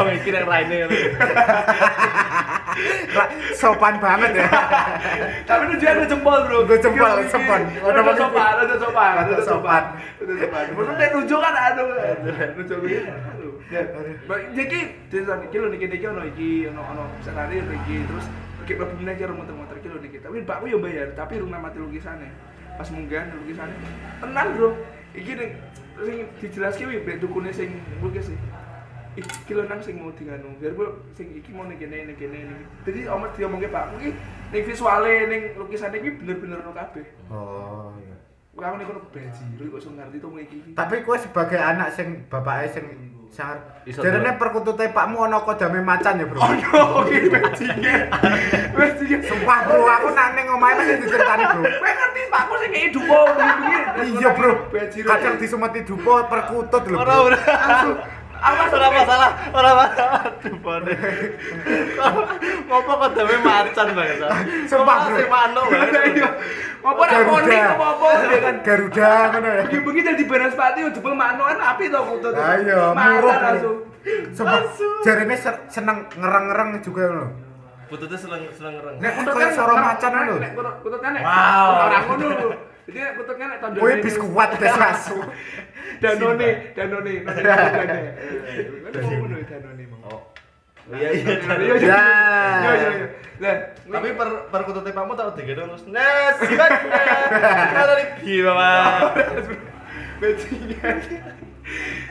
Wong 0.00 0.08
iki 0.16 0.28
nang 0.32 0.48
raine. 0.48 0.76
Ra- 3.12 3.30
Sopan 3.52 4.00
banget 4.00 4.30
ya. 4.32 4.48
Tapi 5.44 5.62
itu 5.68 5.74
dia 5.76 5.92
ada 5.92 6.04
jempol 6.08 6.40
bro. 6.48 6.64
Ada 6.64 6.76
jempol, 6.80 7.10
sopan. 7.28 7.60
apa 7.84 8.12
sopan, 8.16 8.52
ada 8.64 8.74
sopan, 8.80 9.12
Ada 9.12 9.28
ada 9.28 9.44
sopan. 9.44 9.82
ada 10.24 10.32
sopan. 10.40 10.64
Dia 10.96 11.06
nunjuk 11.12 11.38
kan 11.38 11.52
aduh, 11.54 11.86
nunjuk 12.56 12.78
gitu. 12.88 13.12
Aduh. 13.12 13.52
Ya, 13.68 13.80
Jadi 14.56 14.78
jadi 15.12 15.36
iki 15.44 15.56
lho 15.60 15.68
niki 15.68 15.86
niki 15.92 16.06
ono 16.08 16.22
iki 16.24 16.48
ono 16.72 16.80
ono 16.80 17.04
ono 17.12 17.72
iki 17.84 17.96
terus 18.08 18.26
iki 18.64 18.72
mlebu 18.74 18.94
meneh 18.98 19.14
karo 19.20 19.32
muter-muter 19.36 19.76
niki. 19.78 20.18
Tapi 20.18 20.42
Pak 20.42 20.64
yo 20.64 20.80
bayar, 20.80 21.12
tapi 21.12 21.38
rung 21.38 21.52
mati 21.52 21.78
lukisannya. 21.78 22.32
Pas 22.80 22.88
munggah 22.88 23.28
lukisannya. 23.44 23.76
Tenan 24.24 24.46
bro. 24.56 24.72
Iki 25.14 25.32
ning 25.38 25.50
sing 26.02 26.26
dijelaske 26.42 26.84
wi 26.90 27.06
brek 27.06 27.22
dukune 27.22 27.54
sing 27.54 27.70
mungkin 28.02 28.18
sih 28.18 28.38
iki 29.14 29.54
lho 29.54 29.62
nang 29.70 29.78
sing 29.78 30.02
mau 30.02 30.10
diganu 30.10 30.50
biar 30.58 30.74
gue 30.74 30.88
sing 31.14 31.30
iki 31.38 31.54
mau 31.54 31.62
ning 31.70 31.78
kene 31.78 32.10
ning 32.10 32.18
kene 32.18 32.50
ning 32.50 32.60
jadi 32.82 33.06
omong 33.14 33.30
diomongke 33.38 33.70
Pak 33.70 33.94
iki 34.02 34.10
ning 34.50 34.62
visuale 34.66 35.14
ning 35.30 35.42
lukisane 35.54 36.02
iki 36.02 36.18
bener-bener 36.18 36.66
ono 36.66 36.74
kabeh 36.74 37.06
Oh 37.30 37.94
iya. 38.02 38.18
Aku 38.54 38.78
nih 38.78 38.86
kono 38.86 39.02
beji, 39.10 39.44
lu 39.58 39.66
kok 39.74 39.82
ngerti 39.90 40.18
iki 40.22 40.56
iki. 40.62 40.70
Tapi 40.78 41.02
kowe 41.02 41.18
sebagai 41.18 41.58
anak 41.58 41.90
sing 41.90 42.22
bapake 42.30 42.70
sing 42.70 42.86
Iso 43.84 43.98
jarene 43.98 44.38
perkutute 44.38 44.94
pakmu 44.94 45.26
ana 45.26 45.42
kodame 45.42 45.82
macan 45.82 46.22
ya, 46.22 46.26
Bro. 46.30 46.38
Oh, 46.38 47.02
iki 47.10 47.26
bejine. 47.26 48.06
Bejine. 48.70 49.26
Sumpah, 49.26 49.58
Bro, 49.66 49.84
aku 49.90 50.08
nak 50.14 50.38
ning 50.38 50.46
omahe 50.54 50.78
mesti 50.78 51.02
diceritani, 51.02 51.42
Bro. 51.50 51.62
Kowe 51.66 51.90
ngerti 51.90 52.20
Pakku 52.30 52.54
sing 52.62 52.70
ngeki 52.70 52.88
dupo. 52.94 53.18
Iya, 54.06 54.28
Bro. 54.38 54.50
Kadang 55.02 55.34
disumeti 55.42 55.80
dupo 55.82 56.12
perkutut 56.30 56.82
lho, 56.86 56.96
Ora 57.02 57.14
ora. 57.26 57.38
Apa 58.44 58.62
Ora 58.68 58.88
masalah, 58.92 59.30
ora 59.56 59.70
masalah. 59.72 60.20
Dupone. 60.44 60.92
Ngopo 62.68 62.92
kok 63.00 63.10
dewe 63.16 63.36
macan 63.40 63.86
banget. 63.96 64.18
Sumpah. 64.68 64.96
Sing 65.08 65.28
manuk. 65.28 65.64
Iya. 65.72 66.28
Nak 66.84 67.24
konik 67.24 67.60
apa 67.64 67.86
apa 67.96 68.06
ya 68.28 68.38
kan. 68.44 68.54
Garuda 68.60 69.10
ngono 69.32 69.48
ya. 69.48 69.62
Iki 69.64 69.76
bengi 69.80 70.00
dadi 70.04 70.24
Banaspati 70.28 70.78
yo 70.84 70.88
jebul 70.92 71.16
manoan 71.16 71.56
api 71.56 71.88
to 71.88 72.00
kutut. 72.04 72.34
Ayo, 72.36 72.92
Mata 72.92 73.08
murup. 73.16 73.32
langsung. 73.32 73.76
Sumpah, 74.36 74.60
jarene 75.00 75.32
ser- 75.32 75.64
seneng 75.72 76.04
ngereng-ngereng 76.12 76.84
juga 76.84 77.08
ngono. 77.08 77.28
Pututnya 77.88 78.18
seneng 78.20 78.44
seneng 78.52 78.74
reng. 78.84 78.96
Nek 79.00 79.12
kan 79.24 79.48
suara 79.48 79.72
nek- 79.72 79.84
macan 79.86 80.10
nek- 80.12 80.26
lho. 80.28 80.36
nek 80.36 80.52
kan. 81.00 81.12
Wow. 81.16 81.68
Ora 81.88 81.98
ngono 82.04 82.26
lho. 82.28 82.48
Jadi 82.84 82.98
nek 83.00 83.12
kutut 83.16 83.36
kan 83.40 83.48
nek 83.48 83.58
tandone. 83.64 83.80
Kowe 83.80 83.94
bis 84.04 84.16
kuat 84.20 84.50
des 84.60 84.76
asu. 84.76 85.16
Danone, 86.04 86.48
Danone, 86.76 87.14
Danone. 87.24 88.00
Ya 88.92 89.44
Danone 89.48 89.84
mau. 89.88 90.04
Oh. 90.12 90.20
Iya 90.92 91.08
iya. 91.16 91.32
Iya, 91.40 91.56
iya. 91.64 91.74
Ya. 91.80 92.02
Iya, 92.60 92.72
iya, 92.76 92.90
iya. 92.92 93.08
Lah, 93.40 93.56
Tapi 93.88 94.08
per 94.12 94.28
per 94.52 94.60
kutute 94.68 94.90
pakmu 94.92 95.16
tak 95.16 95.32
digendong 95.32 95.72
terus. 95.72 95.84
Nes, 95.88 96.36
sikat. 96.44 96.70
Kalau 97.72 97.94
di 97.96 98.06
gimana? 98.20 98.70
bajingan. 100.20 100.96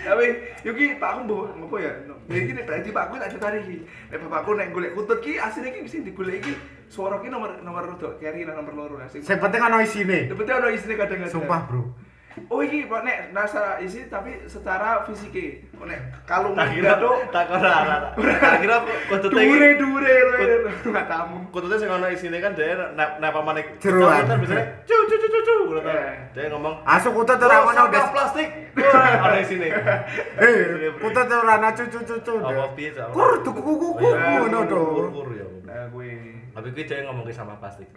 Tapi 0.04 0.26
Yuki 0.66 0.98
Pak 0.98 1.10
aku 1.14 1.20
mbok 1.30 1.44
ngopo 1.62 1.76
ya? 1.78 1.94
Iki 2.26 2.52
nek 2.58 2.66
berarti 2.66 2.90
Pak 2.90 3.04
aku 3.10 3.22
tak 3.22 3.32
cetari 3.38 3.58
iki. 3.62 3.78
Nek 4.10 4.18
bapakku 4.26 4.52
nek 4.58 4.74
golek 4.74 4.92
kutut 4.98 5.20
ki 5.22 5.38
asline 5.38 5.70
ki 5.70 5.86
sing 5.86 6.02
digolek 6.02 6.42
iki 6.42 6.54
suara 6.90 7.22
ki 7.22 7.30
nomor 7.30 7.62
nomor 7.62 7.94
rodok 7.94 8.18
carry 8.18 8.44
nomor 8.44 8.74
loro 8.74 8.96
lah 8.98 9.08
sing. 9.08 9.22
Sing 9.22 9.38
penting 9.38 9.62
ana 9.62 9.86
isine. 9.86 10.30
Yang 10.30 10.38
penting 10.42 10.56
ono 10.58 10.68
isine 10.74 10.94
kadang-kadang. 10.98 11.34
Sumpah, 11.34 11.62
Bro. 11.70 12.03
Oh 12.50 12.60
iki 12.60 12.86
Pak 12.86 13.02
nek 13.02 13.18
nasa 13.30 13.78
isi 13.78 14.10
tapi 14.10 14.42
secara 14.46 15.06
fisike. 15.06 15.70
Oh 15.78 15.86
nek 15.86 16.02
kalung 16.26 16.54
Tak 16.54 16.74
kira 16.74 16.98
tuh 16.98 17.16
tak 17.30 17.46
ora 17.48 17.74
ora. 17.80 17.98
Tak 18.42 18.58
kira 18.60 18.78
kutute 19.06 19.38
dure 19.38 19.70
iki 19.70 19.78
dure 19.78 20.16
matamu. 20.90 21.38
kututnya 21.50 21.78
sing 21.78 21.90
ana 21.90 22.10
isine 22.10 22.38
kan 22.38 22.52
dia 22.52 22.74
nek 22.94 23.18
nek 23.18 23.30
pamane 23.30 23.62
Jeroan. 23.78 24.26
kan 24.26 24.38
biasanya 24.38 24.66
cu 24.84 24.96
cu 25.06 25.16
cu 25.16 25.28
cu 25.30 25.40
cu 25.40 25.54
ngono 25.64 25.82
kan. 25.82 25.94
Eh. 25.94 26.14
Dia 26.34 26.50
ngomong 26.50 26.76
Asu 26.84 27.10
kutut 27.10 27.38
ora 27.38 27.54
"Oh, 27.54 27.62
ngono, 27.64 27.78
sampah 27.78 27.94
Des. 27.94 28.08
plastik. 28.10 28.50
Ana 29.22 29.38
isine. 29.38 29.68
Eh, 30.44 30.90
kutut 30.98 31.28
ora 31.30 31.54
ana 31.56 31.70
cucu-cucu. 31.72 32.34
Apa 32.42 32.66
piye? 32.74 32.90
Kur 33.10 33.32
tuku 33.42 33.62
kuku 33.62 33.88
Oh, 33.94 34.12
iya. 34.12 34.42
ngono 34.42 34.60
to. 34.66 34.82
Kur 34.82 35.08
kur 35.12 35.28
ya. 35.32 35.46
Nah 35.64 35.86
kuwi. 35.90 36.43
Tapi 36.54 36.70
kuwi 36.70 36.86
dia 36.86 37.02
ngomong 37.10 37.26
ke 37.26 37.34
sampah 37.34 37.58
plastik. 37.58 37.90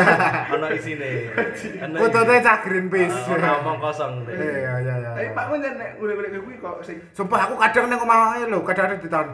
Ana 0.52 0.68
isine. 0.76 1.32
Isine. 1.32 1.88
cah 2.44 2.56
Greenpeace. 2.60 3.16
Ana 3.32 3.64
omong 3.64 3.80
kosong. 3.80 4.28
Eh, 4.28 4.36
Iya, 4.36 4.72
iya, 4.84 4.94
iya. 5.00 5.10
Tapi 5.16 5.28
Pak 5.32 5.44
Mun 5.48 5.64
nek 5.64 5.90
golek-golek 5.96 6.30
kuwi 6.44 6.56
kok 6.60 6.76
sing 6.84 7.00
Sumpah 7.16 7.48
aku 7.48 7.56
kadang 7.56 7.88
ning 7.88 7.96
omahe 8.04 8.44
lho, 8.44 8.60
kadang 8.68 8.92
ada 8.92 9.00
di 9.00 9.08
tahun. 9.08 9.28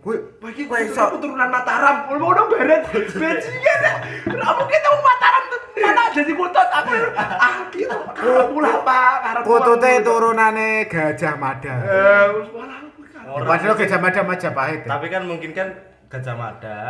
Kuwi 0.00 0.16
Bagi 0.38 0.62
kowe 0.70 0.78
kowe 0.78 0.86
iso 0.86 1.02
keturunan 1.18 1.50
Mataram, 1.50 2.06
mau 2.06 2.30
udah 2.30 2.46
barat, 2.46 2.86
bajingan 2.94 3.78
ya. 3.82 3.94
Kamu 4.30 4.62
kita 4.70 4.88
mau 4.94 5.02
Mataram 5.02 5.44
mana 5.80 6.02
jadi 6.12 6.32
kutut 6.36 6.68
aku 6.70 6.92
ah 7.16 7.56
kita 7.72 7.96
karep 8.12 8.46
pula 8.52 8.72
pak, 8.84 9.12
karep 9.24 9.42
kutute 9.48 9.90
turunane 10.04 10.70
Gajah 10.86 11.34
Mada. 11.40 11.74
Eh, 11.82 12.24
wis 12.36 12.48
malah. 12.52 12.80
Padahal 13.30 13.74
Gajah 13.78 13.98
Mada 13.98 14.20
Majapahit. 14.22 14.80
ya. 14.84 14.88
Tapi 14.92 15.06
kan 15.08 15.22
mungkin 15.24 15.50
kan 15.56 15.68
Gajah 16.12 16.36
Mada 16.36 16.80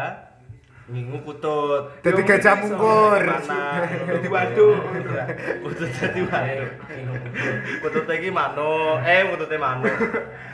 ngingu 0.90 1.18
putut. 1.22 1.82
Dadi 2.02 2.22
Yo, 2.22 2.26
gajah 2.26 2.54
mungkur. 2.58 3.22
Jadi 3.22 4.28
waduk. 4.28 4.78
Putut 5.62 5.88
jadi 5.94 6.20
manuk. 6.26 6.70
Pututnya 7.78 8.14
iki 8.18 8.30
manuk, 8.34 8.98
eh 9.06 9.22
pututnya 9.30 9.56
manuk. 9.62 9.98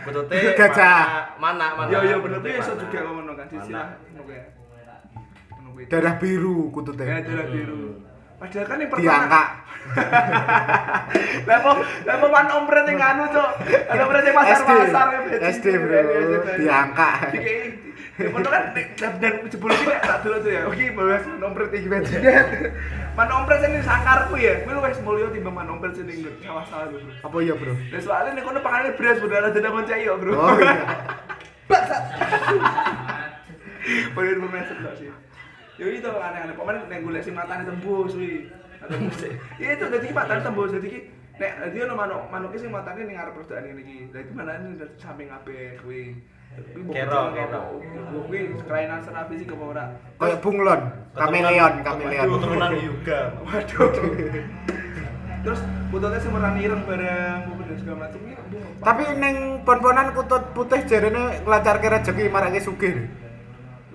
Pututnya 0.05 0.53
Gajah. 0.61 1.01
Mana 1.41 1.67
mana. 1.75 1.89
Yo 1.89 2.01
yo 2.05 2.17
bener 2.21 2.39
tuh 2.45 2.51
iso 2.53 2.73
mana. 2.77 2.83
juga 2.85 2.99
ngono 3.09 3.33
kan 3.33 3.47
sisilah 3.49 3.87
ngono. 4.13 4.37
Ngono 5.57 5.69
kuwi. 5.73 5.85
Darah 5.89 6.15
biru 6.21 6.69
kutute. 6.69 7.05
Ya 7.05 7.25
darah 7.25 7.47
biru. 7.49 8.05
Padahal 8.37 8.67
kan 8.69 8.77
yang 8.85 8.91
Diangkat. 8.93 9.49
Lah 11.47 11.59
kok 11.63 11.77
lah 11.79 12.15
kok 12.19 12.29
man 12.35 12.51
ompret 12.51 12.85
yang 12.91 12.99
anu, 12.99 13.25
Cok. 13.31 13.51
Ada 13.87 14.03
ompret 14.03 14.25
yang 14.27 14.35
pasar-pasar 14.35 15.07
ya. 15.15 15.39
SD, 15.55 15.67
bro. 15.79 16.01
Diangkat. 16.59 17.19
Dikei. 17.33 17.86
Ya 18.17 18.33
bener 18.33 18.49
kan 18.49 18.65
dan 18.73 19.13
dan 19.21 19.35
jebul 19.45 19.69
iki 19.69 19.93
tak 19.93 20.25
dulu 20.25 20.41
tuh 20.41 20.49
ya. 20.49 20.65
Oke, 20.65 20.89
bahas 20.97 21.23
man 21.29 21.53
ompret 21.53 21.69
iki 21.77 21.85
bajingan. 21.85 22.73
Man 23.13 23.29
ompret 23.29 23.61
sing 23.61 23.77
sakarku 23.85 24.41
ya. 24.41 24.65
Kuwi 24.65 24.81
wis 24.89 25.01
mulya 25.05 25.29
timbang 25.29 25.53
man 25.53 25.69
ompret 25.69 25.93
sing 25.93 26.09
ning 26.09 26.25
sawah-sawah 26.41 26.97
lho, 26.97 27.05
Bro. 27.05 27.13
Apa 27.29 27.37
iya, 27.45 27.53
Bro? 27.53 27.77
Lah 27.77 28.01
soalnya 28.01 28.41
nek 28.41 28.45
kono 28.49 28.61
pakane 28.65 28.97
beras 28.97 29.21
bener 29.21 29.53
ada 29.53 29.59
nang 29.61 29.85
cai 29.85 30.09
yo, 30.09 30.17
Bro. 30.17 30.33
Oh 30.33 30.57
iya. 30.57 30.75
Bangsat. 31.69 32.03
Boleh 34.17 34.33
bermeset 34.41 34.77
enggak 34.81 34.95
sih? 34.97 35.13
Ya 35.77 35.85
itu 35.93 36.09
aneh-aneh. 36.09 36.55
Pokoknya 36.57 36.89
nek 36.89 37.05
golek 37.05 37.21
sing 37.21 37.37
matane 37.37 37.69
tembus 37.69 38.17
kuwi. 38.17 38.49
Tembus. 38.81 39.29
Ya 39.61 39.77
itu 39.77 39.85
dadi 39.93 40.09
matane 40.17 40.41
tembus 40.41 40.73
dadi 40.73 40.89
ki 40.89 41.01
nek 41.37 41.53
dadi 41.69 41.77
ono 41.85 41.93
manuk 41.93 42.33
manuk 42.33 42.57
sing 42.57 42.73
matane 42.73 43.05
ning 43.05 43.21
arep 43.21 43.37
rodokan 43.37 43.61
ngene 43.61 43.85
iki. 43.85 44.09
Lah 44.09 44.21
iki 44.25 44.33
manane 44.33 44.73
samping 44.97 45.29
kabeh 45.29 45.77
kuwi. 45.85 46.17
Kero, 46.93 47.21
kero. 47.37 47.63
Kuwi 48.27 48.39
kelainan 48.65 49.05
secara 49.05 49.29
fisik 49.29 49.53
apa 49.53 49.65
ora? 49.65 49.85
Kayak 50.17 50.39
bunglon, 50.41 50.81
kameleon, 51.13 51.75
kameleon. 51.85 52.29
Keturunan 52.33 52.73
Yuga. 52.81 53.21
Waduh. 53.45 53.91
Terus 55.47 55.61
pututnya 55.93 56.19
sing 56.19 56.33
warna 56.35 56.59
ireng 56.59 56.83
bareng 56.89 57.41
dan 57.47 57.77
segala 57.79 57.97
macam 58.09 58.21
iki. 58.25 58.35
Tapi 58.83 59.03
ning 59.21 59.37
pon-ponan 59.63 60.11
kutut 60.17 60.43
putih 60.57 60.81
jarene 60.89 61.45
nglancarke 61.45 61.87
rezeki 61.87 62.33
marake 62.33 62.61
sugih. 62.65 63.07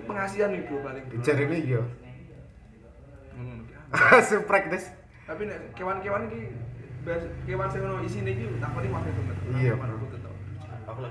pengasihan 0.02 0.50
nih 0.52 0.66
bro 0.66 0.82
paling. 0.84 1.04
Jarene 1.24 1.56
iya. 1.56 1.82
Suprek 4.28 4.68
des. 4.72 4.84
Tapi 5.24 5.42
nek 5.48 5.72
kewan-kewan 5.76 6.28
iki 6.28 6.40
kewan 7.48 7.68
sing 7.72 7.80
ono 7.84 8.00
isine 8.04 8.30
iki 8.32 8.44
takoni 8.60 8.88
wae 8.92 9.10
banget. 9.10 9.36
Iya, 9.56 9.72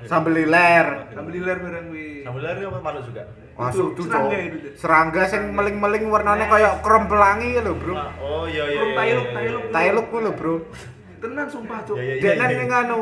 Sambel 0.05 0.33
liler. 0.35 0.85
Sambil 1.09 1.31
liler 1.33 1.57
bareng 1.57 1.85
kuwi. 1.87 2.07
Sambal 2.21 2.41
lari 2.41 2.61
apa 2.63 2.79
manuk 2.79 3.03
juga? 3.05 3.23
Masuk 3.51 3.87
Itu, 3.93 3.97
tuh, 3.97 4.03
serangga 4.07 4.37
itu. 4.39 4.57
Serangga 4.73 5.21
sing 5.27 5.41
meling-meling 5.51 6.05
warnane 6.07 6.45
kaya 6.45 6.81
krom 6.81 7.05
pelangi 7.05 7.55
lho, 7.55 7.73
Bro. 7.75 7.93
Ah, 7.93 8.09
Oh 8.17 8.43
iya 8.45 8.63
iya. 8.65 8.81
Iya, 8.81 8.95
tailuk, 8.95 9.25
iya. 9.25 9.35
tailuk. 9.35 9.61
Tailuk 9.69 10.05
ku 10.07 10.17
lho, 10.17 10.31
Bro. 10.33 10.53
Tenan 11.19 11.47
sumpah, 11.47 11.79
Cuk. 11.83 11.95
Iya, 11.95 12.03
iya, 12.03 12.13
iya. 12.15 12.23
Dek 12.23 12.33
nang 12.35 12.49
ning 12.51 12.71
anu 12.71 12.99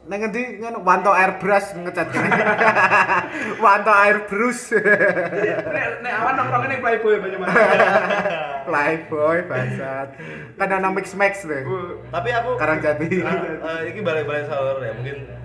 nang 0.00 0.16
ngendi 0.18 0.42
ngono 0.58 0.78
Wanto 0.80 1.12
airbrush 1.12 1.76
ngecat 1.76 2.08
Wanto 3.62 3.92
airbrush 3.92 4.72
Nek 4.72 5.88
nek 6.00 6.12
awan 6.18 6.34
nongkrong 6.34 6.64
ning 6.66 6.80
Playboy 6.80 7.14
banyak 7.20 7.38
banget. 7.38 7.56
Playboy 8.66 9.38
bangsat 9.44 10.08
kan 10.56 10.68
ana 10.70 10.88
mix 10.90 11.12
max 11.14 11.44
deh 11.44 11.62
Tapi 12.08 12.28
aku 12.30 12.50
Karang 12.56 12.80
Jati. 12.80 13.08
Eh, 13.12 13.80
iki 13.88 14.00
balik-balik 14.00 14.44
salur 14.46 14.80
ya, 14.80 14.92
mungkin 14.92 15.16
mu- 15.24 15.39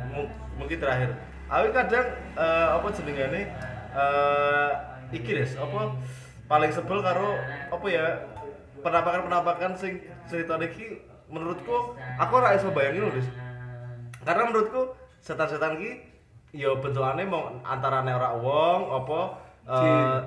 mungkin 0.55 0.77
terakhir. 0.79 1.11
Aku 1.45 1.69
kadang 1.69 2.07
eh, 2.35 2.67
apa 2.73 2.87
jenengane 2.89 3.41
eh 3.95 4.71
iki 5.13 5.31
Des, 5.37 5.53
apa 5.55 5.93
paling 6.49 6.71
sebel 6.73 6.99
karo 6.99 7.37
apa 7.71 7.85
ya 7.87 8.05
penampakan-penampakan 8.81 9.71
sing 9.77 10.01
cerita 10.25 10.57
iki 10.61 10.99
menurutku 11.29 11.97
aku 12.19 12.31
ora 12.37 12.57
iso 12.57 12.73
bayangin 12.73 13.07
lho, 13.07 13.11
Des. 13.13 13.27
Karena 14.25 14.49
menurutku 14.49 14.97
setan-setan 15.21 15.77
ki 15.77 15.91
ya 16.55 16.71
bentukane 16.79 17.27
mau 17.27 17.51
antarane 17.61 18.11
ora 18.15 18.31
wong 18.37 18.81
apa 19.03 19.19
eh 19.65 20.17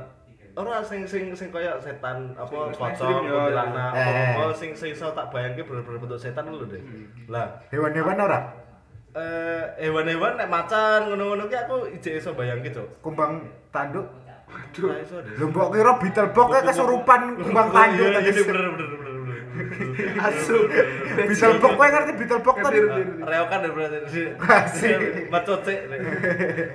ora 0.59 0.83
sing 0.83 1.07
sing 1.07 1.31
sing 1.39 1.55
kaya 1.55 1.79
setan 1.79 2.35
apa 2.35 2.75
pocong 2.75 3.23
ya, 3.23 3.31
kuntilanak 3.31 3.93
ya. 3.95 4.03
apa 4.03 4.21
apa 4.35 4.45
sing 4.59 4.75
sing 4.75 4.91
iso 4.91 5.15
tak 5.15 5.31
bayangke 5.31 5.63
bener-bener 5.63 6.03
bentuk 6.03 6.19
setan 6.19 6.51
lho 6.51 6.67
deh. 6.67 6.83
Lah 7.31 7.63
hewan-hewan 7.71 8.19
ora 8.19 8.68
eh 9.19 9.65
hewan-hewan 9.83 10.39
nek 10.39 10.47
macan 10.47 11.11
ngono-ngono 11.11 11.51
ki 11.51 11.57
aku 11.59 11.77
ijek 11.99 12.23
iso 12.23 12.31
bayangke, 12.39 12.71
Cuk. 12.71 13.03
kumbang 13.03 13.43
tanduk 13.75 14.07
deh. 14.79 15.03
lho 15.37 15.45
mbok 15.51 15.75
kira 15.75 15.93
Beetlebok 15.99 16.47
kayak 16.55 16.67
kesurupan 16.71 17.21
kumbang 17.43 17.69
tanduk 17.75 18.07
Iya, 18.09 18.17
tadi 18.23 18.31
iya, 18.31 18.43
bener 18.47 18.65
bener 18.73 18.89
bener. 18.95 19.15
Asu. 20.23 20.57
Beetlebox 21.19 21.73
kowe 21.75 21.87
ngerti 21.91 22.13
Beetlebox 22.15 22.57
ngerti. 22.63 22.81
Reokan 23.27 23.59
ya 23.67 23.71
berarti. 23.75 24.23
Asik. 24.39 24.97
Macocek. 25.35 25.79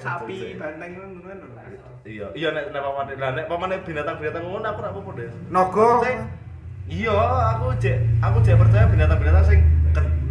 Sapi, 0.04 0.60
banteng 0.60 0.92
ngono 1.00 1.20
kan. 1.24 1.38
Iya, 2.04 2.28
iya 2.36 2.52
nek 2.52 2.76
nek 2.76 2.82
pamane 2.84 3.14
lah 3.16 3.32
nek 3.32 3.46
pamane 3.48 3.76
binatang-binatang 3.88 4.44
ngono 4.44 4.68
aku 4.68 4.80
ora 4.84 4.90
apa-apa 4.92 5.12
deh. 5.16 5.28
Naga. 5.48 5.90
Iya, 6.92 7.16
aku 7.56 7.66
jek 7.80 7.98
aku 8.20 8.38
jek 8.44 8.60
percaya 8.60 8.92
binatang-binatang 8.92 9.46
sing 9.48 9.60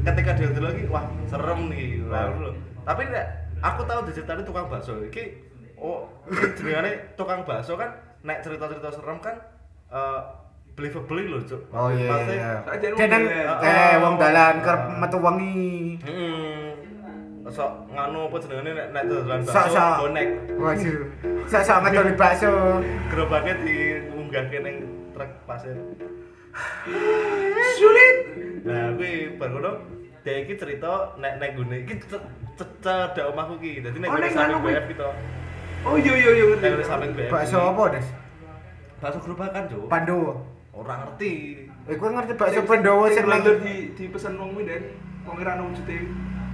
ketika 0.03 0.31
dia 0.35 0.49
dulu 0.51 0.67
lagi 0.67 0.85
wah 0.87 1.05
serem 1.25 1.61
nih 1.67 2.03
ngono 2.03 2.39
lho. 2.41 2.51
Tapi 2.83 3.03
nek 3.09 3.27
aku 3.61 3.81
tahu 3.83 4.01
diceritain 4.05 4.43
tukang 4.43 4.67
bakso 4.67 4.99
iki 5.01 5.39
oh 5.77 6.11
jenengane 6.57 7.15
tukang 7.15 7.43
bakso 7.43 7.75
kan 7.75 7.91
nek 8.21 8.43
cerita-cerita 8.43 8.91
serem 8.91 9.19
kan 9.19 9.37
eh 9.89 10.21
believable 10.73 11.21
lho, 11.23 11.39
Cuk. 11.43 11.63
Oh 11.71 11.89
iya 11.89 12.09
Maksudnya, 12.09 12.35
iya. 12.35 12.53
Jadi 12.73 12.87
wong 12.89 12.99
Jeneng 12.99 13.23
dalan. 13.29 13.61
eh 13.63 13.95
wong 13.99 14.15
dalan 14.17 14.55
kerep 14.61 14.83
metu 14.97 15.19
wengi. 15.19 15.73
Hmm. 16.01 16.69
Sok 17.45 17.71
nganu 17.91 18.21
apa 18.27 18.37
jenengane 18.39 18.71
nek 18.73 18.87
nek 18.91 19.03
dodolan 19.05 19.41
Sok 19.43 19.53
bakso 19.53 19.77
sok. 19.77 19.95
bonek. 20.01 20.29
Waduh. 20.57 21.01
Sak-sak 21.45 21.79
ngedoli 21.85 22.13
bakso. 22.21 22.53
Gerobaknya 23.07 23.55
diunggahke 23.61 24.59
ning 24.59 24.77
truk 25.13 25.31
pasir. 25.45 25.77
Sulit. 27.77 28.17
Nah, 28.63 28.95
kuwi 28.95 29.13
bar 29.37 29.51
ngono 29.51 29.73
dia 30.23 30.35
iki 30.39 30.55
cerita 30.55 30.93
nek 31.17 31.39
nek 31.39 31.51
gune 31.55 31.77
iki 31.83 31.99
ce- 32.01 32.27
ce- 32.55 32.73
cedek 32.79 33.27
omahku 33.29 33.59
iki. 33.59 33.83
Dadi 33.83 33.99
nek 33.99 34.09
Oh, 34.09 34.15
gune 34.15 34.29
samping? 34.31 34.63
BF 34.65 34.87
gitu. 34.89 35.09
Oh 35.83 35.95
iya 35.99 36.15
iya 36.15 36.31
iya 36.33 36.45
Nek 36.55 36.71
gune 36.73 36.85
samping 36.85 37.11
BF. 37.13 37.31
Bakso 37.31 37.59
apa, 37.59 37.83
Des? 37.91 38.07
Bakso 39.03 39.19
gerobakan, 39.19 39.63
Cuk. 39.67 39.87
Pandowo. 39.87 40.33
Ora 40.73 40.95
ngerti. 41.03 41.33
Eh 41.85 41.97
kowe 41.99 42.09
ngerti 42.09 42.33
bakso 42.35 42.61
Pandowo 42.63 43.05
sing 43.09 43.25
nang 43.27 43.43
di 43.43 43.91
di 43.93 44.05
pesen 44.07 44.39
wong 44.39 44.55
kuwi 44.55 44.65
Den. 44.65 44.83
Wong 45.23 45.37
ora 45.39 45.53
ono 45.55 45.63
wujude. 45.69 45.99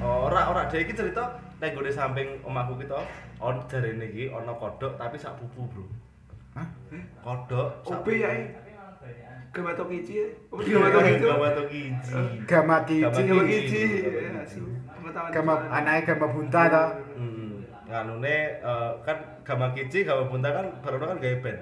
Ora 0.00 0.40
ora 0.48 0.62
dia 0.66 0.80
iki 0.80 0.92
cerita 0.92 1.24
nek 1.60 1.76
gune 1.76 1.90
samping 1.90 2.40
omahku 2.42 2.80
gitu. 2.80 2.96
On 3.38 3.60
jarene 3.68 4.04
iki 4.04 4.28
ana 4.28 4.50
kodhok 4.52 4.96
tapi 4.96 5.14
sak 5.14 5.36
pupu, 5.36 5.62
Bro. 5.68 5.84
Hah? 6.56 6.66
Kodhok 7.20 7.84
sak 7.84 8.00
Obe 9.58 9.74
ya. 9.74 9.74
Gamato 9.74 9.84
kici. 9.90 10.14
Apa 10.54 10.60
sih 10.62 10.70
Gamato 10.70 10.98
gamato 11.02 11.62
kici? 11.66 12.14
Gamato 12.46 12.86
kiji. 12.86 13.02
Gama 13.18 13.42
Kiji. 13.42 13.82
Ya, 15.34 15.42
anake 15.74 16.06
Gama 16.06 16.26
Bunta 16.30 16.62
to. 16.70 16.84
Hmm. 17.18 17.66
Nganune 17.90 18.36
eh, 18.62 18.90
kan 19.02 19.16
Gama 19.42 19.66
Kiji, 19.74 20.06
Gama 20.06 20.30
Bunta 20.30 20.54
kan 20.54 20.66
baru 20.78 20.96
kan 21.02 21.18
gawe 21.18 21.36
band. 21.42 21.60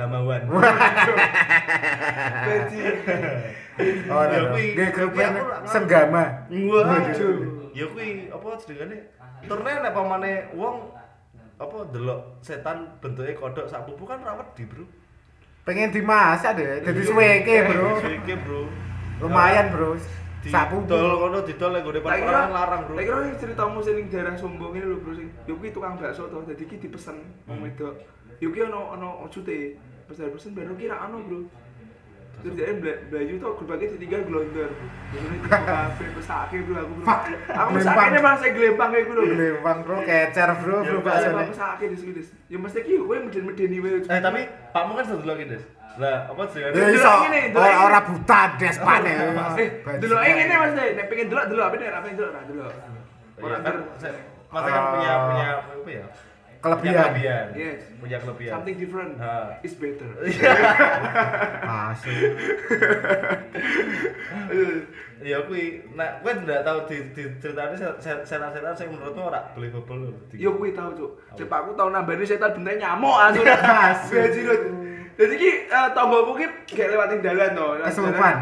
Gamawan. 0.00 0.42
Gaji. 2.48 2.80
Oh, 4.08 4.24
Ya, 4.24 4.44
ora. 4.44 4.52
kuwi. 4.52 4.76
Grup 4.76 5.12
ngerti. 5.16 5.40
Senggama. 5.68 6.24
Waduh. 6.48 7.36
Ya 7.72 7.84
kuwi 7.88 8.28
apa 8.32 8.48
jenengane? 8.64 8.98
Turne 9.48 9.72
nek 9.80 9.92
pamane 9.96 10.32
wong 10.52 10.92
apa 11.60 11.76
delok 11.92 12.40
setan 12.44 12.88
bentuke 13.00 13.32
kodhok 13.36 13.68
sak 13.68 13.84
pupu 13.88 14.04
kan 14.08 14.20
ora 14.24 14.36
wedi, 14.40 14.64
Bro. 14.68 14.84
Pengen 15.60 15.92
dimasak 15.92 16.56
deh, 16.56 16.80
jadi 16.80 17.00
suweke, 17.04 17.54
Bro. 17.68 18.00
Suweke, 18.00 18.34
Bro. 18.42 18.60
Lumayan, 19.20 19.68
Bro. 19.70 20.00
Sapu. 20.40 20.80
Didol 20.88 21.20
kono 21.20 21.38
didol 21.44 21.70
nek 21.76 21.84
gone 21.84 22.00
perang 22.00 22.48
larang, 22.48 22.80
Bro. 22.88 22.96
Tak 22.96 23.04
kira 23.04 23.20
ceritamu 23.36 23.78
sing 23.84 23.94
ning 24.00 24.06
daerah 24.08 24.32
Sombong 24.34 24.72
ini 24.72 24.88
lho, 24.88 24.96
Bro 25.04 25.12
sing 25.12 25.28
yo 25.44 25.52
kuwi 25.60 25.68
tukang 25.68 26.00
bakso 26.00 26.32
to. 26.32 26.40
Dadi 26.48 26.64
iki 26.64 26.80
dipesen 26.80 27.20
wong 27.44 27.60
Hmm. 27.60 27.64
wedok. 27.68 27.94
Yo 28.40 28.48
kuwi 28.48 28.64
ono 28.64 28.80
ono 28.96 29.08
ojute. 29.28 29.76
Pas 30.08 30.16
dari 30.16 30.32
pesen 30.32 30.56
baru 30.56 30.72
kira 30.74 30.96
ono, 31.04 31.20
Bro. 31.28 31.38
Terus 32.40 32.54
dia 32.54 32.72
bela- 32.72 33.00
Blayu 33.06 33.34
tuh 33.36 33.50
gerbangnya. 33.54 33.86
Jadi 33.90 34.00
di 34.00 34.08
kafe 35.42 36.04
pesake 36.12 36.56
bro 36.62 36.76
aku 36.78 36.92
bro. 36.94 37.04
Aku 37.04 37.20
Glempang. 37.44 37.68
pesake 37.74 38.04
ini 38.06 38.18
malah 38.18 38.38
saya 38.38 38.50
gelempang 38.50 38.88
kayak 38.90 39.06
bro. 39.06 39.22
Lewang, 39.22 39.78
Bro, 39.82 39.96
kecer, 40.02 40.48
Bro, 40.56 40.76
Ya, 40.78 40.88
Bro 40.88 40.98
Pak, 40.98 41.12
baksone. 41.12 41.44
Pesake 41.48 41.84
di 41.86 41.96
sini. 41.96 42.12
Ya 42.46 42.56
mesti 42.56 42.78
ki 42.80 42.94
kowe 42.98 43.16
meden-medeni 43.18 43.76
wae. 43.78 44.00
Eh 44.02 44.20
tapi 44.20 44.40
pakmu 44.70 44.92
kan 44.94 45.04
satu 45.04 45.24
lagi, 45.24 45.44
Des. 45.46 45.64
Lah, 45.92 46.18
apa 46.24 46.42
jenengane? 46.46 46.70
Ya 46.70 46.86
Delok 46.86 46.96
iso. 46.96 47.12
ngene, 47.20 47.40
delok 47.50 47.60
Ora 47.60 47.68
ngene. 47.68 47.84
ora 47.84 48.00
buta 48.00 48.40
des 48.56 48.76
pane. 48.78 49.12
Eh, 49.58 49.68
delok 49.98 50.20
eh 50.20 50.32
ngene 50.32 50.54
Mas, 50.56 50.72
nek 50.72 51.06
pengen 51.06 51.26
delok 51.28 51.44
delok 51.46 51.64
apa 51.66 51.74
nek 51.76 51.88
ora 51.88 52.00
pengen 52.00 52.16
delok 52.16 52.30
ora 52.30 52.42
delok. 52.46 52.70
Iya, 52.70 53.42
Ora 53.42 53.56
kan, 53.58 53.74
Masa 54.50 54.66
kan 54.66 54.82
punya 54.90 55.12
punya 55.24 55.46
apa 55.56 55.90
ya? 55.90 56.04
Punya 56.60 56.76
Kelebihan. 56.76 57.04
kelebihan. 57.08 57.46
Yes. 57.56 57.80
Punya 57.96 58.18
kelebihan. 58.20 58.52
Something 58.52 58.76
different 58.76 59.12
Ha. 59.16 59.64
is 59.64 59.72
better. 59.80 60.10
Masuk. 61.68 62.12
Ya 65.20 65.36
kuwi, 65.44 65.84
nek 65.92 66.24
kowe 66.24 66.32
ndak 66.32 66.64
tahu 66.64 66.88
di 66.88 66.96
di 67.12 67.28
ceritane 67.44 67.76
setan-setan 68.00 68.72
sing 68.72 68.88
menurutmu 68.88 69.28
ora 69.28 69.52
believable 69.52 70.08
lho. 70.08 70.16
Yo 70.32 70.56
kuwi 70.56 70.72
tau, 70.72 70.96
Cuk. 70.96 71.20
Cek 71.36 71.44
aku 71.44 71.76
tau 71.76 71.92
nambani 71.92 72.24
setan 72.24 72.56
bentar 72.56 72.72
nyamuk 72.80 73.20
asu. 73.28 73.44
Asu. 73.44 74.16
Lho. 74.16 74.54
Dadi 75.20 75.34
ki 75.36 75.50
eh, 75.68 75.88
tanggoku 75.92 76.40
ki 76.40 76.46
gek 76.72 76.88
lewat 76.88 77.12
ning 77.12 77.20
dalan 77.20 77.52
to. 77.52 77.66
Kesurupan. 77.84 78.34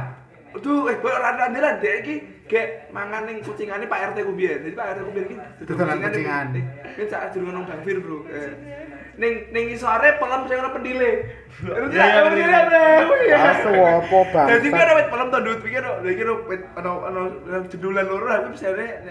Aduh, 0.56 0.88
eh 0.88 0.96
ora 1.04 1.30
dalan 1.36 1.76
dek 1.82 1.94
iki 2.02 2.14
gek 2.48 2.88
mangan 2.88 3.28
ning 3.28 3.44
kucingane 3.44 3.84
Pak 3.84 4.12
RT 4.12 4.24
ku 4.24 4.32
biyen. 4.32 4.64
Jadi 4.64 4.72
Pak 4.72 4.86
RT 4.96 4.98
ku 5.04 5.10
biyen 5.12 5.26
ki 5.28 5.36
duduk 5.60 5.76
Dodolan 5.76 5.98
kucingan. 6.00 6.46
kucingan. 6.56 6.94
Ki 6.96 7.02
sak 7.12 7.22
durung 7.36 7.52
nang 7.52 7.64
Bangfir, 7.68 7.96
Bro. 8.00 8.24
Eh. 8.32 8.52
Ning 9.18 9.32
ning 9.52 9.64
isore 9.76 10.08
pelem 10.16 10.40
sing 10.48 10.56
ono 10.56 10.70
pendile. 10.72 11.10
Pendile, 11.60 12.18
bener. 12.32 13.02
Bro. 13.04 13.14
Iya. 13.28 13.38
Asu 13.52 13.70
opo 13.76 14.18
bang? 14.32 14.46
Jadi 14.48 14.66
kan 14.72 14.80
ada 14.80 14.94
wit 14.96 15.08
pelem 15.12 15.28
to 15.28 15.38
ndut 15.44 15.58
pikir 15.60 15.84
kira 16.16 16.32
wit 16.48 16.62
ono 16.80 16.92
ono 17.04 17.20
jendulan 17.68 18.04
loro 18.08 18.26
aku 18.32 18.48
bisa 18.56 18.66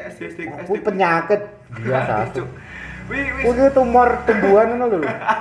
SD 0.09 0.19
SD 0.25 0.39
Aku 0.65 0.73
penyakit 0.81 1.41
biasa. 1.85 2.13
Kuwi 3.07 3.67
tumor 3.71 4.09
tumbuhan 4.27 4.75
ngono 4.75 4.85
lho. 4.99 4.99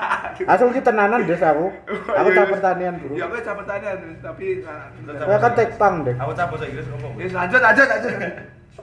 Asal 0.52 0.70
ki 0.70 0.84
tenanan 0.84 1.26
des 1.26 1.43
aku. 1.43 1.72
Aku 2.14 2.28
tak 2.30 2.47
pertanian, 2.52 2.94
Bro. 3.02 3.18
Ya 3.18 3.26
aku 3.26 3.40
capek 3.43 3.64
tanya 3.66 3.90
tapi 4.22 4.62
nah, 4.62 5.18
Saya 5.18 5.38
kan 5.43 5.52
tekpang 5.56 5.94
deh. 6.06 6.14
Aku 6.14 6.32
cabut 6.36 6.56
saya 6.62 6.70
Inggris 6.70 6.86
ngomong. 6.93 7.12
Ya 7.18 7.26
lanjut 7.32 7.60
lanjut 7.60 7.86
lanjut. 7.88 8.12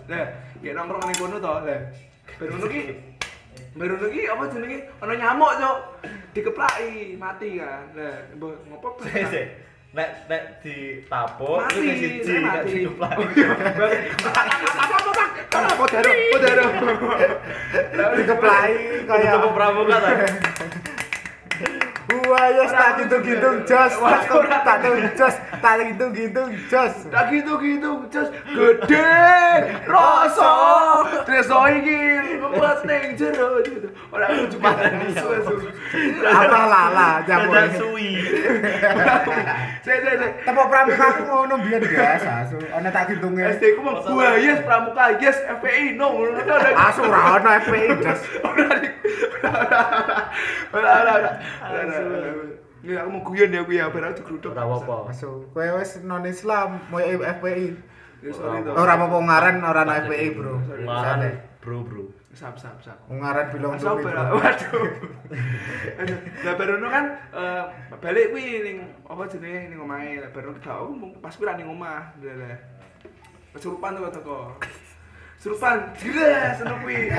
Nah, 0.03 0.23
kayak 0.60 0.73
nongkrong 0.76 1.03
ning 1.07 1.18
kono 1.22 1.38
to, 1.39 1.53
lah. 1.64 1.80
Baru 2.41 2.51
ngono 2.57 2.68
ki 2.68 2.81
baru 3.77 3.93
ngono 3.95 4.07
ki 4.10 4.22
apa 4.27 4.43
jenenge 4.51 4.77
ana 4.99 5.14
nyamuk, 5.15 5.51
Cuk. 5.61 5.77
Dikeplaki, 6.34 7.15
mati 7.15 7.49
kan. 7.61 7.85
Lah, 7.95 8.15
ngopo? 8.41 8.88
Sik. 9.05 9.47
Nek 9.94 10.26
nek 10.26 10.57
ditapuk 10.65 11.70
itu 11.70 11.80
siji 11.86 12.26
saya 12.26 12.40
nek? 12.49 13.14
Apa 15.53 15.74
podaro, 15.78 16.11
podaro. 16.34 16.65
Dikeplai 18.18 18.74
Kayak 19.06 19.38
kayak 19.38 19.53
pramuka 19.53 19.98
ta. 20.02 20.10
Wah, 22.04 22.52
yes, 22.52 22.72
tak 22.76 23.00
gitu-gitu 23.00 23.64
jos. 23.64 23.94
Tak 23.96 24.28
tak 24.68 24.84
jos, 25.16 25.36
tak 25.64 25.74
gitu-gitu 25.88 26.44
jos. 26.68 26.94
Tak 27.08 27.32
gitu-gitu, 27.32 27.92
just 28.12 28.32
gede, 28.52 29.16
rasa, 29.88 30.52
desa 31.24 31.58
iki 31.72 32.00
ngebuat 32.44 32.84
ning 32.84 33.16
jero 33.16 33.64
gitu. 33.64 33.88
Ora 34.12 34.28
aku 34.30 34.60
asu-asu. 34.60 35.56
Apa 36.28 36.60
lala 36.68 37.24
jamur. 37.24 37.56
suwi. 37.80 38.20
Sik 39.84 39.98
sik. 40.04 40.32
Tepuk 40.44 40.66
pramuka 40.68 41.06
aku 41.08 41.24
ngono 41.24 41.56
biyen 41.64 41.82
biasa. 41.88 42.30
Asu, 42.44 42.58
ana 42.76 42.90
tak 42.92 43.16
hitunge. 43.16 43.44
SD 43.58 43.80
ku 43.80 43.82
mah 43.86 44.04
gua 44.04 44.36
yes 44.38 44.60
pramuka 44.68 45.16
yes 45.24 45.38
FPI 45.62 45.96
no. 45.96 46.08
Asu 46.76 47.08
ora 47.08 47.40
ono 47.40 47.50
FPI 47.64 47.88
das. 48.04 48.22
Ora. 48.44 48.68
Ora 50.74 50.92
ora 51.00 51.93
ora. 52.02 52.30
Nggak 52.84 52.99
aku 52.99 53.10
mau 53.15 53.22
guyon 53.24 53.56
ya 53.56 53.60
aku 53.64 53.72
ya 53.72 53.86
biar 53.88 54.03
aku 54.11 54.15
digeruduk. 54.20 54.52
Ora 54.52 54.64
apa-apa. 54.68 54.95
Asu, 55.14 55.48
kowe 55.56 55.68
wis 55.80 55.91
non 56.03 56.28
Islam, 56.28 56.84
mau 56.91 56.99
FPI. 56.99 57.68
Ya 58.24 58.32
sorry 58.36 58.60
to. 58.64 58.72
Ora 58.76 58.91
apa-apa 58.99 59.18
ngaran 59.24 59.56
ora 59.64 59.82
FPI, 60.03 60.28
Bro. 60.36 60.53
Santai. 60.88 61.34
bro 61.64 61.80
bro. 61.80 62.03
Sap 62.36 62.60
sap 62.60 62.76
sap. 62.84 62.99
Ngaran 63.07 63.56
bilang 63.56 63.80
Bro. 63.80 64.03
Waduh. 64.36 64.84
Aduh, 65.95 66.18
Lah 66.44 66.53
baru 66.60 66.82
nu 66.84 66.91
kan 66.91 67.06
eh, 67.32 67.64
balik 68.03 68.36
kuwi 68.36 68.68
ning 68.68 68.78
apa 69.07 69.32
jenenge 69.32 69.72
ning 69.72 69.80
omahe. 69.80 70.20
Lah 70.20 70.28
aku 70.34 70.91
mung- 70.91 71.15
pas 71.24 71.32
kuwi 71.32 71.48
ra 71.48 71.56
ning 71.56 71.72
omah. 71.72 72.11
Lah. 72.20 72.57
Kesurupan 73.56 73.95
tuh 73.95 74.11
teko. 74.11 74.60
Kesurupan, 75.40 75.94
jelas 75.95 76.60
ngono 76.60 76.76
kuwi. 76.84 77.15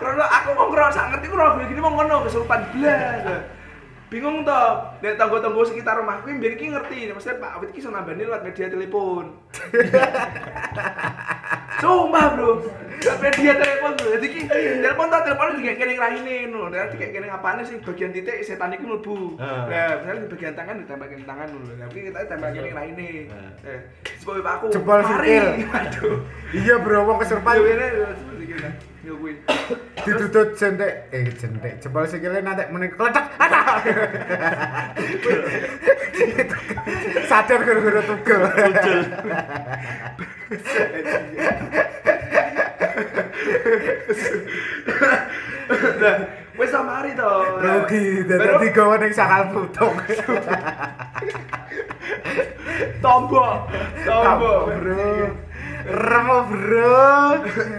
Terus 0.00 0.24
aku 0.24 0.48
mau 0.56 0.68
ngerasa 0.72 0.94
sak 0.94 1.06
ngerti 1.12 1.26
ku 1.28 1.36
ora 1.36 1.60
gini 1.68 1.80
mau 1.84 1.92
ngono 1.92 2.24
kesurupan 2.24 2.60
jelas. 2.72 3.44
Bingung 4.16 4.48
toh, 4.48 4.96
nek 5.04 5.20
tangga-tangga 5.20 5.60
sekitar 5.68 6.00
rumah 6.00 6.24
kuwi 6.24 6.40
mbiyen 6.40 6.56
iki 6.56 6.72
ngerti, 6.72 7.12
maksudnya 7.12 7.36
Pak 7.36 7.60
Awit 7.60 7.68
iki 7.68 7.84
iso 7.84 7.92
nambani 7.92 8.24
lewat 8.24 8.48
media 8.48 8.72
telepon. 8.72 9.36
Sumpah 11.84 12.24
bro, 12.32 12.64
media 12.96 13.52
telepon 13.60 13.92
tuh. 14.00 14.08
Jadi 14.16 14.26
ki 14.32 14.40
telepon 14.48 15.12
tak 15.12 15.28
telepon 15.28 15.60
di 15.60 15.68
kene 15.68 16.00
raine 16.00 16.48
ngono. 16.48 16.72
Nanti 16.72 16.96
kayak 16.96 17.12
kene 17.12 17.28
apane 17.28 17.60
sih 17.68 17.76
bagian 17.84 18.16
titik 18.16 18.40
setan 18.40 18.72
iku 18.72 18.96
mlebu. 18.96 19.36
Ah. 19.36 19.68
Nah, 19.68 20.00
misalnya 20.00 20.24
di 20.24 20.32
bagian 20.32 20.56
tangan 20.56 20.80
ditembak 20.80 21.08
kene 21.12 21.24
tangan 21.28 21.48
dulu. 21.52 21.76
Tapi 21.76 21.98
kita 22.08 22.18
tembak 22.24 22.50
kene 22.56 22.70
raine. 22.72 23.28
Ah. 23.28 23.68
Eh, 23.68 23.80
sebab 24.24 24.40
Pak 24.40 24.52
aku. 24.56 24.66
Jempol 24.72 25.00
sikil. 25.04 25.44
Waduh. 25.76 26.16
Iya 26.56 26.74
bro, 26.80 27.04
wong 27.04 27.20
kesurupan 27.20 27.60
Yo 27.60 27.68
jempol 27.68 28.40
sikil 28.40 28.58
kan. 28.64 28.72
Yo 29.04 29.12
kuwi. 29.20 29.36
Ditutut 30.06 30.48
jendek 30.54 31.10
eh 31.10 31.26
jendek 31.34 31.82
jebol 31.82 32.06
sikile 32.06 32.38
nanti 32.38 32.64
muni 32.70 32.86
kletek 32.86 33.26
ada. 33.42 33.82
Sadar 37.26 37.60
gara-gara 37.66 38.02
tugel. 38.06 38.42
Nah, 45.96 46.16
wis 46.54 46.70
ta 46.70 46.80
mari 46.86 47.10
to. 47.18 47.30
rugi. 47.58 48.22
Dadi 48.30 48.48
digawa 48.62 48.94
ning 49.02 49.10
sakal 49.10 49.50
putung. 49.50 49.94
Tombok. 53.02 53.56
Tombok. 54.06 54.62
bro. 54.78 55.34
Remo 55.86 56.38
bro. 56.46 57.02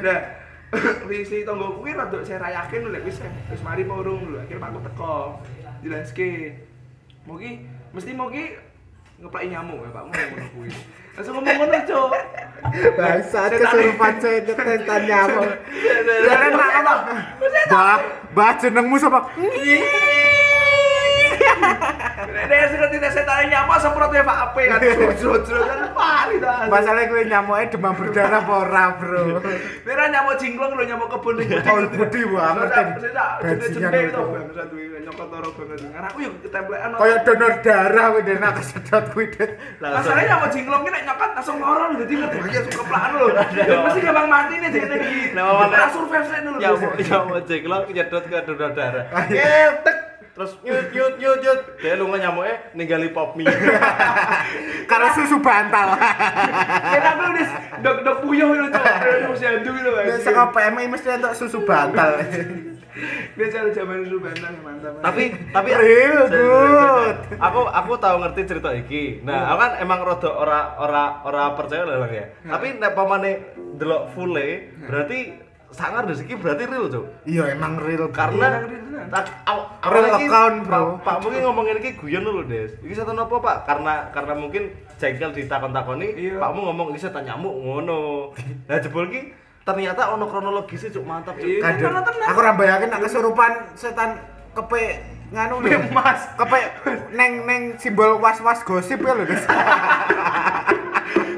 Nah, 0.03 0.36
visi 1.07 1.47
tonggo 1.47 1.79
kuwi 1.79 1.95
rada 1.95 2.19
saya 2.27 2.43
rayakin 2.43 2.91
lho 2.91 2.99
wis 3.07 3.17
wis 3.23 3.61
mari 3.63 3.87
apa 3.87 3.93
urung 4.03 4.35
lho. 4.35 4.43
Akhir 4.43 4.59
aku 4.59 4.79
teko. 4.83 5.15
Jelaske. 5.83 6.31
Mugi 7.27 7.63
mesti 7.95 8.11
mugi 8.15 8.43
ngeplaki 9.17 9.47
nyamuk 9.49 9.81
ya 9.83 9.89
Pak 9.95 10.03
ngono 10.11 10.45
kuwi. 10.55 10.69
Langsung 11.17 11.33
ngomong 11.41 11.55
ngono, 11.57 11.77
Cuk. 11.89 12.13
Bangsat 12.93 13.49
Setan- 13.49 13.59
kesurupan 13.73 14.13
setan 14.21 14.53
setan 14.53 15.01
nyamuk. 15.09 15.49
Jangan 16.05 16.51
nak 16.53 16.69
ngomong. 16.77 17.01
Bah, 17.67 17.97
bah 18.37 18.51
jenengmu 18.61 18.95
sapa? 19.01 19.19
Nek 22.27 22.63
sing 22.71 22.79
tidak 22.79 23.11
setan 23.13 23.47
nyamuk 23.49 23.77
semprot 23.79 24.11
ya 24.13 24.23
Pak 24.23 24.37
Ape 24.51 24.61
kan. 24.71 24.79
Jujur 25.19 25.61
kan 25.63 25.79
mari 25.93 26.35
ta. 26.39 26.65
Masalahnya 26.67 27.09
kowe 27.09 27.21
nyamuknya 27.23 27.65
demam 27.71 27.93
berdarah 27.93 28.41
apa 28.41 28.53
ora, 28.63 28.83
Bro? 28.97 29.23
Nek 29.85 30.07
nyamuk 30.11 30.35
jinglong 30.39 30.71
lho 30.75 30.83
nyamuk 30.85 31.07
kebun 31.11 31.33
ning 31.41 31.49
Oh, 31.67 31.83
budi 31.87 32.21
banget. 32.27 32.69
Bajingan 33.43 33.91
itu. 33.93 34.07
itu. 34.07 34.23
Bangsa 34.33 34.63
duwe 34.71 34.97
nyokot 35.03 35.27
loro 35.31 35.49
banget. 35.55 35.79
Karena 35.91 36.07
aku 36.07 36.17
yo 36.23 36.29
ketemplekan. 36.41 36.89
Kayak 36.97 37.19
donor 37.25 37.53
darah 37.63 38.05
kowe 38.11 38.21
dene 38.23 38.47
kesedot 38.57 39.05
kuwi. 39.13 39.25
Masalahnya 39.81 40.25
nyamuk 40.35 40.49
jinglong 40.53 40.81
ki 40.85 40.89
nek 40.93 41.03
nyokot 41.07 41.29
langsung 41.37 41.57
loro 41.61 41.83
lho 41.91 41.95
dadi 42.01 42.13
ngerti 42.17 42.37
aja 42.43 42.59
suka 42.71 42.83
pelan 42.87 43.09
lho. 43.15 43.25
Dan 43.35 43.77
Mesti 43.87 43.99
gampang 44.03 44.27
mati 44.27 44.55
nih 44.57 44.69
jadi 44.73 44.95
iki. 44.97 45.21
Ora 45.37 45.85
survive 45.91 46.25
sih 46.27 46.39
dulu. 46.43 46.57
Ya 46.59 46.69
ya 46.97 47.17
mau 47.23 47.39
jeglok 47.41 47.81
nyedot 47.91 48.23
ke 48.25 48.37
donor 48.47 48.71
darah. 48.75 49.05
Ketek 49.27 49.97
terus 50.37 50.53
nyut 50.61 50.85
nyut 50.93 51.13
nyut 51.17 51.37
nyut. 51.41 51.59
Dia 51.81 51.97
lu 51.97 52.05
nyamuknya 52.13 52.55
ninggali 52.77 53.09
pop 53.09 53.33
mie. 53.33 53.49
Karena 54.91 55.09
susu 55.17 55.41
bantal. 55.41 55.97
Kira 56.93 57.09
aku 57.17 57.23
udah 57.33 57.47
dok 57.81 57.97
dok 58.05 58.17
puyuh 58.21 58.49
lho 58.53 58.69
cok. 58.69 58.85
Mesti 59.33 59.45
andu 59.49 59.71
lho. 59.73 59.91
Nek 59.97 60.21
saka 60.21 60.53
PMI 60.53 60.85
mesti 60.93 61.09
entuk 61.09 61.33
susu 61.33 61.65
bantal. 61.65 62.21
Biasa 63.37 63.69
zaman 63.77 64.09
dulu 64.09 64.25
bantal 64.25 64.53
mantap. 64.65 64.93
tapi 65.05 65.29
tapi 65.53 65.69
Real 65.69 66.25
good. 66.33 67.17
aku 67.37 67.61
aku 67.69 67.91
tahu 68.01 68.15
ngerti 68.25 68.41
cerita 68.49 68.73
iki. 68.73 69.21
Nah, 69.21 69.53
aku 69.53 69.57
kan 69.61 69.71
emang 69.81 70.01
rada 70.01 70.29
ora 70.33 70.61
ora 70.81 71.21
ora 71.21 71.53
percaya 71.53 71.85
lah 71.85 72.09
ya. 72.09 72.25
Tapi 72.41 72.77
nek 72.77 72.97
pamane 72.97 73.53
delok 73.77 74.13
fulle 74.17 74.73
berarti 74.85 75.46
sangar 75.71 76.07
rezeki 76.07 76.39
berarti 76.39 76.63
real, 76.63 76.87
Cuk. 76.87 77.05
Iya 77.27 77.43
emang 77.51 77.75
real 77.79 78.07
Karena 78.15 78.63
Iya, 78.63 79.03
real, 79.83 80.15
account, 80.15 80.57
bro. 80.63 80.99
Pak, 80.99 81.03
Pak 81.03 81.15
mungkin 81.23 81.39
ngomongin 81.43 81.79
iki 81.83 81.99
guyon 81.99 82.23
dulu, 82.23 82.47
Des. 82.47 82.71
Iki 82.83 82.93
setan 82.95 83.19
apa, 83.19 83.35
Pak? 83.39 83.57
Karena 83.67 84.07
karena 84.15 84.33
mungkin 84.35 84.71
jengkel 84.97 85.31
ditakon-takoni, 85.35 86.07
Iya. 86.15 86.35
Pakmu 86.39 86.71
ngomong 86.71 86.87
iki 86.95 87.07
setan 87.07 87.27
nyamuk 87.27 87.51
ngono. 87.51 88.31
Nah, 88.67 88.79
jebol 88.79 89.11
ki 89.11 89.31
ternyata 89.67 90.15
ono 90.15 90.25
kronologisnya, 90.31 90.95
Cuk. 90.95 91.03
Mantap, 91.03 91.35
Cuk. 91.35 91.47
Iya. 91.47 91.75
Tenang. 91.77 92.27
aku 92.31 92.39
ora 92.39 92.53
bayangin 92.55 92.87
nek 92.87 93.03
kesurupan 93.03 93.51
setan 93.75 94.23
kepe 94.55 95.03
nganu 95.35 95.61
lho. 95.61 95.79
Mas. 95.91 96.31
Kepe 96.39 96.59
neng 97.11 97.43
neng 97.43 97.61
simbol 97.75 98.23
was-was 98.23 98.63
gosip 98.63 99.03
ya 99.03 99.13
lho, 99.13 99.23
Des. 99.27 99.43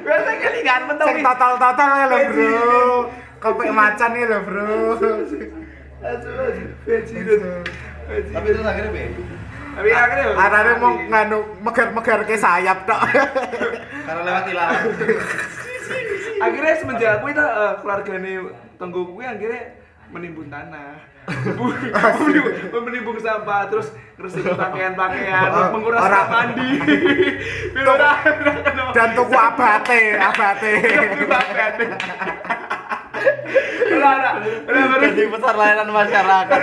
Biasa 0.05 0.31
kelingan 0.41 0.81
mentok. 0.89 1.05
Sing 1.09 1.17
total-total 1.25 1.89
ya 1.97 2.05
lho, 2.05 2.17
Bro. 2.29 3.28
Kepe 3.39 3.65
macan 3.71 4.11
ya 4.13 4.25
lho, 4.25 4.39
Bro. 4.43 4.67
Tapi 8.29 8.47
terus 8.47 8.65
akhirnya 8.65 8.91
be. 8.91 9.03
Tapi 9.69 9.89
akhirnya 9.89 10.25
Arane 10.35 10.71
mau 10.77 10.93
nganu 10.97 11.37
megar-megar 11.61 12.19
ke 12.23 12.35
sayap 12.35 12.83
tok. 12.83 12.99
Karena 14.03 14.21
lewat 14.23 14.45
ilang. 14.47 14.71
akhirnya 16.39 16.73
semenjak 16.75 17.19
aku 17.19 17.25
itu 17.29 17.41
uh, 17.41 17.73
keluarga 17.77 18.13
nih 18.15 18.35
tenggu 18.77 19.01
gue 19.05 19.25
akhirnya 19.25 19.61
menimbun 20.07 20.47
tanah 20.47 20.95
menimbun, 21.27 21.73
menimbun 22.79 23.17
sampah 23.19 23.67
terus 23.67 23.91
ngersihin 24.15 24.55
pakaian-pakaian 24.55 25.49
Oh, 25.49 25.67
menguras 25.75 25.99
orang- 25.99 26.29
mandi 26.31 26.69
Dan 28.89 29.07
tuku 29.13 29.35
abate, 29.35 30.01
abate. 30.15 30.73
pakaian 31.27 31.73
ora 33.99 34.31
baru 34.89 35.05
Jadi 35.11 35.23
besar 35.31 35.53
layanan 35.57 35.89
masyarakat. 35.91 36.61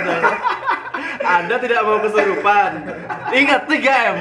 Anda 1.19 1.55
tidak 1.57 1.79
mau 1.81 1.97
kesurupan. 1.99 2.71
Ingat 3.29 3.61
3M. 3.65 4.15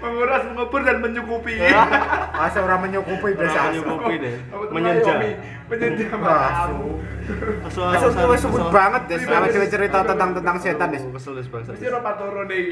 menguras 0.00 0.42
mengubur 0.44 0.80
dan 0.80 0.98
menyukupi 0.98 1.54
Masa 2.40 2.58
ora 2.58 2.76
menyukupi 2.76 3.30
Orang 3.30 3.40
desa. 3.40 3.60
menyukupi 3.68 4.14
deh. 4.18 4.34
Menyenja. 4.70 5.12
Menyenja 5.66 6.06
Masuk 7.62 8.10
kowe 8.10 8.34
kesel. 8.34 8.42
sebut 8.42 8.64
banget 8.74 9.02
Des. 9.06 9.22
dhewe 9.22 9.66
cerita 9.68 10.02
tentang 10.02 10.30
tentang 10.34 10.56
setan 10.58 10.88
Des. 10.90 11.04
Kesel 11.04 11.34
des 11.36 11.46
bangsa. 11.46 11.70
mesti 11.70 11.86
ora 11.86 12.00
patoro 12.00 12.42
nih 12.44 12.62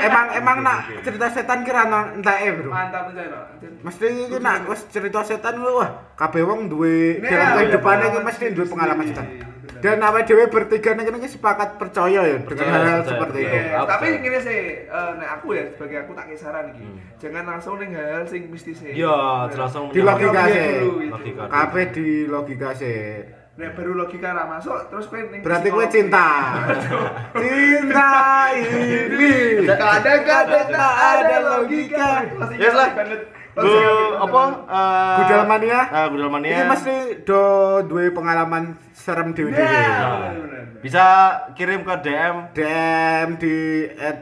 Emang 0.00 0.26
emang 0.32 0.56
nak 0.62 0.78
cerita 1.02 1.26
setan 1.28 1.60
kira 1.62 1.84
ana 1.84 2.14
enteke, 2.14 2.48
Bro. 2.56 2.70
mantap 2.70 3.12
aja 3.12 3.24
no 3.26 3.40
Mesti 3.84 4.06
iki 4.26 4.38
nak 4.38 4.64
wis 4.66 4.88
cerita 4.88 5.20
setan 5.20 5.60
wah 5.60 5.90
kabeh 6.14 6.42
wong 6.42 6.72
duwe 6.72 7.20
dalam 7.20 7.60
kehidupannya 7.60 8.06
iki 8.06 8.12
pengalaman 8.14 8.24
mesti 8.24 8.44
duwe 8.50 8.66
pengalaman 8.66 9.04
setan. 9.06 9.26
Dan 9.86 10.02
awake 10.02 10.26
dhewe 10.26 10.44
bertiga 10.46 10.90
ning 10.92 11.06
kene 11.06 11.22
sepakat 11.24 11.78
percaya 11.78 12.20
ya 12.20 12.36
dengan 12.40 12.66
hal-hal 12.66 13.00
percaya. 13.00 13.06
seperti 13.06 13.38
itu. 13.40 13.54
Iya, 13.56 13.80
tapi 13.86 14.06
gini 14.18 14.38
sih, 14.40 14.60
eh, 14.82 15.10
nek 15.14 15.28
aku 15.32 15.48
ya 15.52 15.62
sebagai 15.70 15.96
aku 16.02 16.12
tak 16.12 16.26
kisaran 16.26 16.64
iki. 16.68 16.82
Hmm. 16.82 16.98
Jangan 17.16 17.44
langsung 17.46 17.74
ning 17.78 17.94
hal 17.94 18.26
sing 18.26 18.42
mistis 18.50 18.76
sih. 18.76 18.90
Iya, 18.92 19.46
langsung 19.48 19.88
Di 19.88 20.02
logika 20.02 20.42
sih. 20.44 20.66
dulu 20.82 20.98
itu. 21.00 21.14
Logika. 21.14 21.42
Kabeh 21.46 21.84
di 21.92 22.06
logika 22.26 22.68
sih. 22.74 22.98
Nek 23.56 23.72
baru 23.72 23.92
logika 23.94 24.28
ra 24.30 24.44
masuk, 24.44 24.90
terus 24.90 25.06
kowe 25.06 25.16
ning 25.22 25.40
Berarti 25.40 25.68
kowe 25.70 25.86
cinta. 25.86 26.28
cinta 27.40 28.10
ini 28.52 29.32
Kadang-kadang 29.64 30.66
tak 30.68 30.94
ada 31.14 31.36
logika. 31.54 32.10
Yes 32.54 32.74
lah. 32.74 32.90
Bu, 33.56 33.72
apa? 34.20 34.42
eh, 34.68 35.16
Gudal 35.16 35.42
mania? 35.46 35.80
Ah, 35.88 36.06
Gudal 36.12 36.28
mania. 36.28 36.52
Ini 36.52 36.62
mesti 36.68 36.96
do 37.24 37.40
duwe 37.82 38.12
pengalaman 38.12 38.76
serem 39.06 39.30
dhewe-dhewe. 39.30 39.62
Nah, 39.62 39.70
Nah, 39.70 40.18
bener-bener. 40.34 40.82
Bisa 40.82 41.04
kirim 41.54 41.86
ke 41.86 41.94
DM 42.02 42.36
DM 42.50 43.28
di 43.38 43.56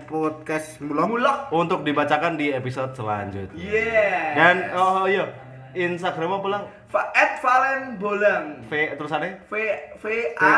@podcast 0.04 0.76
mulok. 0.84 1.06
Mulok. 1.08 1.38
untuk 1.56 1.80
dibacakan 1.80 2.36
di 2.36 2.52
episode 2.52 2.92
selanjutnya. 2.92 3.56
Yeah. 3.56 4.36
Dan 4.36 4.56
oh 4.76 5.08
iya, 5.08 5.24
Instagram 5.72 6.36
apa 6.36 6.48
lang? 6.52 6.62
At 6.94 7.40
Valen 7.40 7.96
Bolang. 7.96 8.60
V 8.68 8.72
terusannya? 8.94 9.40
V 9.48 9.52
V 9.98 10.04
A 10.38 10.52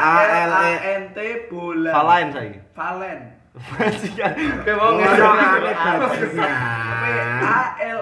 L 0.44 0.52
A 0.52 0.68
N 1.00 1.02
T 1.14 1.18
Bolang. 1.48 1.94
Valain 1.94 2.28
saya. 2.34 2.58
Valen. 2.74 3.20
Bajingan. 3.56 4.32
Kayak 4.66 4.76
mau 4.76 5.00
V. 5.00 6.36
A 7.40 7.60
L 7.78 8.00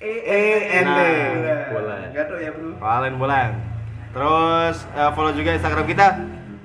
E 0.00 0.14
E 0.22 0.42
N 0.80 0.86
T. 0.86 1.00
Nah, 1.44 1.60
Bolang. 1.76 2.08
Gaduh 2.14 2.38
ya, 2.40 2.50
Bro. 2.54 2.70
Valen 2.80 3.14
Bolang. 3.18 3.73
Terus 4.14 4.76
eh, 4.94 5.10
follow 5.10 5.32
juga 5.34 5.50
Instagram 5.58 5.84
kita 5.84 6.06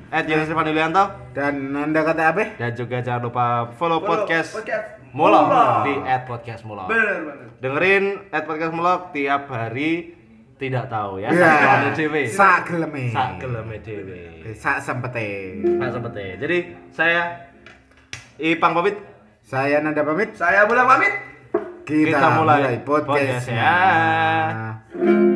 @yohanes.yulianto 0.09 1.03
Dan 1.33 1.73
Anda 1.73 2.01
kata 2.01 2.33
apa? 2.33 2.43
dan 2.57 2.71
juga 2.73 3.01
jangan 3.01 3.21
lupa 3.25 3.45
follow, 3.73 4.01
Follow 4.01 4.25
podcast, 4.25 4.57
podcast 4.57 4.85
Mulok 5.09 5.43
Mulok. 5.49 5.77
di 5.81 5.93
@podcastmulok. 6.29 6.85
Bener 6.85 7.17
bener. 7.25 7.47
Dengerin 7.57 8.03
@podcast 8.29 8.73
Mulok 8.73 9.01
tiap 9.09 9.49
hari 9.49 10.13
tidak 10.59 10.91
tahu 10.91 11.23
ya. 11.23 11.31
Iya. 11.31 11.95
Dhewe. 11.95 12.27
Sak 12.27 12.67
geleme. 12.67 13.09
Sak 13.09 13.39
geleme 13.39 13.75
dhewe. 13.79 14.21
Sak 14.53 14.77
sempete. 14.83 15.57
Sak 15.79 15.89
sempete. 15.89 16.25
Jadi 16.37 16.57
saya 16.91 17.49
Ipang 18.39 18.71
pamit. 18.71 18.95
Saya 19.41 19.81
Nanda 19.81 20.03
pamit. 20.03 20.31
Saya 20.35 20.63
Bolang 20.69 20.87
pamit. 20.87 21.11
Kita, 21.83 22.21
Kita 22.21 22.27
mulai 22.37 22.59
mulai, 22.61 22.77
podcast 22.85 23.49
podcast 23.49 23.49
ya. 23.49 25.29